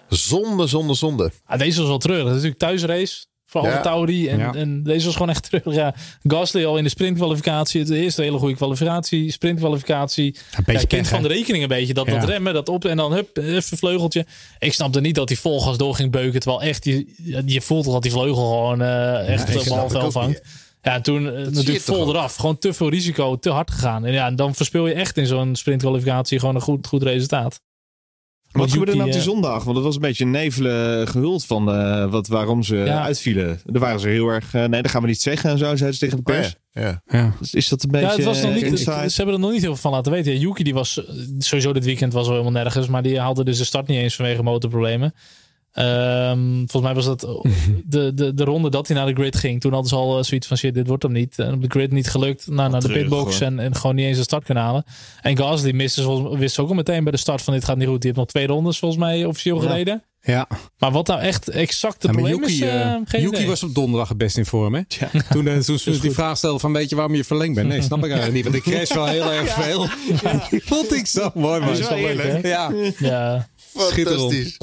Zonde, 0.08 0.66
zonde, 0.66 0.94
zonde. 0.94 1.30
Ah, 1.44 1.58
deze 1.58 1.78
was 1.78 1.88
wel 1.88 1.98
treurig. 1.98 2.24
Dat 2.26 2.36
is 2.36 2.42
natuurlijk 2.42 2.60
thuisrace 2.60 3.26
voor 3.44 3.62
Ja. 3.62 3.68
Alfa 3.68 3.82
Tauri. 3.82 4.28
En, 4.28 4.38
Ja. 4.38 4.54
en 4.54 4.82
deze 4.82 5.04
was 5.04 5.12
gewoon 5.14 5.30
echt 5.30 5.42
treurig. 5.50 5.74
Ja, 5.74 5.94
Gasly 6.22 6.64
al 6.64 6.76
in 6.76 6.82
de 6.84 6.88
sprintkwalificatie. 6.90 7.80
Het 7.80 7.90
eerste 7.90 8.22
hele 8.22 8.38
goede 8.38 8.54
kwalificatie. 8.54 9.32
Sprintkwalificatie. 9.32 10.36
Een 10.56 10.64
beetje 10.64 10.72
ja, 10.80 10.86
kind 10.86 11.02
pech, 11.02 11.10
van 11.10 11.22
de 11.22 11.28
rekening 11.28 11.62
een 11.62 11.68
beetje. 11.68 11.94
Dat, 11.94 12.06
Ja. 12.06 12.18
dat 12.18 12.28
remmen, 12.28 12.54
dat 12.54 12.68
op 12.68 12.84
en 12.84 12.96
dan 12.96 13.12
hup, 13.12 13.36
even 13.36 13.78
vleugeltje. 13.78 14.26
Ik 14.58 14.72
snapte 14.72 15.00
niet 15.00 15.14
dat 15.14 15.28
hij 15.28 15.38
volgas 15.38 15.76
door 15.76 15.94
ging 15.94 16.10
beuken. 16.10 16.40
Terwijl 16.40 16.62
echt, 16.62 16.84
je, 16.84 17.06
je 17.46 17.60
voelt 17.60 17.84
toch 17.84 17.92
dat 17.92 18.02
die 18.02 18.12
vleugel 18.12 18.48
gewoon 18.50 18.82
eh, 18.82 19.28
echt 19.28 19.60
snap 19.60 20.12
bal 20.12 20.26
niet. 20.26 20.42
Ja, 20.82 20.94
en 20.94 21.02
toen 21.02 21.26
eh, 21.34 21.44
je 21.44 21.50
natuurlijk 21.50 21.80
vol 21.80 22.08
eraf. 22.08 22.34
Gewoon 22.36 22.58
te 22.58 22.72
veel 22.72 22.88
risico, 22.88 23.36
te 23.38 23.50
hard 23.50 23.70
gegaan. 23.70 24.04
En 24.04 24.12
ja, 24.12 24.26
en 24.26 24.36
dan 24.36 24.54
verspil 24.54 24.86
je 24.86 24.94
echt 24.94 25.16
in 25.16 25.26
zo'n 25.26 25.56
sprintkwalificatie 25.56 26.38
gewoon 26.38 26.54
een 26.54 26.60
goed, 26.60 26.86
goed 26.86 27.02
resultaat. 27.02 27.60
Wat 28.52 28.70
gebeurde 28.70 28.90
er 28.90 28.96
nou 28.96 29.08
op 29.08 29.14
die 29.14 29.24
eh, 29.24 29.28
zondag? 29.28 29.64
Want 29.64 29.76
het 29.76 29.84
was 29.86 29.94
een 29.94 30.00
beetje 30.00 30.24
nevelen 30.26 31.08
gehuld 31.08 31.44
van 31.46 31.72
eh, 31.72 32.10
wat, 32.10 32.26
waarom 32.28 32.62
ze 32.62 32.76
Ja. 32.76 33.02
uitvielen. 33.02 33.60
Er 33.72 33.80
waren 33.80 34.00
ze 34.00 34.08
heel 34.08 34.28
erg... 34.28 34.54
eh, 34.54 34.64
nee, 34.64 34.82
dat 34.82 34.90
gaan 34.90 35.02
we 35.02 35.08
niet 35.08 35.20
zeggen 35.22 35.50
en 35.50 35.58
zo, 35.58 35.64
zeiden 35.64 35.92
ze 35.94 35.98
tegen 35.98 36.24
de 36.24 36.32
Oh, 36.32 36.36
pers. 36.38 36.54
ja. 36.72 36.82
Ja. 36.82 37.02
Ja. 37.18 37.32
Dus 37.40 37.54
is 37.54 37.68
dat 37.68 37.82
een 37.82 37.90
beetje 37.90 38.06
Ja, 38.06 38.14
het 38.14 38.24
was 38.24 38.42
nog 38.42 38.54
niet, 38.54 38.78
ze 38.78 38.90
hebben 39.16 39.34
er 39.34 39.40
nog 39.40 39.50
niet 39.50 39.60
heel 39.60 39.70
veel 39.72 39.80
van 39.82 39.92
laten 39.92 40.12
weten. 40.12 40.38
Yuki 40.38 40.62
die 40.62 40.74
was 40.74 41.00
sowieso 41.38 41.72
dit 41.72 41.84
weekend 41.84 42.12
was 42.12 42.26
wel 42.28 42.36
helemaal 42.38 42.62
nergens. 42.62 42.86
Maar 42.88 43.02
die 43.02 43.20
haalde 43.20 43.44
dus 43.44 43.58
de 43.58 43.64
start 43.64 43.86
niet 43.86 43.98
eens 43.98 44.16
vanwege 44.16 44.42
motorproblemen. 44.42 45.14
Ehm, 45.78 46.56
volgens 46.56 46.82
mij 46.82 46.94
was 46.94 47.04
dat 47.04 47.20
de, 47.86 48.14
de, 48.14 48.34
de 48.34 48.44
ronde 48.44 48.70
dat 48.70 48.88
hij 48.88 48.96
naar 48.96 49.06
de 49.06 49.14
grid 49.14 49.36
ging. 49.36 49.60
Toen 49.60 49.72
hadden 49.72 49.88
ze 49.90 49.96
al 49.96 50.18
eh, 50.18 50.24
zoiets 50.24 50.46
van 50.46 50.56
shit, 50.56 50.74
dit 50.74 50.86
wordt 50.86 51.02
hem 51.02 51.12
niet. 51.12 51.38
En 51.38 51.52
op 51.54 51.62
de 51.62 51.68
grid 51.70 51.92
niet 51.92 52.10
gelukt. 52.10 52.46
Nou, 52.46 52.70
naar 52.70 52.80
de 52.80 52.86
terug, 52.86 53.00
pitbox 53.02 53.40
en, 53.40 53.58
en 53.58 53.74
gewoon 53.74 53.96
niet 53.96 54.06
eens 54.06 54.16
de 54.16 54.22
start 54.22 54.44
kunnen 54.44 54.64
halen. 54.64 54.84
En 55.22 55.36
Gasly 55.36 55.70
miste, 55.72 56.02
zoals- 56.02 56.36
wist 56.38 56.58
ook 56.58 56.68
al 56.68 56.74
meteen 56.74 57.02
bij 57.02 57.12
de 57.12 57.18
start 57.18 57.42
van 57.42 57.54
dit 57.54 57.64
gaat 57.64 57.76
niet 57.76 57.88
goed. 57.88 58.00
Die 58.00 58.06
heeft 58.10 58.16
nog 58.22 58.28
twee 58.30 58.46
rondes 58.46 58.78
volgens 58.78 59.00
mij 59.00 59.24
officieel 59.24 59.58
gereden. 59.58 60.02
Ja, 60.22 60.48
Maar 60.78 60.92
wat 60.92 61.06
nou 61.06 61.20
echt 61.20 61.48
exact 61.48 62.02
het 62.02 62.02
Ja, 62.02 62.12
maar 62.12 62.30
probleem 62.30 62.48
is, 62.48 62.58
Yuki, 62.58 62.70
eh, 62.72 62.92
eh, 62.92 63.00
geen 63.04 63.20
Yuki 63.22 63.34
idee. 63.36 63.48
was 63.48 63.62
op 63.62 63.74
donderdag 63.74 64.08
het 64.08 64.18
best 64.18 64.36
in 64.36 64.46
vorm, 64.46 64.74
hè? 64.74 64.80
Toen, 65.30 65.46
eh, 65.48 65.58
toen 65.58 65.78
ze 65.84 66.00
die 66.00 66.10
vraag 66.10 66.36
stelde 66.36 66.58
van, 66.58 66.72
weet 66.72 66.88
je 66.90 66.96
waarom 66.96 67.14
je 67.14 67.24
verlengd 67.24 67.54
bent? 67.54 67.68
Nee, 67.68 67.82
snap 67.82 67.98
ik 67.98 68.10
eigenlijk 68.10 68.32
niet, 68.34 68.44
want 68.44 68.56
ik 68.56 68.62
crash 68.62 68.94
wel 68.94 69.06
heel 69.06 69.32
erg 69.32 69.48
veel. 69.50 69.86
Vond 70.64 70.94
ik 70.94 71.06
zo 71.06 71.30
mooi, 71.34 71.60
man. 71.60 71.68
Dat 71.68 71.78
is 71.78 71.88
wel 71.88 71.98
leuk, 71.98 72.22
hè? 72.42 72.48
Ja, 72.48 72.72
Ja. 72.98 73.48
Fantastisch. 73.78 74.56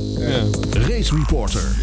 Race 0.72 1.16
Reporter. 1.16 1.76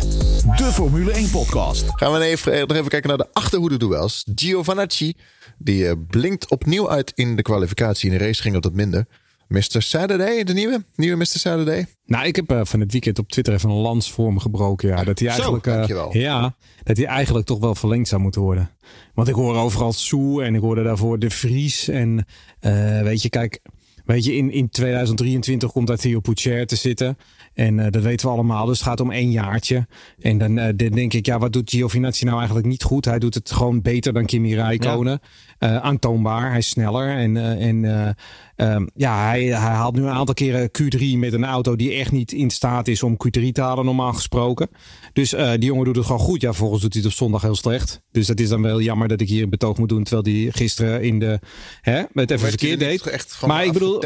De 0.56 0.70
Formule 0.72 1.10
1 1.12 1.30
podcast. 1.30 1.84
Gaan 1.94 2.12
we 2.12 2.24
even, 2.24 2.52
eh, 2.52 2.58
nog 2.60 2.76
even 2.76 2.88
kijken 2.88 3.08
naar 3.08 3.18
de 3.18 3.28
achterhoede-duels. 3.32 4.26
Giovanacci, 4.34 5.14
die 5.58 5.88
eh, 5.88 5.94
blinkt 6.06 6.50
opnieuw 6.50 6.90
uit 6.90 7.12
in 7.14 7.36
de 7.36 7.42
kwalificatie. 7.42 8.10
In 8.10 8.18
de 8.18 8.24
race 8.24 8.42
ging 8.42 8.54
het 8.54 8.64
wat 8.64 8.72
minder. 8.72 9.06
Mr. 9.48 9.82
Saturday, 9.82 10.44
de 10.44 10.52
nieuwe? 10.52 10.84
Nieuwe 10.94 11.16
Mr. 11.16 11.26
Saturday? 11.26 11.86
Nou, 12.06 12.26
ik 12.26 12.36
heb 12.36 12.50
eh, 12.50 12.60
van 12.64 12.80
het 12.80 12.92
weekend 12.92 13.18
op 13.18 13.28
Twitter 13.28 13.54
even 13.54 13.70
een 13.70 13.76
lans 13.76 14.12
voor 14.12 14.32
me 14.32 14.40
gebroken. 14.40 14.88
Ja, 14.88 15.04
dat 15.04 15.18
hij 15.18 15.28
eigenlijk, 15.28 15.66
ja, 16.12 16.54
dat 16.82 16.96
hij 16.96 17.06
eigenlijk 17.06 17.46
toch 17.46 17.58
wel 17.58 17.74
verlengd 17.74 18.08
zou 18.08 18.20
moeten 18.22 18.40
worden. 18.40 18.70
Want 19.14 19.28
ik 19.28 19.34
hoor 19.34 19.56
overal 19.56 19.92
Soe 19.92 20.44
en 20.44 20.54
ik 20.54 20.60
hoorde 20.60 20.82
daarvoor 20.82 21.18
De 21.18 21.30
Vries. 21.30 21.88
En 21.88 22.26
eh, 22.60 23.00
weet 23.02 23.22
je, 23.22 23.28
kijk, 23.28 23.60
weet 24.04 24.24
je, 24.24 24.36
in, 24.36 24.50
in 24.50 24.68
2023 24.68 25.72
komt 25.72 25.86
daar 25.86 25.96
Theo 25.96 26.20
Poucher 26.20 26.66
te 26.66 26.76
zitten. 26.76 27.16
En 27.54 27.78
eh, 27.78 27.90
dat 27.90 28.02
weten 28.02 28.26
we 28.26 28.32
allemaal. 28.32 28.66
Dus 28.66 28.78
het 28.78 28.88
gaat 28.88 29.00
om 29.00 29.10
één 29.10 29.30
jaartje. 29.30 29.86
En 30.20 30.38
dan, 30.38 30.58
eh, 30.58 30.72
dan 30.76 30.90
denk 30.90 31.12
ik, 31.12 31.26
ja, 31.26 31.38
wat 31.38 31.52
doet 31.52 31.70
Giovinazzi 31.70 32.24
nou 32.24 32.36
eigenlijk 32.36 32.66
niet 32.66 32.82
goed? 32.82 33.04
Hij 33.04 33.18
doet 33.18 33.34
het 33.34 33.50
gewoon 33.50 33.82
beter 33.82 34.12
dan 34.12 34.24
Kimi 34.24 34.54
Räikkönen. 34.54 35.20
Eh, 35.62 35.76
aantoonbaar, 35.76 36.48
hij 36.48 36.58
is 36.58 36.68
sneller. 36.68 37.08
En, 37.08 37.36
eh, 37.36 37.66
en 37.66 37.84
eh, 37.84 38.10
ehm, 38.56 38.86
ja, 38.94 39.26
hij, 39.26 39.42
hij 39.42 39.54
haalt 39.54 39.94
nu 39.94 40.02
een 40.02 40.08
aantal 40.08 40.34
keren 40.34 40.70
Q3 40.70 41.18
met 41.18 41.32
een 41.32 41.44
auto 41.44 41.76
die 41.76 41.92
echt 41.92 42.12
niet 42.12 42.32
in 42.32 42.50
staat 42.50 42.88
is 42.88 43.02
om 43.02 43.16
Q3 43.16 43.52
te 43.52 43.60
halen, 43.60 43.84
normaal 43.84 44.12
gesproken. 44.12 44.68
Dus 45.12 45.30
die 45.30 45.64
jongen 45.64 45.84
doet 45.84 45.96
het 45.96 46.04
gewoon 46.04 46.20
goed. 46.20 46.40
Ja, 46.40 46.52
volgens 46.52 46.82
doet 46.82 46.92
hij 46.92 47.02
het 47.02 47.10
op 47.10 47.16
zondag 47.16 47.42
heel 47.42 47.54
slecht. 47.54 48.02
Dus 48.12 48.26
dat 48.26 48.40
is 48.40 48.48
dan 48.48 48.62
wel 48.62 48.80
jammer 48.80 49.08
dat 49.08 49.20
ik 49.20 49.28
hier 49.28 49.42
een 49.42 49.50
betoog 49.50 49.78
moet 49.78 49.88
doen. 49.88 50.04
Terwijl 50.04 50.36
hij 50.36 50.52
gisteren 50.52 51.02
in 51.02 51.18
de. 51.18 51.38
Hè, 51.80 52.02
het 52.12 52.30
even 52.30 52.48
verkeerd 52.48 52.82
er 52.82 52.88
deed. 52.88 53.46
Maar 53.46 53.64
ik 53.64 53.72
bedoel, 53.72 54.02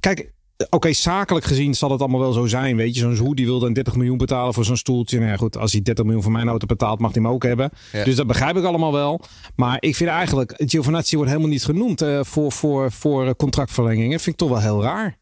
kijk. 0.00 0.32
Oké, 0.70 0.92
zakelijk 0.92 1.46
gezien 1.46 1.74
zal 1.74 1.90
het 1.90 2.00
allemaal 2.00 2.20
wel 2.20 2.32
zo 2.32 2.46
zijn. 2.46 2.76
Weet 2.76 2.94
je, 2.94 3.00
zo'n 3.00 3.16
Zoe 3.16 3.34
die 3.34 3.46
wilde 3.46 3.66
een 3.66 3.72
30 3.72 3.94
miljoen 3.94 4.16
betalen 4.16 4.54
voor 4.54 4.64
zo'n 4.64 4.76
stoeltje. 4.76 5.18
Nou 5.18 5.30
ja, 5.30 5.36
goed, 5.36 5.56
als 5.56 5.72
hij 5.72 5.82
30 5.82 6.04
miljoen 6.04 6.22
voor 6.22 6.32
mijn 6.32 6.48
auto 6.48 6.66
betaalt, 6.66 6.98
mag 6.98 7.14
hij 7.14 7.22
hem 7.22 7.32
ook 7.32 7.42
hebben. 7.42 7.70
Ja. 7.92 8.04
Dus 8.04 8.16
dat 8.16 8.26
begrijp 8.26 8.56
ik 8.56 8.64
allemaal 8.64 8.92
wel. 8.92 9.20
Maar 9.56 9.76
ik 9.80 9.96
vind 9.96 10.10
eigenlijk, 10.10 10.54
Giovinazzi 10.56 11.16
wordt 11.16 11.30
helemaal 11.30 11.52
niet 11.52 11.64
genoemd 11.64 12.02
eh, 12.02 12.20
voor, 12.22 12.52
voor, 12.52 12.92
voor 12.92 13.26
eh, 13.26 13.32
contractverlengingen. 13.36 14.10
Dat 14.10 14.22
vind 14.22 14.40
ik 14.40 14.48
toch 14.48 14.48
wel 14.48 14.60
heel 14.60 14.82
raar. 14.82 15.16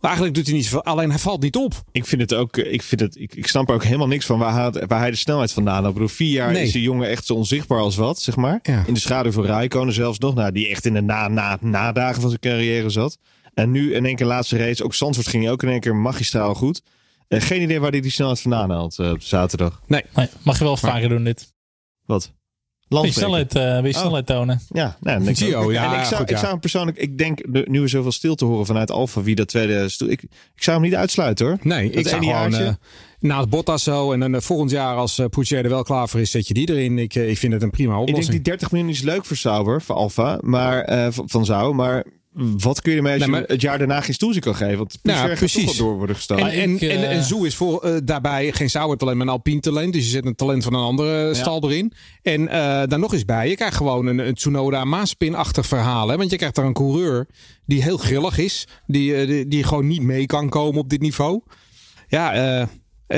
Maar 0.00 0.10
eigenlijk 0.10 0.34
doet 0.34 0.46
hij 0.46 0.54
niet 0.56 0.64
zoveel, 0.64 0.84
alleen 0.84 1.10
hij 1.10 1.18
valt 1.18 1.42
niet 1.42 1.56
op. 1.56 1.82
Ik 1.92 2.06
vind 2.06 2.20
het 2.20 2.34
ook, 2.34 2.56
eh, 2.56 2.72
ik, 2.72 2.82
vind 2.82 3.00
het, 3.00 3.16
ik, 3.16 3.34
ik 3.34 3.46
snap 3.46 3.68
er 3.68 3.74
ook 3.74 3.84
helemaal 3.84 4.06
niks 4.06 4.26
van 4.26 4.38
waar 4.38 4.54
hij, 4.54 4.86
waar 4.86 4.98
hij 5.00 5.10
de 5.10 5.16
snelheid 5.16 5.52
vandaan 5.52 5.78
had. 5.78 5.86
Ik 5.86 5.92
bedoel, 5.92 6.08
vier 6.08 6.30
jaar 6.32 6.52
Nee. 6.52 6.62
is 6.62 6.72
die 6.72 6.82
jongen 6.82 7.08
echt 7.08 7.26
zo 7.26 7.34
onzichtbaar 7.34 7.80
als 7.80 7.96
wat, 7.96 8.20
zeg 8.20 8.36
maar. 8.36 8.58
Ja. 8.62 8.84
In 8.86 8.94
de 8.94 9.00
schaduw 9.00 9.32
van 9.32 9.44
Rijkonen 9.44 9.94
zelfs 9.94 10.18
nog. 10.18 10.34
Nou, 10.34 10.52
die 10.52 10.68
echt 10.68 10.84
in 10.84 10.94
de 10.94 11.00
na, 11.00 11.28
na, 11.28 11.58
nadagen 11.60 12.20
van 12.20 12.30
zijn 12.30 12.40
carrière 12.40 12.90
zat. 12.90 13.18
En 13.58 13.70
nu 13.70 13.94
in 13.94 14.04
één 14.06 14.16
keer 14.16 14.26
laatste 14.26 14.56
race. 14.56 14.84
Ook 14.84 14.94
Zandvoort 14.94 15.28
ging 15.28 15.48
ook 15.48 15.62
in 15.62 15.68
één 15.68 15.80
keer 15.80 15.96
magistraal 15.96 16.54
goed. 16.54 16.82
Eh, 17.28 17.40
geen 17.40 17.62
idee 17.62 17.80
waar 17.80 17.90
hij 17.90 18.00
die 18.00 18.10
snelheid 18.10 18.40
vandaan 18.40 18.70
haalt 18.70 18.98
eh, 18.98 19.10
op 19.10 19.22
zaterdag. 19.22 19.80
Nee. 19.86 20.02
Nee, 20.14 20.28
mag 20.42 20.58
je 20.58 20.64
wel 20.64 20.76
vaker 20.76 21.08
doen 21.08 21.24
dit. 21.24 21.52
Wat? 22.06 22.20
Beetje 22.88 23.02
Landstreker. 23.02 23.28
snelheid, 23.48 23.54
eh 23.76 23.82
beetje 23.82 23.96
Oh. 23.96 24.00
snelheid 24.04 24.26
tonen. 24.26 24.60
Ja, 24.68 24.96
nou, 25.00 25.24
denk 25.24 25.38
ik 25.38 25.46
Gio, 25.46 25.62
ook. 25.62 25.72
ja, 25.72 25.92
en 25.94 25.98
ik 26.00 26.04
zou, 26.04 26.14
goed, 26.20 26.24
ik 26.28 26.34
ja. 26.34 26.38
zou 26.38 26.50
hem 26.50 26.60
persoonlijk, 26.60 26.96
ik 26.96 27.18
denk 27.18 27.52
de- 27.52 27.64
nu 27.68 27.80
we 27.80 27.88
zoveel 27.88 28.12
stil 28.12 28.34
te 28.34 28.44
horen 28.44 28.66
vanuit 28.66 28.90
Alfa 28.90 29.22
wie 29.22 29.34
dat 29.34 29.48
tweede 29.48 29.88
stoel. 29.88 30.08
Ik, 30.10 30.22
ik 30.54 30.62
zou 30.62 30.76
hem 30.80 30.86
niet 30.88 30.96
uitsluiten 30.96 31.46
hoor. 31.46 31.58
Nee, 31.62 31.88
Dat 31.90 31.98
ik 32.00 32.08
zou 32.08 32.24
gewoon 32.24 32.54
eh 32.54 32.72
naast 33.18 33.48
Bottas 33.48 33.82
zo. 33.82 34.12
En 34.12 34.20
dan 34.20 34.42
volgend 34.42 34.70
jaar 34.70 34.96
als 34.96 35.18
uh, 35.18 35.26
Poutier 35.26 35.64
er 35.64 35.68
wel 35.70 35.82
klaar 35.82 36.08
voor 36.08 36.20
is, 36.20 36.30
zet 36.30 36.48
je 36.48 36.54
die 36.54 36.70
erin. 36.70 36.98
Ik, 36.98 37.14
ik 37.14 37.38
vind 37.38 37.52
het 37.52 37.62
een 37.62 37.70
prima 37.70 37.90
Ik 37.92 37.96
denk 37.98 38.08
oplossing. 38.08 38.34
die 38.36 38.44
30 38.44 38.70
miljoen 38.70 38.90
is 38.90 39.02
leuk 39.02 39.24
voor 39.24 39.36
Sauber, 39.36 39.82
voor 39.82 39.94
Alfa, 39.94 40.38
maar 40.42 40.80
eh, 40.82 41.06
van, 41.10 41.28
van 41.28 41.44
Zou, 41.44 41.74
maar 41.74 42.04
wat 42.58 42.80
kun 42.80 42.90
je 42.92 42.96
ermee 42.96 43.14
als 43.14 43.24
je 43.24 43.44
het 43.46 43.60
jaar 43.60 43.78
daarna 43.78 44.00
geen 44.00 44.14
stoeltje 44.14 44.40
kan 44.40 44.54
geven? 44.54 44.76
Want 44.76 44.98
Nou, 45.02 45.28
toch 45.28 45.38
precies. 45.38 45.76
door 45.76 45.96
worden 45.96 46.16
gestoken. 46.16 46.46
En, 46.46 46.60
en, 46.60 46.78
eh, 46.78 46.94
en, 46.94 47.08
en 47.10 47.24
Zoe 47.24 47.46
is 47.46 47.54
voor, 47.54 47.82
eh, 47.82 47.96
daarbij 48.04 48.52
geen 48.52 48.70
Sauer 48.70 48.96
talent, 48.96 49.16
maar 49.18 49.26
een 49.26 49.32
Alpine 49.32 49.60
talent. 49.60 49.92
Dus 49.92 50.04
je 50.04 50.10
zet 50.10 50.26
een 50.26 50.34
talent 50.34 50.64
van 50.64 50.74
een 50.74 50.80
andere 50.80 51.34
stal 51.34 51.62
erin. 51.62 51.92
En 52.22 52.48
eh 52.48 52.56
daar 52.86 52.98
nog 52.98 53.12
eens 53.12 53.24
bij. 53.24 53.48
Je 53.48 53.56
krijgt 53.56 53.76
gewoon 53.76 54.06
een, 54.06 54.18
een 54.18 54.34
Tsunoda 54.34 54.84
Maaspin-achtig 54.84 55.66
verhaal. 55.66 56.08
Hè? 56.08 56.16
Want 56.16 56.30
je 56.30 56.36
krijgt 56.36 56.54
daar 56.54 56.64
een 56.64 56.72
coureur 56.72 57.26
die 57.66 57.82
heel 57.82 57.96
grillig 57.96 58.38
is. 58.38 58.66
Die, 58.86 59.14
eh, 59.14 59.26
die, 59.26 59.48
die 59.48 59.64
gewoon 59.64 59.86
niet 59.86 60.02
mee 60.02 60.26
kan 60.26 60.48
komen 60.48 60.80
op 60.80 60.88
dit 60.90 61.00
niveau. 61.00 61.42
Ja, 62.08 62.32
eh, 62.32 62.60
eh, 62.60 62.68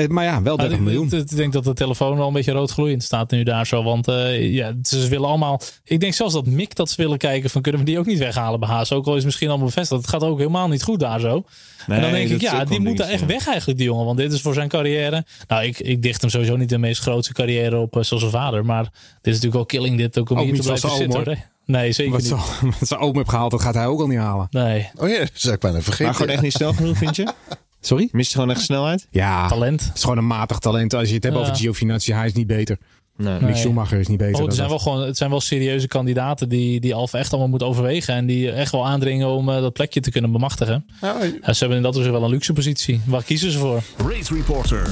maar 0.07 0.23
ja, 0.23 0.41
wel 0.41 0.57
30 0.57 0.77
Ah, 0.77 0.83
miljoen. 0.83 1.05
ik, 1.05 1.11
ik- 1.11 1.19
ik 1.31 1.35
denk 1.37 1.53
dat 1.53 1.63
de 1.63 1.73
telefoon 1.73 2.17
wel 2.17 2.27
een 2.27 2.33
beetje 2.33 2.51
rood 2.51 2.71
gloeiend 2.71 3.03
staat 3.03 3.31
nu 3.31 3.43
daar 3.43 3.67
zo. 3.67 3.83
Want 3.83 4.07
eh, 4.07 4.53
ja, 4.53 4.73
ze 4.83 5.07
willen 5.07 5.27
allemaal. 5.27 5.61
Ik 5.83 5.99
denk 5.99 6.13
zelfs 6.13 6.33
dat 6.33 6.45
Mick 6.45 6.75
dat 6.75 6.89
ze 6.89 7.01
willen 7.01 7.17
kijken 7.17 7.49
van 7.49 7.61
kunnen 7.61 7.81
we 7.81 7.87
die 7.87 7.99
ook 7.99 8.05
niet 8.05 8.17
weghalen 8.19 8.59
bij 8.59 8.69
Haas. 8.69 8.91
Ook 8.91 9.05
al 9.05 9.11
is 9.11 9.15
het 9.17 9.25
misschien 9.25 9.47
allemaal 9.49 9.65
bevestigd. 9.67 10.01
Het 10.01 10.09
gaat 10.09 10.23
ook 10.23 10.37
helemaal 10.37 10.67
niet 10.67 10.83
goed 10.83 10.99
daar 10.99 11.19
zo. 11.19 11.43
en 11.87 12.01
dan 12.01 12.11
denk 12.11 12.29
ik, 12.29 12.41
ja, 12.41 12.65
die 12.65 12.79
moet 12.79 12.97
daar 12.97 13.09
echt 13.09 13.25
weg 13.25 13.47
eigenlijk, 13.47 13.77
die 13.79 13.87
jongen. 13.87 14.05
Want 14.05 14.17
dit 14.17 14.31
is 14.33 14.41
voor 14.41 14.53
zijn 14.53 14.67
carrière. 14.67 15.25
Nou, 15.47 15.63
ik, 15.63 15.79
ik 15.79 16.01
dicht 16.01 16.21
hem 16.21 16.29
sowieso 16.29 16.55
niet 16.55 16.69
de 16.69 16.77
meest 16.77 17.01
grootste 17.01 17.33
carrière 17.33 17.77
op 17.77 17.95
eh, 17.97 18.03
zoals 18.03 18.21
zijn 18.23 18.35
vader. 18.35 18.65
Maar 18.65 18.83
dit 18.83 18.91
is 19.21 19.41
natuurlijk 19.41 19.53
wel 19.53 19.65
killing 19.65 19.97
dit 19.97 20.19
ook 20.19 20.29
om 20.29 20.37
Ook 20.37 20.43
hier 20.43 20.51
niet 20.53 20.61
te 20.61 20.67
blijven 20.67 20.89
zitten. 20.97 21.23
hoor. 21.25 21.37
Nee, 21.65 21.91
zeker 21.91 22.11
Wat 22.11 22.21
niet. 22.21 22.29
zo- 22.29 22.67
wat 22.79 22.87
zijn 22.87 22.99
oom 22.99 23.15
heeft 23.15 23.29
gehaald, 23.29 23.51
dat 23.51 23.61
gaat 23.61 23.73
hij 23.73 23.85
ook 23.85 23.99
al 24.01 24.07
niet 24.07 24.17
halen. 24.17 24.47
Nee, 24.51 24.89
Oh 24.97 25.09
ja, 25.09 25.19
dat 25.19 25.29
zou 25.33 25.53
ik 25.53 25.59
bijna 25.59 25.81
vergeten. 25.81 26.05
Maar 26.05 26.13
gewoon 26.15 26.31
echt 26.31 26.41
niet 26.41 26.53
snel 26.53 26.73
genoeg, 26.73 26.97
vind 26.97 27.15
je? 27.15 27.23
Sorry? 27.81 28.09
Mist 28.11 28.31
gewoon 28.33 28.49
echt 28.49 28.61
snelheid? 28.61 29.07
Ja, 29.11 29.47
talent. 29.47 29.85
het 29.85 29.95
is 29.95 30.01
gewoon 30.01 30.17
een 30.17 30.27
matig 30.27 30.59
talent. 30.59 30.93
Als 30.93 31.07
je 31.09 31.13
het 31.15 31.23
hebt 31.23 31.35
Ja. 31.35 31.41
over 31.41 31.55
Giovinazzi, 31.55 32.13
hij 32.13 32.25
is 32.25 32.33
niet 32.33 32.47
beter. 32.47 32.77
Nee. 33.17 33.39
Mick 33.41 33.55
Schumacher 33.55 33.99
is 33.99 34.07
niet 34.07 34.17
beter. 34.17 34.41
Oh, 34.41 34.47
er 34.47 34.53
zijn 34.53 34.69
wel 34.69 34.79
gewoon, 34.79 35.01
het 35.01 35.17
zijn 35.17 35.29
wel 35.29 35.41
serieuze 35.41 35.87
kandidaten 35.87 36.49
die, 36.49 36.79
die 36.79 36.93
Alfa 36.95 37.17
echt 37.17 37.31
allemaal 37.31 37.49
moet 37.49 37.63
overwegen. 37.63 38.13
En 38.15 38.25
die 38.25 38.51
echt 38.51 38.71
wel 38.71 38.87
aandringen 38.87 39.27
om 39.27 39.49
eh, 39.49 39.61
dat 39.61 39.73
plekje 39.73 39.99
te 39.99 40.11
kunnen 40.11 40.31
bemachtigen. 40.31 40.85
Nou, 41.01 41.39
Ja, 41.41 41.53
ze 41.53 41.59
hebben 41.59 41.77
in 41.77 41.83
dat 41.83 41.95
opzicht 41.95 42.13
wel 42.13 42.23
een 42.23 42.29
luxe 42.29 42.53
positie. 42.53 43.01
Waar 43.05 43.23
kiezen 43.23 43.51
ze 43.51 43.57
voor? 43.57 43.81
Race 44.07 44.33
Reporter. 44.33 44.89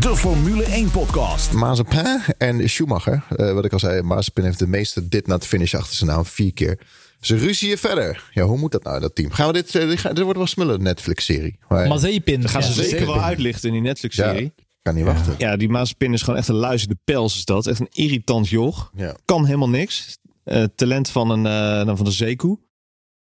De 0.00 0.16
Formule 0.16 0.64
1 0.64 0.90
podcast. 0.90 1.52
Mazepin 1.52 2.20
en 2.38 2.68
Schumacher. 2.70 3.22
eh, 3.36 3.52
wat 3.52 3.64
ik 3.64 3.72
al 3.72 3.78
zei, 3.78 4.02
Mazepin 4.02 4.44
heeft 4.44 4.58
de 4.58 4.66
meeste 4.66 5.08
dit 5.08 5.26
na 5.26 5.34
het 5.34 5.46
finish 5.46 5.74
achter 5.74 5.96
zijn 5.96 6.10
naam. 6.10 6.24
Vier 6.24 6.52
keer. 6.52 6.78
Ze 7.20 7.36
ruzieën 7.36 7.78
verder. 7.78 8.30
Ja, 8.32 8.42
hoe 8.44 8.58
moet 8.58 8.72
dat 8.72 8.82
nou, 8.84 9.00
dat 9.00 9.14
team? 9.14 9.30
Gaan 9.30 9.46
we 9.46 9.52
dit... 9.52 9.74
eh, 9.74 9.88
dit, 9.88 10.02
dit 10.02 10.18
wordt 10.18 10.32
wel 10.32 10.40
een 10.40 10.48
smulle 10.48 10.78
Netflix-serie. 10.78 11.58
Maar 11.68 11.88
Mazepin. 11.88 12.48
Gaan 12.48 12.62
ze 12.62 12.82
Ja. 12.82 12.88
zeker 12.88 13.06
wel 13.06 13.20
uitlichten 13.22 13.68
in 13.68 13.72
die 13.74 13.82
ja, 13.82 13.88
Netflix-serie. 13.88 14.44
ik 14.56 14.64
kan 14.82 14.94
niet 14.94 15.04
wachten. 15.04 15.34
Ja, 15.38 15.56
die 15.56 15.68
Mazepin 15.68 16.12
is 16.12 16.22
gewoon 16.22 16.38
echt 16.38 16.48
een 16.48 16.54
luizende 16.54 16.96
pels 17.04 17.36
is 17.36 17.44
dat. 17.44 17.66
Echt 17.66 17.80
een 17.80 17.88
irritant 17.90 18.48
joch. 18.48 18.90
Ja. 18.96 19.16
Kan 19.24 19.44
helemaal 19.44 19.68
niks. 19.68 20.18
Eh, 20.44 20.64
talent 20.74 21.10
van 21.10 21.30
een 21.30 21.46
eh, 21.46 21.86
dan 21.86 21.96
van 21.96 22.04
de 22.06 22.12
Zeku. 22.12 22.56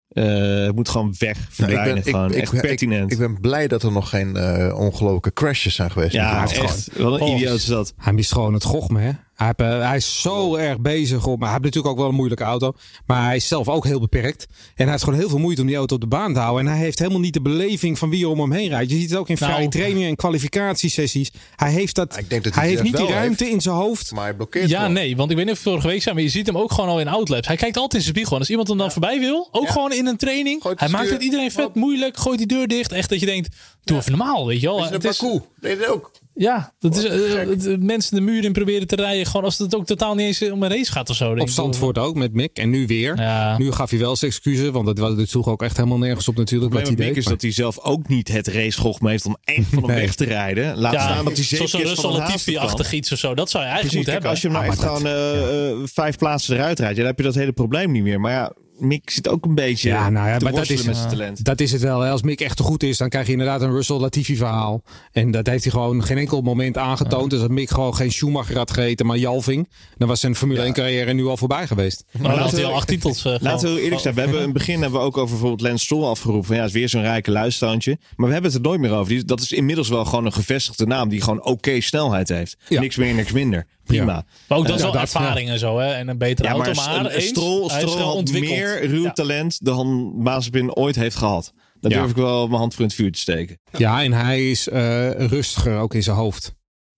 Eh, 0.09 0.69
moet 0.71 0.89
gewoon 0.89 1.15
weg. 1.19 1.35
Nou, 1.37 1.47
Verdwijnen 1.51 2.03
gewoon. 2.03 2.33
echt 2.33 2.53
ik, 2.53 2.61
pertinent. 2.61 3.13
ik 3.13 3.19
ben 3.19 3.41
blij 3.41 3.69
dat 3.69 3.83
er 3.83 3.93
nog 3.93 4.09
geen 4.09 4.29
ongelooflijke 4.75 5.33
crashes 5.33 5.75
zijn 5.75 5.91
geweest. 5.91 6.13
ja, 6.13 6.43
echt. 6.43 6.89
Wat 6.97 7.13
een 7.21 7.21
Oh. 7.21 7.35
idioot 7.35 7.57
is 7.57 7.65
dat. 7.65 7.93
Hij 7.97 8.13
mist 8.13 8.33
gewoon 8.33 8.55
het 8.55 8.65
gochme, 8.65 9.01
hè? 9.01 9.11
Hij, 9.41 9.53
eh, 9.57 9.87
hij 9.89 9.97
is 9.97 10.21
zo 10.21 10.55
erg 10.57 10.81
bezig 10.81 11.27
op. 11.27 11.39
Maar 11.39 11.49
hij 11.49 11.59
heeft 11.61 11.65
natuurlijk 11.65 11.93
ook 11.93 11.99
wel 11.99 12.09
een 12.09 12.15
moeilijke 12.15 12.45
auto. 12.45 12.73
Maar 13.07 13.25
hij 13.25 13.37
is 13.37 13.49
zelf 13.49 13.69
ook 13.69 13.85
heel 13.85 14.01
beperkt. 14.01 14.47
En 14.51 14.83
hij 14.83 14.91
heeft 14.91 15.05
gewoon 15.05 15.19
heel 15.19 15.29
veel 15.29 15.39
moeite 15.39 15.61
om 15.61 15.67
die 15.67 15.77
auto 15.77 15.95
op 15.95 16.01
de 16.01 16.07
baan 16.07 16.33
te 16.35 16.41
houden. 16.41 16.67
En 16.67 16.73
hij 16.73 16.83
heeft 16.85 16.99
helemaal 16.99 17.21
niet 17.21 17.33
de 17.35 17.41
beleving 17.41 17.99
van 17.99 18.11
wie 18.11 18.25
er 18.25 18.31
om 18.31 18.41
hem 18.41 18.53
heen 18.53 18.69
rijdt. 18.69 18.91
Je 18.91 18.97
ziet 18.97 19.11
het 19.11 19.19
ook 19.19 19.29
in 19.29 19.37
Nou. 19.41 19.53
vrije 19.53 19.69
trainingen 19.69 20.09
en 20.09 20.17
kwalificatiesessies. 20.17 21.31
Hij 21.57 21.71
heeft 21.73 21.95
dat. 21.95 22.19
Ik 22.19 22.31
denk 22.31 22.45
dat 22.45 22.55
hij 22.55 22.63
hij 22.63 22.71
heeft 22.73 22.83
het 22.83 22.93
niet 22.93 23.07
die 23.07 23.15
ruimte 23.17 23.43
heeft. 23.45 23.55
in 23.57 23.61
zijn 23.61 23.75
hoofd. 23.75 24.13
Maar 24.13 24.25
hij 24.25 24.35
blokkeert 24.35 24.69
Ja, 24.69 24.89
nee, 24.89 25.17
want 25.17 25.31
ik 25.31 25.37
weet 25.37 25.45
niet 25.47 25.55
of 25.55 25.61
het 25.61 25.71
vorige 25.71 25.89
week 25.89 26.03
zijn, 26.03 26.15
maar 26.15 26.25
je 26.25 26.31
ziet 26.31 26.47
hem 26.47 26.59
ook 26.59 26.73
gewoon 26.73 26.91
al 26.91 27.01
in 27.01 27.09
outlaps. 27.09 27.47
Hij 27.47 27.57
kijkt 27.57 27.77
altijd 27.77 27.95
in 27.95 28.01
zijn 28.01 28.15
spiegel. 28.15 28.33
En 28.35 28.41
als 28.41 28.51
iemand 28.51 28.69
hem 28.69 28.77
dan 28.79 28.91
voorbij 28.93 29.19
wil, 29.19 29.49
ook 29.51 29.69
gewoon 29.69 29.93
in 29.93 30.07
een 30.07 30.17
training. 30.17 30.63
Gooit 30.63 30.81
hij 30.81 30.89
maakt 30.89 31.11
het 31.11 31.23
iedereen 31.23 31.51
vet 31.51 31.65
op. 31.67 31.75
moeilijk, 31.75 32.17
gooit 32.17 32.39
die 32.39 32.47
deur 32.47 32.67
dicht. 32.69 32.93
Echt 32.93 33.09
dat 33.09 33.21
je 33.21 33.27
denkt, 33.27 33.57
doe 33.85 33.97
even 33.97 34.11
normaal, 34.17 34.47
weet 34.47 34.61
je 34.61 34.67
wel. 34.67 34.77
Is 34.79 34.85
het 34.85 34.93
Het 34.93 35.05
een 35.05 35.11
is, 35.11 35.17
parcours? 35.19 35.45
Nee, 35.61 35.77
dat 35.77 35.87
ook. 35.87 36.11
Ja, 36.43 36.73
dat 36.79 36.97
is, 36.97 37.05
eh, 37.05 37.35
het- 37.49 37.83
mensen 37.83 38.15
de 38.17 38.21
muur 38.23 38.45
in 38.45 38.53
proberen 38.53 38.87
te 38.87 38.97
rijden. 38.97 39.27
Gewoon 39.27 39.45
als 39.45 39.59
het 39.59 39.75
ook 39.75 39.87
totaal 39.87 40.15
niet 40.15 40.27
eens 40.27 40.51
om 40.53 40.63
een 40.63 40.69
race 40.71 40.93
gaat 40.93 41.11
of 41.11 41.17
zo. 41.17 41.35
Op. 41.37 41.49
Zandvoort 41.49 41.99
ook 41.99 42.15
met 42.15 42.33
Mick. 42.33 42.57
En 42.59 42.71
nu 42.71 42.87
weer. 42.87 43.17
Ja. 43.17 43.59
Nu 43.59 43.73
gaf 43.73 43.91
hij 43.91 43.99
wel 43.99 44.17
zijn 44.17 44.31
excuses. 44.31 44.69
Want 44.71 44.87
dat 44.87 44.99
was 44.99 45.17
het 45.17 45.29
sloeg 45.29 45.49
ook 45.49 45.63
echt 45.63 45.77
helemaal 45.77 45.99
nergens 45.99 46.29
op 46.29 46.37
natuurlijk. 46.37 46.73
Het 46.73 46.79
Wat 46.81 46.89
hij 46.89 46.97
deed. 46.97 47.07
Mick 47.09 47.17
is 47.17 47.25
dat 47.31 47.43
hij 47.43 47.53
zelf 47.53 47.79
ook 47.79 48.09
niet 48.09 48.29
het 48.29 48.47
racegochme 48.47 49.11
heeft 49.11 49.27
om 49.27 49.37
echt 49.45 49.67
van 49.69 49.79
hem 49.79 49.87
Nee. 49.91 50.01
weg 50.01 50.15
te 50.15 50.25
rijden. 50.25 50.79
Laat 50.79 50.93
Ja, 50.93 51.01
staan 51.01 51.25
dat 51.25 51.35
hij 51.37 51.45
zeker 51.45 51.69
van 51.69 51.81
Russell 51.81 52.05
een 52.11 52.17
haast 52.17 52.31
Latifi-achtig 52.31 52.93
iets 52.93 53.13
of 53.13 53.19
zo. 53.19 53.35
Dat 53.35 53.51
zou 53.51 53.65
je 53.65 53.71
eigenlijk 53.71 54.05
Precies, 54.05 54.21
moeten 54.21 54.35
kijk, 54.41 54.43
hebben. 54.53 54.71
als 54.71 54.77
je 54.77 54.79
hem 54.79 54.87
nou 54.97 54.99
echt 55.05 55.15
gewoon 55.15 55.47
eh, 55.47 55.71
eh, 55.71 55.77
vijf 55.93 56.17
plaatsen 56.17 56.55
eruit 56.57 56.79
rijdt, 56.79 56.97
ja, 56.97 57.03
dan 57.03 57.11
heb 57.11 57.19
je 57.19 57.25
dat 57.25 57.35
hele 57.35 57.53
probleem 57.53 57.91
niet 57.93 58.03
meer. 58.03 58.21
Maar 58.21 58.33
ja, 58.33 58.53
Mick 58.81 59.11
zit 59.11 59.29
ook 59.29 59.45
een 59.45 59.55
beetje 59.55 59.89
Ja, 59.89 60.11
nou 60.11 60.29
ja, 60.29 60.37
te 60.39 60.45
maar 60.45 60.53
dat 60.53 60.71
is, 60.71 60.83
met 60.83 60.97
zijn 60.97 61.09
talent. 61.09 61.45
dat 61.45 61.61
is 61.61 61.73
het 61.73 61.81
wel. 61.83 62.01
hè. 62.01 62.11
Als 62.11 62.23
Mick 62.23 62.41
echt 62.41 62.57
te 62.57 62.63
goed 62.63 62.83
is, 62.83 62.99
dan 62.99 63.09
krijg 63.09 63.27
je 63.27 63.33
inderdaad 63.33 63.63
een 63.63 63.73
Russell 63.73 63.97
Latifi 63.97 64.37
verhaal. 64.37 64.83
En 65.13 65.31
dat 65.31 65.47
heeft 65.47 65.63
hij 65.65 65.73
gewoon 65.73 66.05
geen 66.05 66.19
enkel 66.19 66.41
moment 66.43 66.77
aangetoond. 66.79 67.31
Dus 67.31 67.41
als 67.41 67.49
Mick 67.49 67.71
gewoon 67.71 67.95
geen 67.95 68.13
Schumacher 68.13 68.57
had 68.57 68.71
gereden, 68.71 69.07
maar 69.07 69.17
Jalving. 69.17 69.69
Dan 69.99 70.09
was 70.09 70.21
zijn 70.21 70.35
Formule 70.37 70.63
1 70.63 70.73
carrière 70.73 71.13
nu 71.13 71.27
al 71.27 71.37
voorbij 71.37 71.67
geweest. 71.67 72.05
Maar 72.13 72.23
dan 72.23 72.31
had 72.31 72.41
laten 72.41 72.55
hij 72.57 72.65
we- 72.67 72.71
al 72.73 72.77
acht 72.79 72.89
titels. 72.89 73.25
eh, 73.25 73.35
Laten 73.41 73.75
we 73.75 73.81
eerlijk 73.83 74.01
zijn. 74.01 74.15
We 74.15 74.21
hebben 74.21 74.39
in 74.39 74.45
het 74.45 74.53
begin 74.53 74.81
hebben 74.81 75.01
we 75.01 75.07
ook 75.07 75.17
over 75.17 75.31
bijvoorbeeld 75.31 75.61
Lance 75.69 75.85
Stroll 75.85 76.05
afgeroepen. 76.05 76.47
Van 76.47 76.57
ja, 76.57 76.61
het 76.63 76.71
is 76.71 76.77
weer 76.79 76.89
zo'n 76.89 77.03
rijke 77.03 77.31
luisterhandje. 77.31 77.99
Maar 78.17 78.27
we 78.27 78.33
hebben 78.33 78.51
het 78.53 78.61
er 78.61 78.67
nooit 78.67 78.81
meer 78.81 78.93
over. 78.93 79.09
Die- 79.13 79.25
Dat 79.25 79.41
is 79.41 79.53
inmiddels 79.53 79.89
wel 79.89 80.05
gewoon 80.05 80.27
een 80.27 80.33
gevestigde 80.33 80.87
naam 80.87 81.09
die 81.09 81.21
gewoon 81.21 81.45
oké 81.45 81.81
snelheid 81.81 82.29
heeft. 82.29 82.57
Ja. 82.69 82.81
Niks 82.81 82.97
meer, 82.97 83.15
niks 83.15 83.33
minder. 83.33 83.67
Prima. 83.97 84.25
Maar 84.49 84.59
ook 84.59 84.67
dat 84.67 84.75
is 84.75 84.81
Ja, 84.81 84.91
wel 84.91 84.93
dat- 85.01 85.03
ervaring 85.15 85.49
en 85.49 85.59
zo. 85.59 85.79
Hè? 85.79 85.93
En 85.93 86.09
een 86.09 86.19
betere 86.19 86.49
Ja, 86.49 86.55
auto. 86.55 86.73
Maar, 86.75 87.07
eens, 87.07 87.27
Stroll 87.27 87.69
wel 87.97 88.17
had 88.17 88.31
meer 88.31 88.87
ruw 88.87 89.03
Ja. 89.03 89.13
talent 89.13 89.65
dan 89.65 90.13
Mazepin 90.23 90.75
ooit 90.75 90.97
heeft 90.97 91.17
gehad. 91.17 91.53
Daar 91.81 91.91
Ja. 91.93 91.99
durf 91.99 92.11
ik 92.11 92.17
wel 92.17 92.47
mijn 92.47 92.59
hand 92.61 92.73
voor 92.73 92.83
in 92.83 92.87
het 92.89 92.97
vuur 92.97 93.13
te 93.13 93.19
steken. 93.19 93.59
Ja, 93.77 94.03
en 94.03 94.13
hij 94.13 94.51
is 94.51 94.69
eh, 94.69 95.11
rustiger 95.27 95.79
ook 95.79 95.95
in 95.95 96.03
zijn 96.03 96.17
hoofd. 96.17 96.55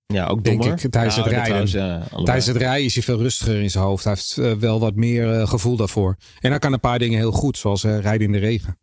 Ja, 0.07 0.26
ook 0.26 0.45
Denk 0.45 0.62
dommer. 0.62 0.84
ik, 0.84 0.90
tijdens 0.90 1.16
het 1.16 1.26
rijden. 1.26 1.45
trouwens, 1.45 1.72
ja. 1.72 2.03
Tijdens 2.24 2.47
het 2.47 2.57
rijden 2.57 2.84
is 2.84 2.95
hij 2.95 3.03
veel 3.03 3.18
rustiger 3.18 3.62
in 3.62 3.70
zijn 3.70 3.84
hoofd. 3.84 4.05
Hij 4.05 4.12
heeft 4.12 4.36
eh, 4.38 4.53
wel 4.53 4.80
wat 4.80 4.95
meer 4.95 5.32
eh, 5.40 5.49
gevoel 5.49 5.76
daarvoor. 5.76 6.16
En 6.40 6.51
hij 6.51 6.59
kan 6.59 6.72
een 6.72 6.80
paar 6.80 6.99
dingen 6.99 7.18
heel 7.18 7.32
goed, 7.32 7.59
zoals 7.59 7.82
rijden 7.84 8.20
in 8.26 8.32
de 8.32 8.38
regen. 8.38 8.78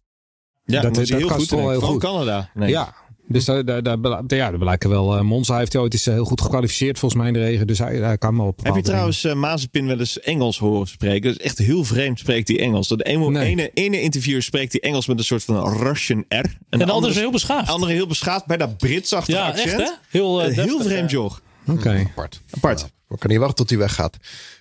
ja, 0.66 0.82
dat- 0.82 0.94
dat, 0.94 1.04
is 1.04 1.10
heel 1.10 1.28
kan 1.28 1.38
goed. 1.40 1.50
Heel 1.50 1.60
Vooral 1.60 1.90
goed. 1.90 2.02
Canada. 2.02 2.50
Nee. 2.54 2.70
Ja, 2.70 2.94
dus 3.32 3.46
daar, 3.46 3.64
daar, 3.66 3.84
ja, 4.28 4.50
daar 4.50 4.58
blijken 4.58 4.90
wel. 4.90 5.16
eh, 5.16 5.22
Monza 5.22 5.58
heeft 5.58 5.74
hij 5.74 5.82
ooit 5.82 5.94
eens 5.94 6.08
eh, 6.08 6.14
heel 6.14 6.26
goed 6.26 6.42
gekwalificeerd 6.42 7.00
volgens 7.00 7.22
mij 7.22 7.30
in 7.32 7.38
de 7.40 7.46
regen. 7.46 7.68
Dus 7.68 7.80
hij, 7.80 7.96
hij 7.96 8.18
kan 8.18 8.38
wel 8.38 8.48
op 8.48 8.60
Heb 8.64 8.76
je 8.76 8.82
trouwens 8.82 9.24
eh 9.24 9.34
Mazepin 9.34 9.88
wel 9.88 10.00
eens 10.00 10.20
Engels 10.20 10.58
horen 10.58 10.88
spreken? 10.88 11.30
Dat 11.32 11.40
is 11.40 11.46
echt 11.46 11.58
heel 11.58 11.84
vreemd 11.84 12.20
spreekt 12.20 12.48
hij 12.48 12.60
Engels. 12.60 12.88
De 12.88 13.04
ene, 13.04 13.30
Nee. 13.30 13.48
ene, 13.50 13.72
ene 13.74 14.02
interviewer 14.02 14.44
spreekt 14.44 14.72
hij 14.72 14.82
Engels 14.82 15.08
met 15.08 15.18
een 15.18 15.24
soort 15.24 15.44
van 15.44 15.78
Russian 15.78 16.20
R. 16.28 16.34
En 16.34 16.46
En 16.70 16.80
de 16.80 16.86
andere 16.92 17.14
is 17.14 17.20
heel 17.20 17.32
beschaafd. 17.32 17.70
andere 17.70 17.92
heel 17.92 18.08
beschaafd, 18.08 18.46
bijna 18.46 18.68
Britsachtig 18.68 19.36
Ja, 19.36 19.48
accent. 19.48 19.68
echt 19.68 19.78
hè? 19.78 19.90
Heel, 20.10 20.40
heel 20.40 20.54
deftig, 20.56 20.84
vreemd 20.84 21.10
dingen. 21.10 21.32
Oké. 21.68 22.06
Apart. 22.10 22.42
Apart. 22.52 22.90
We 23.08 23.18
kan 23.18 23.30
niet 23.30 23.40
wachten 23.40 23.56
tot 23.58 23.70
hij 23.70 23.80
weggaat. 23.80 24.18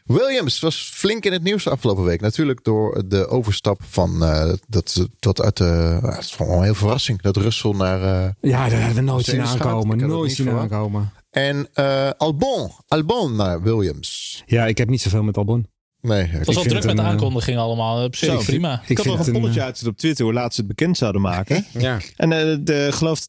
Williams 0.08 0.60
was 0.60 0.90
flink 0.94 1.24
in 1.24 1.32
het 1.32 1.42
nieuws 1.42 1.64
de 1.64 1.70
afgelopen 1.70 2.04
week. 2.04 2.20
Natuurlijk 2.20 2.64
door 2.64 3.02
de 3.08 3.26
overstap 3.28 3.80
van 3.88 4.22
uh, 4.22 4.52
dat, 4.68 5.06
dat 5.18 5.42
uit 5.42 5.56
de. 5.56 5.98
Uh, 6.02 6.10
het 6.10 6.24
is 6.24 6.34
gewoon 6.34 6.56
een 6.58 6.62
heel 6.64 6.74
verrassing. 6.74 7.22
Dat 7.22 7.36
Russell 7.36 7.70
naar. 7.70 8.00
Uh, 8.00 8.28
Ja, 8.40 8.68
daar 8.68 8.78
hebben 8.78 8.94
we 8.94 9.10
nooit 9.10 9.24
zien 9.24 9.42
aankomen. 9.42 9.98
Nooit 9.98 10.32
zien 10.32 10.50
aankomen. 10.50 11.12
en 11.30 11.68
uh, 11.74 12.10
Albon. 12.16 12.70
Albon 12.86 13.36
naar 13.36 13.62
Williams. 13.62 14.42
Ja, 14.46 14.66
ik 14.66 14.78
heb 14.78 14.88
niet 14.88 15.00
zoveel 15.02 15.22
met 15.22 15.36
Albon. 15.36 15.66
Nee, 16.00 16.22
Het 16.22 16.30
was 16.30 16.40
Ik 16.40 16.46
al 16.46 16.52
vind 16.52 16.64
druk 16.68 16.76
het 16.76 16.86
met 16.86 16.96
de 16.96 17.02
eh, 17.02 17.08
aankondiging 17.08 17.58
allemaal. 17.58 18.04
Op 18.04 18.16
zich 18.16 18.32
Zo, 18.32 18.38
prima. 18.38 18.82
Ik, 18.86 18.96
had 18.96 19.06
nog 19.06 19.26
een 19.26 19.32
polletje 19.32 19.60
eh, 19.60 19.66
uit 19.66 19.86
op 19.86 19.96
Twitter 19.96 20.24
hoe 20.24 20.34
laat 20.34 20.54
ze 20.54 20.60
het 20.60 20.68
bekend 20.68 20.96
zouden 20.96 21.20
maken. 21.20 21.66
Ja. 21.78 21.98
En 22.16 22.32
eh, 22.32 22.56
de, 22.60 22.88
geloof 22.90 23.20
80% 23.20 23.26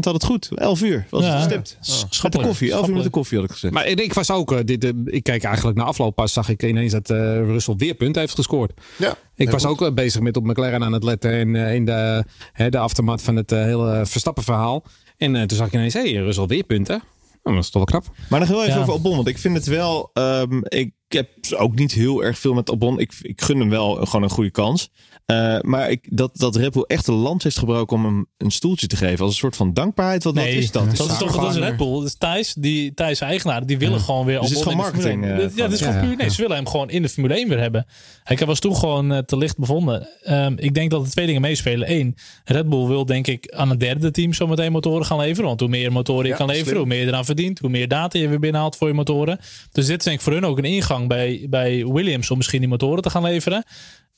had 0.00 0.04
het 0.14 0.24
goed. 0.24 0.48
11 0.54 0.82
uur 0.82 1.06
was 1.10 1.24
het 1.24 1.34
gestipt. 1.34 1.76
s- 1.80 2.22
Met 2.22 2.32
de 2.32 2.40
koffie. 2.40 2.72
11 2.72 2.88
uur 2.88 2.94
met 2.94 3.02
de 3.02 3.10
koffie 3.10 3.36
had 3.38 3.46
ik 3.46 3.52
gezegd. 3.52 3.74
Maar 3.74 3.86
ik- 3.86 4.12
was 4.12 4.30
ook, 4.30 4.52
eh, 4.52 4.58
dit, 4.64 4.84
eh, 4.84 4.90
ik 5.04 5.22
keek 5.22 5.44
eigenlijk 5.44 5.76
naar 5.76 5.86
afloop 5.86 6.14
pas, 6.14 6.32
zag 6.32 6.48
ik 6.48 6.62
ineens 6.62 6.92
dat 6.92 7.10
eh 7.10 7.18
Russell 7.36 7.74
weer 7.76 7.94
punten 7.94 8.20
heeft 8.20 8.34
gescoord. 8.34 8.72
Ja, 8.98 9.14
Ik 9.34 9.50
was 9.50 9.62
goed. 9.64 9.70
ook 9.70 9.82
eh, 9.88 9.94
bezig 9.94 10.20
met 10.20 10.36
op 10.36 10.44
McLaren 10.44 10.84
aan 10.84 10.92
het 10.92 11.04
letten 11.04 11.30
en 11.32 11.56
eh, 11.56 11.74
in 11.74 11.84
de, 11.84 12.24
hè, 12.52 12.68
de 12.70 12.78
aftermath 12.78 13.22
van 13.22 13.36
het 13.36 13.52
eh, 13.52 13.58
hele 13.62 14.00
Verstappen 14.06 14.44
verhaal. 14.44 14.84
En 15.16 15.36
eh, 15.36 15.42
toen 15.42 15.56
zag 15.58 15.66
ik 15.66 15.72
ineens, 15.72 15.94
hé, 15.94 16.00
hey, 16.12 16.22
Russell 16.22 16.46
weer 16.46 16.64
punten. 16.64 17.02
Nou, 17.42 17.56
dat 17.56 17.64
is 17.64 17.70
toch 17.70 17.84
wel 17.90 18.00
knap. 18.00 18.16
Maar 18.28 18.40
nog 18.40 18.48
heel 18.48 18.62
even 18.62 18.74
Ja. 18.74 18.80
over 18.80 18.92
Albon. 18.92 19.16
Want 19.16 19.28
ik 19.28 19.38
vind 19.38 19.56
het 19.56 19.66
wel... 19.66 20.10
ehm, 20.12 20.60
ik 20.64 20.92
heb 21.12 21.28
ook 21.56 21.74
niet 21.74 21.92
heel 21.92 22.24
erg 22.24 22.38
veel 22.38 22.54
met 22.54 22.70
Albon. 22.70 22.98
Ik, 22.98 23.12
ik 23.22 23.40
gun 23.40 23.58
hem 23.58 23.70
wel 23.70 23.94
gewoon 23.94 24.22
een 24.22 24.30
goede 24.30 24.50
kans. 24.50 24.90
Eh, 25.26 25.58
maar 25.60 25.90
ik, 25.90 26.06
dat, 26.10 26.36
dat 26.36 26.56
Red 26.56 26.72
Bull 26.72 26.82
echt 26.86 27.06
een 27.06 27.14
land 27.14 27.42
heeft 27.42 27.58
gebroken 27.58 27.96
om 27.96 28.04
hem 28.04 28.26
een 28.38 28.50
stoeltje 28.50 28.86
te 28.86 28.96
geven. 28.96 29.18
Als 29.20 29.30
een 29.30 29.38
soort 29.38 29.56
van 29.56 29.74
dankbaarheid. 29.74 30.24
Wat, 30.24 30.34
Nee, 30.34 30.56
is 30.56 30.70
dat? 30.70 30.96
dat 30.96 31.10
is 31.10 31.18
toch 31.18 31.36
dat 31.36 31.50
is. 31.50 31.56
Red 31.60 31.76
Bull. 31.76 31.92
Dat 31.92 32.04
is 32.04 32.14
Thijs, 32.14 32.54
die 32.54 32.94
Thijs 32.94 33.20
eigenaar, 33.20 33.66
die 33.66 33.78
willen 33.78 34.00
gewoon 34.00 34.26
weer 34.26 34.40
Dus 34.40 34.48
het 34.48 34.58
is 34.58 34.62
gewoon 34.64 34.78
de 34.78 34.82
marketing, 34.84 35.24
1. 35.24 35.32
eh, 35.32 35.56
ja, 35.56 35.68
dit 35.68 35.72
is 35.80 35.86
gewoon 35.86 36.00
puur. 36.00 36.16
Nee, 36.16 36.30
ze 36.30 36.40
willen 36.40 36.56
hem 36.56 36.68
gewoon 36.68 36.90
in 36.90 37.02
de 37.02 37.08
Formule 37.08 37.34
1 37.34 37.48
weer 37.48 37.58
hebben. 37.60 37.86
Hij 38.22 38.36
was 38.46 38.58
toen 38.60 38.76
gewoon 38.76 39.12
eh, 39.12 39.18
te 39.18 39.36
licht 39.36 39.58
bevonden. 39.58 40.08
Ehm, 40.22 40.54
ik 40.56 40.74
denk 40.74 40.90
dat 40.90 41.04
er 41.04 41.10
twee 41.10 41.26
dingen 41.26 41.40
meespelen. 41.40 41.90
Eén, 41.92 42.16
Red 42.44 42.68
Bull 42.68 42.86
wil 42.86 43.06
denk 43.06 43.26
ik 43.26 43.52
aan 43.56 43.70
een 43.70 43.78
derde 43.78 44.10
team 44.10 44.32
zometeen 44.32 44.72
motoren 44.72 45.06
gaan 45.06 45.18
leveren. 45.18 45.46
Want 45.48 45.60
hoe 45.60 45.68
meer 45.68 45.92
motoren 45.92 46.24
je 46.24 46.30
Ja, 46.30 46.36
kan 46.36 46.46
leveren, 46.46 46.66
slim. 46.68 46.78
hoe 46.78 46.88
meer 46.88 47.00
je 47.00 47.06
eraan 47.06 47.24
verdient, 47.24 47.58
hoe 47.58 47.70
meer 47.70 47.88
data 47.88 48.18
je 48.18 48.28
weer 48.28 48.38
binnenhaalt 48.40 48.76
voor 48.76 48.88
je 48.88 48.94
motoren. 48.94 49.38
Dus 49.72 49.86
dit 49.86 49.98
is 49.98 50.04
denk 50.04 50.16
ik 50.16 50.22
voor 50.22 50.32
hun 50.32 50.44
ook 50.46 50.58
een 50.58 50.64
ingang 50.64 51.08
bij, 51.08 51.46
bij 51.50 51.86
Williams 51.86 52.30
om 52.30 52.36
misschien 52.36 52.60
die 52.60 52.68
motoren 52.68 53.02
te 53.02 53.10
gaan 53.10 53.22
leveren. 53.22 53.64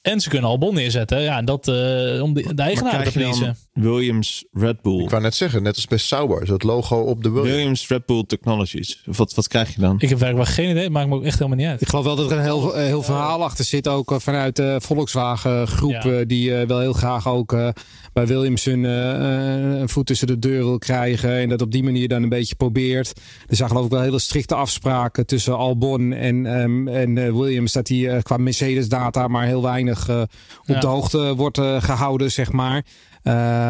En 0.02 0.20
ze 0.20 0.28
kunnen 0.28 0.50
Albon 0.50 0.74
neerzetten. 0.74 0.93
Ja, 1.06 1.36
en 1.36 1.44
dat 1.44 1.68
eh, 1.68 2.22
om 2.22 2.34
de, 2.34 2.54
de 2.54 2.62
eigenaar 2.62 3.04
te 3.04 3.12
pleasen. 3.12 3.56
Williams 3.72 4.44
Red 4.52 4.82
Bull. 4.82 5.02
Ik 5.02 5.10
wou 5.10 5.22
net 5.22 5.34
zeggen, 5.34 5.62
net 5.62 5.74
als 5.74 5.86
bij 5.86 5.98
Sauber, 5.98 6.46
zo 6.46 6.52
het 6.52 6.62
logo 6.62 6.96
op 6.96 7.22
de 7.22 7.28
Williams. 7.30 7.54
Williams 7.56 7.88
Red 7.88 8.06
Bull 8.06 8.24
Technologies. 8.26 9.02
Wat, 9.04 9.34
wat 9.34 9.48
krijg 9.48 9.74
je 9.74 9.80
dan? 9.80 9.96
Ik 9.98 10.08
heb 10.08 10.18
werkelijk 10.18 10.48
geen 10.50 10.70
idee. 10.70 10.82
Het 10.82 10.92
maakt 10.92 11.08
me 11.08 11.14
ook 11.14 11.24
echt 11.24 11.38
helemaal 11.38 11.58
niet 11.58 11.66
uit. 11.66 11.80
Ik 11.80 11.88
geloof 11.88 12.04
wel 12.04 12.16
dat 12.16 12.30
er 12.30 12.36
een 12.36 12.42
heel, 12.42 12.76
eh, 12.76 12.84
heel 12.84 13.02
verhaal 13.02 13.42
achter 13.44 13.64
zit, 13.64 13.88
ook 13.88 14.12
eh, 14.12 14.18
vanuit 14.18 14.56
de 14.56 14.76
Volkswagen 14.82 15.66
groep, 15.68 15.90
Ja. 16.02 16.24
die 16.24 16.56
eh, 16.56 16.66
wel 16.66 16.80
heel 16.80 16.92
graag 16.92 17.28
ook 17.28 17.52
eh, 17.52 17.68
bij 18.14 18.26
Williams 18.26 18.64
hun, 18.64 18.84
eh, 18.84 19.80
een 19.80 19.88
voet 19.88 20.06
tussen 20.06 20.26
de 20.26 20.38
deur 20.38 20.64
wil 20.64 20.78
krijgen 20.78 21.30
en 21.30 21.48
dat 21.48 21.62
op 21.62 21.72
die 21.72 21.82
manier 21.82 22.08
dan 22.08 22.22
een 22.22 22.28
beetje 22.28 22.54
probeert. 22.54 23.12
Er 23.46 23.56
zijn 23.56 23.68
geloof 23.68 23.84
ik 23.84 23.90
wel 23.90 24.00
hele 24.00 24.18
strikte 24.18 24.54
afspraken 24.54 25.26
tussen 25.26 25.56
Albon 25.56 26.12
en, 26.12 26.46
ehm, 26.46 26.88
en 26.88 27.18
eh, 27.18 27.32
Williams, 27.32 27.72
dat 27.72 27.86
die 27.86 28.10
eh, 28.10 28.22
qua 28.22 28.36
Mercedes 28.36 28.88
data 28.88 29.28
maar 29.28 29.46
heel 29.46 29.62
weinig 29.62 30.08
op 30.10 30.28
Ja. 30.64 30.80
de 30.80 30.86
hoogte 30.86 31.34
wordt 31.34 31.58
eh, 31.58 31.82
gehouden, 31.82 32.32
zeg 32.32 32.52
maar. 32.52 32.82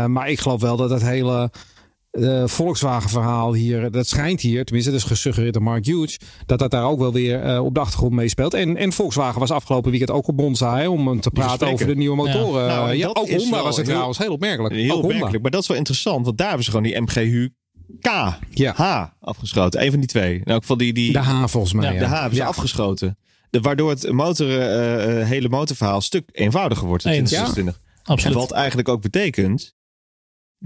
Maar 0.09 0.29
ik 0.31 0.41
geloof 0.41 0.61
wel 0.61 0.77
dat 0.77 0.91
het 0.91 1.03
hele 1.03 1.51
eh, 2.21 2.47
Volkswagen 2.47 3.11
verhaal 3.11 3.55
hier, 3.55 3.91
dat 3.91 4.07
schijnt 4.09 4.41
hier, 4.41 4.65
tenminste 4.65 4.91
dat 4.93 5.01
is 5.01 5.07
gesuggereerd 5.07 5.53
door 5.55 5.63
Mark 5.63 5.87
Hughes, 5.87 6.19
dat 6.47 6.59
dat 6.59 6.71
daar 6.71 6.85
ook 6.85 6.99
wel 6.99 7.13
weer 7.13 7.43
eh, 7.43 7.65
op 7.65 7.75
de 7.75 7.81
achtergrond 7.81 8.13
meespeelt. 8.13 8.55
En, 8.55 8.77
en 8.77 8.93
Volkswagen 8.93 9.41
was 9.41 9.51
afgelopen 9.51 9.91
weekend 9.91 10.11
ook 10.11 10.29
op 10.29 10.37
Monza 10.37 10.77
hè, 10.79 10.89
om 10.89 11.21
te 11.21 11.31
praten 11.31 11.69
over 11.69 11.87
de 11.87 11.97
nieuwe 11.97 12.17
motoren. 12.17 12.63
Ja. 12.63 12.69
Nou, 12.69 12.85
Eh, 12.85 12.91
en 12.91 12.97
ja, 12.99 13.07
ook 13.09 13.31
Honda 13.31 13.63
was 13.63 13.67
het 13.67 13.77
heel- 13.77 13.85
trouwens 13.85 14.19
heel 14.19 14.33
opmerkelijk. 14.33 14.75
Heel 14.75 14.85
ook 14.85 14.91
Honda. 14.91 15.07
opmerkelijk. 15.07 15.43
Maar 15.43 15.51
dat 15.51 15.63
is 15.63 15.69
wel 15.69 15.77
interessant. 15.77 16.25
Want 16.25 16.39
daar 16.39 16.47
hebben 16.47 16.65
ze 16.65 16.71
gewoon 16.71 16.87
die 16.87 17.01
MGU 17.01 17.51
K. 18.01 18.09
Ja. 18.51 18.73
H 18.77 19.07
afgeschoten. 19.21 19.83
Een 19.85 19.91
van 19.91 19.99
die 20.01 20.09
twee. 20.09 20.35
In 20.35 20.45
elk 20.45 20.61
geval 20.61 20.77
die, 20.77 20.93
die, 20.93 21.13
De 21.13 21.19
H 21.19 21.45
volgens 21.47 21.73
mij. 21.73 21.85
Ja, 21.85 21.93
ja. 21.93 21.99
De 21.99 22.07
H 22.07 22.13
hebben 22.21 22.35
ze 22.37 22.43
Ja. 22.43 22.49
afgeschoten. 22.49 23.19
De, 23.51 23.61
waardoor 23.61 23.91
het 23.91 24.13
motor, 24.13 24.49
eh, 24.61 25.21
eh, 25.21 25.27
hele 25.29 25.49
motorverhaal 25.49 25.97
een 25.97 26.03
stuk 26.03 26.29
eenvoudiger 26.33 26.87
wordt 26.87 27.05
in 27.05 27.11
Eens. 27.11 27.29
2026. 27.31 27.81
Absoluut. 28.03 28.37
Wat 28.37 28.51
eigenlijk 28.53 28.89
ook 28.89 29.03
betekent 29.03 29.75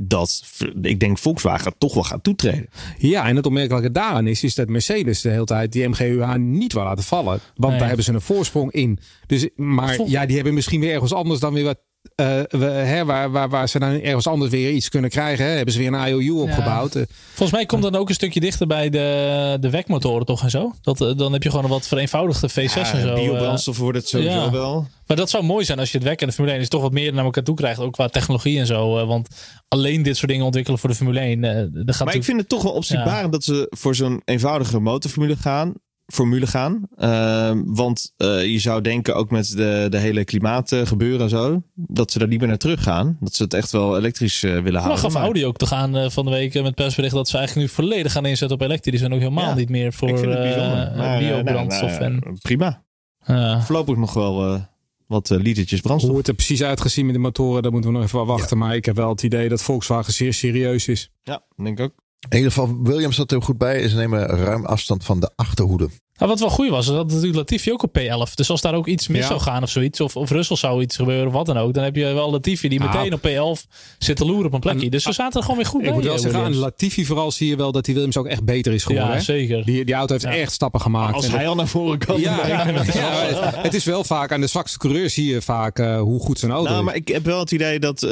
dat 0.01 0.43
ik 0.83 1.01
denk 1.01 1.19
Volkswagen 1.19 1.75
toch 1.79 1.95
wel 1.95 2.03
gaat 2.03 2.23
toetreden. 2.25 2.69
Ja, 2.99 3.27
en 3.29 3.37
het 3.37 3.47
opmerkelijke 3.47 3.91
daaraan 3.93 4.27
is, 4.27 4.43
is 4.43 4.55
dat 4.55 4.69
Mercedes 4.69 5.21
de 5.21 5.29
hele 5.31 5.45
tijd 5.45 5.73
die 5.73 5.89
MGUH 5.89 6.35
niet 6.37 6.73
wil 6.73 6.83
laten 6.83 7.05
vallen. 7.05 7.41
Want 7.55 7.69
Nee. 7.71 7.79
daar 7.79 7.87
hebben 7.89 8.05
ze 8.05 8.13
een 8.13 8.21
voorsprong 8.21 8.73
in. 8.73 8.99
Dus, 9.27 9.49
maar 9.57 9.95
Vol- 9.95 10.09
ja, 10.09 10.27
die 10.27 10.35
hebben 10.37 10.55
misschien 10.55 10.81
weer 10.81 10.93
ergens 10.93 11.13
anders 11.13 11.41
dan 11.41 11.53
weer 11.53 11.65
wat. 11.65 11.79
Eh, 12.15 12.27
we- 12.49 12.65
hè, 12.67 13.05
waar, 13.05 13.31
waar, 13.31 13.49
waar 13.49 13.69
ze 13.69 13.79
dan 13.79 14.01
ergens 14.01 14.27
anders 14.27 14.51
weer 14.51 14.71
iets 14.71 14.89
kunnen 14.89 15.11
krijgen. 15.11 15.45
Hè, 15.45 15.51
hebben 15.51 15.75
ze 15.75 15.79
weer 15.81 15.93
een 15.93 16.07
IOU 16.09 16.31
opgebouwd. 16.43 16.95
Eh, 16.95 17.03
Volgens 17.29 17.51
mij 17.51 17.67
komt 17.67 17.83
dan 17.83 17.97
ook 17.97 18.09
een 18.09 18.15
stukje 18.15 18.41
dichter 18.41 18.67
bij 18.67 18.91
de, 18.91 19.57
de 19.61 19.71
wekmotoren 19.71 20.27
toch 20.27 20.43
en 20.43 20.51
zo. 20.51 20.73
Dat, 20.83 21.01
eh, 21.01 21.17
dan 21.17 21.33
heb 21.33 21.43
je 21.43 21.49
gewoon 21.51 21.65
een 21.65 21.71
wat 21.71 21.87
vereenvoudigde 21.89 22.49
V6 22.51 22.93
en 22.93 23.01
zo. 23.01 23.09
eh. 23.09 23.15
biobrandstof 23.15 23.79
wordt 23.79 23.99
het 23.99 24.09
sowieso 24.09 24.31
ja. 24.33 24.51
wel. 24.51 24.87
Maar 25.07 25.17
dat 25.17 25.31
zou 25.31 25.45
mooi 25.45 25.65
zijn 25.65 25.79
als 25.79 25.93
je 25.93 25.99
het 25.99 26.07
WEC 26.07 26.21
en 26.21 26.27
de 26.27 26.33
Formule 26.33 26.55
1 26.55 26.63
is 26.63 26.69
toch 26.69 26.83
wat 26.83 26.93
meer 26.93 27.13
naar 27.13 27.25
elkaar 27.25 27.43
toe 27.45 27.55
krijgt. 27.57 27.81
Ook 27.81 27.93
qua 27.93 28.09
technologie 28.09 28.59
en 28.59 28.67
zo. 28.67 28.99
eh, 28.99 29.07
Want 29.07 29.29
alleen 29.69 30.03
dit 30.03 30.17
soort 30.17 30.31
dingen 30.31 30.45
ontwikkelen 30.45 30.79
voor 30.79 30.89
de 30.89 30.95
Formule 30.95 31.21
1. 31.21 31.45
eh, 31.45 31.67
dat 31.85 31.97
gaat 31.97 32.07
Maar 32.07 32.15
ik 32.15 32.25
vind 32.25 32.39
het 32.41 32.49
toch 32.49 32.63
wel 32.63 32.73
opzichtbarend 32.73 33.33
dat 33.33 33.45
ze 33.45 33.67
voor 33.71 33.95
zo'n 33.95 34.23
eenvoudige 34.25 34.79
motorformule 34.81 35.37
gaan. 35.37 35.75
Formule 36.13 36.47
gaan. 36.47 36.89
Ehm, 36.97 37.63
want 37.67 38.13
eh, 38.17 38.45
je 38.53 38.59
zou 38.59 38.83
denken 38.83 39.15
ook 39.17 39.31
met 39.31 39.47
de, 39.57 39.87
de 39.91 39.99
hele 39.99 40.25
klimaatgebeuren 40.25 41.21
en 41.21 41.29
zo. 41.29 41.63
Dat 41.75 42.13
ze 42.13 42.19
daar 42.19 42.29
niet 42.29 42.39
meer 42.39 42.49
naar 42.49 42.59
terug 42.59 42.83
gaan. 42.83 43.17
Dat 43.21 43.35
ze 43.35 43.43
het 43.43 43.55
echt 43.55 43.71
wel 43.73 43.97
elektrisch 43.99 44.43
eh, 44.43 44.51
willen 44.53 44.73
Maar 44.73 44.81
houden. 44.83 45.01
gaf 45.03 45.13
Maar 45.13 45.23
Audi 45.23 45.47
ook 45.47 45.57
te 45.57 45.67
gaan 45.67 45.97
eh, 45.97 46.11
van 46.11 46.25
de 46.25 46.31
week 46.31 46.55
eh, 46.55 46.63
met 46.63 46.75
persbericht 46.75 47.15
dat 47.15 47.29
ze 47.29 47.37
eigenlijk 47.37 47.69
nu 47.69 47.75
volledig 47.75 48.13
gaan 48.13 48.27
inzetten 48.27 48.57
op 48.59 48.63
elektrisch 48.65 49.01
en 49.01 49.13
ook 49.13 49.19
helemaal 49.21 49.49
Ja. 49.49 49.55
niet 49.55 49.69
meer 49.69 49.93
voor 49.93 50.09
eh. 50.09 50.97
Maar, 50.97 51.21
eh, 51.21 51.29
biobrandstof. 51.29 51.99
nou, 51.99 52.11
nou, 52.13 52.23
en, 52.27 52.39
Prima. 52.43 52.83
eh, 53.25 53.65
Voorlopig 53.65 53.97
nog 53.97 54.15
wel 54.15 54.55
eh, 54.55 54.61
wat 55.07 55.31
eh, 55.31 55.39
litertjes 55.39 55.81
brandstof. 55.81 56.11
Hoe 56.11 56.19
het 56.19 56.29
er 56.29 56.35
precies 56.35 56.63
uitgezien 56.63 57.05
met 57.07 57.15
de 57.15 57.21
motoren, 57.21 57.63
daar 57.63 57.73
moeten 57.73 57.91
we 57.91 57.97
nog 57.97 58.07
even 58.07 58.27
wachten. 58.27 58.59
Maar 58.59 58.75
ik 58.77 58.85
heb 58.85 58.97
wel 58.97 59.09
het 59.09 59.23
idee 59.23 59.49
dat 59.49 59.63
Volkswagen 59.63 60.13
zeer 60.13 60.35
serieus 60.35 60.89
is. 60.89 61.11
Ja, 61.23 61.43
denk 61.57 61.79
ik 61.79 61.85
ook. 61.85 61.95
In 62.29 62.37
ieder 62.37 62.53
geval, 62.53 62.83
Williams 62.83 63.17
zat 63.17 63.33
er 63.33 63.43
goed 63.43 63.59
bij. 63.59 63.89
Ze 63.89 63.97
nemen 63.97 64.27
ruim 64.27 64.65
afstand 64.65 65.05
van 65.05 65.21
de 65.21 65.31
achterhoede. 65.37 65.89
Nou, 66.19 66.31
wat 66.31 66.41
wel 66.41 66.51
goed 66.51 66.69
was, 66.69 66.87
is 66.87 66.93
dat 66.93 67.07
natuurlijk 67.07 67.35
Latifi 67.37 67.73
ook 67.73 67.83
op 67.83 67.99
P11. 67.99 68.35
Dus 68.35 68.51
als 68.51 68.61
daar 68.61 68.75
ook 68.75 68.87
iets 68.87 69.09
mis 69.09 69.21
Ja. 69.21 69.27
zou 69.27 69.41
gaan 69.41 69.63
of 69.63 69.71
zoiets, 69.71 70.01
of, 70.01 70.17
of 70.17 70.31
Russell 70.31 70.57
zou 70.57 70.83
iets 70.83 70.97
gebeuren 70.97 71.27
of 71.27 71.33
wat 71.33 71.47
dan 71.47 71.57
ook, 71.59 71.75
dan 71.75 71.85
heb 71.85 71.97
je 71.97 72.05
wel 72.05 72.31
Latifi 72.31 72.69
die 72.69 72.79
Nou, 72.79 72.91
meteen 72.97 73.13
op 73.13 73.57
P11 73.61 73.67
zit 73.99 74.17
te 74.17 74.25
loeren 74.25 74.47
op 74.47 74.53
een 74.53 74.61
plekje. 74.61 74.91
Dus 74.91 75.03
ze 75.03 75.13
zaten 75.13 75.37
er 75.39 75.43
gewoon 75.43 75.57
weer 75.57 75.67
goed 75.67 75.81
Ik 75.81 75.87
bij. 75.87 75.95
moet 75.95 76.05
wel 76.05 76.15
eh, 76.15 76.21
zeggen, 76.21 76.41
aan. 76.41 76.55
Latifi 76.57 77.05
vooral 77.05 77.31
zie 77.31 77.49
je 77.49 77.57
wel 77.57 77.73
dat 77.73 77.85
die 77.85 77.95
Williams 77.95 78.17
ook 78.17 78.27
echt 78.27 78.45
beter 78.45 78.73
is 78.73 78.83
geworden. 78.85 79.11
Ja, 79.11 79.17
hè? 79.17 79.21
zeker. 79.23 79.65
Die, 79.65 79.85
die 79.85 79.95
auto 79.95 80.13
heeft 80.13 80.25
Ja. 80.25 80.31
echt 80.35 80.53
stappen 80.53 80.81
gemaakt. 80.81 81.15
Als 81.15 81.25
En 81.25 81.31
hij 81.31 81.49
al 81.49 81.55
naar 81.55 81.69
voren 81.69 81.99
kan. 81.99 82.21
Ja, 82.21 82.47
ja, 82.49 82.67
ja, 82.69 83.53
het 83.57 83.75
is 83.75 83.85
wel 83.85 84.05
vaak 84.05 84.33
aan 84.33 84.41
de 84.41 84.47
zwakste 84.47 84.79
coureur 84.79 85.11
zie 85.11 85.27
je 85.33 85.43
vaak 85.43 85.79
eh, 85.79 86.01
hoe 86.01 86.21
goed 86.21 86.39
zijn 86.39 86.51
auto 86.53 86.69
Nou, 86.69 86.79
is. 86.81 86.85
maar 86.85 86.95
ik 86.97 87.09
heb 87.09 87.25
wel 87.25 87.39
het 87.39 87.51
idee 87.53 87.79
dat 87.79 88.03
eh, 88.03 88.11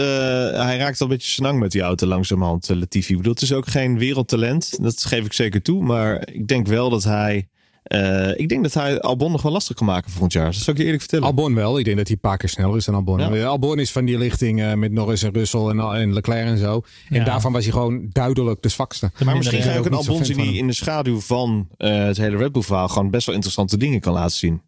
hij 0.64 0.76
raakt 0.76 1.00
al 1.00 1.06
een 1.06 1.12
beetje 1.12 1.30
snang 1.30 1.58
met 1.58 1.70
die 1.72 1.80
auto 1.82 2.06
langzamerhand, 2.06 2.70
uh, 2.70 2.76
Latifi. 2.76 3.10
Ik 3.12 3.16
bedoel, 3.16 3.32
het 3.32 3.42
is 3.42 3.52
ook 3.52 3.66
geen 3.66 3.98
wereldtalent, 3.98 4.78
dat 4.82 5.04
geef 5.04 5.24
ik 5.24 5.32
zeker 5.32 5.62
toe. 5.62 5.82
Maar 5.82 6.28
ik 6.32 6.48
denk 6.48 6.66
wel 6.66 6.90
dat 6.90 7.04
hij, 7.04 7.48
eh, 7.86 8.38
ik 8.38 8.48
denk 8.48 8.62
dat 8.62 8.74
hij 8.74 9.00
Albon 9.00 9.30
nog 9.32 9.42
wel 9.42 9.52
lastig 9.52 9.76
kan 9.76 9.86
maken 9.86 10.10
volgend 10.10 10.32
jaar. 10.32 10.44
Dat 10.44 10.54
zou 10.54 10.70
ik 10.70 10.76
je 10.76 10.82
eerlijk 10.82 11.00
vertellen. 11.02 11.26
Albon 11.26 11.54
wel. 11.54 11.78
Ik 11.78 11.84
denk 11.84 11.96
dat 11.96 12.06
hij 12.06 12.14
een 12.16 12.28
paar 12.28 12.36
keer 12.38 12.48
sneller 12.48 12.76
is 12.76 12.84
dan 12.84 12.94
Albon. 12.94 13.34
Ja. 13.34 13.44
Albon 13.46 13.78
is 13.78 13.92
van 13.92 14.04
die 14.04 14.18
lichting 14.18 14.62
eh, 14.62 14.72
met 14.74 14.92
Norris 14.92 15.22
en 15.22 15.32
Russell 15.32 15.60
en, 15.68 15.80
en 15.80 16.12
Leclerc 16.12 16.46
en 16.46 16.58
zo. 16.58 16.82
En 17.08 17.16
Ja. 17.18 17.24
daarvan 17.24 17.52
was 17.52 17.62
hij 17.62 17.72
gewoon 17.72 18.06
duidelijk 18.12 18.62
de 18.62 18.68
zwakste. 18.68 19.10
Maar 19.24 19.36
misschien 19.36 19.62
ga 19.62 19.72
je 19.72 19.78
ook 19.78 19.86
een 19.86 19.92
Albon 19.94 20.24
zien 20.24 20.36
die 20.36 20.54
in 20.58 20.66
de 20.66 20.72
schaduw 20.72 21.20
van 21.20 21.68
eh, 21.76 22.04
het 22.04 22.16
hele 22.16 22.36
Red 22.36 22.52
Bull 22.52 22.62
verhaal 22.62 22.88
gewoon 22.88 23.10
best 23.10 23.26
wel 23.26 23.34
interessante 23.34 23.76
dingen 23.76 24.00
kan 24.00 24.12
laten 24.12 24.36
zien. 24.36 24.62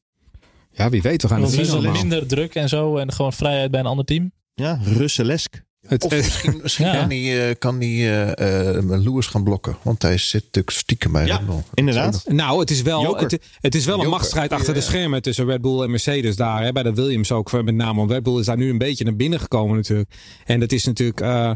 Ja, 0.72 0.90
wie 0.90 1.02
weet. 1.02 1.22
We 1.22 1.28
gaan 1.28 1.42
het 1.42 1.50
zien 1.50 1.84
er 1.84 1.90
minder 1.92 2.26
druk 2.26 2.54
en 2.54 2.68
zo 2.68 2.96
en 2.96 3.12
gewoon 3.12 3.32
vrijheid 3.32 3.70
bij 3.70 3.80
een 3.80 3.86
ander 3.86 4.04
team. 4.04 4.32
Ja, 4.54 4.80
Russelesk. 4.84 5.62
Het, 5.88 6.04
Of 6.04 6.10
misschien, 6.10 6.60
misschien 6.62 6.86
Ja. 6.86 6.92
kan 6.98 7.08
hij, 7.08 7.48
eh, 7.48 7.54
kan 7.58 7.78
hij 7.80 7.88
eh, 7.88 8.76
eh, 8.76 8.84
Lewis 8.84 9.26
gaan 9.26 9.44
blokken. 9.44 9.76
Want 9.82 10.02
hij 10.02 10.18
zit 10.18 10.44
natuurlijk 10.44 10.76
stiekem 10.76 11.12
bij 11.12 11.26
Ja, 11.26 11.36
Red 11.36 11.46
Bull. 11.46 11.62
inderdaad. 11.74 12.24
nou, 12.26 12.60
het 12.60 12.70
is 12.70 12.82
wel, 12.82 13.16
het, 13.16 13.38
het 13.60 13.74
is 13.74 13.84
wel 13.84 14.02
een 14.04 14.08
machtsstrijd 14.10 14.52
achter 14.52 14.74
de 14.74 14.80
schermen 14.80 15.22
tussen 15.22 15.46
Red 15.46 15.60
Bull 15.60 15.82
en 15.82 15.90
Mercedes 15.90 16.36
daar. 16.36 16.62
Hè, 16.62 16.72
bij 16.72 16.82
de 16.82 16.94
Williams 16.94 17.32
ook 17.32 17.52
met 17.52 17.74
name. 17.74 17.94
Want 17.98 18.10
Red 18.10 18.22
Bull 18.22 18.38
is 18.38 18.46
daar 18.46 18.56
nu 18.56 18.70
een 18.70 18.78
beetje 18.78 19.04
naar 19.04 19.16
binnen 19.16 19.40
gekomen 19.40 19.76
natuurlijk. 19.76 20.10
En 20.44 20.60
dat 20.60 20.72
is 20.72 20.84
natuurlijk, 20.84 21.20
eh, 21.20 21.50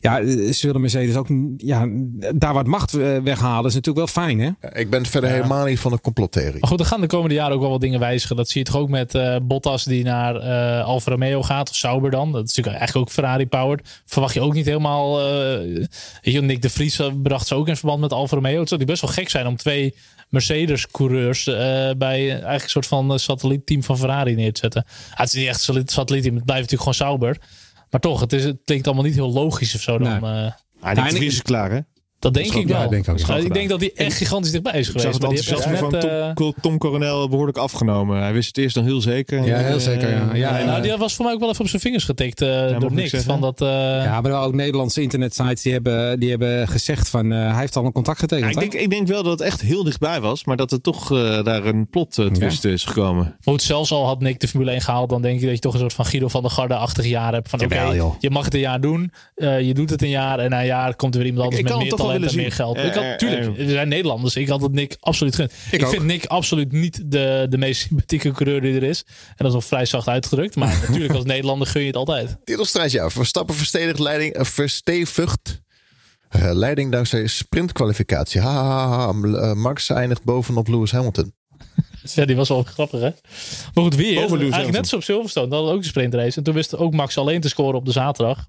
ja, 0.00 0.16
ze 0.52 0.66
willen 0.66 0.80
Mercedes 0.80 1.16
ook 1.16 1.26
ja, 1.56 1.88
daar 2.34 2.54
wat 2.54 2.66
macht 2.66 2.92
weghalen. 2.92 3.66
is 3.68 3.74
natuurlijk 3.74 4.12
wel 4.12 4.24
fijn 4.24 4.38
hè. 4.40 4.50
Ik 4.80 4.90
ben 4.90 5.06
verder 5.06 5.30
helemaal 5.30 5.64
niet 5.66 5.78
van 5.80 5.90
de 5.92 6.00
complottheorie. 6.00 6.60
Maar 6.60 6.70
goed, 6.70 6.80
er 6.80 6.86
gaan 6.86 7.00
de 7.00 7.06
komende 7.06 7.34
jaren 7.34 7.54
ook 7.54 7.60
wel 7.60 7.70
wat 7.70 7.80
dingen 7.80 8.00
wijzigen. 8.00 8.36
Dat 8.36 8.48
zie 8.48 8.64
je 8.64 8.70
toch 8.70 8.80
ook 8.80 8.88
met 8.88 9.14
eh, 9.14 9.36
Bottas 9.42 9.84
die 9.84 10.04
naar 10.04 10.36
eh 10.36 10.84
Alfa 10.84 11.10
Romeo 11.10 11.42
gaat. 11.42 11.68
Of 11.68 11.74
Sauber 11.76 12.10
dan. 12.10 12.32
Dat 12.32 12.42
is 12.48 12.54
natuurlijk 12.54 12.76
eigenlijk 12.76 13.06
ook 13.08 13.14
Verwacht 14.04 14.34
je 14.34 14.40
ook 14.40 14.54
niet 14.54 14.66
helemaal... 14.66 15.20
eh, 15.20 15.86
je, 16.20 16.40
Nick 16.40 16.62
de 16.62 16.70
Vries 16.70 16.98
eh, 16.98 17.12
bracht 17.22 17.46
ze 17.46 17.54
ook 17.54 17.68
in 17.68 17.76
verband 17.76 18.00
met 18.00 18.12
Alfa 18.12 18.34
Romeo. 18.34 18.58
Het 18.58 18.68
zou 18.68 18.80
die 18.80 18.88
best 18.90 19.02
wel 19.02 19.10
gek 19.10 19.28
zijn 19.30 19.46
om 19.46 19.56
twee 19.56 19.94
Mercedes-coureurs... 20.28 21.46
eh, 21.46 21.54
bij 21.96 22.30
eigenlijk 22.30 22.62
een 22.62 22.68
soort 22.68 22.86
van 22.86 23.18
satellietteam 23.18 23.82
van 23.82 23.98
Ferrari 23.98 24.34
neer 24.34 24.52
te 24.52 24.60
zetten. 24.60 24.84
Ah, 25.10 25.18
het 25.18 25.26
is 25.26 25.34
niet 25.34 25.48
echt 25.48 25.68
een 25.68 25.82
satellietteam. 25.86 26.34
Het 26.34 26.44
blijft 26.44 26.70
natuurlijk 26.70 26.96
gewoon 26.96 27.10
Sauber. 27.10 27.38
Maar 27.90 28.00
toch, 28.00 28.20
het, 28.20 28.32
is, 28.32 28.44
het 28.44 28.58
klinkt 28.64 28.86
allemaal 28.86 29.04
niet 29.04 29.14
heel 29.14 29.32
logisch 29.32 29.74
of 29.74 29.80
zo. 29.80 29.98
Dan, 29.98 30.20
Nee. 30.20 30.50
Ah, 30.80 30.94
die 30.94 31.16
Vries 31.16 31.34
is 31.34 31.42
klaar, 31.42 31.70
hè? 31.70 31.80
Dat 32.24 32.34
denk 32.34 32.54
ik 32.54 32.68
Ja, 32.68 32.74
wel. 32.74 32.84
ik 32.84 32.90
denk 32.90 33.08
ook 33.08 33.26
wel. 33.26 33.36
ik 33.38 33.54
denk 33.54 33.68
dat 33.68 33.80
hij 33.80 33.92
echt 33.94 34.16
gigantisch 34.16 34.50
dichtbij 34.50 34.78
is 34.78 34.88
Ik 34.88 35.00
zag 35.00 35.14
geweest. 35.16 35.22
het 35.22 35.30
enthousiasme 35.30 35.76
van 35.76 36.34
Tom, 36.34 36.46
eh, 36.54 36.62
Tom 36.62 36.78
Coronel 36.78 37.28
behoorlijk 37.28 37.58
afgenomen. 37.58 38.22
Hij 38.22 38.32
wist 38.32 38.46
het 38.48 38.58
eerst 38.58 38.76
nog 38.76 38.84
heel 38.84 39.00
zeker. 39.00 39.44
Ja, 39.44 39.58
heel 39.58 39.80
zeker, 39.80 40.10
ja. 40.10 40.34
Ja, 40.34 40.58
en, 40.58 40.66
nou, 40.66 40.76
eh, 40.76 40.82
die 40.82 40.96
was 40.96 41.14
voor 41.14 41.24
mij 41.24 41.34
ook 41.34 41.40
wel 41.40 41.48
even 41.50 41.60
op 41.60 41.68
zijn 41.68 41.82
vingers 41.82 42.04
getikt 42.04 42.40
eh, 42.40 42.78
door 42.80 42.92
niks. 42.92 43.12
Van 43.24 43.40
dat, 43.40 43.60
eh, 43.60 43.68
Ja, 44.04 44.20
maar 44.20 44.44
ook 44.44 44.54
Nederlandse 44.54 45.02
internetsites 45.02 45.62
die 45.62 45.72
hebben, 45.72 46.20
die 46.20 46.30
hebben 46.30 46.68
gezegd 46.68 47.08
van 47.08 47.32
eh, 47.32 47.50
hij 47.50 47.60
heeft 47.60 47.76
al 47.76 47.84
een 47.84 47.92
contract 47.92 48.20
Ja, 48.20 48.26
getekend. 48.26 48.52
ik, 48.54 48.70
denk, 48.70 48.82
ik 48.84 48.90
denk 48.90 49.06
wel 49.08 49.22
dat 49.22 49.32
het 49.32 49.40
echt 49.48 49.60
heel 49.60 49.84
dichtbij 49.84 50.20
was, 50.20 50.44
maar 50.44 50.56
dat 50.56 50.72
er 50.72 50.80
toch 50.80 51.12
eh, 51.12 51.44
daar 51.44 51.64
een 51.64 51.88
plot 51.88 52.18
eh, 52.18 52.26
twist 52.26 52.64
is 52.64 52.84
gekomen. 52.84 53.36
Goed, 53.44 53.62
zelfs 53.62 53.92
al 53.92 54.06
had 54.06 54.20
Nick 54.20 54.40
de 54.40 54.48
Formule 54.48 54.70
1 54.70 54.80
gehaald, 54.80 55.08
dan 55.08 55.22
denk 55.22 55.40
je 55.40 55.44
dat 55.46 55.54
je 55.54 55.60
toch 55.60 55.72
een 55.72 55.78
soort 55.80 55.92
van 55.92 56.04
Guido 56.04 56.28
van 56.28 56.42
der 56.42 56.50
Garde-achtig 56.50 57.06
jaar 57.06 57.32
hebt. 57.32 57.48
Van 57.48 57.62
oké, 57.64 58.12
je 58.18 58.30
mag 58.30 58.44
het 58.44 58.54
een 58.54 58.60
jaar 58.60 58.80
doen, 58.80 59.12
eh, 59.34 59.60
je 59.60 59.74
doet 59.74 59.90
het 59.90 60.02
een 60.02 60.08
jaar 60.08 60.38
en 60.38 60.50
na 60.50 60.60
een 60.60 60.66
jaar 60.66 60.96
komt 60.96 61.14
er 61.14 61.20
weer 61.20 61.30
iemand 61.30 61.44
anders 61.44 61.62
ik 61.62 61.68
met 61.76 61.82
meer 61.82 61.90
willen 62.20 62.36
meer 62.36 62.52
geld. 62.52 62.76
Ik 62.76 62.94
had, 62.94 63.18
tuurlijk, 63.18 63.58
er 63.58 63.68
zijn 63.68 63.88
Nederlanders. 63.88 64.36
Ik 64.36 64.48
had 64.48 64.62
het 64.62 64.72
Nick 64.72 64.96
absoluut 65.00 65.34
gegund. 65.34 65.52
Ik, 65.70 65.84
ook. 65.84 65.90
vind 65.90 66.04
Nick 66.04 66.26
absoluut 66.26 66.72
niet 66.72 67.02
de, 67.06 67.46
de 67.50 67.58
meest 67.58 67.80
sympathieke 67.80 68.30
coureur 68.30 68.60
die 68.60 68.74
er 68.74 68.82
is. 68.82 69.04
En 69.06 69.34
dat 69.36 69.46
is 69.46 69.52
nog 69.52 69.64
vrij 69.64 69.84
zacht 69.84 70.08
uitgedrukt. 70.08 70.56
Maar 70.56 70.78
natuurlijk 70.88 71.14
als 71.14 71.24
Nederlander 71.24 71.66
gun 71.66 71.80
je 71.80 71.86
het 71.86 71.96
altijd. 71.96 72.36
Titelstrijd, 72.44 72.90
ja. 72.90 73.10
Verstappen 73.10 73.54
verstevigt 73.54 73.98
leiding, 73.98 74.32
eh, 74.32 74.44
verstevigt 74.44 75.62
eh, 76.28 76.50
leiding 76.52 76.92
dankzij 76.92 77.26
sprintkwalificatie. 77.26 78.40
Ha, 78.40 78.52
ha, 78.52 78.88
ha, 78.88 79.12
ha. 79.12 79.38
Eh, 79.38 79.52
Max 79.52 79.90
eindigt 79.90 80.24
bovenop 80.24 80.68
Lewis 80.68 80.92
Hamilton. 80.92 81.32
Ja, 82.14 82.24
die 82.24 82.36
was 82.36 82.48
wel 82.48 82.62
grappig, 82.62 83.00
hè? 83.00 83.10
Maar 83.74 83.84
goed, 83.84 83.94
weer. 83.94 84.18
Eigenlijk 84.18 84.70
net 84.70 84.88
zo 84.88 84.96
op 84.96 85.02
Silverstone. 85.02 85.46
Dat 85.46 85.54
hadden 85.54 85.72
we 85.72 85.78
ook 85.78 85.84
een 85.84 85.90
sprintrace. 85.90 86.36
En 86.36 86.42
toen 86.42 86.54
wist 86.54 86.76
ook 86.76 86.92
Max 86.92 87.18
alleen 87.18 87.40
te 87.40 87.48
scoren 87.48 87.74
op 87.74 87.84
de 87.84 87.92
zaterdag. 87.92 88.48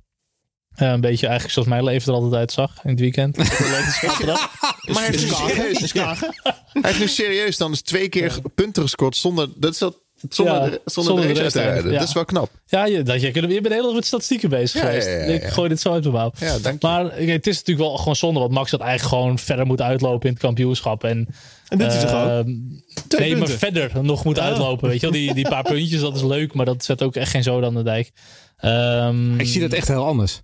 Eh, 0.76 0.88
een 0.90 1.02
beetje 1.02 1.26
eigenlijk 1.28 1.54
zoals 1.54 1.68
mijn 1.68 1.84
leven 1.84 2.08
er 2.14 2.20
altijd 2.20 2.34
uitzag 2.40 2.72
in 2.84 2.90
het 2.90 3.00
weekend. 3.00 3.38
Maar 3.38 3.48
hij 3.48 5.06
heeft, 5.06 5.20
serieus, 5.30 5.92
hij 5.94 6.82
heeft 6.82 7.00
nu 7.00 7.08
serieus 7.08 7.58
dan 7.58 7.70
eens 7.70 7.82
twee 7.82 8.10
keer 8.10 8.34
punten 8.56 8.82
gescoord 8.84 9.16
zonder, 9.16 9.48
dat 9.56 9.72
is 9.72 9.78
dat, 9.78 9.98
zonder, 10.30 10.54
Ja, 10.54 10.60
de, 10.70 10.82
zonder, 10.86 11.14
zonder 11.14 11.28
de 11.28 11.34
de 11.34 11.40
race 11.40 11.44
uit 11.44 11.52
te 11.52 11.60
race 11.60 11.72
rijden. 11.74 11.92
ja. 11.92 12.00
Dat 12.00 12.08
is 12.08 12.14
wel 12.14 12.26
knap. 12.26 12.50
Ja, 12.66 12.86
je, 12.86 13.04
dat, 13.04 13.22
je, 13.22 13.28
je 13.34 13.62
bent 13.62 13.74
heel 13.74 13.86
erg 13.86 13.94
met 13.96 14.06
statistieken 14.06 14.50
bezig 14.50 14.82
Ja, 14.82 14.88
geweest. 14.88 15.08
ja, 15.08 15.14
ja, 15.14 15.24
ja. 15.24 15.32
Ik 15.32 15.44
gooi 15.44 15.70
dit 15.70 15.80
zo 15.80 15.92
uit 15.94 16.02
mijn 16.04 16.14
mouw. 16.16 16.32
Ja. 16.40 16.58
Maar 16.80 17.04
het 17.18 17.48
is 17.48 17.58
natuurlijk 17.58 17.88
wel 17.88 17.98
gewoon 17.98 18.16
zonde. 18.16 18.40
Want 18.40 18.52
Max 18.52 18.72
had 18.72 18.80
eigenlijk 18.80 19.16
gewoon 19.16 19.40
verder 19.40 19.66
moet 19.66 19.82
uitlopen 19.82 20.28
in 20.28 20.34
het 20.34 20.42
kampioenschap. 20.44 21.04
En, 21.04 21.28
En 21.68 21.78
dit 21.78 21.94
is 21.94 22.02
toch 22.02 22.14
ook? 22.14 22.28
ehm, 22.30 22.50
nee, 23.18 23.36
maar 23.36 23.48
verder 23.48 23.92
nog 24.02 24.24
moet 24.24 24.40
uitlopen. 24.40 24.90
Weet 24.90 25.00
je 25.02 25.10
wel, 25.10 25.20
die, 25.20 25.34
die 25.34 25.50
paar 25.50 25.64
puntjes, 25.74 26.02
dat 26.02 26.16
is 26.16 26.24
leuk. 26.24 26.54
Maar 26.54 26.66
dat 26.66 26.84
zet 26.84 27.02
ook 27.04 27.16
echt 27.16 27.32
geen 27.32 27.44
zoden 27.44 27.70
aan 27.70 27.76
de 27.76 27.84
dijk. 27.84 28.12
Ehm, 28.58 29.40
Ik 29.40 29.48
zie 29.48 29.62
dat 29.62 29.74
echt 29.74 29.88
heel 29.88 30.06
anders. 30.06 30.42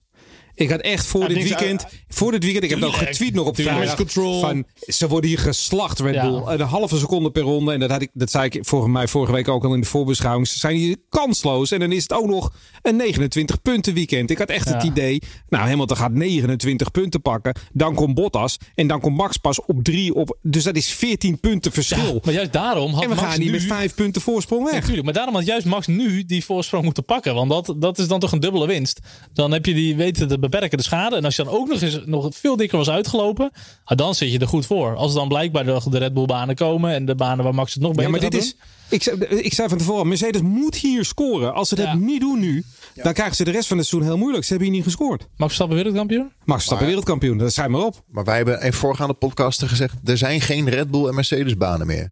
Ik 0.62 0.70
had 0.70 0.82
echt 0.82 1.06
voor 1.06 1.22
Ja, 1.22 1.28
dit 1.28 1.44
weekend, 1.44 1.86
voor 2.08 2.32
dit 2.32 2.44
weekend, 2.44 2.64
ik 2.64 2.70
heb 2.70 2.84
ook 2.84 2.94
getweet 2.94 3.34
nog 3.34 3.46
op 3.46 3.56
vrijdag, 3.56 4.12
van 4.40 4.66
ze 4.88 5.08
worden 5.08 5.30
hier 5.30 5.40
geslacht 5.40 6.00
Red 6.00 6.14
Ja. 6.14 6.30
Bull. 6.30 6.42
Een 6.46 6.60
halve 6.60 6.98
seconde 6.98 7.32
per 7.32 7.42
ronde 7.42 7.74
en 7.74 7.80
dat, 7.80 7.90
had 7.92 8.02
ik, 8.02 8.10
dat 8.14 8.32
zei 8.32 8.46
ik 8.46 8.60
volgens 8.66 8.92
mij 8.92 9.08
vorige 9.08 9.32
week 9.34 9.48
ook 9.48 9.64
al 9.64 9.74
in 9.74 9.82
de 9.82 9.88
voorbeschouwing. 9.88 10.48
Ze 10.48 10.60
zijn 10.60 10.76
hier 10.76 10.98
kansloos 11.10 11.72
en 11.72 11.80
dan 11.80 11.92
is 11.92 12.02
het 12.02 12.14
ook 12.14 12.28
nog 12.28 12.54
een 12.82 12.96
29 12.96 13.62
punten 13.62 13.94
weekend. 13.94 14.30
Ik 14.30 14.38
had 14.38 14.50
echt 14.50 14.70
het 14.70 14.84
idee, 14.84 15.22
nou 15.50 15.68
Hamilton 15.68 15.98
gaat 15.98 16.12
29 16.12 16.92
punten 16.92 17.22
pakken, 17.22 17.56
dan 17.74 17.96
komt 17.96 18.16
Bottas 18.16 18.58
en 18.76 18.88
dan 18.88 19.00
komt 19.00 19.18
Max 19.18 19.38
pas 19.38 19.66
op 19.66 19.84
3 19.84 20.14
op, 20.14 20.38
dus 20.42 20.64
dat 20.64 20.76
is 20.76 20.92
14 20.92 21.40
punten 21.40 21.72
verschil. 21.72 22.22
maar 22.24 22.34
juist 22.34 22.54
daarom 22.54 22.94
had 22.94 23.04
en 23.04 23.10
we 23.10 23.16
Max 23.16 23.28
gaan 23.28 23.40
nu... 23.40 23.52
met 23.52 23.64
5 23.64 23.96
punten 23.96 24.22
voorsprong 24.22 24.64
weg. 24.64 24.74
Natuurlijk, 24.74 25.04
maar 25.04 25.14
daarom 25.14 25.36
had 25.36 25.46
juist 25.46 25.66
Max 25.66 25.88
nu 25.88 26.26
die 26.26 26.46
voorsprong 26.46 26.84
moeten 26.84 27.06
pakken. 27.06 27.36
Want 27.36 27.50
dat, 27.50 27.76
dat 27.78 28.00
is 28.00 28.08
dan 28.08 28.20
toch 28.20 28.32
een 28.32 28.40
dubbele 28.40 28.68
winst. 28.68 29.00
Dan 29.34 29.52
heb 29.52 29.66
je 29.66 29.74
die 29.74 29.96
weten 29.96 30.28
te 30.28 30.40
beperken, 30.52 30.78
de 30.78 30.84
schade. 30.84 31.16
En 31.16 31.26
als 31.26 31.36
je 31.36 31.44
dan 31.44 31.54
ook 31.54 31.68
nog 31.68 31.82
eens 31.82 32.00
nog 32.06 32.28
veel 32.36 32.56
dikker 32.56 32.78
was 32.78 32.90
uitgelopen, 32.90 33.52
ah, 33.84 33.98
dan 33.98 34.16
zit 34.16 34.32
je 34.32 34.40
er 34.40 34.48
goed 34.48 34.66
voor. 34.66 34.96
Als 34.96 35.14
dan 35.14 35.28
blijkbaar 35.28 35.66
de, 35.66 35.82
de 35.90 35.98
Red 35.98 36.14
Bull 36.14 36.26
banen 36.26 36.56
komen 36.56 36.94
en 36.94 37.06
de 37.06 37.16
banen 37.16 37.44
waar 37.44 37.56
Max 37.56 37.74
het 37.74 37.84
nog 37.84 37.92
beter 37.92 38.06
Ja, 38.06 38.20
maar 38.20 38.30
dit 38.30 38.34
is. 38.42 38.56
Ik 38.90 39.04
zei, 39.04 39.18
ik 39.26 39.54
zei 39.54 39.70
van 39.70 39.78
tevoren, 39.78 40.08
Mercedes 40.08 40.42
moet 40.42 40.76
hier 40.76 41.06
scoren. 41.06 41.54
Als 41.54 41.70
ze 41.70 41.76
dat 41.76 41.86
Ja. 41.86 41.94
niet 41.96 42.20
doen 42.22 42.40
nu, 42.40 42.64
dan 42.96 43.14
krijgen 43.14 43.36
ze 43.36 43.44
de 43.44 43.52
rest 43.52 43.68
van 43.68 43.78
het 43.78 43.86
seizoen 43.88 44.10
heel 44.10 44.18
moeilijk. 44.20 44.44
Ze 44.44 44.50
hebben 44.50 44.68
hier 44.68 44.78
niet 44.78 44.86
gescoord. 44.86 45.20
Max 45.22 45.32
Verstappen 45.38 45.76
wereldkampioen? 45.76 46.32
Max 46.44 46.56
Verstappen 46.58 46.86
wereldkampioen, 46.88 47.38
dat 47.38 47.54
schrijf 47.54 47.70
maar 47.70 47.82
op. 47.86 48.04
Maar 48.08 48.24
wij 48.24 48.36
hebben 48.36 48.62
in 48.62 48.74
voorgaande 48.74 49.14
podcasten 49.14 49.68
gezegd, 49.68 49.94
er 50.04 50.18
zijn 50.18 50.42
geen 50.42 50.70
Red 50.70 50.92
Bull 50.92 51.08
en 51.08 51.16
Mercedes 51.16 51.58
banen 51.58 51.88
meer. 51.88 52.12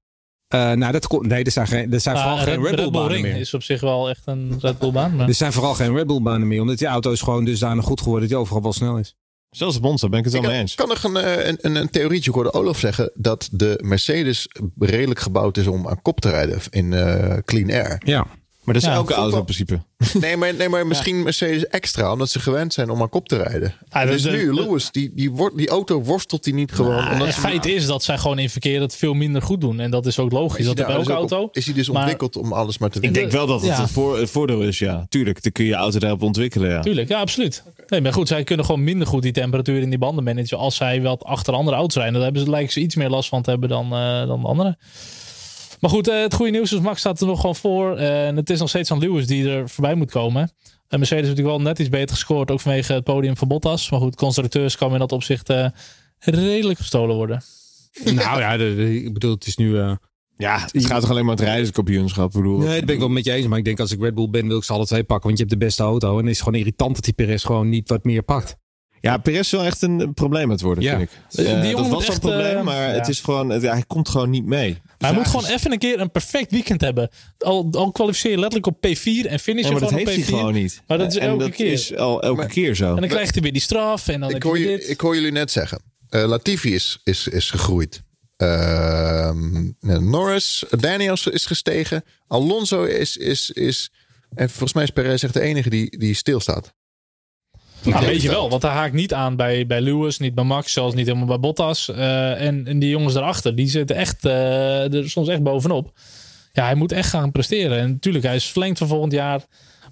Eh, 0.49 0.71
nou, 0.71 0.91
dat 0.91 1.07
kon, 1.07 1.27
nee, 1.27 1.43
er 1.43 1.51
zijn, 1.51 1.67
geen, 1.67 1.93
er 1.93 1.99
zijn 1.99 2.17
vooral 2.17 2.37
geen 2.37 2.63
Red 2.63 2.75
Bull 2.75 2.91
banen 2.91 3.11
Ring 3.11 3.21
meer. 3.21 3.35
is 3.35 3.53
op 3.53 3.63
zich 3.63 3.81
wel 3.81 4.09
echt 4.09 4.21
een 4.25 4.57
Red 4.59 4.79
Bull 4.79 4.91
baan. 4.91 5.15
Maar... 5.15 5.27
Er 5.27 5.33
zijn 5.33 5.51
vooral 5.53 5.73
geen 5.73 5.95
Red 5.95 6.07
Bull 6.07 6.21
banen 6.21 6.47
meer, 6.47 6.61
omdat 6.61 6.77
die 6.77 6.87
auto 6.87 7.11
is 7.11 7.21
gewoon 7.21 7.45
dusdanig 7.45 7.85
goed 7.85 7.99
geworden 7.99 8.21
dat 8.21 8.29
die 8.29 8.39
overal 8.39 8.61
wel 8.61 8.73
snel 8.73 8.97
is. 8.97 9.15
Zelfs 9.49 9.75
de 9.75 9.81
Monza 9.81 10.09
ben 10.09 10.19
ik 10.19 10.25
het 10.25 10.33
wel 10.33 10.43
Ik 10.43 10.47
mee 10.47 10.57
kan, 10.57 10.65
eens. 10.67 10.75
kan 10.75 10.87
nog 10.87 11.03
een, 11.03 11.17
eh, 11.17 11.47
een, 11.47 11.57
een, 11.61 11.75
een 11.75 11.89
theorietje. 11.89 12.31
Hoorde 12.31 12.53
Olaf 12.53 12.79
zeggen 12.79 13.11
dat 13.13 13.49
de 13.51 13.79
Mercedes 13.83 14.47
redelijk 14.79 15.19
gebouwd 15.19 15.57
is 15.57 15.67
om 15.67 15.87
aan 15.87 16.01
kop 16.01 16.19
te 16.21 16.29
rijden 16.29 16.59
in 16.69 16.93
eh, 16.93 17.37
clean 17.45 17.69
air. 17.69 18.01
Ja. 18.05 18.25
Maar 18.69 18.79
dat 18.79 18.87
is 18.87 18.93
Ja, 18.95 18.99
elke 18.99 19.13
voetbal- 19.13 19.31
auto 19.31 19.37
in 19.39 19.43
principe. 19.55 19.79
Nee, 20.27 20.37
maar, 20.37 20.53
nee, 20.55 20.69
maar 20.69 20.87
misschien 20.87 21.23
Mercedes 21.23 21.67
extra, 21.67 22.11
omdat 22.11 22.29
ze 22.29 22.39
gewend 22.39 22.73
zijn 22.73 22.89
om 22.89 23.01
aan 23.01 23.09
kop 23.09 23.27
te 23.27 23.37
rijden. 23.43 23.73
Ah, 23.89 24.03
de- 24.03 24.07
dus 24.09 24.21
de- 24.21 24.29
nu, 24.31 24.53
Lewis, 24.53 24.91
die, 24.91 25.11
die, 25.15 25.31
wordt, 25.31 25.57
die 25.57 25.69
auto 25.69 26.01
worstelt 26.03 26.45
hij 26.45 26.53
niet 26.53 26.71
gewoon. 26.71 26.97
Ah, 26.97 27.11
omdat 27.11 27.27
het 27.27 27.35
feit 27.35 27.65
is 27.65 27.85
dat 27.85 28.03
zij 28.03 28.17
gewoon 28.17 28.39
in 28.39 28.49
verkeer 28.49 28.81
het 28.81 28.95
veel 28.95 29.13
minder 29.13 29.41
goed 29.41 29.61
doen. 29.61 29.79
En 29.79 29.91
dat 29.91 30.05
is 30.05 30.19
ook 30.19 30.31
logisch. 30.31 30.59
is 30.59 30.65
Dat 30.65 30.79
elke 30.79 30.91
dus 30.97 31.01
ook 31.01 31.09
auto. 31.17 31.41
op- 31.41 31.55
is 31.55 31.65
hij 31.65 31.73
dus 31.73 31.87
Maar- 31.89 31.97
ontwikkeld 31.97 32.37
om 32.37 32.53
alles 32.53 32.77
maar 32.77 32.89
te 32.89 32.95
Ik 32.95 33.01
winnen? 33.01 33.19
denk 33.21 33.31
wel 33.33 33.47
dat 33.47 33.61
het 33.61 33.69
Ja. 33.69 33.81
een 33.81 33.87
voor, 33.87 34.27
voordeel 34.27 34.61
is, 34.61 34.79
ja. 34.79 35.05
Tuurlijk, 35.09 35.43
dan 35.43 35.51
kun 35.51 35.63
je 35.63 35.69
je 35.69 35.75
auto 35.75 35.99
daarop 35.99 36.21
ontwikkelen, 36.21 36.69
ja. 36.69 36.79
Tuurlijk, 36.81 37.07
ja, 37.09 37.19
absoluut. 37.19 37.63
Nee, 37.87 38.01
maar 38.01 38.13
goed, 38.13 38.27
zij 38.27 38.43
kunnen 38.43 38.65
gewoon 38.65 38.83
minder 38.83 39.07
goed 39.07 39.21
die 39.21 39.31
temperatuur 39.31 39.81
in 39.81 39.89
die 39.89 39.99
banden 39.99 40.23
managen. 40.23 40.57
Als 40.57 40.75
zij 40.75 41.01
wat 41.01 41.23
achter 41.23 41.53
andere 41.53 41.77
auto's 41.77 41.95
rijden. 41.95 42.13
Dan 42.13 42.23
hebben 42.23 42.41
ze, 42.41 42.49
lijken 42.49 42.71
ze 42.73 42.79
iets 42.79 42.95
meer 42.95 43.09
last 43.09 43.29
van 43.29 43.41
te 43.41 43.49
hebben 43.49 43.69
dan, 43.69 43.93
eh, 43.93 44.27
dan 44.27 44.41
de 44.41 44.47
anderen. 44.47 44.77
Maar 45.79 45.89
goed, 45.89 46.07
eh, 46.07 46.21
het 46.21 46.33
goede 46.33 46.51
nieuws 46.51 46.73
is 46.73 46.79
Max 46.79 46.99
staat 46.99 47.21
er 47.21 47.27
nog 47.27 47.39
gewoon 47.39 47.55
voor. 47.55 47.97
Eh, 47.97 48.27
en 48.27 48.35
het 48.35 48.49
is 48.49 48.59
nog 48.59 48.69
steeds 48.69 48.91
aan 48.91 48.99
Lewis 48.99 49.27
die 49.27 49.49
er 49.49 49.69
voorbij 49.69 49.95
moet 49.95 50.11
komen. 50.11 50.41
En 50.87 50.99
Mercedes 50.99 51.09
heeft 51.25 51.29
natuurlijk 51.37 51.57
wel 51.57 51.67
net 51.67 51.79
iets 51.79 51.89
beter 51.89 52.15
gescoord. 52.15 52.51
Ook 52.51 52.59
vanwege 52.59 52.93
het 52.93 53.03
podium 53.03 53.37
van 53.37 53.47
Bottas. 53.47 53.89
Maar 53.89 53.99
goed, 53.99 54.15
constructeurs 54.15 54.77
kan 54.77 54.93
in 54.93 54.99
dat 54.99 55.11
opzicht 55.11 55.49
eh, 55.49 55.65
redelijk 56.19 56.79
gestolen 56.79 57.15
worden. 57.15 57.41
Nou 58.03 58.39
ja, 58.39 58.57
de, 58.57 58.75
de- 58.75 59.03
ik 59.03 59.13
bedoel, 59.13 59.31
het 59.33 59.47
is 59.47 59.55
nu. 59.55 59.77
eh, 59.79 59.91
Ja, 60.37 60.67
het 60.71 60.85
gaat 60.85 61.01
toch 61.01 61.09
alleen 61.09 61.25
maar 61.25 61.35
het 61.35 61.43
rijderskampioenschap. 61.45 62.25
Ik 62.29 62.35
bedoel, 62.41 62.57
Nee, 62.57 62.75
dat 62.77 62.85
ben 62.85 62.93
ik 62.93 62.99
wel 63.01 63.09
met 63.09 63.25
je 63.25 63.31
eens. 63.31 63.47
Maar 63.47 63.57
ik 63.57 63.65
denk 63.65 63.79
als 63.79 63.91
ik 63.91 64.01
Red 64.01 64.15
Bull 64.15 64.29
ben, 64.29 64.47
wil 64.47 64.57
ik 64.57 64.63
ze 64.63 64.73
alle 64.73 64.85
twee 64.85 65.03
pakken. 65.03 65.25
Want 65.27 65.37
je 65.39 65.45
hebt 65.45 65.59
de 65.59 65.65
beste 65.65 65.83
auto. 65.83 66.11
En 66.17 66.25
het 66.25 66.33
is 66.33 66.39
gewoon 66.41 66.59
irritant 66.59 66.95
dat 66.95 67.03
die 67.03 67.13
Perez 67.13 67.45
gewoon 67.45 67.69
niet 67.69 67.89
wat 67.89 68.03
meer 68.03 68.23
pakt. 68.23 68.55
Ja, 69.01 69.17
Perez 69.17 69.39
is 69.39 69.51
wel 69.51 69.63
echt 69.63 69.81
een 69.81 69.99
een 69.99 70.13
probleem 70.13 70.43
aan 70.43 70.49
het 70.49 70.61
worden, 70.61 70.83
Ja. 70.83 70.97
vind 70.97 71.09
ik. 71.11 71.17
Die 71.31 71.45
jongen 71.45 71.71
dat 71.71 71.75
was 71.75 71.91
al 71.91 71.99
een 72.01 72.07
echt, 72.07 72.19
probleem, 72.19 72.57
eh, 72.57 72.63
maar 72.63 72.87
ja. 72.87 72.93
het 72.93 73.07
is 73.07 73.19
gewoon, 73.19 73.49
het- 73.49 73.61
hij 73.61 73.83
komt 73.87 74.09
gewoon 74.09 74.29
niet 74.29 74.45
mee. 74.45 74.81
Hij 74.97 75.13
moet 75.13 75.25
gewoon 75.27 75.43
is- 75.45 75.49
even 75.51 75.71
een 75.71 75.77
keer 75.77 75.99
een 75.99 76.11
perfect 76.11 76.51
weekend 76.51 76.81
hebben. 76.81 77.09
Al, 77.37 77.67
al 77.71 77.91
kwalificeer 77.91 78.31
je 78.31 78.37
letterlijk 78.37 78.65
op 78.67 78.75
P4 78.87 79.25
en 79.25 79.31
Ja, 79.31 79.37
finishen 79.39 79.71
maar 79.71 79.79
dat 79.81 79.89
gewoon 79.89 80.03
op 80.07 80.09
heeft 80.09 80.21
P4. 80.21 80.29
hij 80.29 80.39
gewoon 80.39 80.53
niet. 80.53 80.81
Maar 80.87 80.97
dat 80.97 81.11
is 81.11 81.17
en 81.17 81.27
elke 81.27 81.43
dat 81.43 81.51
keer. 81.55 81.71
is 81.71 81.95
al 81.95 82.21
elke 82.23 82.37
Maar- 82.37 82.47
keer 82.47 82.75
zo. 82.75 82.89
En 82.95 82.99
dan 82.99 83.09
krijgt 83.09 83.33
hij 83.33 83.43
weer 83.43 83.53
die 83.53 83.61
straf 83.61 84.07
en 84.07 84.19
dan 84.19 84.27
Ik 84.29 84.33
heb 84.35 84.43
hoor, 84.43 84.57
je 84.59 84.69
je, 84.69 84.77
dit. 84.77 84.89
ik 84.89 84.99
hoor 84.99 85.15
jullie 85.15 85.31
net 85.31 85.51
zeggen. 85.51 85.81
eh, 86.09 86.23
Latifi 86.27 86.73
is, 86.73 86.99
is, 87.03 87.27
is 87.27 87.49
gegroeid. 87.49 88.01
Ehm, 88.37 89.69
Norris, 90.09 90.63
Daniels 90.79 91.27
is 91.27 91.45
gestegen. 91.45 92.03
Alonso 92.27 92.83
is, 92.83 93.17
is, 93.17 93.49
is. 93.49 93.91
En 94.35 94.49
volgens 94.49 94.73
mij 94.73 94.83
is 94.83 94.89
Perez 94.89 95.23
echt 95.23 95.33
de 95.33 95.41
enige 95.41 95.69
die, 95.69 95.97
die 95.97 96.13
stilstaat. 96.13 96.73
Nou, 97.83 98.01
Ja, 98.03 98.09
weet 98.09 98.21
je 98.21 98.27
dat- 98.27 98.35
wel, 98.37 98.49
want 98.49 98.61
hij 98.61 98.71
haakt 98.71 98.93
niet 98.93 99.13
aan 99.13 99.35
bij, 99.35 99.65
bij 99.65 99.81
Lewis, 99.81 100.17
niet 100.17 100.35
bij 100.35 100.43
Max, 100.43 100.73
zelfs 100.73 100.95
niet 100.95 101.05
helemaal 101.05 101.27
bij 101.27 101.39
Bottas. 101.39 101.89
Eh, 101.89 102.41
en, 102.45 102.67
en 102.67 102.79
die 102.79 102.89
jongens 102.89 103.13
daarachter, 103.13 103.55
die 103.55 103.67
zitten 103.69 103.95
echt, 103.95 104.25
eh, 104.25 104.93
er 104.93 105.09
soms 105.09 105.27
echt 105.27 105.43
bovenop. 105.43 105.91
Ja, 106.53 106.63
hij 106.65 106.75
moet 106.75 106.91
echt 106.91 107.09
gaan 107.09 107.31
presteren. 107.31 107.77
En 107.77 107.89
natuurlijk, 107.91 108.25
hij 108.25 108.35
is 108.35 108.45
verlengd 108.45 108.77
voor 108.77 108.87
volgend 108.87 109.11
jaar. 109.13 109.41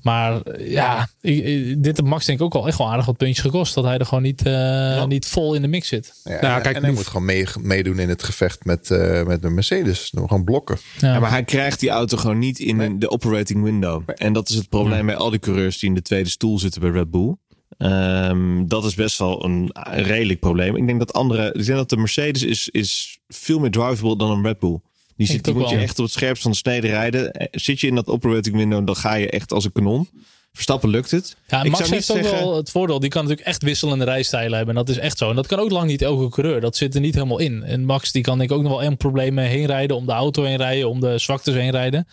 Maar 0.01 0.41
eh, 0.41 0.71
ja, 0.71 1.07
ik- 1.21 1.45
ik- 1.45 1.83
dit 1.83 1.85
heeft 1.97 2.03
Max 2.09 2.25
denk 2.25 2.39
ik 2.39 2.45
ook 2.45 2.55
al 2.55 2.67
echt 2.67 2.77
wel 2.77 2.89
aardig 2.89 3.05
wat 3.05 3.17
puntjes 3.17 3.39
gekost. 3.45 3.73
Dat 3.73 3.83
hij 3.83 3.97
er 3.97 4.05
gewoon 4.05 4.23
niet, 4.23 4.45
eh, 4.45 5.05
niet 5.05 5.25
vol 5.25 5.53
in 5.53 5.61
de 5.61 5.67
mix 5.67 5.87
zit. 5.87 6.13
Ja, 6.23 6.41
Nou, 6.41 6.61
kijk, 6.61 6.75
en 6.75 6.81
hij 6.81 6.89
nu- 6.91 6.95
moet 6.97 7.07
gewoon 7.07 7.25
mee, 7.25 7.45
meedoen 7.61 7.99
in 7.99 8.09
het 8.09 8.23
gevecht 8.23 8.65
met, 8.65 8.91
eh, 8.91 9.23
met 9.23 9.41
de 9.41 9.49
Mercedes. 9.49 10.11
Gewoon 10.15 10.43
blokken. 10.43 10.77
Ja. 10.99 11.13
Ja, 11.13 11.19
maar 11.19 11.29
hij 11.29 11.43
krijgt 11.43 11.79
die 11.79 11.89
auto 11.89 12.17
gewoon 12.17 12.39
niet 12.39 12.59
in 12.59 12.99
de 12.99 13.09
operating 13.09 13.63
window. 13.63 14.03
En 14.15 14.33
dat 14.33 14.49
is 14.49 14.55
het 14.55 14.69
probleem 14.69 15.05
bij 15.05 15.15
al 15.15 15.29
die 15.29 15.39
coureurs 15.39 15.79
die 15.79 15.89
in 15.89 15.95
de 15.95 16.01
tweede 16.01 16.29
stoel 16.29 16.59
zitten 16.59 16.81
bij 16.81 16.89
Red 16.89 17.11
Bull. 17.11 17.35
Ehm, 17.77 18.65
dat 18.67 18.85
is 18.85 18.95
best 18.95 19.17
wel 19.17 19.43
een 19.45 19.69
redelijk 19.83 20.39
probleem. 20.39 20.75
Ik 20.75 20.85
denk 20.87 20.99
dat 20.99 21.13
andere, 21.13 21.47
ik 21.53 21.65
denk 21.65 21.77
dat 21.77 21.89
de 21.89 21.97
Mercedes 21.97 22.43
is, 22.43 22.69
is 22.69 23.19
veel 23.27 23.59
meer 23.59 23.71
drivable 23.71 24.17
dan 24.17 24.31
een 24.31 24.43
Red 24.43 24.59
Bull. 24.59 24.79
Die, 25.15 25.27
zit, 25.27 25.43
die 25.43 25.53
moet 25.53 25.69
je 25.69 25.77
echt 25.77 25.99
op 25.99 26.05
het 26.05 26.13
scherpst 26.13 26.41
van 26.41 26.51
de 26.51 26.57
snede 26.57 26.87
rijden. 26.87 27.31
Eh, 27.31 27.47
Zit 27.51 27.79
je 27.81 27.87
in 27.87 27.95
dat 27.95 28.07
operating 28.07 28.55
window, 28.55 28.85
dan 28.85 28.95
ga 28.95 29.13
je 29.13 29.29
echt 29.29 29.53
als 29.53 29.65
een 29.65 29.71
kanon. 29.71 30.09
Verstappen 30.53 30.89
lukt 30.89 31.11
het. 31.11 31.35
Ja, 31.47 31.63
Ik 31.63 31.71
Max 31.71 31.77
zou 31.77 31.83
niet 31.83 32.07
heeft 32.07 32.11
ook 32.11 32.17
zeggen- 32.31 32.47
wel 32.47 32.55
het 32.57 32.69
voordeel. 32.71 32.99
Die 32.99 33.09
kan 33.09 33.21
natuurlijk 33.21 33.47
echt 33.47 33.63
wisselende 33.63 34.05
rijstijlen 34.05 34.57
hebben. 34.57 34.75
En 34.77 34.85
dat 34.85 34.95
is 34.95 35.01
echt 35.01 35.17
zo. 35.17 35.29
En 35.29 35.35
dat 35.35 35.47
kan 35.47 35.59
ook 35.59 35.71
lang 35.71 35.87
niet 35.87 36.01
elke 36.01 36.29
coureur. 36.29 36.61
Dat 36.61 36.75
zit 36.75 36.95
er 36.95 37.01
niet 37.01 37.13
helemaal 37.13 37.39
in. 37.39 37.63
En 37.63 37.85
Max 37.85 38.11
die 38.11 38.21
kan 38.21 38.37
denk 38.37 38.49
ik 38.49 38.55
ook 38.57 38.63
nog 38.63 38.71
wel 38.71 38.83
een 38.83 38.97
probleem 38.97 39.37
heen 39.37 39.65
rijden. 39.65 39.95
Om 39.95 40.05
de 40.05 40.11
auto 40.11 40.43
heen 40.43 40.57
rijden. 40.57 40.89
Om 40.89 40.99
de 40.99 41.17
zwaktes 41.17 41.53
heen 41.53 41.71
rijden. 41.71 42.07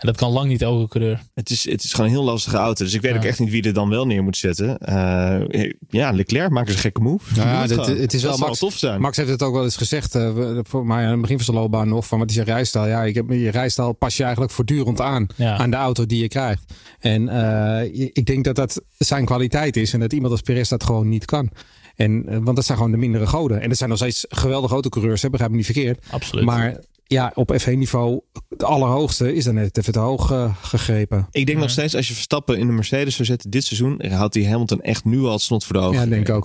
En 0.00 0.06
dat 0.06 0.16
kan 0.16 0.30
lang 0.32 0.48
niet 0.48 0.62
elke 0.62 0.88
coureur. 0.88 1.20
Het 1.34 1.50
is, 1.50 1.70
het 1.70 1.84
is 1.84 1.92
gewoon 1.92 2.06
een 2.10 2.12
heel 2.16 2.24
lastige 2.24 2.56
auto. 2.56 2.84
Dus 2.84 2.94
ik 2.94 3.00
weet 3.00 3.10
Ja. 3.12 3.16
ook 3.16 3.24
echt 3.24 3.38
niet 3.38 3.50
wie 3.50 3.62
er 3.62 3.72
dan 3.72 3.88
wel 3.88 4.06
neer 4.06 4.22
moet 4.22 4.36
zetten. 4.36 4.78
Eh, 4.78 5.70
ja, 5.88 6.10
Leclerc 6.10 6.50
maakt 6.50 6.66
eens 6.66 6.76
een 6.76 6.82
gekke 6.82 7.00
move. 7.00 7.34
Nou 7.36 7.48
ja, 7.48 7.60
het 7.60 7.68
dit- 7.68 7.78
gewoon. 7.80 8.00
het 8.00 8.12
is 8.14 8.20
wel 8.22 8.30
dat 8.30 8.38
zou 8.38 8.50
Max- 8.50 8.60
tof 8.60 8.76
zijn. 8.76 9.00
Max 9.00 9.16
heeft 9.16 9.28
het 9.28 9.42
ook 9.42 9.54
wel 9.54 9.64
eens 9.64 9.76
gezegd, 9.76 10.14
eh, 10.14 10.58
voor 10.62 10.86
mij 10.86 11.04
aan 11.04 11.10
het 11.10 11.20
begin 11.20 11.36
van 11.36 11.44
zijn 11.44 11.56
loopbaan 11.56 11.88
nog, 11.88 12.06
van 12.06 12.18
wat 12.18 12.30
is 12.30 12.36
je 12.36 12.42
rijstijl? 12.42 12.86
Ja, 12.86 13.02
ik 13.04 13.14
heb, 13.14 13.30
je 13.30 13.50
rijstijl 13.50 13.92
pas 13.92 14.16
je 14.16 14.22
eigenlijk 14.22 14.52
voortdurend 14.52 15.00
aan, 15.00 15.26
Ja. 15.36 15.56
aan 15.56 15.70
de 15.70 15.76
auto 15.76 16.06
die 16.06 16.20
je 16.22 16.28
krijgt. 16.28 16.62
En 16.98 17.28
eh, 17.28 18.08
ik 18.12 18.26
denk 18.26 18.44
dat 18.44 18.56
dat 18.56 18.82
zijn 18.98 19.24
kwaliteit 19.24 19.76
is 19.76 19.92
en 19.92 20.00
dat 20.00 20.12
iemand 20.12 20.32
als 20.32 20.40
Perez 20.40 20.68
dat 20.68 20.84
gewoon 20.84 21.08
niet 21.08 21.24
kan. 21.24 21.50
En, 21.96 22.42
want 22.44 22.56
dat 22.56 22.64
zijn 22.64 22.76
gewoon 22.78 22.92
de 22.92 22.98
mindere 22.98 23.26
goden. 23.26 23.60
En 23.60 23.68
dat 23.68 23.78
zijn 23.78 23.88
nog 23.90 23.98
steeds 23.98 24.24
geweldige 24.28 24.72
autocoureurs, 24.72 25.22
hè, 25.22 25.30
begrijp 25.30 25.50
me 25.50 25.56
niet 25.56 25.64
verkeerd. 25.66 26.04
Absoluut. 26.10 26.44
Maar 26.44 26.76
ja, 27.12 27.32
op 27.34 27.52
F1-niveau, 27.60 28.20
de 28.48 28.64
allerhoogste 28.64 29.34
is 29.34 29.44
dan 29.44 29.54
net 29.54 29.78
even 29.78 29.92
te 29.92 29.98
hoog 29.98 30.30
eh, 30.30 30.54
gegrepen. 30.62 31.26
Ik 31.30 31.46
denk 31.46 31.58
nog 31.58 31.70
steeds, 31.70 31.94
als 31.96 32.08
je 32.08 32.14
Verstappen 32.14 32.58
in 32.58 32.66
de 32.66 32.72
Mercedes 32.72 33.14
zou 33.14 33.28
zetten 33.28 33.50
dit 33.50 33.64
seizoen, 33.64 34.06
houdt 34.06 34.34
hij 34.34 34.44
Hamilton 34.44 34.80
echt 34.80 35.04
nu 35.04 35.20
al 35.20 35.32
het 35.32 35.40
snot 35.40 35.64
voor 35.64 35.76
de 35.76 35.82
ogen. 35.82 36.00
Ja, 36.00 36.06
denk 36.06 36.28
ik 36.28 36.34
ook. 36.34 36.44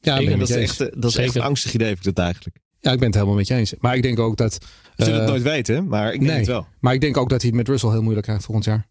Ja, 0.00 0.18
Ik 0.18 0.18
ben 0.18 0.18
denk 0.18 0.30
ik 0.32 0.38
dat, 0.38 0.48
is 0.48 0.62
echt, 0.62 0.80
eh, 0.80 1.00
dat 1.00 1.10
is 1.10 1.16
echt 1.16 1.34
een 1.34 1.42
angstig 1.42 1.74
idee, 1.74 1.86
vind 1.88 2.06
ik 2.06 2.14
dat 2.14 2.24
eigenlijk. 2.24 2.56
Ja, 2.78 2.92
ik 2.92 2.96
ben 2.98 3.06
het 3.06 3.14
helemaal 3.16 3.36
met 3.36 3.46
je 3.46 3.54
eens. 3.54 3.74
Maar 3.78 3.96
ik 3.96 4.02
denk 4.02 4.18
ook 4.18 4.36
dat... 4.36 4.58
We 4.96 5.04
zullen 5.04 5.12
eh, 5.20 5.20
het 5.20 5.28
nooit 5.30 5.42
weten, 5.42 5.88
maar 5.88 6.06
ik 6.12 6.18
denk 6.18 6.30
nee. 6.30 6.38
het 6.38 6.46
wel. 6.46 6.66
Maar 6.80 6.94
ik 6.94 7.00
denk 7.00 7.16
ook 7.16 7.28
dat 7.28 7.40
hij 7.40 7.48
het 7.50 7.58
met 7.58 7.68
Russell 7.68 7.90
heel 7.90 8.02
moeilijk 8.02 8.26
krijgt 8.26 8.44
volgend 8.44 8.64
jaar. 8.64 8.86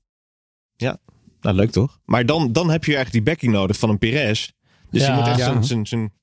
Nou, 1.42 1.56
leuk 1.56 1.72
toch? 1.72 2.00
Maar 2.06 2.26
dan, 2.26 2.52
dan 2.52 2.70
heb 2.70 2.84
je 2.86 2.96
eigenlijk 2.96 3.26
die 3.26 3.34
backing 3.34 3.54
nodig 3.54 3.78
van 3.78 3.90
een 3.90 3.98
Perez. 3.98 4.50
Dus 4.90 5.02
Ja. 5.02 5.08
je 5.08 5.20
moet 5.20 5.28
echt 5.28 5.38
Ja. 5.38 5.46
zijn- 5.46 5.64
zijn- 5.64 5.88
zijn... 5.88 6.14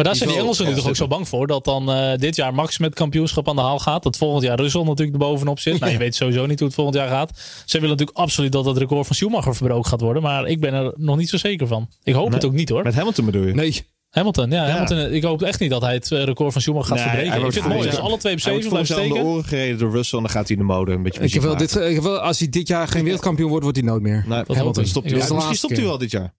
Maar 0.00 0.08
daar 0.08 0.18
zijn 0.18 0.28
die 0.28 0.38
niveau 0.38 0.56
Engelsen 0.58 0.74
nu 0.76 0.80
toch 0.80 0.88
ook 0.90 0.96
zo 1.10 1.16
bang 1.16 1.28
voor. 1.28 1.46
Dat 1.46 1.64
dan 1.64 1.92
eh, 1.92 2.18
dit 2.18 2.36
jaar 2.36 2.54
Max 2.54 2.78
met 2.78 2.94
kampioenschap 2.94 3.48
aan 3.48 3.56
de 3.56 3.62
haal 3.62 3.78
gaat. 3.78 4.02
Dat 4.02 4.16
volgend 4.16 4.42
jaar 4.42 4.60
Russell 4.60 4.82
natuurlijk 4.82 5.12
er 5.12 5.18
bovenop 5.28 5.58
zit. 5.58 5.80
Nou, 5.80 5.92
je 5.92 5.98
weet 5.98 6.14
sowieso 6.14 6.46
niet 6.46 6.58
hoe 6.58 6.66
het 6.68 6.76
volgend 6.76 6.96
jaar 6.96 7.08
gaat. 7.08 7.30
Ze 7.64 7.80
willen 7.80 7.90
natuurlijk 7.96 8.18
absoluut 8.18 8.52
dat 8.52 8.64
het 8.64 8.76
record 8.76 9.06
van 9.06 9.16
Schumacher 9.16 9.56
verbroken 9.56 9.90
gaat 9.90 10.00
worden. 10.00 10.22
Maar 10.22 10.46
ik 10.46 10.60
ben 10.60 10.74
er 10.74 10.92
nog 10.96 11.16
niet 11.16 11.28
zo 11.28 11.36
zeker 11.36 11.66
van. 11.66 11.88
Ik 12.02 12.14
hoop 12.14 12.32
het 12.32 12.44
ook 12.44 12.52
niet 12.52 12.68
hoor. 12.68 12.82
Met 12.82 12.94
Hamilton 12.94 13.24
bedoel 13.24 13.46
je? 13.46 13.54
Nee, 13.54 13.86
Hamilton, 14.10 14.50
ja, 14.50 14.66
Ja. 14.66 14.70
Hamilton. 14.70 15.12
Ik 15.14 15.22
hoop 15.22 15.42
echt 15.42 15.60
niet 15.60 15.70
dat 15.70 15.82
hij 15.82 15.94
het 15.94 16.12
eh, 16.12 16.24
record 16.24 16.52
van 16.52 16.60
Schumacher 16.62 16.86
gaat 16.88 16.96
Nee, 16.96 17.04
verbreken. 17.06 17.28
hij 17.32 17.36
Ik 17.36 17.42
wordt 17.42 17.54
vind 17.56 17.66
het 17.66 17.74
mooi. 17.74 17.88
volgens 17.90 18.04
Dus 18.04 18.10
alle 18.10 18.20
twee 18.20 18.34
op 18.34 18.40
Hij 18.42 18.52
wordt 18.52 18.64
7 18.66 18.76
volgens 18.76 18.88
blijven 18.90 19.04
aan 19.04 19.10
de 19.10 19.24
steken. 19.24 19.36
oren 19.36 19.44
gereden 19.48 19.78
door 19.78 19.92
Russell 19.92 20.18
en 20.18 20.24
dan 20.24 20.32
gaat 20.34 20.48
hij 20.48 20.56
in 20.56 20.62
de 20.66 20.72
mode 20.72 20.92
een 20.92 21.02
beetje 21.02 21.22
ik 21.22 21.40
wel 21.40 21.56
dit, 21.56 21.74
ik 21.76 21.94
heb 21.94 22.02
wel, 22.02 22.18
als 22.18 22.38
hij 22.38 22.48
dit 22.48 22.68
jaar 22.68 22.88
geen 22.88 23.02
wereldkampioen 23.04 23.48
wordt, 23.48 23.62
wordt 23.64 23.78
hij 23.78 23.86
nooit 23.88 24.02
meer. 24.02 24.24
Nee, 24.26 24.42
Hamilton 24.46 24.86
stopt 24.86 25.10
hij. 25.10 25.18
Ja, 25.18 25.26
de 25.26 25.34
misschien 25.34 25.54
stopt 25.56 25.76
hij 25.76 25.84
wel 25.84 25.98
dit 25.98 26.10
jaar. 26.10 26.34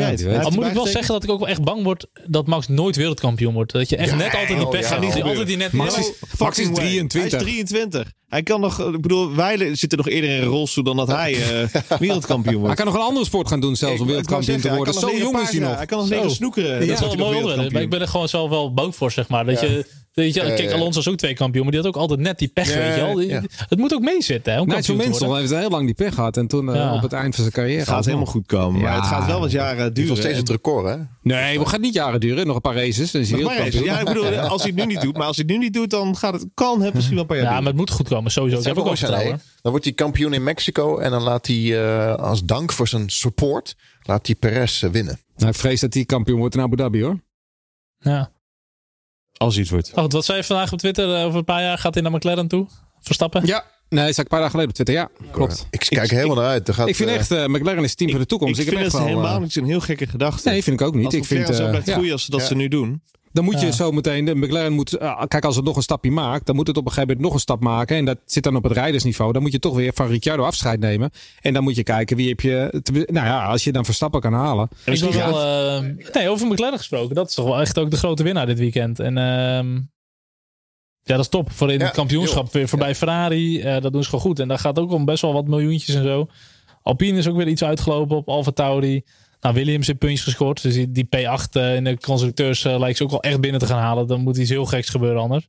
Ja, 0.00 0.08
Ja, 0.08 0.28
hij- 0.28 0.40
Al 0.44 0.50
moet 0.50 0.66
ik 0.66 0.72
wel 0.72 0.86
zeggen 0.86 1.12
dat 1.14 1.24
ik 1.24 1.30
ook 1.30 1.38
wel 1.38 1.48
echt 1.48 1.62
bang 1.62 1.82
word 1.82 2.06
dat 2.26 2.46
Max 2.46 2.68
nooit 2.68 2.96
wereldkampioen 2.96 3.54
wordt. 3.54 3.72
Dat 3.72 3.88
je 3.88 3.96
echt 3.96 4.16
net 4.16 4.24
altijd 4.34 4.48
die 4.48 4.64
oh, 4.64 4.70
pech 4.70 4.80
ja, 4.80 4.86
gaat. 5.00 5.16
Oh. 5.16 5.24
altijd 5.24 5.46
die 5.46 5.56
net 5.56 5.72
Max 5.72 5.98
is- 5.98 6.04
Max 6.06 6.08
is 6.08 6.36
Fucking 6.36 6.76
way. 6.76 6.84
23. 6.86 7.30
Hij 7.40 7.40
is 7.40 7.44
23. 7.46 8.12
Hij 8.28 8.42
kan 8.42 8.60
nog, 8.60 8.80
ik 8.94 9.00
bedoel, 9.00 9.34
wij 9.34 9.74
zitten 9.74 9.98
nog 9.98 10.08
eerder 10.08 10.30
in 10.30 10.42
een 10.42 10.48
rolstoel 10.48 10.84
dan 10.84 10.96
dat 10.96 11.08
hij 11.22 11.32
eh, 11.32 11.98
wereldkampioen 11.98 12.52
Hij 12.54 12.62
wordt. 12.62 12.76
kan 12.76 12.86
nog 12.86 12.94
een 12.94 13.00
andere 13.00 13.24
sport 13.24 13.48
gaan 13.48 13.60
doen 13.60 13.76
zelfs 13.76 13.94
om 13.94 14.00
Ik- 14.02 14.06
wereldkampioen 14.08 14.60
te 14.60 14.74
worden. 14.74 14.94
hij 14.94 15.02
Zo 15.02 15.16
jong 15.16 15.40
is 15.40 15.50
hij 15.50 15.60
nog. 15.60 15.76
Hij 15.76 15.86
kan 15.86 15.98
nog 15.98 16.08
leren 16.08 16.30
snoekeren. 16.30 16.80
Dat 16.80 16.88
is 16.88 17.00
wel 17.00 17.08
hij 17.32 17.42
mooi. 17.42 17.70
Maar 17.70 17.82
ik 17.82 17.90
ben 17.90 18.00
er 18.00 18.08
gewoon 18.08 18.28
zelf 18.28 18.50
wel 18.50 18.74
bang 18.74 18.96
voor, 18.96 19.10
zeg 19.10 19.28
maar. 19.28 19.44
Dat 19.44 19.60
je, 19.60 19.86
weet 20.12 20.34
je, 20.34 20.40
kijk, 20.40 20.60
ja. 20.60 20.72
Alonso 20.74 20.98
is 20.98 21.08
ook 21.08 21.16
twee 21.16 21.34
kampioen, 21.34 21.62
maar 21.62 21.72
die 21.72 21.80
had 21.80 21.90
ook 21.94 21.96
altijd 22.00 22.20
net 22.20 22.38
die 22.38 22.48
pech, 22.48 22.74
weet 22.74 22.94
je 22.94 23.00
wel. 23.00 23.14
Die- 23.14 23.28
ja. 23.28 23.42
Het 23.68 23.78
moet 23.78 23.94
ook 23.94 24.00
meezitten, 24.00 24.52
hè, 24.52 24.60
om 24.60 24.66
Nigel 24.66 24.82
kampioen 24.82 24.98
te 25.04 25.08
Mansell 25.08 25.26
worden. 25.28 25.48
heeft 25.48 25.60
heel 25.60 25.70
lang 25.70 25.84
die 25.86 25.94
pech 25.94 26.14
gehad. 26.14 26.36
En 26.36 26.46
toen 26.46 26.68
eh, 26.68 26.74
Ja. 26.74 26.94
op 26.94 27.02
het 27.02 27.12
eind 27.12 27.34
van 27.34 27.44
zijn 27.44 27.54
carrière. 27.56 27.78
Het 27.78 27.88
gaat 27.88 27.96
alsnog. 27.96 28.14
helemaal 28.14 28.32
goed 28.34 28.46
komen. 28.46 28.80
Maar 28.80 28.90
Ja. 28.92 28.96
het 29.00 29.06
gaat 29.06 29.26
wel 29.26 29.40
wat 29.40 29.50
jaren 29.50 29.74
Die 29.76 29.82
heeft 29.82 29.94
duren. 29.94 30.10
nog 30.10 30.18
steeds 30.18 30.38
het 30.38 30.48
record, 30.48 30.86
hè? 30.86 30.96
Nee, 31.22 31.58
het 31.58 31.68
gaat 31.68 31.80
niet 31.80 31.94
jaren 31.94 32.20
duren. 32.20 32.46
Nog 32.46 32.54
een 32.54 32.60
paar 32.60 32.74
races. 32.74 33.10
Dan 33.10 33.20
is 33.20 33.30
hij 33.30 33.38
wereldkampioen. 33.38 33.84
Ja, 33.84 33.98
ik 34.00 34.06
bedoel, 34.06 34.24
als 34.38 34.62
hij 34.62 34.72
het 34.76 34.86
nu 34.86 34.92
niet 34.92 35.00
doet. 35.00 35.16
Maar 35.16 35.26
als 35.26 35.36
hij 35.36 35.44
het 35.48 35.56
nu 35.56 35.62
niet 35.64 35.72
doet, 35.74 35.90
dan 35.90 36.16
gaat 36.16 36.32
het, 36.32 36.46
kan 36.54 36.82
het 36.82 36.94
misschien 36.94 37.14
wel 37.14 37.22
een 37.22 37.28
paar 37.28 37.38
jaar 37.38 37.46
Ja, 37.46 37.52
maar 37.52 37.60
duren. 37.72 37.78
het 37.78 37.88
moet 37.88 37.98
goed 37.98 38.08
komen, 38.08 38.30
sowieso. 38.30 38.58
Ik 38.58 38.64
Dat 38.64 38.76
heb 38.76 38.84
ook 38.86 38.96
vertrouwen. 38.96 39.40
Dan 39.62 39.70
wordt 39.70 39.84
hij 39.86 39.94
kampioen 39.94 40.32
in 40.32 40.42
Mexico 40.42 40.98
en 40.98 41.10
dan 41.10 41.22
laat 41.22 41.46
hij 41.46 41.84
eh, 41.84 42.14
als 42.14 42.44
dank 42.44 42.72
voor 42.72 42.88
zijn 42.88 43.10
support 43.10 43.74
laat 44.02 44.26
hij 44.26 44.34
Perez 44.34 44.82
eh, 44.82 44.90
winnen. 44.90 45.18
Nou, 45.36 45.50
ik 45.50 45.56
vrees 45.56 45.80
dat 45.80 45.94
hij 45.94 46.04
kampioen 46.04 46.38
wordt 46.38 46.54
in 46.54 46.60
Abu 46.60 46.76
Dhabi 46.76 47.02
hoor. 47.02 47.20
Ja. 47.98 48.30
Als 49.42 49.54
hij 49.54 49.62
het 49.62 49.72
wordt. 49.72 49.92
Oh, 49.94 50.04
wat 50.08 50.24
zei 50.24 50.38
je 50.38 50.44
vandaag 50.44 50.72
op 50.72 50.78
Twitter? 50.78 51.14
eh, 51.16 51.24
over 51.24 51.38
een 51.38 51.44
paar 51.44 51.62
jaar 51.62 51.78
gaat 51.78 51.94
hij 51.94 52.02
naar 52.02 52.12
McLaren 52.12 52.48
toe? 52.48 52.66
Verstappen? 53.00 53.46
Ja. 53.46 53.64
Nee, 53.88 54.04
dat 54.04 54.14
zei 54.14 54.26
ik 54.26 54.32
een 54.32 54.38
paar 54.38 54.38
dagen 54.38 54.50
geleden 54.50 54.68
op 54.70 54.74
Twitter. 54.74 54.94
Ja, 54.94 55.30
klopt. 55.32 55.66
Ik 55.70 55.80
kijk 55.88 56.10
er 56.10 56.16
helemaal 56.16 56.36
naar 56.36 56.46
uit. 56.46 56.68
Er 56.68 56.74
gaat, 56.74 56.88
Ik 56.88 56.96
vind 56.96 57.08
eh, 57.08 57.14
echt, 57.14 57.30
eh, 57.30 57.46
McLaren 57.46 57.82
is 57.82 57.88
het 57.88 57.98
team 57.98 58.10
voor 58.10 58.18
de 58.18 58.26
toekomst. 58.26 58.60
Ik 58.60 58.66
Ik, 58.66 58.78
vind 58.78 58.92
het 58.92 59.02
helemaal 59.02 59.34
eh, 59.34 59.40
niet 59.40 59.52
zo'n 59.52 59.64
heel 59.64 59.80
gekke 59.80 60.06
gedachte. 60.06 60.48
Nee, 60.48 60.62
vind 60.62 60.80
ik 60.80 60.86
ook 60.86 60.94
niet. 60.94 61.04
Als 61.04 61.14
ik 61.14 61.24
vind, 61.24 61.46
zo 61.54 61.62
eh, 61.62 61.68
blijft 61.68 61.86
ja. 61.86 61.92
groeien 61.92 62.12
als 62.12 62.24
ze 62.24 62.30
dat 62.30 62.40
Ja. 62.40 62.46
ze 62.46 62.54
nu 62.54 62.68
doen. 62.68 63.02
Dan 63.32 63.44
moet 63.44 63.60
je 63.60 63.66
Ja. 63.66 63.72
zo 63.72 63.90
meteen, 63.92 64.24
de 64.24 64.34
McLaren 64.34 64.72
moet, 64.72 64.92
eh, 64.96 65.22
kijk 65.28 65.44
als 65.44 65.56
het 65.56 65.64
nog 65.64 65.76
een 65.76 65.82
stapje 65.82 66.10
maakt, 66.10 66.46
dan 66.46 66.54
moet 66.56 66.66
het 66.66 66.76
op 66.76 66.84
een 66.84 66.88
gegeven 66.90 67.08
moment 67.08 67.26
nog 67.26 67.34
een 67.36 67.42
stap 67.42 67.60
maken. 67.60 67.96
En 67.96 68.04
dat 68.04 68.18
zit 68.24 68.42
dan 68.42 68.56
op 68.56 68.62
het 68.62 68.72
rijdersniveau. 68.72 69.32
Dan 69.32 69.42
moet 69.42 69.52
je 69.52 69.58
toch 69.58 69.74
weer 69.74 69.92
van 69.94 70.06
Ricciardo 70.06 70.42
afscheid 70.42 70.80
nemen. 70.80 71.10
En 71.40 71.52
dan 71.52 71.62
moet 71.62 71.76
je 71.76 71.82
kijken 71.82 72.16
wie 72.16 72.28
heb 72.28 72.40
je, 72.40 72.80
te 72.82 72.92
nou 72.92 73.26
ja, 73.26 73.44
als 73.44 73.64
je 73.64 73.72
dan 73.72 73.84
Verstappen 73.84 74.20
kan 74.20 74.32
halen. 74.32 74.68
Ik 74.84 74.98
wel, 75.00 75.40
eh, 75.40 75.80
nee, 76.12 76.28
over 76.28 76.46
McLaren 76.46 76.78
gesproken. 76.78 77.14
Dat 77.14 77.28
is 77.28 77.34
toch 77.34 77.44
wel 77.46 77.60
echt 77.60 77.78
ook 77.78 77.90
de 77.90 77.96
grote 77.96 78.22
winnaar 78.22 78.46
dit 78.46 78.58
weekend. 78.58 78.98
En 79.00 79.18
ehm, 79.18 79.74
ja, 81.02 81.14
dat 81.16 81.20
is 81.20 81.28
top. 81.28 81.52
Voor 81.52 81.72
in 81.72 81.78
Ja, 81.78 81.84
het 81.84 81.94
kampioenschap 81.94 82.52
weer 82.52 82.68
voorbij 82.68 82.94
Ferrari. 82.94 83.60
Eh, 83.60 83.80
dat 83.80 83.92
doen 83.92 84.02
ze 84.02 84.08
gewoon 84.08 84.24
goed. 84.24 84.38
En 84.38 84.48
daar 84.48 84.58
gaat 84.58 84.78
ook 84.78 84.90
om 84.92 85.04
best 85.04 85.22
wel 85.22 85.32
wat 85.32 85.46
miljoentjes 85.46 85.94
en 85.94 86.02
zo. 86.04 86.26
Alpine 86.82 87.18
is 87.18 87.28
ook 87.28 87.36
weer 87.36 87.48
iets 87.48 87.64
uitgelopen 87.64 88.16
op 88.16 88.28
Alfa 88.28 88.50
Tauri. 88.50 89.04
Nou, 89.42 89.54
Williams 89.54 89.86
heeft 89.86 89.98
puntjes 89.98 90.22
gescoord. 90.22 90.62
Dus 90.62 90.74
die, 90.74 90.92
die 90.92 91.08
P8 91.16 91.50
eh, 91.52 91.74
in 91.74 91.84
de 91.84 91.98
constructeurs 91.98 92.64
eh, 92.64 92.78
lijkt 92.78 92.96
ze 92.96 93.02
ook 93.02 93.10
wel 93.10 93.22
echt 93.22 93.40
binnen 93.40 93.60
te 93.60 93.66
gaan 93.66 93.80
halen. 93.80 94.06
Dan 94.06 94.20
moet 94.20 94.36
iets 94.36 94.50
heel 94.50 94.66
geks 94.66 94.88
gebeuren 94.88 95.20
anders. 95.22 95.48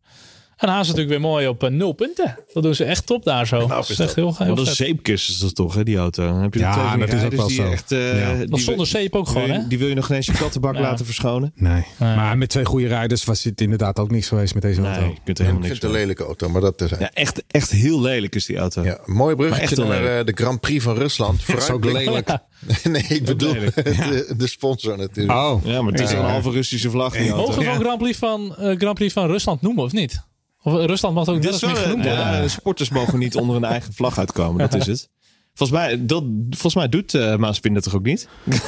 En 0.64 0.70
Haas 0.70 0.82
is 0.82 0.88
natuurlijk 0.88 1.10
weer 1.22 1.30
mooi 1.30 1.48
op 1.48 1.64
eh, 1.64 1.70
nul 1.70 1.92
punten. 1.94 2.38
Dat 2.54 2.64
doen 2.64 2.76
ze 2.76 2.84
echt 2.84 3.06
top 3.06 3.24
daar 3.24 3.48
zo. 3.48 3.68
dat 3.68 3.90
is 3.90 4.00
echt 4.00 4.16
heel, 4.16 4.36
heel 4.38 4.56
Wat 4.56 4.68
een 4.68 4.76
zeepkist 4.76 5.30
is 5.30 5.38
dat 5.38 5.56
toch, 5.56 5.74
hè, 5.76 5.84
die 5.84 5.98
auto. 5.98 6.36
Heb 6.42 6.54
je 6.54 6.60
Ja, 6.60 6.98
dat 6.98 7.14
is 7.14 7.24
ook 7.24 7.32
wel 7.34 7.48
die 7.48 7.56
zo. 7.56 7.64
Echt, 7.72 7.92
eh, 7.92 8.20
Ja. 8.20 8.36
die 8.38 8.48
Dat 8.48 8.60
is 8.60 8.66
zonder 8.66 8.88
zeep 8.88 9.16
ook 9.16 9.28
gewoon, 9.28 9.50
hè? 9.50 9.68
Die 9.68 9.78
wil 9.78 9.88
je 9.88 9.96
nog 9.96 10.10
ineens 10.10 10.26
je 10.26 10.32
kattenbak 10.32 10.76
Ja. 10.76 10.82
laten 10.82 11.06
verschonen. 11.06 11.52
Nee. 11.56 11.84
Nee. 11.98 12.16
Maar 12.16 12.38
met 12.38 12.50
twee 12.50 12.66
goede 12.66 12.88
rijders 12.88 13.24
was 13.24 13.44
het 13.44 13.62
inderdaad 13.62 14.00
ook 14.00 14.12
niks 14.12 14.28
geweest 14.28 14.54
met 14.54 14.64
deze 14.64 14.82
auto. 14.82 15.00
Nee, 15.00 15.10
je 15.10 15.18
kunt 15.24 15.40
er 15.40 15.46
helemaal 15.46 15.64
ik 15.64 15.70
niks 15.70 15.80
vind 15.80 15.82
het 15.82 15.92
een 15.92 15.98
lelijke 16.08 16.24
auto, 16.24 16.50
maar 16.50 16.62
dat 16.62 16.78
terzijde. 16.78 17.04
Ja, 17.04 17.12
echt, 17.14 17.44
echt 17.48 17.70
heel 17.72 18.02
lelijk 18.02 18.36
is 18.36 18.46
die 18.46 18.58
auto. 18.58 18.84
Ja, 18.84 19.00
mooi 19.06 19.36
bruggetje 19.36 19.76
naar 19.76 19.88
lelijk. 20.02 20.20
eh, 20.28 20.36
de 20.36 20.44
Grand 20.44 20.60
Prix 20.60 20.84
van 20.84 20.96
Rusland. 20.98 21.48
Dat 21.48 21.58
is 21.58 21.70
ook 21.70 21.84
Vooruitblik- 21.84 22.28
lelijk. 22.28 22.38
nee, 23.10 23.18
ik 23.20 23.26
bedoel 23.26 23.54
de, 23.54 24.34
de 24.38 24.48
sponsor 24.48 24.98
natuurlijk. 24.98 25.38
Oh. 25.38 25.66
Ja, 25.66 25.82
maar 25.82 25.92
het 25.92 26.02
is 26.02 26.12
een 26.12 26.18
halve 26.18 26.50
Russische 26.52 26.90
vlag. 26.90 27.20
Mogen 27.20 27.58
we 27.58 27.64
gewoon 27.64 27.80
Grand 27.80 27.98
Prix 27.98 28.18
van, 28.18 28.56
eh, 28.56 28.76
Grand 28.78 28.94
Prix 28.96 29.14
van 29.14 29.28
Rusland 29.28 29.62
noemen 29.62 29.84
of 29.84 29.92
niet? 29.92 30.22
Of 30.64 30.86
Rusland 30.86 31.16
mag 31.16 31.28
ook 31.28 31.42
meer 31.42 31.60
wel, 31.60 31.76
genoemd 31.76 31.84
worden. 31.84 32.14
ja, 32.14 32.42
de 32.42 32.48
sporters 32.48 32.90
mogen 32.90 33.20
niet 33.20 33.36
onder 33.36 33.56
hun 33.56 33.64
eigen 33.64 33.94
vlag 33.94 34.18
uitkomen. 34.18 34.70
Dat 34.70 34.74
is 34.74 34.88
het. 34.88 35.10
Volgens 35.54 35.80
mij, 35.80 36.06
dat, 36.06 36.24
volgens 36.50 36.76
mij 36.76 36.90
doet 36.90 37.14
uh, 37.14 37.36
Maaspin 37.36 37.74
dat 37.74 37.84
toch 37.84 37.96
ook 37.96 38.06
niet? 38.06 38.28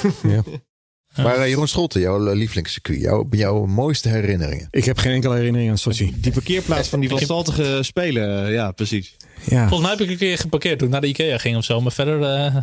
Maar 1.23 1.37
uh, 1.37 1.47
Jeroen 1.47 1.67
Scholten, 1.67 2.01
jouw 2.01 2.27
eh, 2.27 2.35
lievelingscircuit, 2.35 2.99
jouw, 2.99 3.27
jouw 3.29 3.65
mooiste 3.65 4.09
herinneringen? 4.09 4.67
Ik 4.71 4.85
heb 4.85 4.97
geen 4.97 5.13
enkele 5.13 5.35
herinnering 5.35 5.69
aan 5.69 5.77
Sochi. 5.77 6.13
Die 6.15 6.31
parkeerplaats 6.31 6.87
van 6.89 6.99
die 6.99 7.09
wanstaltige 7.15 7.79
spelen, 7.81 8.51
ja, 8.51 8.71
precies. 8.71 9.15
Ja. 9.43 9.67
Volgens 9.67 9.81
mij 9.81 9.89
heb 9.89 9.99
ik 9.99 10.09
een 10.09 10.17
keer 10.17 10.37
geparkeerd 10.37 10.77
toen 10.77 10.87
ik 10.87 10.93
naar 10.93 11.01
de 11.01 11.07
Ikea 11.07 11.37
ging 11.37 11.57
of 11.57 11.63
zo. 11.63 11.81
Maar 11.81 11.91
verder 11.91 12.19
uh, 12.19 12.55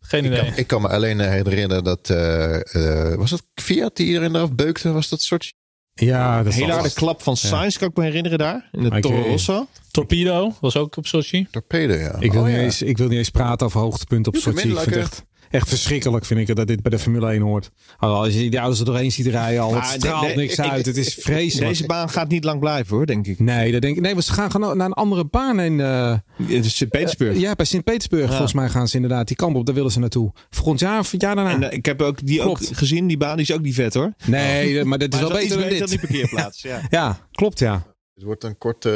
geen 0.00 0.24
idee. 0.24 0.38
Ik 0.38 0.46
kan, 0.46 0.56
ik 0.56 0.66
kan 0.66 0.82
me 0.82 0.88
alleen 0.88 1.20
herinneren 1.20 1.84
dat... 1.84 2.10
Uh, 2.10 3.14
was 3.14 3.30
dat 3.30 3.42
Fiat 3.54 3.96
die 3.96 4.06
iedereen 4.06 4.34
eraf 4.34 4.52
beukte? 4.52 4.92
Was 4.92 5.08
dat 5.08 5.22
Sochi? 5.22 5.50
Ja, 5.94 6.42
dat 6.42 6.52
hele 6.52 6.72
harde 6.72 6.92
klap 6.92 7.22
van 7.22 7.36
Sainz, 7.36 7.72
ja. 7.72 7.78
kan 7.78 7.88
ik 7.88 7.96
me 7.96 8.04
herinneren 8.04 8.38
daar. 8.38 8.68
In 8.72 8.82
de 8.82 9.00
Toro 9.00 9.22
Rosso. 9.22 9.66
Torpedo 9.90 10.54
was 10.60 10.76
ook 10.76 10.96
op 10.96 11.06
Sochi. 11.06 11.46
Torpedo, 11.50 11.94
ja. 11.94 12.16
Ik 12.18 12.32
wil, 12.32 12.40
oh, 12.40 12.46
niet, 12.46 12.56
ja. 12.56 12.62
eens, 12.62 12.82
ik 12.82 12.98
wil 12.98 13.08
niet 13.08 13.18
eens 13.18 13.30
praten 13.30 13.66
over 13.66 13.80
hoogtepunten 13.80 14.32
op 14.32 14.38
Sochi. 14.38 14.56
Ik 14.56 14.62
vind 14.62 14.78
het 14.78 14.96
echt, 14.96 15.24
echt 15.52 15.68
verschrikkelijk 15.68 16.24
vind 16.24 16.48
ik 16.48 16.56
dat 16.56 16.66
dit 16.66 16.82
bij 16.82 16.90
de 16.90 16.98
Formule 16.98 17.30
1 17.30 17.40
hoort. 17.42 17.70
Als 17.96 18.34
je 18.34 18.50
die 18.50 18.58
auto's 18.58 18.78
er 18.78 18.84
doorheen 18.84 19.12
ziet 19.12 19.26
rijden, 19.26 19.62
al, 19.62 19.74
het 19.74 19.84
straalt 19.84 20.20
nee, 20.20 20.36
nee, 20.36 20.46
niks 20.46 20.58
ik, 20.58 20.70
uit. 20.70 20.86
Het 20.86 20.96
is 20.96 21.14
vreselijk. 21.14 21.68
Deze 21.68 21.86
baan 21.86 22.08
gaat 22.08 22.28
niet 22.28 22.44
lang 22.44 22.60
blijven 22.60 22.96
hoor, 22.96 23.06
denk 23.06 23.26
ik. 23.26 23.38
Nee, 23.38 23.72
dat 23.72 23.82
denk 23.82 23.96
ik. 23.96 24.02
Nee, 24.02 24.14
we 24.14 24.22
gaan 24.22 24.50
gewoon 24.50 24.76
naar 24.76 24.86
een 24.86 24.92
andere 24.92 25.24
baan 25.24 25.60
in... 25.60 25.78
Uh, 25.78 26.16
Sint-Petersburg. 26.60 27.34
Uh, 27.34 27.40
ja, 27.40 27.54
bij 27.54 27.66
Sint-Petersburg. 27.66 28.22
Ja. 28.24 28.30
Volgens 28.30 28.52
mij 28.52 28.68
gaan 28.68 28.88
ze 28.88 28.96
inderdaad 28.96 29.26
die 29.26 29.36
kant 29.36 29.56
op. 29.56 29.66
Daar 29.66 29.74
willen 29.74 29.90
ze 29.90 29.98
naartoe. 29.98 30.32
Volgend 30.50 30.80
jaar 30.80 30.98
of 30.98 31.10
het 31.10 31.20
jaar 31.20 31.34
daarna. 31.34 31.52
En, 31.52 31.62
uh, 31.62 31.72
ik 31.72 31.86
heb 31.86 32.02
ook 32.02 32.26
die 32.26 32.40
klopt. 32.40 32.68
ook 32.70 32.76
gezien. 32.76 33.06
Die 33.06 33.16
baan 33.16 33.36
die 33.36 33.46
is 33.46 33.52
ook 33.52 33.62
niet 33.62 33.74
vet 33.74 33.94
hoor. 33.94 34.12
Nee, 34.24 34.84
maar 34.84 34.98
dat 34.98 35.14
is 35.14 35.20
maar 35.20 35.28
wel 35.28 35.38
beter 35.38 35.58
dan 35.58 35.68
dit. 35.68 35.78
dan 35.78 35.88
die 35.88 36.00
parkeerplaats. 36.00 36.62
Ja. 36.62 36.80
ja, 36.90 37.28
klopt 37.32 37.58
ja. 37.58 37.82
Het 38.14 38.24
wordt 38.24 38.44
een 38.44 38.58
kort, 38.58 38.88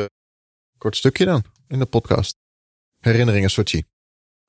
kort 0.79 0.97
stukje 0.97 1.25
dan 1.25 1.45
in 1.69 1.79
de 1.79 1.87
podcast. 1.87 2.37
Herinneringen 3.01 3.51
Sochi. 3.51 3.85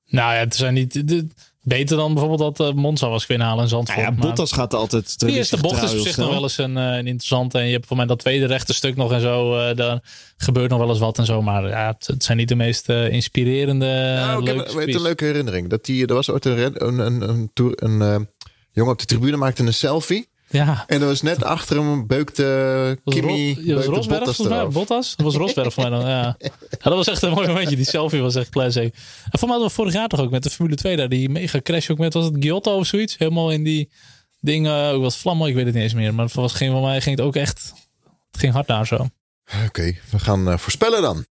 Nou 0.04 0.32
ja, 0.34 0.38
het 0.38 0.54
zijn 0.54 0.74
niet... 0.74 1.08
De, 1.08 1.26
beter 1.68 1.96
dan 1.96 2.14
bijvoorbeeld 2.14 2.56
dat 2.56 2.68
uh, 2.68 2.74
Monza 2.74 3.08
was 3.08 3.26
kunnen 3.26 3.46
halen 3.46 3.62
in 3.62 3.68
Zandvoort. 3.68 3.98
Ja, 3.98 4.04
ja 4.04 4.20
Bottas 4.20 4.52
gaat 4.52 4.74
altijd... 4.74 5.18
De 5.18 5.32
eerste 5.32 5.56
bocht 5.56 5.82
is 5.82 5.92
op 5.92 5.98
zich 5.98 6.16
nog 6.16 6.30
wel 6.30 6.42
eens 6.42 6.58
een, 6.58 6.76
uh, 6.76 6.84
een 6.84 7.06
interessante. 7.06 7.58
En 7.58 7.66
je 7.66 7.72
hebt 7.72 7.86
voor 7.86 7.96
mij 7.96 8.06
dat 8.06 8.18
tweede 8.18 8.46
rechte 8.46 8.74
stuk 8.74 8.96
nog 8.96 9.12
en 9.12 9.20
zo. 9.20 9.56
Uh, 9.58 9.76
daar 9.76 10.02
gebeurt 10.36 10.70
nog 10.70 10.78
wel 10.78 10.88
eens 10.88 10.98
wat 10.98 11.18
en 11.18 11.24
zo. 11.24 11.42
Maar 11.42 11.68
ja, 11.68 11.86
het, 11.86 12.06
het 12.06 12.24
zijn 12.24 12.38
niet 12.38 12.48
de 12.48 12.54
meest 12.54 12.88
inspirerende... 12.88 13.86
Nou, 13.86 14.40
ik 14.40 14.56
heb 14.56 14.70
weet, 14.70 14.94
een 14.94 15.02
leuke 15.02 15.24
herinnering. 15.24 15.68
Dat 15.68 15.84
die, 15.84 16.06
er 16.06 16.14
was 16.14 16.30
ooit 16.30 16.44
een, 16.44 16.86
een, 16.86 16.98
een, 16.98 17.28
een, 17.28 17.50
tour, 17.54 17.82
een 17.82 18.00
uh, 18.00 18.16
jongen 18.72 18.92
op 18.92 18.98
de 18.98 19.06
tribune 19.06 19.36
maakte 19.36 19.62
een 19.62 19.74
selfie. 19.74 20.28
Ja. 20.50 20.84
En 20.86 21.00
er 21.00 21.06
was 21.06 21.22
net 21.22 21.44
achter 21.44 21.76
hem 21.76 22.06
beukte 22.06 22.98
Kimi. 23.04 23.54
Was, 23.54 23.64
Ro 23.64 23.74
was 23.74 23.86
Rosberg 23.86 24.24
volgens 24.24 24.48
mij? 24.48 24.68
Bottas? 24.68 25.16
Dat 25.16 25.26
was 25.26 25.34
Rosberg 25.34 25.72
voor 25.72 25.82
mij 25.82 25.98
dan, 25.98 26.08
ja. 26.08 26.36
ja. 26.38 26.50
Dat 26.78 26.94
was 26.94 27.08
echt 27.08 27.22
een 27.22 27.32
mooi 27.32 27.46
momentje. 27.46 27.76
Die 27.76 27.84
selfie 27.84 28.20
was 28.20 28.34
echt 28.34 28.48
classic. 28.48 28.94
En 29.30 29.38
voor 29.38 29.48
mij 29.48 29.56
hadden 29.56 29.68
we 29.68 29.74
vorig 29.74 29.92
jaar 29.92 30.08
toch 30.08 30.20
ook 30.20 30.30
met 30.30 30.42
de 30.42 30.50
Formule 30.50 30.76
2 30.76 30.96
daar. 30.96 31.08
Die 31.08 31.28
mega 31.28 31.60
crash 31.62 31.90
ook 31.90 31.98
met, 31.98 32.14
was 32.14 32.24
het 32.24 32.36
Giotto 32.40 32.76
of 32.76 32.86
zoiets? 32.86 33.18
Helemaal 33.18 33.50
in 33.50 33.64
die 33.64 33.90
dingen, 34.40 34.92
ook 34.92 35.02
wat 35.02 35.16
vlammen, 35.16 35.48
ik 35.48 35.54
weet 35.54 35.64
het 35.64 35.74
niet 35.74 35.82
eens 35.82 35.94
meer. 35.94 36.14
Maar 36.14 36.28
was 36.32 36.52
geen 36.52 36.70
van 36.70 36.82
mij 36.82 37.00
ging 37.00 37.16
het 37.16 37.26
ook 37.26 37.36
echt, 37.36 37.72
het 38.30 38.40
ging 38.40 38.52
hard 38.52 38.66
daar 38.66 38.86
zo. 38.86 38.94
Oké, 38.94 39.64
okay, 39.66 40.00
we 40.10 40.18
gaan 40.18 40.48
uh, 40.48 40.58
voorspellen 40.58 41.02
dan. 41.02 41.24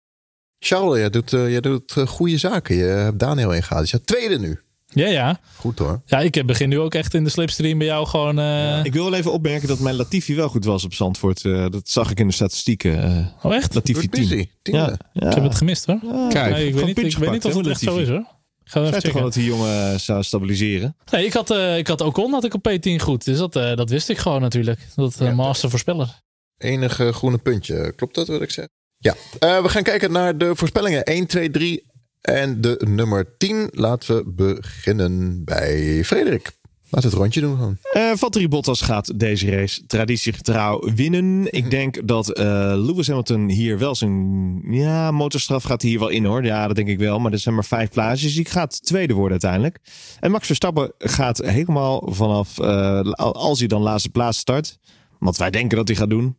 Charles, 0.59 0.99
jij 0.99 1.11
doet, 1.11 1.33
uh, 1.33 1.51
jij 1.51 1.61
doet 1.61 1.97
uh, 1.97 2.07
goede 2.07 2.39
zaken. 2.39 2.77
Je 2.77 2.85
hebt 2.85 3.19
Daniel 3.19 3.53
ingehaald. 3.53 3.91
Je 3.91 3.97
is 3.97 4.05
tweede 4.05 4.39
nu. 4.39 4.61
Ja, 4.87 5.07
ja. 5.07 5.41
Goed 5.57 5.79
hoor. 5.79 6.03
Ja, 6.07 6.21
ik 6.21 6.47
begin 6.47 6.69
nu 6.69 6.79
ook 6.79 6.95
echt 6.95 7.15
in 7.15 7.25
de 7.25 7.31
slipstream 7.31 7.79
bij 7.79 7.87
jou 7.87 8.07
gewoon... 8.07 8.39
Uh... 8.39 8.45
Ja, 8.45 8.85
ik 8.85 8.93
wil 8.93 9.05
wel 9.05 9.15
even 9.19 9.33
opmerken 9.33 9.69
dat 9.69 9.79
mijn 9.79 9.97
Latifi 9.97 10.37
wel 10.37 10.49
goed 10.49 10.65
was 10.65 10.85
op 10.85 10.95
Zandvoort. 10.95 11.45
Uh, 11.45 11.67
dat 11.71 11.89
zag 11.89 12.11
ik 12.11 12.21
in 12.21 12.27
de 12.27 12.33
statistieken. 12.33 13.11
Uh, 13.11 13.27
oh 13.43 13.55
echt? 13.55 13.75
Latifi 13.75 14.09
10. 14.09 14.49
Ja. 14.63 14.99
ja. 15.13 15.29
Ik 15.29 15.35
heb 15.35 15.43
het 15.43 15.55
gemist 15.55 15.87
hoor. 15.87 16.01
Kijk, 16.29 16.55
nee, 16.55 16.67
ik, 16.67 16.75
weet 16.75 16.87
niet, 16.87 16.99
ik 16.99 17.17
weet 17.17 17.31
niet 17.31 17.45
of 17.45 17.55
het 17.55 17.67
echt 17.67 17.81
zo 17.81 17.97
is 17.97 18.09
hoor. 18.09 18.33
Ik 18.65 18.71
ga 18.71 18.83
even 18.83 19.03
toch 19.03 19.13
wel 19.13 19.23
dat 19.23 19.33
die 19.33 19.45
jongen 19.45 20.01
zou 20.01 20.23
stabiliseren. 20.23 20.97
Nee, 21.11 21.27
ik 21.27 21.33
had, 21.33 21.51
uh, 21.51 21.79
ik 21.79 21.87
had 21.87 22.01
Ocon 22.01 22.33
had 22.33 22.45
ik 22.45 22.55
op 22.55 22.71
P10 22.71 23.03
goed. 23.03 23.25
Dus 23.25 23.39
dat, 23.39 23.57
uh, 23.57 23.77
dat 23.77 23.91
wist 23.91 24.09
ik 24.09 24.19
gewoon 24.19 24.41
natuurlijk. 24.41 24.81
Dat 24.95 25.21
uh, 25.21 25.29
ja, 25.29 25.35
master 25.35 25.71
voorspeller. 25.71 26.23
Enige 26.59 27.13
groene 27.13 27.39
puntje. 27.39 27.93
Klopt 27.97 28.15
dat 28.15 28.29
wat 28.29 28.43
ik 28.43 28.51
zeg? 28.51 28.67
Ja. 28.99 29.15
we 29.39 29.69
gaan 29.69 29.83
kijken 29.83 30.13
naar 30.13 30.39
de 30.39 30.57
voorspellingen. 30.57 31.05
1, 31.05 31.27
2, 31.27 31.51
3 31.51 31.85
en 32.25 32.61
de 32.61 32.87
nummer 32.89 33.37
10. 33.37 33.69
Laten 33.71 34.17
we 34.17 34.25
beginnen 34.31 35.45
bij 35.45 36.05
Frederik. 36.05 36.53
Laat 36.89 37.03
het 37.03 37.13
rondje 37.13 37.41
doen 37.41 37.57
gewoon. 37.57 37.79
Uh, 37.97 38.13
Valtteri 38.15 38.49
Bottas 38.49 38.81
gaat 38.81 39.19
deze 39.19 39.51
race 39.51 39.87
traditiegetrouw 39.87 40.95
winnen. 40.95 41.53
Ik 41.53 41.71
denk 41.71 42.09
dat 42.09 42.39
uh, 42.39 42.45
Lewis 42.77 43.07
Hamilton 43.07 43.49
hier 43.49 43.79
wel 43.79 43.95
zijn... 43.95 44.63
Ja, 44.71 45.11
motorstraf 45.11 45.63
gaat 45.63 45.83
hij 45.83 45.91
hier 45.91 45.99
wel 45.99 46.09
in 46.09 46.25
hoor. 46.25 46.45
Ja, 46.45 46.67
dat 46.67 46.77
denk 46.77 46.89
ik 46.89 46.99
wel. 46.99 47.19
Maar 47.19 47.33
er 47.33 47.39
zijn 47.39 47.55
maar 47.55 47.65
vijf 47.65 47.91
plaatsjes. 47.91 48.37
Ik 48.37 48.49
gaat 48.49 48.83
tweede 48.83 49.15
worden 49.15 49.31
uiteindelijk. 49.31 49.79
En 50.21 50.31
Max 50.31 50.47
Verstappen 50.47 50.93
gaat 50.99 51.39
helemaal 51.39 52.09
vanaf... 52.13 52.59
Uh, 52.59 53.01
als 53.17 53.59
hij 53.59 53.69
dan 53.69 53.83
laatste 53.83 54.11
plaats 54.11 54.39
start... 54.39 54.79
Wat 55.19 55.37
wij 55.37 55.51
denken 55.51 55.77
dat 55.77 55.89
hij 55.89 55.97
gaat 55.97 56.11
doen... 56.11 56.39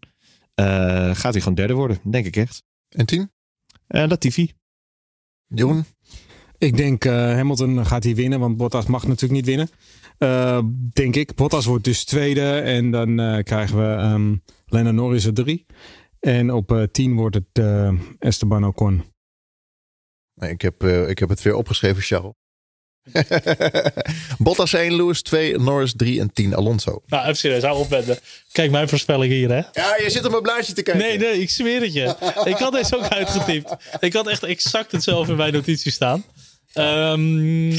gaat 1.16 1.34
hij 1.34 1.42
gewoon 1.42 1.56
derde 1.56 1.74
worden. 1.74 2.00
Denk 2.04 2.26
ik 2.26 2.36
echt. 2.36 2.64
En 2.90 3.06
tien? 3.06 3.32
dat 3.88 4.22
TV. 4.22 4.48
Jeroen? 5.48 5.86
Ik 6.58 6.78
denk 6.78 7.06
uh, 7.06 7.14
Hamilton 7.14 7.86
gaat 7.86 8.04
hier 8.04 8.16
winnen, 8.16 8.39
want 8.39 8.58
Bottas 8.58 8.86
mag 8.86 9.08
natuurlijk 9.08 9.34
niet 9.34 9.46
winnen. 9.46 9.70
Uh, 10.20 10.64
denk 10.93 11.16
ik. 11.16 11.36
Bottas 11.36 11.66
wordt 11.66 11.84
dus 11.84 12.06
tweede 12.06 12.60
en 12.60 12.91
dan 12.91 13.20
uh, 13.20 13.43
krijgen 13.43 13.78
we 13.78 14.04
um, 14.04 14.43
Lennon 14.66 14.96
Norris 14.96 15.26
er 15.26 15.34
drie. 15.34 15.66
En 16.20 16.52
op 16.52 16.88
tien 16.91 17.16
wordt 17.16 17.36
het 17.36 17.66
Esteban 18.20 18.66
Ocon. 18.66 19.04
Ik, 20.36 20.62
heb, 20.62 20.84
ik 20.84 21.20
heb 21.20 21.30
het 21.30 21.41
weer 21.41 21.56
opgeschreven, 21.56 22.02
Charles. 22.02 22.34
Bottas 24.38 24.74
1, 24.74 24.95
Lewis 24.95 25.22
2, 25.22 25.58
Norris 25.58 25.93
3 25.95 26.20
en 26.20 26.34
10 26.34 26.56
Alonso. 26.56 27.01
Nou, 27.08 27.24
even 27.24 27.38
serieus, 27.38 27.64
hou 27.64 27.80
opletten. 27.80 28.18
Kijk 28.51 28.72
mijn 28.72 28.89
voorspelling 28.89 29.32
hier, 29.32 29.49
hè? 29.49 29.56
Ja, 29.56 29.97
je 30.03 30.10
zit 30.10 30.26
op 30.26 30.32
mijn 30.32 30.43
blaadje 30.43 30.74
te 30.74 30.84
kijken. 30.84 31.03
Nee, 31.03 31.18
nee, 31.18 31.41
ik 31.41 31.49
zweer 31.49 31.82
het 31.82 31.93
je. 31.93 32.16
ik 32.51 32.58
had 32.58 32.74
deze 32.74 32.97
ook 32.97 33.08
uitgetypt. 33.08 33.76
Ik 33.99 34.14
had 34.14 34.28
echt 34.28 34.43
exact 34.43 34.91
hetzelfde 34.91 35.32
in 35.32 35.38
mijn 35.38 35.53
notities 35.53 35.93
staan. 35.93 36.24
Um, 36.74 37.70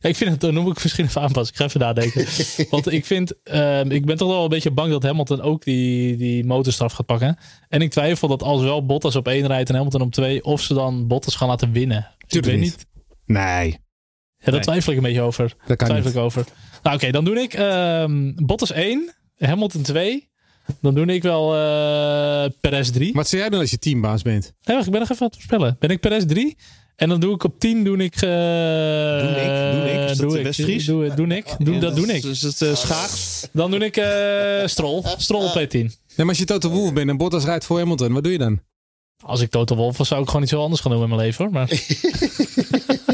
ja, 0.00 0.08
ik 0.08 0.16
vind 0.16 0.30
het, 0.30 0.40
dan 0.40 0.54
noem 0.54 0.70
ik 0.70 0.82
misschien 0.82 1.04
even 1.04 1.20
aanpassen. 1.20 1.54
Ik 1.54 1.60
ga 1.60 1.66
even 1.66 1.80
nadenken. 1.80 2.26
Want 2.70 2.92
ik 2.92 3.06
vind, 3.06 3.32
um, 3.52 3.90
ik 3.90 4.06
ben 4.06 4.16
toch 4.16 4.28
wel 4.28 4.42
een 4.42 4.48
beetje 4.48 4.70
bang 4.70 4.90
dat 4.90 5.02
Hamilton 5.02 5.40
ook 5.40 5.64
die, 5.64 6.16
die 6.16 6.44
motorstraf 6.44 6.92
gaat 6.92 7.06
pakken. 7.06 7.38
En 7.68 7.82
ik 7.82 7.90
twijfel 7.90 8.28
dat 8.28 8.42
als 8.42 8.62
wel 8.62 8.86
Bottas 8.86 9.16
op 9.16 9.28
één 9.28 9.46
rijdt 9.46 9.68
en 9.68 9.74
Hamilton 9.74 10.00
op 10.00 10.12
twee, 10.12 10.44
of 10.44 10.60
ze 10.60 10.74
dan 10.74 11.06
Bottas 11.06 11.34
gaan 11.34 11.48
laten 11.48 11.72
winnen. 11.72 12.14
Dus 12.26 12.38
ik 12.38 12.44
weet 12.44 12.60
niet. 12.60 12.86
Nee. 13.26 13.78
Ja, 14.38 14.52
daar 14.52 14.60
twijfel 14.60 14.92
ik 14.92 14.98
een 14.98 15.04
beetje 15.04 15.20
over. 15.20 15.54
Daar 15.66 15.76
kan 15.76 15.86
twijfel 15.86 16.08
niet. 16.08 16.18
ik 16.18 16.24
over. 16.24 16.44
Nou, 16.82 16.94
oké, 16.94 16.94
okay, 16.94 17.10
dan 17.10 17.24
doe 17.24 17.40
ik 17.40 17.58
um, 17.58 18.34
Bottas 18.46 18.72
1, 18.72 19.14
Hamilton 19.38 19.82
2. 19.82 20.28
Dan 20.80 20.94
doe 20.94 21.06
ik 21.06 21.22
wel 21.22 21.54
uh, 21.54 22.50
Perez 22.60 22.90
3. 22.90 23.12
Wat 23.12 23.28
zou 23.28 23.40
jij 23.42 23.50
doen 23.50 23.60
als 23.60 23.70
je 23.70 23.78
teambaas 23.78 24.22
bent? 24.22 24.52
Nee, 24.62 24.76
wacht, 24.76 24.86
ik 24.86 24.92
ben 24.92 25.00
nog 25.00 25.10
even 25.10 25.22
aan 25.22 25.26
het 25.26 25.36
voorspellen. 25.36 25.76
Ben 25.78 25.90
ik 25.90 26.00
Perez 26.00 26.24
3? 26.24 26.56
En 26.98 27.08
dan 27.08 27.20
doe 27.20 27.34
ik 27.34 27.44
op 27.44 27.58
10 27.58 27.84
doe 27.84 27.96
ik. 27.96 28.14
Uh, 28.14 28.20
doe 29.20 29.30
ik, 29.30 29.72
doe 29.72 29.90
ik. 29.90 30.10
Is 30.10 30.16
doe 30.16 30.28
dat 30.28 30.36
ik. 30.38 30.42
Westfries? 30.42 30.84
Doe, 30.84 31.14
doe 31.14 31.26
ik. 31.26 31.54
Doe, 31.58 31.74
ja, 31.74 31.80
dat 31.80 31.96
doe 31.96 32.06
ik. 32.06 32.24
Is 32.24 32.42
het 32.42 32.60
uh, 32.60 32.74
schaags? 32.74 33.48
Dan 33.52 33.70
doe 33.70 33.84
ik 33.84 33.96
uh, 33.96 34.66
Strol. 34.66 35.04
Strol 35.16 35.44
op 35.44 35.60
P10. 35.60 35.70
Nee, 35.70 35.90
maar 36.16 36.28
als 36.28 36.38
je 36.38 36.44
Toto 36.44 36.70
Wolff 36.70 36.92
bent 36.92 37.10
en 37.10 37.16
Bottas 37.16 37.44
rijdt 37.44 37.64
voor 37.64 37.78
Hamilton, 37.78 38.12
wat 38.12 38.22
doe 38.22 38.32
je 38.32 38.38
dan? 38.38 38.60
Als 39.24 39.40
ik 39.40 39.50
Toto 39.50 39.76
Wolff 39.76 39.98
was, 39.98 40.08
zou 40.08 40.20
ik 40.20 40.26
gewoon 40.26 40.42
iets 40.42 40.50
heel 40.50 40.62
anders 40.62 40.80
gaan 40.80 40.92
doen 40.92 41.02
in 41.02 41.08
mijn 41.08 41.20
leven 41.20 41.44
hoor. 41.44 41.52
Maar... 41.52 41.68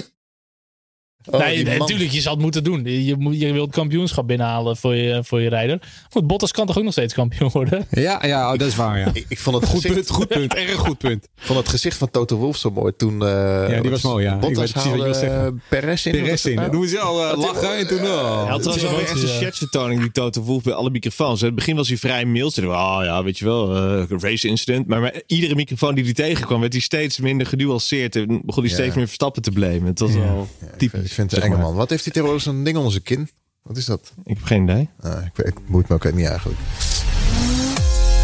Oh, 1.35 1.47
nee, 1.47 1.79
natuurlijk, 1.79 2.11
je 2.11 2.21
zal 2.21 2.33
het 2.33 2.43
moeten 2.43 2.65
doen. 2.65 2.85
Je, 2.85 3.05
je, 3.05 3.39
je 3.39 3.53
wilt 3.53 3.71
kampioenschap 3.71 4.27
binnenhalen 4.27 4.77
voor 4.77 4.95
je, 4.95 5.25
voor 5.25 5.41
je 5.41 5.49
rijder. 5.49 5.81
Want 6.11 6.27
Bottas 6.27 6.53
kan 6.53 6.67
toch 6.67 6.79
ook 6.79 6.85
nog 6.85 6.93
steeds 6.93 7.15
kampioen 7.15 7.51
worden? 7.53 7.87
Ja, 7.91 8.27
ja 8.27 8.53
oh, 8.53 8.59
dat 8.59 8.69
is 8.69 8.77
waar. 8.77 8.99
Ja. 8.99 9.07
ik, 9.13 9.25
ik 9.29 9.39
vond 9.39 9.57
het 9.57 9.65
goed 9.69 9.81
gezicht, 9.81 9.95
punt, 9.95 10.11
goed 10.11 10.29
punt, 10.29 10.55
erg 10.55 10.75
goed 10.75 10.99
punt. 10.99 11.25
Ik 11.25 11.31
vond 11.43 11.59
het 11.59 11.69
gezicht 11.69 11.97
van 11.97 12.11
Toto 12.11 12.37
Wolff 12.37 12.59
zo 12.59 12.71
mooi 12.71 12.93
toen. 12.97 13.15
Uh, 13.15 13.29
ja, 13.69 13.81
die 13.81 13.91
was 13.91 14.03
mooi. 14.03 14.25
Ja. 14.25 14.39
Bottas 14.39 14.49
ik 14.51 14.57
weet 14.57 14.73
precies 14.73 14.91
wat 14.91 15.21
je 15.21 15.27
haalde 15.29 15.53
uh, 15.53 15.61
Perez 15.69 16.07
in. 16.07 16.13
Perez 16.13 16.45
in. 16.45 16.57
Toen 16.57 16.75
moest 16.75 16.93
je 16.93 17.01
al 17.01 17.33
uh, 17.33 17.39
lachen 17.39 17.77
en 17.77 17.87
toen. 17.87 18.01
Oh. 18.01 18.43
Hij 18.43 18.51
had 18.51 18.63
trouwens 18.63 18.91
wel 18.91 19.01
echt 19.01 19.23
een 19.23 19.29
sketchvertoning 19.29 20.01
die 20.01 20.11
Toto 20.11 20.43
Wolff 20.43 20.65
bij 20.65 20.75
alle 20.75 20.91
microfoons. 20.91 21.41
In 21.41 21.47
het 21.47 21.55
begin 21.55 21.77
was 21.77 21.89
hij 21.89 21.97
vrij 21.97 22.25
mild. 22.25 22.53
Ze 22.53 22.69
oh 22.69 23.01
ja, 23.03 23.23
weet 23.23 23.39
je 23.39 23.45
wel, 23.45 23.75
race 24.09 24.49
incident. 24.49 24.87
Maar 24.87 25.01
met 25.01 25.25
iedere 25.27 25.55
microfoon 25.55 25.95
die 25.95 26.05
hij 26.05 26.13
tegenkwam, 26.13 26.61
werd 26.61 26.73
hij 26.73 26.83
steeds 26.83 27.19
minder 27.19 27.47
genuanceerd. 27.47 28.17
En 28.17 28.43
begon 28.45 28.63
hij 28.63 28.73
steeds 28.73 28.95
meer 28.95 29.07
Verstappen 29.07 29.43
te 29.43 29.51
blamen. 29.51 29.85
Het 29.85 29.99
was 29.99 30.15
wel 30.15 30.49
typisch. 30.77 31.15
Vind 31.31 31.43
het 31.43 31.53
een 31.53 31.59
man. 31.59 31.75
Wat 31.75 31.91
heeft 31.91 32.05
hij 32.05 32.13
tegenwoordig 32.13 32.45
zo'n 32.45 32.65
ding 32.65 32.77
onder 32.77 32.93
zijn 32.93 33.03
kin? 33.03 33.31
Wat 33.63 33.77
is 33.77 33.85
dat? 33.85 34.13
Ik 34.25 34.37
heb 34.37 34.47
geen 34.47 34.63
idee. 34.63 34.89
Ah, 35.01 35.25
ik, 35.25 35.47
ik 35.47 35.55
moet 35.67 35.89
me 35.89 35.95
ook 35.95 36.13
niet 36.13 36.27
eigenlijk. 36.27 36.61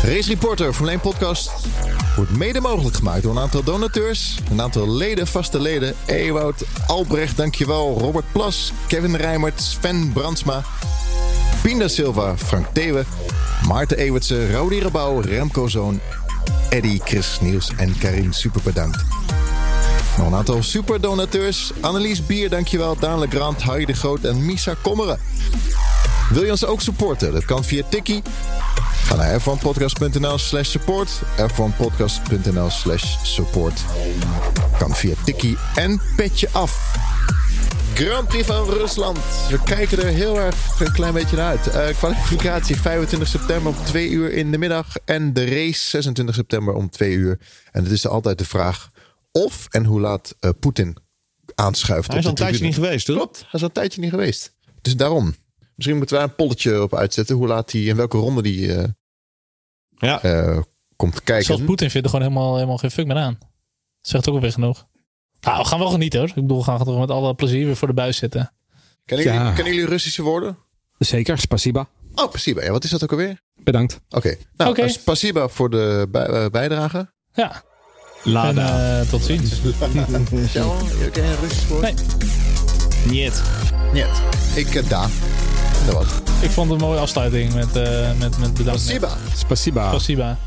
Race 0.03 0.29
Reporter 0.29 0.73
Formule 0.73 0.91
1 0.91 1.01
podcast 1.01 1.51
wordt 2.17 2.37
mede 2.37 2.61
mogelijk 2.61 2.97
gemaakt 2.97 3.23
door 3.23 3.33
een 3.33 3.43
aantal 3.43 3.63
donateurs, 3.63 4.39
een 4.51 4.61
aantal 4.61 4.91
leden, 4.91 5.27
vaste 5.27 5.61
leden. 5.61 5.95
Ewout, 6.07 6.65
Albrecht, 6.87 7.37
dankjewel. 7.37 7.99
Robert 7.99 8.33
Plas, 8.33 8.73
Kevin 8.87 9.17
Rijmert, 9.17 9.61
Sven 9.61 10.13
Brandsma, 10.13 10.63
Pinda 11.63 11.89
Silva, 11.89 12.37
Frank 12.37 12.67
Thewe, 12.73 13.05
Maarten 13.67 13.97
Ewertse, 13.97 14.53
Rodi 14.53 14.81
Rebouw, 14.81 15.21
Remco 15.21 15.69
Zoon 15.69 16.01
Eddie, 16.71 17.01
Chris, 17.05 17.39
Niels 17.41 17.71
en 17.77 17.99
Karin 17.99 18.33
super 18.33 18.61
bedankt. 18.65 19.05
Nog 20.17 20.27
een 20.27 20.35
aantal 20.35 20.63
superdonateurs. 20.63 21.73
Annelies 21.81 22.27
Bier, 22.27 22.51
dankjewel. 22.51 22.97
Daan 22.99 23.19
Legrand, 23.19 23.63
Harry 23.63 23.85
de 23.85 23.95
Groot 23.95 24.25
en 24.25 24.45
Misa 24.45 24.75
Kommeren. 24.83 25.19
Wil 26.31 26.45
je 26.45 26.51
ons 26.51 26.65
ook 26.65 26.81
supporten? 26.81 27.33
Dat 27.33 27.45
kan 27.45 27.65
via 27.65 27.83
Tikkie. 27.89 28.23
Ga 29.05 29.17
naar 29.17 29.41
f1podcast.nl 29.41 30.39
slash 30.39 30.71
support. 30.71 31.11
f1podcast.nl 31.37 32.71
slash 32.71 33.17
support. 33.23 33.81
Kan 34.79 34.95
via 34.95 35.15
Tikkie 35.25 35.57
en 35.75 36.01
Petje 36.17 36.49
Af. 36.53 36.99
Grand 37.95 38.29
Prix 38.29 38.47
van 38.47 38.69
Rusland. 38.71 39.19
We 39.51 39.63
kijken 39.65 39.99
er 39.99 40.07
heel 40.07 40.39
erg 40.39 40.81
een 40.81 40.93
klein 40.93 41.13
beetje 41.13 41.37
naar 41.37 41.47
uit. 41.47 41.67
Uh, 41.67 41.97
kwalificatie 41.97 42.77
25 42.77 43.29
september 43.29 43.73
om 43.73 43.85
2 43.85 44.09
uur 44.09 44.33
in 44.33 44.51
de 44.51 44.59
middag. 44.59 44.87
En 45.05 45.33
de 45.33 45.45
race 45.45 45.89
26 45.89 46.35
september 46.35 46.75
om 46.75 46.91
2 46.91 47.13
uur. 47.13 47.39
En 47.73 47.83
het 47.83 47.93
is 47.93 48.07
altijd 48.07 48.39
de 48.39 48.45
vraag 48.45 48.90
of 49.33 49.67
en 49.71 49.85
hoe 49.85 50.01
laat 50.01 50.37
uh, 50.41 50.51
Poetin 50.61 50.97
aanschuift. 51.55 52.09
Hij 52.09 52.19
is 52.19 52.25
al 52.25 52.31
een 52.31 52.37
tijdje 52.37 52.65
niet 52.65 52.75
geweest, 52.75 53.07
toch? 53.07 53.17
Klopt, 53.17 53.39
hij 53.39 53.49
is 53.53 53.61
al 53.61 53.69
een 53.69 53.75
tijdje 53.75 54.01
niet 54.01 54.11
geweest. 54.11 54.55
Dus 54.81 54.97
daarom. 54.97 55.35
Misschien 55.75 55.97
moeten 55.97 56.17
we 56.17 56.23
daar 56.23 56.31
een 56.31 56.37
polletje 56.37 56.83
op 56.83 56.95
uitzetten. 56.95 57.37
Hoe 57.37 57.47
laat 57.47 57.73
hij, 57.73 57.81
in 57.81 57.97
welke 57.97 58.19
ronde 58.19 58.43
die 58.43 58.67
uh, 58.67 58.85
ja. 59.89 60.25
uh, 60.25 60.63
komt 60.97 61.23
kijken. 61.23 61.45
Zelfs 61.45 61.63
Poetin 61.63 61.91
vindt 61.91 62.07
er 62.07 62.13
gewoon 62.13 62.29
helemaal, 62.29 62.55
helemaal 62.55 62.79
geen 62.79 62.91
fuck 62.91 63.07
meer 63.07 63.17
aan. 63.17 63.39
Zegt 64.01 64.29
ook 64.29 64.35
alweer 64.35 64.53
genoeg. 64.53 64.87
Nou, 65.41 65.59
we 65.59 65.65
gaan 65.65 65.79
wel 65.79 65.91
genieten 65.91 66.21
hoor. 66.21 66.29
Ik 66.29 66.35
bedoel, 66.35 66.59
we 66.59 66.65
gaan 66.65 66.85
toch 66.85 66.99
met 66.99 67.11
alle 67.11 67.35
plezier 67.35 67.67
weer 67.67 67.77
voor 67.77 67.89
de 67.89 67.95
buis 67.95 68.17
zitten. 68.17 68.53
Kennen 69.05 69.27
jullie, 69.27 69.41
ja. 69.41 69.53
kennen 69.53 69.75
jullie 69.75 69.89
Russische 69.89 70.23
woorden? 70.23 70.59
Zeker, 70.99 71.39
spasiba. 71.39 71.89
Oh, 72.15 72.29
spasiba. 72.29 72.63
Ja, 72.63 72.71
wat 72.71 72.85
is 72.85 72.91
dat 72.91 73.03
ook 73.03 73.11
alweer? 73.11 73.43
Bedankt. 73.55 74.01
Oké. 74.09 74.17
Okay. 74.17 74.39
Nou, 74.57 74.71
okay. 74.71 74.89
spasiba 74.89 75.49
voor 75.49 75.71
de 75.71 76.07
bij, 76.11 76.29
uh, 76.29 76.47
bijdrage. 76.47 77.13
Ja. 77.33 77.63
Lada. 78.23 78.79
En, 78.79 79.01
uh, 79.03 79.11
tot 79.11 79.25
ziens. 79.25 79.51
Jouw, 80.53 80.77
ken 81.13 81.25
je 81.25 81.37
Russisch 81.41 81.67
woord? 81.69 81.83
Nee. 81.83 81.95
Niet. 83.09 83.43
Niet. 83.93 84.23
Ik 84.55 84.75
uh, 84.75 84.89
daar. 84.89 85.09
Dat 85.87 85.95
was. 85.95 86.07
Ik 86.41 86.51
vond 86.51 86.71
het 86.71 86.81
een 86.81 86.87
mooie 86.87 87.01
afsluiting 87.01 87.55
met, 87.55 87.77
uh, 87.77 88.09
met, 88.19 88.39
met 88.39 88.55
bedankt. 88.55 88.81
Spasiba. 88.81 89.17
Spasiba. 89.37 89.89
Spasiba. 89.89 90.39